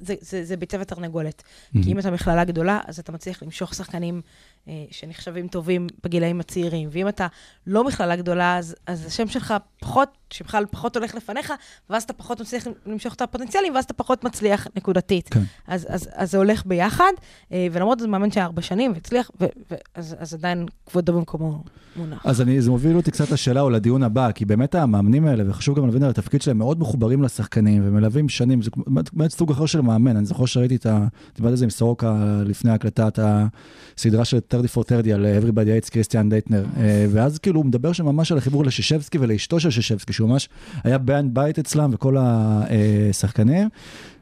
זה, 0.00 0.14
זה, 0.20 0.44
זה 0.44 0.56
ביצה 0.56 0.76
ותרנגולת. 0.80 1.42
כי 1.82 1.92
אם 1.92 1.98
אתה 1.98 2.10
מכללה 2.10 2.44
גדולה, 2.44 2.80
אז 2.86 2.98
אתה 2.98 3.12
מצליח 3.12 3.42
למשוך 3.42 3.74
שחקנים 3.74 4.20
אה, 4.68 4.84
שנחשבים 4.90 5.48
טובים 5.48 5.86
בגילאים 6.04 6.40
הצעירים. 6.40 6.88
ואם 6.92 7.08
אתה 7.08 7.26
לא 7.66 7.84
מכללה 7.84 8.16
גדולה, 8.16 8.58
אז, 8.58 8.74
אז 8.86 9.06
השם 9.06 9.28
שלך 9.28 9.54
פחות, 9.80 10.08
שבכלל 10.30 10.64
פחות 10.70 10.96
הולך 10.96 11.14
לפניך, 11.14 11.52
ואז 11.90 12.02
אתה 12.02 12.12
פחות 12.12 12.40
מצליח 12.40 12.66
למשוך 12.86 13.14
את 13.14 13.22
הפוטנציאלים, 13.22 13.74
ואז 13.74 13.84
אתה 13.84 13.94
פחות 13.94 14.24
מצליח 14.24 14.66
נקודתית. 14.76 15.28
כן. 15.28 15.42
אז, 15.66 15.86
אז, 15.90 16.08
אז 16.12 16.30
זה 16.30 16.38
הולך 16.38 16.66
ביחד, 16.66 17.12
אה, 17.52 17.66
ולמרות 17.72 17.98
זאת 17.98 18.08
מאמן 18.08 18.30
שהיה 18.30 18.46
ארבע 18.46 18.62
שנים 18.62 18.92
והצליח, 18.92 19.30
ו, 19.40 19.44
ו, 19.70 19.74
אז, 19.94 20.16
אז 20.18 20.34
עדיין 20.34 20.66
כבודו 20.86 21.12
במקומו 21.12 21.62
מונח. 21.96 22.26
אז 22.26 22.40
אני, 22.40 22.60
זה 22.60 22.70
מוביל 22.70 22.96
אותי 22.96 23.10
קצת 23.10 23.30
לשאלה 23.30 23.60
או 23.60 23.70
לדיון 23.70 24.02
הבא, 24.02 24.32
כי 24.32 24.44
באמת 24.44 24.74
המאמנים 24.74 25.26
האלה, 25.26 25.50
וחשוב 25.50 25.78
גם 25.78 25.86
להבין 25.86 26.02
על 26.02 26.10
התפקיד 26.10 26.42
שלהם, 26.42 26.58
מאוד 26.58 26.80
מחוברים 26.80 27.22
לשחקנים 27.22 27.82
ומלווים 27.84 28.28
שנים, 28.28 28.62
זה 28.62 28.70
באמת 29.12 29.30
סוג 29.30 29.47
סוג 29.48 29.56
אחר 29.56 29.66
של 29.66 29.80
מאמן, 29.80 30.16
אני 30.16 30.26
זוכר 30.26 30.44
שראיתי 30.44 30.76
את 30.76 30.86
ה... 30.86 31.06
דיברתי 31.36 31.52
על 31.52 31.56
זה 31.56 31.64
עם 31.64 31.70
סורוקה 31.70 32.40
לפני 32.44 32.70
ההקלטה, 32.70 33.08
את 33.08 33.18
הסדרה 33.22 34.24
של 34.24 34.38
34 34.50 34.68
30 34.68 35.14
על 35.14 35.26
Everybody 35.42 35.86
Hates 35.86 35.90
קריסטיאן 35.90 36.28
דייטנר, 36.28 36.64
אה, 36.76 37.06
ואז 37.10 37.38
כאילו 37.38 37.60
הוא 37.60 37.66
מדבר 37.66 37.92
שם 37.92 38.04
ממש 38.04 38.32
על 38.32 38.38
החיבור 38.38 38.64
לששבסקי 38.64 39.18
ולאשתו 39.18 39.60
של 39.60 39.70
ששבסקי, 39.70 40.12
שהוא 40.12 40.28
ממש 40.28 40.48
היה 40.84 40.98
בן 40.98 41.34
בית 41.34 41.58
אצלם 41.58 41.90
וכל 41.92 42.16
השחקנים, 42.20 43.68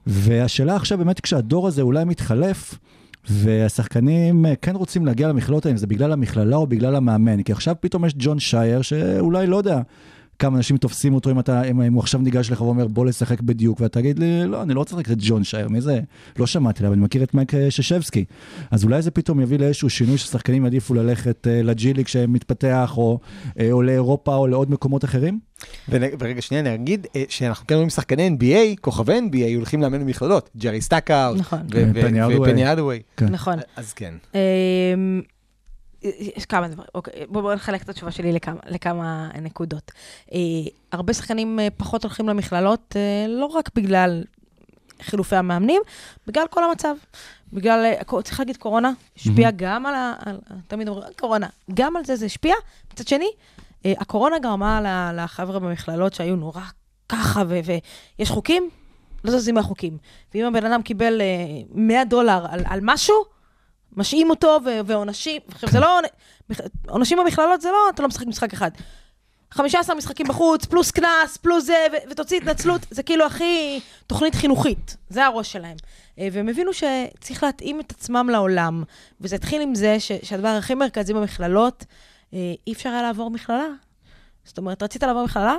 והשאלה 0.06 0.76
עכשיו 0.76 0.98
באמת 0.98 1.20
כשהדור 1.20 1.66
הזה 1.68 1.82
אולי 1.82 2.04
מתחלף, 2.04 2.78
והשחקנים 3.30 4.46
אה, 4.46 4.56
כן 4.56 4.76
רוצים 4.76 5.06
להגיע 5.06 5.28
למכללות 5.28 5.66
האלה, 5.66 5.76
זה 5.76 5.86
בגלל 5.86 6.12
המכללה 6.12 6.56
או 6.56 6.66
בגלל 6.66 6.96
המאמן, 6.96 7.42
כי 7.42 7.52
עכשיו 7.52 7.74
פתאום 7.80 8.04
יש 8.04 8.14
ג'ון 8.18 8.38
שייר, 8.38 8.82
שאולי, 8.82 9.46
לא 9.46 9.56
יודע, 9.56 9.80
כמה 10.38 10.56
אנשים 10.56 10.76
תופסים 10.76 11.14
אותו 11.14 11.30
אם, 11.30 11.38
אתה, 11.38 11.62
אם, 11.62 11.82
אם 11.82 11.92
הוא 11.92 12.00
עכשיו 12.00 12.20
ניגש 12.20 12.50
לך 12.50 12.60
ואומר 12.60 12.86
בוא 12.86 13.06
לשחק 13.06 13.40
בדיוק, 13.40 13.80
ואתה 13.80 14.00
תגיד 14.00 14.18
לי, 14.18 14.46
לא, 14.46 14.62
אני 14.62 14.74
לא 14.74 14.78
רוצה 14.78 14.96
לשחק 14.96 15.10
את 15.12 15.16
ג'ון 15.20 15.44
שייר, 15.44 15.68
מי 15.68 15.80
זה? 15.80 16.00
לא 16.38 16.46
שמעתי 16.46 16.78
עליו, 16.80 16.92
אני 16.92 17.02
מכיר 17.02 17.22
את 17.22 17.34
מייק 17.34 17.54
אה, 17.54 17.70
ששבסקי. 17.70 18.24
אז 18.70 18.84
אולי 18.84 19.02
זה 19.02 19.10
פתאום 19.10 19.40
יביא 19.40 19.58
לאיזשהו 19.58 19.90
שינוי 19.90 20.18
ששחקנים 20.18 20.64
יעדיפו 20.64 20.94
ללכת 20.94 21.46
uh, 21.46 21.66
לג'ילי 21.66 22.04
כשהם 22.04 22.32
מתפתח, 22.32 22.94
או, 22.96 23.18
uh, 23.46 23.62
או 23.72 23.82
לאירופה 23.82 24.34
או 24.34 24.46
לעוד 24.46 24.70
מקומות 24.70 25.04
אחרים? 25.04 25.38
ורגע 25.88 26.42
שנייה 26.42 26.62
נגיד 26.62 27.06
שאנחנו 27.28 27.66
כן 27.66 27.74
רואים 27.74 27.90
שחקני 27.90 28.30
NBA, 28.40 28.80
כוכבי 28.80 29.18
NBA, 29.18 29.56
הולכים 29.56 29.82
לאמן 29.82 30.00
במכללות, 30.00 30.50
ג'רי 30.56 30.80
סטאקה, 30.80 31.30
נכון. 31.36 31.60
ופני 32.42 32.72
אדווי. 32.72 33.02
נכון. 33.20 33.58
אז 33.76 33.92
כן. 33.92 34.14
יש 36.36 36.46
כמה 36.46 36.68
דברים, 36.68 36.88
אוקיי, 36.94 37.26
בואו 37.28 37.42
בוא 37.42 37.54
נחלק 37.54 37.82
את 37.82 37.88
התשובה 37.88 38.10
שלי 38.10 38.32
לכמה, 38.32 38.60
לכמה 38.66 39.30
נקודות. 39.42 39.92
אה, 40.32 40.38
הרבה 40.92 41.12
שחקנים 41.12 41.60
אה, 41.60 41.68
פחות 41.76 42.04
הולכים 42.04 42.28
למכללות, 42.28 42.96
אה, 42.96 43.26
לא 43.28 43.46
רק 43.46 43.70
בגלל 43.74 44.24
חילופי 45.02 45.36
המאמנים, 45.36 45.82
בגלל 46.26 46.46
כל 46.50 46.64
המצב. 46.64 46.94
בגלל, 47.52 47.84
אה, 47.84 48.22
צריך 48.22 48.40
להגיד, 48.40 48.56
קורונה 48.56 48.92
השפיע 49.16 49.48
mm-hmm. 49.48 49.52
גם 49.56 49.86
על 49.86 49.94
ה... 49.94 50.14
על, 50.24 50.38
תמיד 50.66 50.88
אומרים, 50.88 51.08
קורונה, 51.18 51.46
גם 51.74 51.96
על 51.96 52.04
זה 52.04 52.16
זה 52.16 52.26
השפיע. 52.26 52.54
מצד 52.92 53.08
שני, 53.08 53.30
אה, 53.86 53.92
הקורונה 53.98 54.38
גרמה 54.38 55.12
לחבר'ה 55.14 55.58
במכללות 55.58 56.14
שהיו 56.14 56.36
נורא 56.36 56.62
ככה, 57.08 57.42
ויש 58.18 58.30
חוקים, 58.30 58.70
לא 59.24 59.30
זזים 59.30 59.54
מהחוקים. 59.54 59.98
ואם 60.34 60.44
הבן 60.44 60.64
אדם 60.66 60.82
קיבל 60.82 61.20
אה, 61.20 61.26
100 61.70 62.04
דולר 62.04 62.46
על, 62.50 62.60
על 62.64 62.80
משהו, 62.82 63.24
משעים 63.92 64.30
אותו 64.30 64.58
ועונשים, 64.86 65.42
עכשיו 65.48 65.70
זה 65.70 65.80
לא, 65.80 66.00
עונשים 66.88 67.18
במכללות 67.18 67.60
זה 67.60 67.68
לא, 67.68 67.90
אתה 67.94 68.02
לא 68.02 68.08
משחק 68.08 68.26
משחק 68.26 68.52
אחד. 68.52 68.70
15 69.50 69.94
משחקים 69.96 70.26
בחוץ, 70.26 70.64
פלוס 70.64 70.90
קנס, 70.90 71.36
פלוס 71.36 71.64
זה, 71.64 71.86
ותוציא 72.10 72.36
התנצלות, 72.36 72.86
זה 72.90 73.02
כאילו 73.02 73.26
הכי 73.26 73.80
תוכנית 74.06 74.34
חינוכית, 74.34 74.96
זה 75.08 75.24
הראש 75.24 75.52
שלהם. 75.52 75.76
אה, 76.18 76.28
והם 76.32 76.48
הבינו 76.48 76.70
שצריך 76.72 77.42
להתאים 77.42 77.80
את 77.80 77.90
עצמם 77.90 78.28
לעולם, 78.30 78.82
וזה 79.20 79.36
התחיל 79.36 79.62
עם 79.62 79.74
זה 79.74 80.00
ש, 80.00 80.12
שהדבר 80.22 80.48
הכי 80.48 80.74
מרכזי 80.74 81.14
במכללות, 81.14 81.84
אה, 82.34 82.54
אי 82.66 82.72
אפשר 82.72 82.88
היה 82.88 83.02
לעבור 83.02 83.30
מכללה. 83.30 83.68
זאת 84.44 84.58
אומרת, 84.58 84.82
רצית 84.82 85.02
לעבור 85.02 85.24
מכללה? 85.24 85.56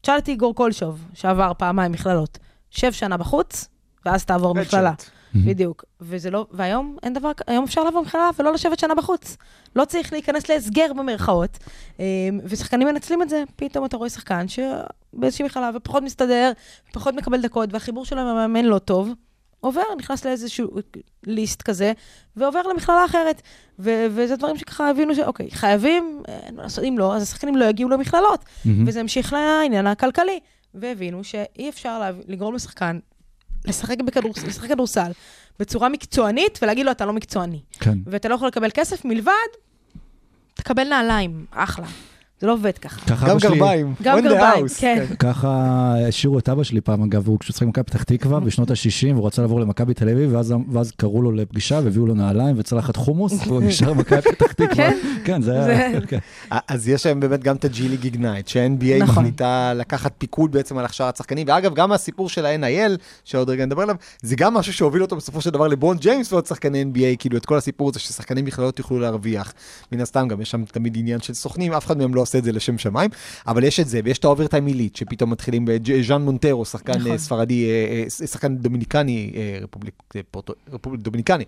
תשאל 0.00 0.18
את 0.18 0.28
איגור 0.28 0.54
קולשוב, 0.54 1.04
שעבר 1.14 1.52
פעמיים 1.58 1.92
מכללות. 1.92 2.38
שב 2.70 2.92
שנה 2.92 3.16
בחוץ, 3.16 3.68
ואז 4.06 4.24
תעבור 4.24 4.54
מכללה. 4.54 4.92
בדיוק. 5.44 5.84
וזה 6.00 6.30
לא, 6.30 6.46
והיום 6.50 6.96
אין 7.02 7.14
דבר, 7.14 7.30
היום 7.46 7.64
אפשר 7.64 7.84
לבוא 7.84 8.02
מכללה 8.02 8.30
ולא 8.38 8.52
לשבת 8.52 8.78
שנה 8.78 8.94
בחוץ. 8.94 9.36
לא 9.76 9.84
צריך 9.84 10.12
להיכנס 10.12 10.48
להסגר 10.48 10.92
במרכאות. 10.96 11.58
אמ, 11.98 12.04
ושחקנים 12.44 12.88
מנצלים 12.88 13.22
את 13.22 13.28
זה, 13.28 13.44
פתאום 13.56 13.84
אתה 13.84 13.96
רואה 13.96 14.08
שחקן 14.08 14.46
שבאיזושהי 14.48 15.44
מכללה 15.44 15.70
ופחות 15.74 16.02
מסתדר, 16.02 16.52
פחות 16.92 17.14
מקבל 17.14 17.40
דקות, 17.40 17.72
והחיבור 17.72 18.04
שלו 18.04 18.20
עם 18.20 18.26
המאמן 18.26 18.64
לא 18.64 18.78
טוב. 18.78 19.10
עובר, 19.60 19.82
נכנס 19.98 20.26
לאיזשהו 20.26 20.68
ליסט 21.26 21.62
כזה, 21.62 21.92
ועובר 22.36 22.62
למכללה 22.62 23.04
אחרת. 23.04 23.42
ו- 23.78 24.06
וזה 24.10 24.36
דברים 24.36 24.56
שככה 24.56 24.90
הבינו 24.90 25.14
שאוקיי, 25.14 25.50
חייבים, 25.50 26.22
אין 26.28 26.56
מה 26.56 26.62
לעשות, 26.62 26.84
אם 26.84 26.98
לא, 26.98 27.16
אז 27.16 27.22
השחקנים 27.22 27.56
לא 27.56 27.64
יגיעו 27.64 27.90
למכללות. 27.90 28.44
Mm-hmm. 28.44 28.68
וזה 28.86 29.00
המשיך 29.00 29.32
לעניין 29.32 29.86
הכלכלי. 29.86 30.40
והבינו 30.74 31.24
שאי 31.24 31.68
אפשר 31.68 32.10
לגרום 32.28 32.54
לשחקן 32.54 32.98
לשחק 33.64 33.96
כדורסל 34.68 35.12
בצורה 35.58 35.88
מקצוענית 35.88 36.58
ולהגיד 36.62 36.86
לו, 36.86 36.92
אתה 36.92 37.06
לא 37.06 37.12
מקצועני. 37.12 37.60
כן. 37.80 37.98
ואתה 38.06 38.28
לא 38.28 38.34
יכול 38.34 38.48
לקבל 38.48 38.70
כסף 38.74 39.04
מלבד, 39.04 39.32
תקבל 40.54 40.88
נעליים, 40.88 41.46
אחלה. 41.50 41.86
זה 42.40 42.46
לא 42.46 42.52
עובד 42.52 42.78
ככה. 42.78 43.14
גם 43.26 43.38
גרביים. 43.38 43.94
גם 44.02 44.20
גרביים, 44.20 44.66
כן. 44.78 45.04
ככה 45.18 45.94
השאירו 46.08 46.38
את 46.38 46.48
אבא 46.48 46.62
שלי 46.62 46.80
פעם, 46.80 47.02
אגב, 47.02 47.28
הוא 47.28 47.38
כשהוא 47.38 47.66
במכבי 47.66 47.84
פתח 47.84 48.02
תקווה 48.02 48.40
בשנות 48.40 48.70
ה-60, 48.70 49.14
הוא 49.14 49.26
רצה 49.26 49.42
לעבור 49.42 49.60
למכבי 49.60 49.94
תל 49.94 50.08
אביב, 50.08 50.34
ואז 50.72 50.92
קראו 50.96 51.22
לו 51.22 51.32
לפגישה 51.32 51.80
והביאו 51.84 52.06
לו 52.06 52.14
נעליים 52.14 52.54
וצלחת 52.58 52.96
חומוס, 52.96 53.32
והוא 53.46 53.62
נשאר 53.62 53.92
במכבי 53.92 54.22
פתח 54.22 54.52
תקווה. 54.52 54.74
כן? 54.74 54.98
כן, 55.24 55.42
זה 55.42 55.52
היה... 55.52 56.00
כן. 56.00 56.18
אז 56.68 56.88
יש 56.88 57.06
להם 57.06 57.20
באמת 57.20 57.42
גם 57.42 57.56
את 57.56 57.64
הג'י 57.64 57.88
ליג 57.88 58.04
איגנייט, 58.04 58.48
שה-NBA. 58.48 59.02
מחליטה 59.02 59.72
לקחת 59.74 60.12
פיקוד 60.18 60.52
בעצם 60.52 60.78
על 60.78 60.84
הכשרת 60.84 61.16
שחקנים, 61.16 61.46
ואגב, 61.48 61.74
גם 61.74 61.92
הסיפור 61.92 62.28
של 62.28 62.46
ה-NIL, 62.46 62.98
שעוד 63.24 63.50
רגע 63.50 63.66
נדבר 63.66 63.82
עליו, 63.82 63.96
זה 64.22 64.36
גם 64.36 64.54
משהו 64.54 64.72
שהוביל 64.72 65.02
אותו 65.02 65.16
בסופו 65.16 65.40
של 65.40 65.50
דבר 65.50 65.68
לברון 65.68 65.96
ג'יימס 65.96 66.32
ועוד 66.32 66.46
שחקני 66.46 66.84
NBA, 66.94 67.16
כאילו 67.18 67.36
את 67.36 67.46
כל 67.46 67.56
הסיפור 67.56 67.88
הזה 67.90 67.98
ששחקנים 67.98 68.44
מכללות 68.44 68.78
יוכלו 68.78 68.98
להרוויח. 68.98 69.52
מן 69.92 70.00
הסתם 70.00 70.28
גם 70.28 70.40
יש 70.40 70.50
שם 70.50 70.64
תמיד 70.64 70.96
עניין 70.98 71.20
של 71.20 71.34
סוכנים, 71.34 71.72
אף 71.72 71.86
אחד 71.86 71.98
מהם 71.98 72.14
לא 72.14 72.22
עושה 72.28 72.38
את 72.38 72.44
זה 72.44 72.52
לשם 72.52 72.78
שמיים, 72.78 73.10
אבל 73.46 73.64
יש 73.64 73.80
את 73.80 73.88
זה, 73.88 74.00
ויש 74.04 74.18
את 74.18 74.24
ה-Overtime 74.24 74.66
Elite, 74.66 74.96
שפתאום 74.96 75.30
מתחילים 75.30 75.64
בז'אן 75.64 76.22
מונטרו, 76.22 76.64
שחקן 76.64 76.98
נכון. 76.98 77.10
אה, 77.10 77.18
ספרדי, 77.18 77.66
אה, 77.70 78.02
אה, 78.20 78.26
שחקן 78.26 78.56
דומיניקני, 78.56 79.32
republic, 79.62 79.94
פורטו, 80.30 80.52
republic 80.72 81.02
דומיניקני, 81.02 81.44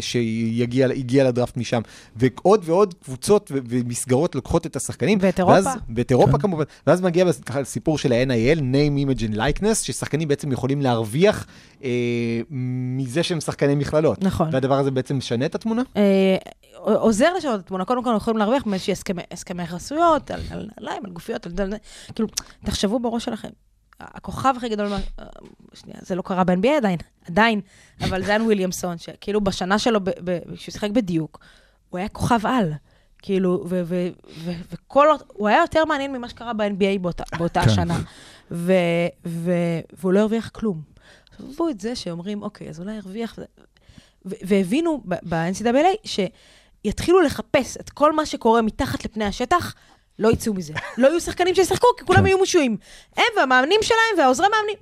שהגיע 0.00 1.24
לדראפט 1.24 1.56
משם, 1.56 1.80
ועוד 2.16 2.62
ועוד 2.64 2.94
קבוצות 3.04 3.52
ומסגרות 3.54 4.34
לוקחות 4.34 4.66
את 4.66 4.76
השחקנים. 4.76 5.18
ואת 5.20 5.38
אירופה. 5.38 5.54
ואז, 5.54 5.68
ואת 5.96 6.10
אירופה 6.10 6.32
כן. 6.32 6.38
כמובן, 6.38 6.64
ואז 6.86 7.00
מגיע 7.00 7.32
ככה 7.46 7.60
לסיפור 7.60 7.98
של 7.98 8.12
ה-NIL, 8.12 8.58
name, 8.58 9.06
image 9.06 9.20
and 9.20 9.36
likeness, 9.36 9.74
ששחקנים 9.74 10.28
בעצם 10.28 10.52
יכולים 10.52 10.82
להרוויח 10.82 11.46
אה, 11.84 11.90
מזה 12.50 13.22
שהם 13.22 13.40
שחקני 13.40 13.74
מכללות. 13.74 14.24
נכון. 14.24 14.48
והדבר 14.52 14.78
הזה 14.78 14.90
בעצם 14.90 15.16
משנה 15.16 15.46
את 15.46 15.54
התמונה? 15.54 15.82
אה, 15.96 16.36
עוזר 16.76 17.34
לשנות 17.34 17.60
את 17.60 17.64
התמונה. 17.64 17.84
קודם 17.84 18.04
כל, 18.04 18.10
אנחנו 18.10 18.22
יכולים 18.22 18.38
להרוויח 18.38 18.66
מאיזשהי 18.66 18.92
הסכמי, 18.92 19.22
הסכמי 19.30 19.66
חסויות, 19.66 20.30
על 20.30 20.40
על 20.50 20.68
נעליים, 20.78 21.04
על 21.06 21.10
גופיות, 21.12 21.46
על 21.46 21.52
זה, 21.56 21.76
כאילו, 22.14 22.28
תחשבו 22.64 22.98
בראש 22.98 23.24
שלכם. 23.24 23.48
הכוכב 24.00 24.54
הכי 24.56 24.68
גדול, 24.68 24.92
אה, 24.92 25.24
שנייה, 25.74 25.98
זה 26.02 26.14
לא 26.14 26.22
קרה 26.22 26.44
ב-NBA 26.44 26.68
עדיין, 26.76 26.98
עדיין, 27.28 27.60
אבל 28.00 28.24
זיין 28.24 28.42
וויליאמסון, 28.42 28.98
שכאילו 28.98 29.40
בשנה 29.40 29.78
שלו, 29.78 30.00
כשהוא 30.56 30.72
שיחק 30.72 30.90
בדיוק, 30.90 31.38
הוא 31.90 31.98
היה 31.98 32.08
כוכב 32.08 32.46
על. 32.46 32.72
כאילו, 33.18 33.64
וכל, 34.70 35.06
הוא 35.26 35.48
היה 35.48 35.58
יותר 35.60 35.84
מעניין 35.84 36.12
ממה 36.12 36.28
שקרה 36.28 36.52
ב-NBA 36.52 36.98
באותה, 37.00 37.24
באותה 37.38 37.60
כן. 37.60 37.88
והוא 39.24 40.12
לא 40.12 40.20
הרוויח 40.20 40.48
כלום. 40.48 40.82
עזבו 41.38 41.68
את 41.68 41.80
זה 41.80 41.96
שאומרים, 41.96 42.42
אוקיי, 42.42 42.68
אז 42.68 42.80
אולי 42.80 42.94
ירוויח, 42.94 43.38
ו- 43.38 43.44
והבינו 44.24 45.02
ב- 45.08 45.28
ב-NCAA 46.84 46.90
שיתחילו 46.90 47.20
לחפש 47.20 47.76
את 47.76 47.90
כל 47.90 48.12
מה 48.12 48.26
שקורה 48.26 48.62
מתחת 48.62 49.04
לפני 49.04 49.24
השטח, 49.24 49.74
לא 50.18 50.28
יצאו 50.28 50.54
מזה. 50.54 50.74
לא 50.98 51.08
יהיו 51.08 51.20
שחקנים 51.20 51.54
שישחקו, 51.54 51.86
כי 51.98 52.04
כולם 52.04 52.20
כן. 52.20 52.26
יהיו 52.26 52.38
משועים. 52.42 52.76
הם 53.16 53.24
והמאמנים 53.36 53.80
שלהם 53.82 54.18
והעוזרי 54.18 54.46
מאמנים, 54.48 54.76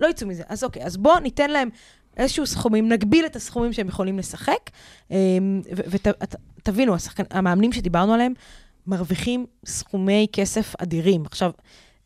לא 0.00 0.06
יצאו 0.06 0.28
מזה. 0.28 0.42
אז 0.48 0.64
אוקיי, 0.64 0.84
אז 0.84 0.96
בואו 0.96 1.20
ניתן 1.20 1.50
להם 1.50 1.68
איזשהו 2.16 2.46
סכומים, 2.46 2.88
נגביל 2.88 3.26
את 3.26 3.36
הסכומים 3.36 3.72
שהם 3.72 3.88
יכולים 3.88 4.18
לשחק, 4.18 4.70
ותבינו, 6.58 6.94
המאמנים 7.30 7.72
שדיברנו 7.72 8.14
עליהם, 8.14 8.32
מרוויחים 8.86 9.46
סכומי 9.66 10.26
כסף 10.32 10.74
אדירים. 10.78 11.26
עכשיו, 11.26 11.50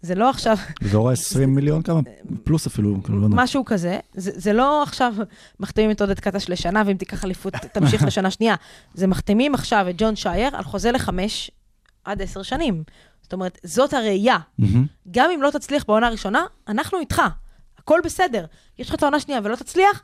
זה 0.02 0.14
לא 0.14 0.30
עכשיו... 0.30 0.56
באזור 0.80 1.10
ה-20 1.10 1.46
מיליון 1.46 1.82
כמה? 1.82 2.00
פלוס 2.44 2.66
אפילו, 2.66 3.02
כאילו, 3.04 3.20
לא. 3.20 3.28
משהו 3.30 3.64
כזה. 3.64 3.98
זה, 4.14 4.30
זה 4.34 4.52
לא 4.52 4.82
עכשיו 4.82 5.14
מחתימים 5.60 5.90
את 5.90 6.00
עודד 6.00 6.20
קטש 6.20 6.50
לשנה, 6.50 6.82
ואם 6.86 6.96
תיקח 6.96 7.24
אליפות, 7.24 7.54
תמשיך 7.74 8.02
לשנה 8.02 8.30
שנייה. 8.30 8.54
זה 8.94 9.06
מחתימים 9.06 9.54
עכשיו 9.54 9.86
את 9.90 9.94
ג'ון 9.98 10.16
שייר 10.16 10.56
על 10.56 10.64
חוזה 10.64 10.92
לחמש 10.92 11.50
עד 12.04 12.22
עשר 12.22 12.42
שנים. 12.42 12.82
זאת 13.22 13.32
אומרת, 13.32 13.58
זאת 13.62 13.92
הראייה. 13.92 14.38
גם 15.10 15.30
אם 15.34 15.42
לא 15.42 15.50
תצליח 15.50 15.84
בעונה 15.88 16.06
הראשונה, 16.06 16.44
אנחנו 16.68 16.98
איתך. 16.98 17.22
הכל 17.78 18.00
בסדר. 18.04 18.44
יש 18.78 18.88
לך 18.88 18.94
את 18.94 19.02
העונה 19.02 19.20
שנייה 19.20 19.40
ולא 19.44 19.56
תצליח, 19.56 20.02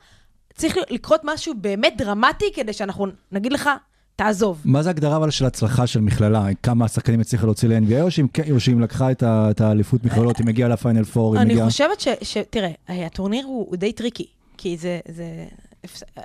צריך 0.53 0.75
לקרות 0.89 1.21
משהו 1.23 1.53
באמת 1.61 1.93
דרמטי 1.97 2.45
כדי 2.55 2.73
שאנחנו 2.73 3.07
נגיד 3.31 3.53
לך, 3.53 3.69
תעזוב. 4.15 4.61
מה 4.65 4.83
זה 4.83 4.89
הגדרה 4.89 5.17
אבל 5.17 5.29
של 5.31 5.45
הצלחה 5.45 5.87
של 5.87 6.01
מכללה? 6.01 6.45
כמה 6.63 6.85
השחקנים 6.85 7.19
הצליחו 7.19 7.45
להוציא 7.45 7.69
ל-NBA, 7.69 8.01
או 8.01 8.11
שאם 8.11 8.27
כן- 8.27 8.79
לקחה 8.79 9.11
את 9.21 9.61
האליפות 9.61 10.03
מכללות, 10.03 10.37
היא 10.37 10.45
מגיעה 10.45 10.69
לפיינל 10.69 11.03
פור, 11.03 11.33
היא 11.35 11.41
אני 11.41 11.53
מגיעה... 11.53 11.69
חושבת 11.69 11.99
ש... 11.99 12.07
ש- 12.21 12.37
תראה, 12.49 12.71
הטורניר 12.87 13.45
הוא 13.45 13.75
די 13.77 13.91
טריקי, 13.93 14.27
כי 14.57 14.77
זה... 14.77 14.99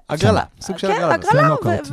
הגרלה, 0.09 0.43
סוג 0.61 0.79
של 0.79 0.87
כן, 0.89 0.93
הגרלה. 0.95 1.17
זה 1.23 1.29
הגרלה, 1.31 1.49
נוקאאוט, 1.49 1.89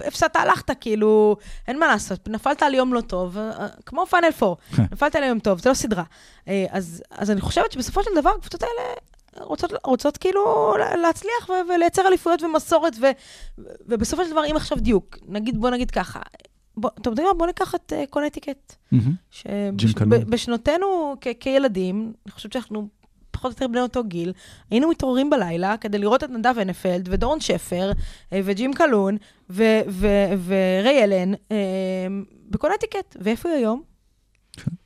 והפסדת, 0.00 0.36
הלכת, 0.36 0.70
כאילו, 0.80 1.36
אין 1.68 1.78
מה 1.78 1.86
לעשות. 1.86 2.28
נפלת 2.28 2.62
על 2.62 2.74
יום 2.74 2.94
לא 2.94 3.00
טוב, 3.00 3.38
אה, 3.38 3.66
כמו 3.86 4.06
פיינל 4.06 4.30
פור. 4.30 4.56
כן. 4.76 4.84
נפלת 4.92 5.16
על 5.16 5.22
יום 5.22 5.38
טוב, 5.38 5.58
זה 5.60 5.68
לא 5.68 5.74
סדרה. 5.74 6.02
אה, 6.48 6.64
אז 6.70 7.30
אני 7.30 7.40
חושבת 7.40 7.72
שבסופו 7.72 8.02
של 8.02 8.10
דבר, 8.20 8.30
הקבוצות 8.38 8.62
האלה, 8.62 8.94
רוצות, 9.42 9.72
רוצות 9.84 10.16
כאילו 10.16 10.74
להצליח 11.02 11.48
ו- 11.48 11.74
ולייצר 11.74 12.06
אליפויות 12.08 12.42
ומסורת, 12.42 12.92
ו- 13.00 13.10
ובסופו 13.86 14.24
של 14.24 14.30
דבר, 14.30 14.44
אם 14.50 14.56
עכשיו 14.56 14.78
דיוק, 14.78 15.18
נגיד, 15.28 15.60
בוא 15.60 15.70
נגיד 15.70 15.90
ככה, 15.90 16.20
בוא, 16.76 16.90
אתם 17.00 17.10
יודעים 17.10 17.28
מה? 17.28 17.34
בוא 17.34 17.46
ניקח 17.46 17.74
את 17.74 17.92
אה, 17.92 18.06
קונטיקט. 18.10 18.74
קלהון. 19.94 20.10
שבשנותינו 20.20 21.14
כ- 21.20 21.28
כילדים, 21.40 22.12
אני 22.26 22.32
חושבת 22.32 22.52
שאנחנו 22.52 22.88
פחות 23.30 23.44
או 23.44 23.54
יותר 23.54 23.66
בני 23.66 23.80
אותו 23.80 24.04
גיל, 24.04 24.32
היינו 24.70 24.88
מתעוררים 24.88 25.30
בלילה 25.30 25.76
כדי 25.76 25.98
לראות 25.98 26.24
את 26.24 26.30
נדב 26.30 26.54
הנפלד 26.58 27.08
ודורון 27.12 27.40
שפר 27.40 27.92
אה, 28.32 28.40
וג'ים 28.44 28.72
קלהון 28.72 29.16
ו- 29.50 29.80
ו- 29.88 30.32
וריי 30.46 31.04
אלן 31.04 31.34
אה, 31.34 31.56
בקונטיקט. 32.50 33.16
ואיפה 33.20 33.48
היא 33.48 33.58
היום? 33.58 33.82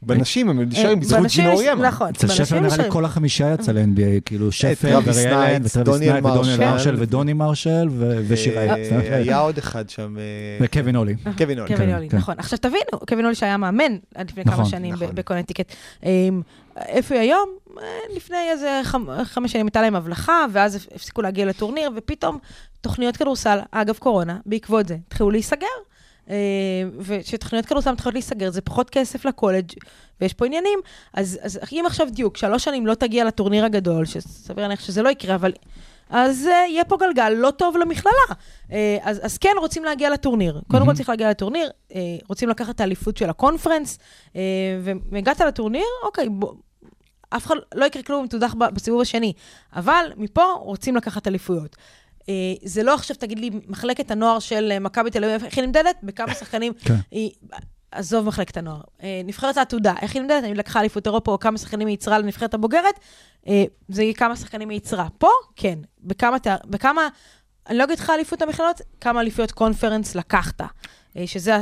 בנשים 0.03 0.49
הם 0.49 0.61
נשארים 0.61 0.89
אה, 0.91 0.97
בזכות 0.97 1.27
ג'ינו 1.27 1.53
אוריאמה. 1.53 1.89
נכון. 1.89 2.09
אצל 2.09 2.27
בנשים 2.27 2.45
שפר 2.45 2.61
נראה 2.61 2.77
לי. 2.77 2.91
כל 2.91 3.05
החמישייה 3.05 3.53
יצא 3.55 3.73
ל-NBA, 3.73 4.21
כאילו 4.25 4.53
שפר 4.53 4.89
טרוויס 4.91 5.17
וריי 5.16 5.43
אלן 5.43 5.62
וטרוויס 5.64 6.01
נייט 6.01 6.25
ודוניאל 6.25 6.61
מרשל. 6.71 6.95
ודוני 6.99 7.33
מרשל 7.33 7.89
ושירה. 8.29 8.62
אה, 8.62 8.75
היה 9.17 9.39
עוד 9.39 9.59
אחד 9.59 9.91
שם, 9.91 10.17
אה, 10.19 10.23
וקווין 10.61 10.97
הולי. 10.97 11.14
קווין 11.39 11.59
אולי. 11.59 11.75
קווין 11.75 11.89
כן, 11.91 11.95
אולי, 11.97 12.09
כן. 12.09 12.17
נכון. 12.17 12.35
עכשיו 12.39 12.59
תבינו, 12.59 12.85
קווין 13.09 13.25
אולי 13.25 13.35
שהיה 13.35 13.57
מאמן 13.57 13.97
עד 14.14 14.31
לפני 14.31 14.43
נכון, 14.47 14.57
כמה 14.57 14.64
שנים 14.71 14.95
ב- 14.95 15.03
נכון. 15.03 15.14
בקונטיקט. 15.14 15.73
אמ, 16.05 16.41
איפה 16.87 17.14
היא 17.14 17.21
היום? 17.23 17.49
אה, 17.79 17.83
לפני 18.17 18.37
איזה 18.53 18.81
חמ- 18.85 18.97
חמש 19.25 19.53
שנים 19.53 19.67
הייתה 19.67 19.83
להם 19.83 19.97
הבלחה, 19.97 20.45
ואז 20.53 20.87
הפסיקו 20.95 21.23
להגיע 21.23 21.47
לטורניר, 21.47 21.91
ופתאום 21.97 22.39
תוכניות 22.81 23.17
כדורסל, 23.17 23.59
אגב 23.71 23.97
קורונה, 23.99 24.37
בעקבות 24.47 24.89
זה, 24.89 24.97
התחילו 25.09 25.31
להיסגר. 25.31 25.67
אה, 26.31 26.35
וכשתוכניות 26.99 27.66
כדורסל 27.66 27.93
מתחילות 27.93 28.14
להיסגר, 28.14 28.51
זה 28.51 28.61
פחות 28.61 28.91
כסף 28.91 29.24
לקולג' 29.24 29.72
ויש 30.20 30.33
פה 30.35 30.47
עניינים. 30.47 30.79
אז, 31.14 31.39
אז 31.43 31.61
אם 31.72 31.85
עכשיו 31.87 32.07
דיוק, 32.11 32.37
שלוש 32.37 32.64
שנים 32.64 32.87
לא 32.87 32.95
תגיע 32.95 33.24
לטורניר 33.24 33.64
הגדול, 33.64 34.05
שסביר 34.05 34.62
להניח 34.62 34.81
שזה 34.81 35.03
לא 35.03 35.09
יקרה, 35.09 35.35
אבל... 35.35 35.53
אז 36.11 36.47
uh, 36.47 36.70
יהיה 36.70 36.85
פה 36.85 36.97
גלגל 36.97 37.29
לא 37.29 37.51
טוב 37.51 37.77
למכללה. 37.77 38.14
Uh, 38.68 38.72
אז, 39.03 39.20
אז 39.22 39.39
כן 39.39 39.55
רוצים 39.59 39.85
להגיע 39.85 40.11
לטורניר. 40.11 40.61
קודם 40.70 40.87
כל 40.87 40.95
צריך 40.95 41.09
להגיע 41.09 41.31
לטורניר, 41.31 41.70
uh, 41.91 41.95
רוצים 42.29 42.49
לקחת 42.49 42.74
את 42.74 42.81
האליפות 42.81 43.16
של 43.16 43.31
הקונפרנס, 43.31 43.99
uh, 44.33 44.37
והגעת 45.11 45.41
לטורניר, 45.41 45.87
אוקיי, 46.03 46.29
בוא, 46.29 46.53
אף 47.31 47.47
אחד 47.47 47.55
לא 47.74 47.85
יקרה 47.85 48.03
כלום 48.03 48.22
אם 48.22 48.27
תודח 48.27 48.55
בסיבוב 48.55 49.01
השני. 49.01 49.33
אבל 49.77 50.12
מפה 50.16 50.43
רוצים 50.61 50.97
לקחת 50.97 51.27
אליפויות. 51.27 51.77
Uh, 52.27 52.29
זה 52.62 52.83
לא 52.83 52.95
עכשיו, 52.95 53.16
תגיד 53.16 53.39
לי, 53.39 53.51
מחלקת 53.68 54.11
הנוער 54.11 54.39
של 54.39 54.72
אה, 54.72 54.79
מכבי 54.79 55.11
תל 55.11 55.24
אביב, 55.24 55.45
איך 55.45 55.59
היא 55.59 55.64
נמדדת? 55.64 55.97
בכמה 56.03 56.35
שחקנים 56.41 56.72
כן. 56.85 56.95
היא... 57.11 57.31
עזוב 57.91 58.27
מחלקת 58.27 58.57
הנוער. 58.57 58.81
אה, 59.03 59.20
נבחרת 59.24 59.57
העתודה, 59.57 59.95
איך 60.03 60.14
היא 60.14 60.22
נמדדת? 60.22 60.45
היא 60.45 60.55
לקחה 60.55 60.81
אליפות 60.81 61.07
אירופה 61.07 61.33
או 61.33 61.39
כמה 61.39 61.59
שחקנים 61.59 61.89
היא 61.89 61.93
ייצרה 61.93 62.18
לנבחרת 62.18 62.55
הבוגרת? 62.55 62.95
אה, 63.49 63.64
זה 63.89 64.03
יהיה 64.03 64.14
כמה 64.14 64.37
שחקנים 64.37 64.68
היא 64.68 64.77
ייצרה. 64.77 65.07
פה, 65.18 65.29
כן. 65.57 65.79
בכמה, 66.01 66.37
בכמה, 66.66 67.09
אני 67.68 67.79
לא 67.79 67.85
אגיד 67.85 67.99
לך 67.99 68.11
אליפות 68.11 68.43
המכללות, 68.43 68.81
כמה 69.01 69.20
אליפויות 69.20 69.53
קונפרנס 69.53 70.14
לקחת. 70.14 70.61
אה, 71.17 71.27
שזה 71.27 71.57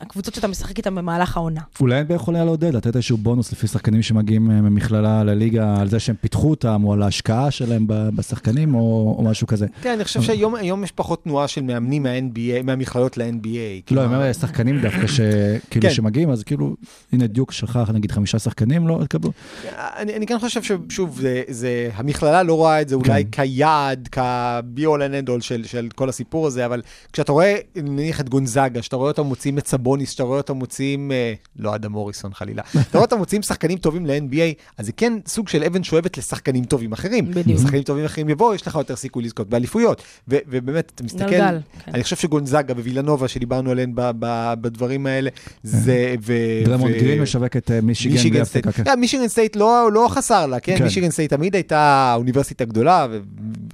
הקבוצות 0.00 0.34
שאתה 0.34 0.48
משחק 0.48 0.78
איתן 0.78 0.94
במהלך 0.94 1.36
העונה. 1.36 1.60
אולי 1.80 2.02
NBA 2.08 2.12
יכול 2.12 2.34
היה 2.34 2.44
לעודד, 2.44 2.74
לתת 2.74 2.96
איזשהו 2.96 3.16
בונוס 3.16 3.52
לפי 3.52 3.66
שחקנים 3.66 4.02
שמגיעים 4.02 4.50
אה, 4.50 4.60
ממכללה 4.60 5.24
לליגה, 5.24 5.80
על 5.80 5.88
זה 5.88 6.00
שהם 6.00 6.16
פיתחו 6.20 6.50
אותם, 6.50 6.84
או 6.84 6.92
על 6.92 7.02
ההשקעה 7.02 7.50
שלהם 7.50 7.86
ב- 7.86 8.08
בשחקנים, 8.16 8.74
או 8.74 9.14
או 9.18 9.22
משהו 9.22 9.46
כזה. 9.46 9.66
כן, 9.82 9.90
אני 9.90 10.04
חושב 10.04 10.22
שהיום 10.22 10.54
היום 10.54 10.84
יש 10.84 10.92
פחות 10.92 11.24
תנועה 11.24 11.48
של 11.48 11.62
מאמנים 11.62 12.02
מה-NBA, 12.02 12.62
מהמכללות 12.64 13.18
ל-NBA. 13.18 13.94
לא, 13.94 14.04
אני 14.04 14.14
אומר 14.14 14.32
שחקנים 14.32 14.80
דווקא 14.80 15.06
שכאילו 15.06 15.82
כן. 15.88 15.90
שמגיעים, 15.90 16.30
אז 16.30 16.42
כאילו, 16.42 16.76
הנה 17.12 17.26
דיוק 17.26 17.52
שלך, 17.52 17.78
נגיד 17.94 18.12
חמישה 18.12 18.38
שחקנים, 18.38 18.88
לא 18.88 19.02
התקבלו. 19.02 19.32
אני, 19.78 20.16
אני 20.16 20.26
כן 20.26 20.38
חושב 20.38 20.62
ששוב, 20.62 21.20
זה, 21.20 21.42
זה, 21.48 21.90
המכללה 21.94 22.42
לא 22.42 22.54
רואה 22.54 22.80
את 22.80 22.88
זה 22.88 22.94
אולי 22.94 23.24
כן. 23.24 23.30
כיעד, 23.30 24.08
כ-be 24.12 24.80
all 24.80 24.82
and 24.82 25.26
end 25.26 25.30
all 25.30 25.40
של, 25.40 25.64
של 25.64 25.88
כל 25.94 26.08
הסיפור 26.08 26.46
הזה, 26.46 26.66
אבל 26.66 26.82
כשאתה 27.12 27.32
רואה, 27.32 27.56
נניח 27.76 28.20
את 28.24 28.28
גונזאגה, 28.28 28.82
שאתה 28.82 28.96
רואה 28.96 29.08
אותם 29.08 29.22
מוציאים 29.22 29.58
את 29.58 29.66
סבוניס, 29.66 30.10
שאתה 30.10 30.22
רואה 30.22 30.36
אותם 30.38 30.56
מוציאים, 30.56 31.12
אה, 31.12 31.32
לא 31.58 31.74
אדם 31.74 31.92
מוריסון 31.92 32.34
חלילה, 32.34 32.62
אתה 32.72 32.98
רואה 32.98 33.04
אותם 33.04 33.18
מוציאים 33.18 33.42
שחקנים 33.42 33.78
טובים 33.78 34.06
ל-NBA, 34.06 34.54
אז 34.78 34.86
זה 34.86 34.92
כן 34.92 35.12
סוג 35.26 35.48
של 35.48 35.64
אבן 35.64 35.82
שואבת 35.84 36.18
לשחקנים 36.18 36.64
טובים 36.64 36.92
אחרים. 36.92 37.30
בדיוק. 37.30 37.60
שחקנים 37.60 37.82
טובים 37.82 38.04
אחרים 38.04 38.28
יבואו, 38.28 38.54
יש 38.54 38.66
לך 38.66 38.74
יותר 38.74 38.96
סיכוי 38.96 39.24
לזכות 39.24 39.48
באליפויות. 39.48 40.02
ו- 40.28 40.36
ובאמת, 40.48 40.92
אתה 40.94 41.04
מסתכל, 41.04 41.24
גלגל, 41.30 41.58
כן. 41.84 41.92
אני 41.94 42.02
חושב 42.02 42.16
שגונזאגה 42.16 42.74
ווילנובה, 42.74 43.28
שדיברנו 43.28 43.70
עליהן 43.70 43.92
ב- 43.94 44.10
ב- 44.18 44.54
בדברים 44.60 45.06
האלה, 45.06 45.30
זה... 45.62 46.14
ו- 46.26 46.32
דריימונד 46.64 46.94
ו- 46.94 46.98
גרין 47.00 47.22
משווק 47.22 47.56
את 47.56 47.70
אה, 47.70 47.80
מישיגן 47.80 48.14
מישיגן 48.14 48.44
סטייט. 48.44 48.66
באפריקה. 48.66 48.84
כן. 48.84 48.94
כן, 48.94 49.00
מישיגן 49.00 49.28
סטייט 49.28 49.56
לא, 49.56 49.88
לא 49.92 50.06
חסר 50.10 50.46
לה, 50.46 50.60
כן? 50.60 50.78
כן. 50.78 50.84
מישיגן 50.84 51.10
סטייט 51.10 51.30
תמיד 51.32 51.54
הייתה 51.54 52.12
אוניברסיטה 52.16 52.64
גדולה, 52.64 53.06
ו... 53.10 53.18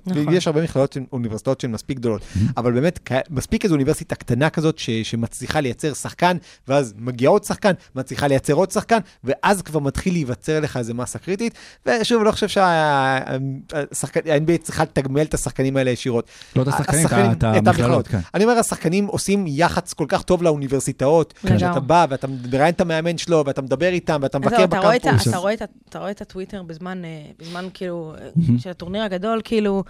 נכון. 0.07 0.29
ויש 0.29 0.47
הרבה 0.47 0.63
מכללות, 0.63 0.97
אוניברסיטאות 1.13 1.61
שהן 1.61 1.71
מספיק 1.73 1.99
גדולות, 1.99 2.23
אבל 2.57 2.73
באמת, 2.73 2.99
כ- 3.05 3.13
מספיק 3.31 3.65
איזו 3.65 3.75
אוניברסיטה 3.75 4.15
קטנה 4.15 4.40
כזאת, 4.49 4.79
ש... 4.79 4.91
שמצליחה 4.91 5.61
לייצר 5.61 5.95
שחקן, 5.95 6.37
ואז 6.69 6.95
מגיע 6.99 7.29
עוד 7.29 7.45
שחקן, 7.45 7.73
מצליחה 7.95 8.27
לייצר 8.27 8.53
עוד 8.53 8.71
שחקן, 8.71 8.99
ואז 9.25 9.63
כבר 9.63 9.81
מתחיל 9.81 10.13
להיווצר 10.13 10.61
לך 10.61 10.77
איזה 10.77 10.95
מסה 10.95 11.19
קריטית, 11.19 11.55
ושוב, 11.87 12.19
אני 12.19 12.27
לא 12.27 12.33
חושב 12.33 12.49
שה-NBA 12.49 14.59
צריכה 14.63 14.83
לתגמל 14.83 15.23
את 15.23 15.35
השחקנים 15.35 15.77
האלה 15.77 15.91
ישירות. 15.91 16.29
לא 16.57 16.63
את 16.63 16.69
השחקנים, 16.69 17.07
השחקנים, 17.07 17.33
את 17.33 17.45
המכללות, 17.45 18.09
כן. 18.09 18.19
אני 18.35 18.45
אומר, 18.45 18.59
השחקנים 18.59 19.07
עושים 19.07 19.45
יח"צ 19.49 19.93
כל 19.93 20.07
כך 20.09 20.23
טוב 20.23 20.43
לאוניברסיטאות. 20.43 21.35
שאתה 21.59 21.81
בא 21.81 22.07
ואתה 22.09 22.27
מראיין 22.53 22.75
את 22.75 22.81
המאמן 22.81 23.19
שלו, 23.19 23.43
ואתה 23.47 23.63
מדבר 23.63 23.89
איתם, 23.89 24.19
ואתה 24.23 24.39
מבקר 24.39 24.67
בקמפוס. 24.67 25.29
אתה 25.89 25.99
רואה 25.99 26.11
את 26.11 26.21
הטוויטר 26.21 26.63
בזמן, 26.63 27.05
אה, 27.05 27.23
בזמן 27.39 27.69
כאילו, 27.75 28.15
של 28.59 28.71
הטורניר 28.71 29.03
הגדול, 29.03 29.41
כאילו, 29.45 29.85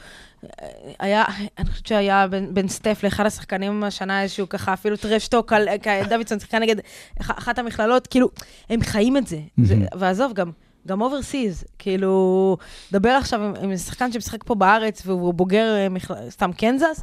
היה, 0.99 1.24
אני 1.59 1.68
חושבת 1.70 1.86
שהיה 1.86 2.26
בין 2.26 2.55
בין 2.55 2.68
סטף 2.68 3.01
לאחד 3.05 3.26
השחקנים 3.26 3.84
השנה 3.84 4.22
איזשהו 4.22 4.49
ככה, 4.49 4.72
אפילו 4.72 4.97
trash 4.97 5.28
talk 5.28 5.53
על 5.53 5.68
אה, 5.68 6.03
דוידסון, 6.09 6.38
שיחקה 6.41 6.59
נגד 6.59 6.76
אח- 7.20 7.38
אחת 7.38 7.59
המכללות, 7.59 8.07
כאילו, 8.07 8.28
הם 8.70 8.80
חיים 8.82 9.16
את 9.16 9.26
זה. 9.26 9.38
זה- 9.64 9.99
ועזוב, 9.99 10.32
גם... 10.32 10.51
גם 10.86 11.01
overseas, 11.01 11.64
כאילו, 11.78 12.57
דבר 12.93 13.09
עכשיו 13.11 13.45
עם, 13.45 13.53
עם 13.62 13.76
שחקן 13.76 14.12
שמשחק 14.12 14.45
פה 14.45 14.55
בארץ 14.55 15.03
והוא 15.07 15.34
בוגר 15.34 15.74
אה, 15.76 15.88
מכל... 15.88 16.14
סתם 16.30 16.53
קנזס, 16.53 17.03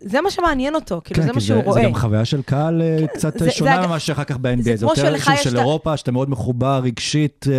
זה 0.00 0.20
מה 0.20 0.30
שמעניין 0.30 0.74
אותו, 0.74 1.00
כאילו, 1.04 1.20
כן, 1.20 1.26
זה 1.26 1.32
מה 1.32 1.40
שהוא 1.40 1.62
רואה. 1.62 1.74
זה 1.74 1.88
גם 1.88 1.94
חוויה 1.94 2.24
של 2.24 2.42
קהל 2.42 2.82
אה, 2.82 3.06
קצת 3.14 3.38
זה- 3.38 3.50
שונה 3.50 3.80
זה- 3.82 3.86
ממה 3.86 3.98
שאחר 3.98 4.24
כך 4.24 4.36
ב-NBA, 4.36 4.62
זה 4.62 4.76
זה 4.76 4.86
יותר 4.86 5.14
איזשהו 5.14 5.36
של 5.42 5.58
אירופה, 5.58 5.96
שאתה 5.96 6.12
מאוד 6.12 6.30
מחובר 6.30 6.80
רגשית. 6.84 7.46
אה, 7.50 7.54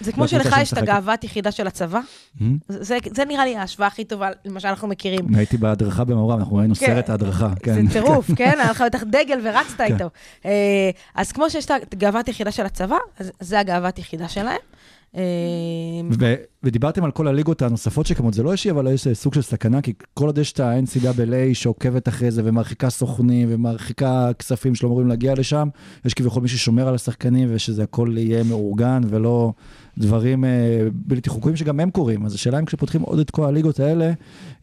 זה 0.00 0.12
כמו 0.12 0.28
שלך 0.28 0.56
יש 0.60 0.72
את. 0.72 0.78
הגאוות 0.78 1.24
יחידה 1.24 1.50
של 1.50 1.66
הצבא, 1.66 2.00
Mhm. 2.40 2.42
זה, 2.68 2.98
זה 3.14 3.24
נראה 3.24 3.44
לי 3.44 3.56
ההשוואה 3.56 3.86
הכי 3.88 4.04
טובה 4.04 4.28
למה 4.44 4.60
שאנחנו 4.60 4.88
מכירים. 4.88 5.34
הייתי 5.34 5.56
בהדרכה 5.56 6.04
במעורב, 6.04 6.38
אנחנו 6.38 6.56
ראינו 6.56 6.74
כן. 6.74 6.86
סרט 6.86 7.10
ההדרכה. 7.10 7.48
כן. 7.62 7.86
זה 7.86 7.92
טירוף, 7.92 8.30
כן? 8.36 8.54
היה 8.58 8.70
לך 8.70 8.82
בטח 8.86 9.02
דגל 9.02 9.38
ורצת 9.44 9.80
איתו. 9.80 10.08
אה, 10.44 10.50
אז 11.14 11.32
כמו 11.32 11.50
שיש 11.50 11.64
את 11.66 11.70
הגאוות 11.92 12.28
יחידה 12.28 12.50
של 12.50 12.66
הצבא, 12.66 12.96
אז 13.18 13.30
זה 13.40 13.60
הגאוות 13.60 13.98
יחידה 13.98 14.28
שלהם. 14.28 14.60
אה, 15.16 15.22
ו- 16.18 16.34
ודיברתם 16.62 17.04
על 17.04 17.10
כל 17.10 17.28
הליגות 17.28 17.62
הנוספות 17.62 18.06
שקמות, 18.06 18.34
זה 18.34 18.42
לא 18.42 18.52
אישי, 18.52 18.70
אבל 18.70 18.92
יש 18.92 19.08
סוג 19.08 19.34
של 19.34 19.42
סכנה, 19.42 19.82
כי 19.82 19.92
כל 20.14 20.26
עוד 20.26 20.38
יש 20.38 20.52
את 20.52 20.60
ה-NCAA 20.60 21.54
שעוקבת 21.54 22.08
אחרי 22.08 22.30
זה 22.30 22.42
ומרחיקה 22.44 22.90
סוכנים 22.90 23.48
ומרחיקה 23.50 24.30
כספים 24.38 24.74
שלא 24.74 24.88
אמורים 24.88 25.08
להגיע 25.08 25.34
לשם, 25.34 25.68
יש 26.04 26.14
כביכול 26.14 26.42
מי 26.42 26.48
ששומר 26.48 26.88
על 26.88 26.94
השחקנים 26.94 27.48
ושזה 27.52 27.82
הכל 27.82 28.14
יהיה 28.16 28.44
מאורגן 28.44 29.02
ולא 29.08 29.52
דברים 29.98 30.44
אה, 30.44 30.86
בלתי 30.92 31.30
חוקיים 31.30 31.56
שגם 31.56 31.80
הם 31.80 31.90
קורים. 31.90 32.26
אז 32.26 32.34
השאלה 32.34 32.58
אם 32.58 32.64
כשפותחים 32.64 33.02
עוד 33.02 33.18
את 33.18 33.30
כל 33.30 33.44
הליגות 33.44 33.80
האלה, 33.80 34.12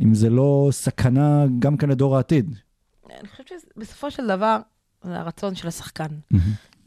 אם 0.01 0.13
זה 0.13 0.29
לא 0.29 0.69
סכנה 0.71 1.45
גם 1.59 1.77
כן 1.77 1.89
לדור 1.89 2.17
העתיד. 2.17 2.55
אני 3.19 3.27
חושבת 3.27 3.51
שבסופו 3.75 4.11
של 4.11 4.27
דבר, 4.27 4.57
זה 5.03 5.19
הרצון 5.19 5.55
של 5.55 5.67
השחקן. 5.67 6.07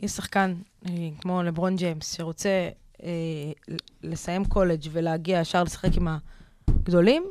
יש 0.00 0.10
שחקן 0.10 0.54
אה, 0.86 1.08
כמו 1.20 1.42
לברון 1.42 1.76
ג'יימס, 1.76 2.16
שרוצה 2.16 2.68
אה, 3.02 3.08
לסיים 4.02 4.44
קולג' 4.44 4.82
ולהגיע 4.92 5.40
ישר 5.40 5.62
לשחק 5.62 5.96
עם 5.96 6.08
הגדולים, 6.68 7.24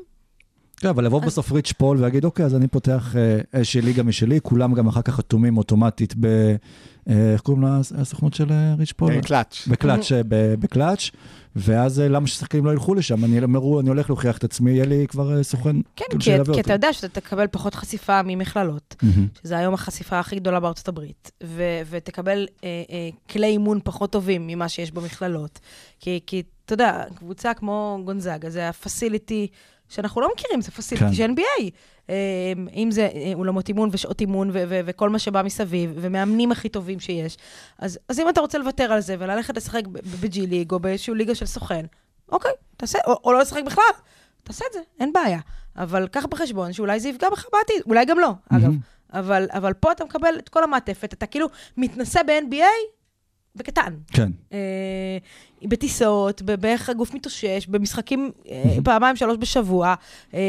כן, 0.78 0.90
אבל 0.90 1.06
לבוא 1.06 1.22
בסוף 1.22 1.52
ריץ' 1.52 1.72
פול 1.72 1.98
ולהגיד, 1.98 2.26
אוקיי, 2.26 2.46
אז 2.46 2.56
אני 2.56 2.68
פותח 2.68 3.16
אה, 3.16 3.40
איזושהי 3.54 3.82
ליגה 3.82 4.04
משלי, 4.04 4.40
כולם 4.42 4.74
גם 4.74 4.88
אחר 4.88 5.02
כך 5.02 5.16
חתומים 5.16 5.58
אוטומטית 5.58 6.14
ב... 6.20 6.26
אה, 7.10 7.34
איך 7.34 7.42
קוראים 7.42 7.64
לה 7.64 7.80
הסוכנות 7.98 8.34
של 8.34 8.48
ריץ' 8.78 8.92
פול? 8.92 9.22
קלאץ'. 9.22 9.68
בקלאץ', 9.68 10.12
בקלאץ', 10.60 11.10
ואז 11.56 12.00
אה, 12.00 12.08
למה 12.08 12.28
ששחקנים 12.28 12.66
לא 12.66 12.72
ילכו 12.72 12.96
לשם? 12.96 13.26
אני 13.26 13.40
אמרו, 13.40 13.80
אני 13.80 13.90
הולך 13.90 14.10
להוכיח 14.10 14.38
את 14.38 14.44
עצמי, 14.44 14.72
יהיה 14.72 14.86
לי 14.86 15.06
כבר 15.08 15.38
אה, 15.38 15.44
סוכן. 15.44 15.76
כן, 15.96 16.06
כי, 16.20 16.32
כי. 16.54 16.60
אתה 16.60 16.74
יודע 16.74 16.94
שאתה 16.94 17.22
תקבל 17.22 17.48
פחות 17.52 17.76
חשיפה 17.76 18.22
ממכללות, 18.24 18.96
מהמם. 19.02 19.28
שזה 19.44 19.58
היום 19.58 19.74
החשיפה 19.74 20.20
הכי 20.20 20.36
גדולה 20.36 20.60
בארצות 20.60 20.88
הברית, 20.88 21.32
ו- 21.44 21.82
ותקבל 21.90 22.48
אה, 22.64 22.84
אה, 22.90 23.10
כלי 23.30 23.48
אימון 23.48 23.80
פחות 23.84 24.12
טובים 24.12 24.48
ממה 24.48 24.70
שיש 24.70 24.92
במכללות. 24.92 25.60
כי, 26.00 26.20
כי 26.26 26.44
אתה 26.66 26.74
יודע, 26.74 27.04
קבוצה 27.16 27.54
כמו 27.54 28.00
גונזאגה, 28.06 28.50
זה 28.50 28.70
ה 28.70 28.78
facility 28.78 29.48
שאנחנו 29.94 30.22
לא 30.22 30.30
מכירים, 30.34 30.62
זה 30.62 30.72
facility 30.72 31.06
כן. 31.08 31.14
של 31.14 31.32
NBA. 31.38 31.70
אה, 32.10 32.16
אם 32.74 32.92
זה 32.92 33.10
אה, 33.14 33.32
אולמות 33.34 33.70
אימון 33.70 33.90
ושעות 33.92 34.22
אימון 34.22 34.50
ו- 34.50 34.64
ו- 34.70 34.80
וכל 34.86 35.10
מה 35.10 35.20
שבא 35.20 35.42
מסביב, 35.42 35.92
ומאמנים 35.96 36.52
הכי 36.52 36.70
טובים 36.70 37.00
שיש. 37.00 37.38
אז, 37.80 38.00
אז 38.10 38.20
אם 38.20 38.30
אתה 38.30 38.42
רוצה 38.42 38.58
לוותר 38.58 38.94
על 38.94 39.00
זה 39.00 39.16
וללכת 39.20 39.58
לשחק 39.58 39.88
בג'י 40.22 40.48
ליג 40.48 40.72
או 40.72 40.80
באיזושהי 40.80 41.14
ליגה 41.14 41.36
של 41.36 41.46
סוכן, 41.46 41.86
אוקיי, 42.32 42.52
תעשה, 42.78 43.00
או, 43.08 43.20
או 43.24 43.34
לא 43.34 43.40
לשחק 43.40 43.64
בכלל, 43.64 43.84
תעשה 44.44 44.66
את 44.68 44.74
זה, 44.74 44.80
אין 45.00 45.14
בעיה. 45.14 45.40
אבל 45.76 46.08
קח 46.08 46.26
בחשבון 46.26 46.74
שאולי 46.74 47.00
זה 47.00 47.10
יפגע 47.10 47.30
בך 47.30 47.46
בעתיד, 47.54 47.82
אולי 47.86 48.06
גם 48.06 48.20
לא, 48.20 48.32
אגב. 48.50 48.74
אבל, 49.14 49.48
אבל 49.52 49.74
פה 49.74 49.92
אתה 49.92 50.06
מקבל 50.06 50.36
את 50.40 50.50
כל 50.50 50.64
המעטפת, 50.64 51.14
אתה 51.14 51.26
כאילו 51.26 51.48
מתנסה 51.78 52.24
ב-NBA 52.24 53.03
בקטן. 53.56 53.94
כן. 54.08 54.32
אה, 54.54 54.58
בטיסות, 55.64 56.42
באיך 56.42 56.90
הגוף 56.90 57.14
מתאושש, 57.14 57.68
במשחקים 57.68 58.32
אה, 58.50 58.64
פעמיים, 58.84 59.16
שלוש 59.16 59.38
בשבוע, 59.40 59.96
אה, 60.34 60.40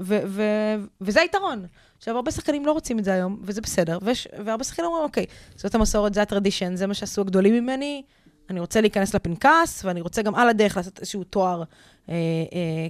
ו- 0.00 0.18
ו- 0.26 0.74
וזה 1.00 1.20
היתרון. 1.20 1.66
עכשיו, 1.98 2.16
הרבה 2.16 2.30
שחקנים 2.30 2.66
לא 2.66 2.72
רוצים 2.72 2.98
את 2.98 3.04
זה 3.04 3.12
היום, 3.14 3.38
וזה 3.42 3.60
בסדר, 3.60 3.98
ויש, 4.02 4.28
והרבה 4.44 4.64
שחקנים 4.64 4.86
אומרים, 4.86 5.04
אוקיי, 5.04 5.26
זאת 5.56 5.74
המסורת, 5.74 6.14
זה 6.14 6.22
הטרדישן, 6.22 6.76
זה 6.76 6.86
מה 6.86 6.94
שעשו 6.94 7.20
הגדולים 7.20 7.54
ממני, 7.54 8.02
אני 8.50 8.60
רוצה 8.60 8.80
להיכנס 8.80 9.14
לפנקס, 9.14 9.84
ואני 9.84 10.00
רוצה 10.00 10.22
גם 10.22 10.34
על 10.34 10.48
הדרך 10.48 10.76
לעשות 10.76 10.98
איזשהו 10.98 11.24
תואר 11.24 11.62
אה, 12.08 12.14
אה, 12.14 12.14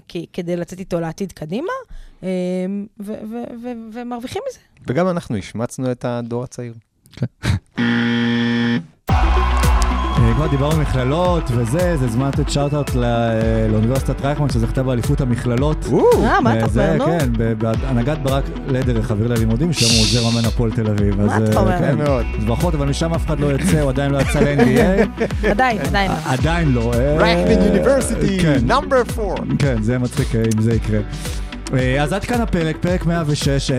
כ- 0.09 0.27
כדי 0.33 0.57
לצאת 0.57 0.79
איתו 0.79 1.01
לעתיד 1.01 1.33
קדימה, 1.33 1.73
אה, 2.23 2.29
ו- 3.01 3.13
ו- 3.31 3.55
ו- 3.63 3.89
ומרוויחים 3.93 4.43
מזה. 4.51 4.59
וגם 4.89 5.09
אנחנו 5.09 5.37
השמצנו 5.37 5.93
את 5.93 6.05
הדור 6.05 6.45
הצעיר. 6.45 6.75
אה, 9.15 10.35
כבר 10.35 10.47
דיברנו 10.47 10.81
מכללות 10.81 11.43
וזה, 11.57 11.97
זה 11.97 12.09
זמן 12.09 12.29
לתת 12.29 12.51
shout-out 12.51 12.91
לאוניברסיטת 13.71 14.25
רייכמן, 14.25 14.49
שזכתה 14.51 14.83
באליפות 14.83 15.21
המכללות. 15.21 15.87
אה, 16.25 16.41
מה 16.41 16.59
אתה 16.59 16.81
אה, 16.81 16.93
אומר, 16.93 16.97
נו? 16.97 17.05
כן, 17.05 17.29
ב- 17.39 17.53
בהנהגת 17.53 18.19
ברק 18.19 18.45
לדרך, 18.69 19.07
חבר 19.07 19.27
ללימודים, 19.27 19.73
שם 19.73 19.87
הוא 19.95 20.03
עוזר 20.03 20.31
מאמן 20.31 20.49
הפועל 20.49 20.71
תל 20.71 20.91
אביב. 20.91 21.21
מה 21.23 21.37
אתה 21.37 21.53
אה, 21.57 21.61
אומר? 21.61 21.79
כן, 21.79 21.99
מאוד. 21.99 22.25
אז 22.39 22.45
ברכות, 22.45 22.75
אבל 22.75 22.89
משם 22.89 23.15
אף 23.15 23.27
אחד 23.27 23.41
לא 23.41 23.47
יוצא, 23.47 23.81
הוא 23.81 23.91
עדיין 23.91 24.11
לא 24.11 24.19
יצא 24.19 24.41
ל-NBA. 24.41 25.25
עדיין, 25.51 25.79
עדיין. 25.89 26.11
עדיין 26.27 26.73
לא. 26.73 26.93
רייכמן 27.19 27.67
University, 27.67 28.39
כן. 28.43 28.59
Number 28.67 29.03
4. 29.19 29.35
כן, 29.59 29.83
זה 29.83 29.99
מצחיק 29.99 30.29
אם 30.35 30.63
זה 30.63 30.75
יקרה. 30.75 30.99
אה, 31.77 32.03
אז 32.03 32.13
עד 32.13 32.25
כאן 32.25 32.41
הפרק, 32.41 32.77
פרק 32.81 33.07
106, 33.07 33.71
אה, 33.71 33.79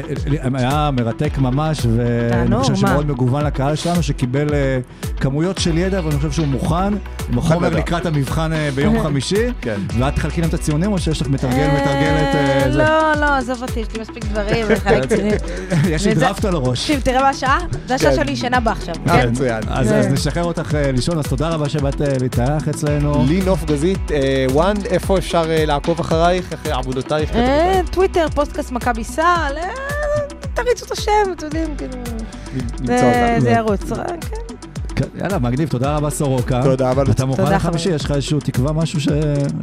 היה 0.54 0.90
מרתק 0.94 1.38
ממש, 1.38 1.86
ואני 1.96 2.56
חושב? 2.56 2.76
שמאוד 2.76 3.08
מגוון 3.12 3.46
לקהל 3.46 3.76
שלנו, 3.76 4.04
שקיבל 4.04 4.54
אה, 4.54 4.80
כמויות 5.20 5.58
של 5.58 5.78
ידע, 5.78 6.02
ואני 6.04 6.16
חושב 6.16 6.32
שהוא 6.32 6.48
מוכן, 6.48 6.94
עם 7.30 7.38
החומר 7.38 7.68
לדעת. 7.70 7.80
לקראת 7.80 8.06
המבחן 8.06 8.54
אה, 8.54 8.70
ביום 8.76 9.00
חמישי. 9.04 9.48
כן. 9.62 9.80
ואת 10.00 10.16
תחלקי 10.16 10.42
להם 10.42 10.50
את 10.50 10.54
הציונים, 10.54 10.92
או 10.92 10.98
שיש 11.00 11.22
לך 11.22 11.28
מתרגל, 11.28 11.68
מתרגלת? 11.68 12.36
אה, 12.36 12.64
אה, 12.64 12.72
זה? 12.72 12.78
לא, 12.78 13.14
לא, 13.22 13.36
עזוב 13.36 13.62
אותי, 13.62 13.80
יש 13.80 13.88
לי 13.94 14.02
מספיק 14.02 14.26
דברים 14.26 14.66
לחלק 14.72 15.06
ציונים. 15.06 15.38
יש 15.90 16.08
לי 16.08 16.14
דראפט 16.16 16.46
על 16.46 16.56
הראש. 16.56 16.80
תקשיב, 16.80 17.02
תראה 17.04 17.22
מה 17.22 17.30
השעה? 17.30 17.60
זה 17.88 17.96
השעה 17.96 18.10
כן. 18.12 18.16
שאני 18.16 18.32
ישנה 18.32 18.60
בה 18.60 18.72
עכשיו, 18.72 18.96
אה, 19.08 19.22
כן? 19.22 19.30
מצוין. 19.30 19.64
אז 19.68 19.92
נשחרר 20.12 20.44
אותך 20.44 20.76
אה, 20.76 20.92
לישון, 20.92 21.18
אז 21.20 21.26
תודה 21.28 21.50
רבה 21.50 21.70
שבאת 21.70 22.02
אה, 22.02 22.08
להתארח 22.22 22.68
אצלנו. 22.68 23.26
לי 23.28 23.42
נוף 23.46 23.64
גזית, 23.64 24.12
אה, 24.12 24.46
וואן, 24.52 24.74
איפה 24.90 25.18
אפשר 25.18 25.52
אה, 25.52 25.66
לעקוב 25.66 26.00
אחרייך, 26.00 26.54
אחרי 26.54 26.72
עבודותייך? 26.72 27.30
טוויטר, 27.92 28.28
פודקאסט 28.36 28.72
מכבי 28.72 29.04
סל, 29.04 29.22
אה, 29.58 29.70
תריצו 30.54 30.86
את 30.86 30.92
השם, 30.92 31.12
אתם 31.32 31.46
יודעים, 31.46 31.76
כאילו, 31.78 31.94
זה- 32.86 33.50
ירוץ. 33.52 33.92
אה, 33.92 33.98
כן. 34.06 34.36
כן, 34.96 35.06
יאללה, 35.22 35.40
מגניב, 35.40 35.70
תודה 35.70 35.96
רבה 35.98 36.10
סורוקה. 36.10 36.62
תודה 36.64 36.92
רבה. 36.92 37.04
אתה 37.12 37.26
מוכן 37.26 37.52
לחמישי? 37.56 37.90
יש 37.90 38.06
לך 38.06 38.12
איזשהו 38.12 38.40
תקווה, 38.40 38.72
משהו 38.74 39.02
ש- 39.02 39.08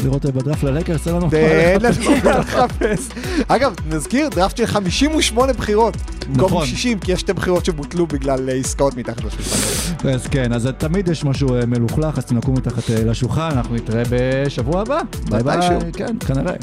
לראות 0.05 0.27
אה, 0.27 0.31
בדראפט 0.32 0.62
ללקרס? 0.62 1.03
תן 1.05 1.15
לנו 1.15 1.28
אין 1.32 1.81
לנו 1.82 1.94
לחפש. 2.40 3.09
אגב, 3.49 3.74
נזכיר, 3.89 4.28
דראפט 4.28 4.57
של 4.57 4.66
58 4.66 5.53
בחירות. 5.53 5.97
במקום 6.28 6.44
נכון. 6.47 6.66
60, 6.66 6.99
כי 6.99 7.12
יש 7.12 7.20
שתי 7.20 7.32
בחירות 7.32 7.65
שבוטלו 7.65 8.07
בגלל 8.07 8.49
עסקאות 8.61 8.97
מתחת 8.97 9.24
לשולחן. 9.24 10.09
אז 10.09 10.27
כן, 10.27 10.53
אז 10.53 10.69
תמיד 10.78 11.09
יש 11.09 11.24
משהו 11.24 11.49
מלוכלך, 11.66 12.19
אז 12.19 12.24
תנקו 12.24 12.53
מתחת 12.53 12.82
לשולחן, 12.90 13.49
אנחנו 13.53 13.74
נתראה 13.74 14.03
בשבוע 14.11 14.81
הבא. 14.81 15.01
ביי 15.31 15.43
ביי. 15.43 15.69
כן, 15.93 16.16
כנראה. 16.27 16.55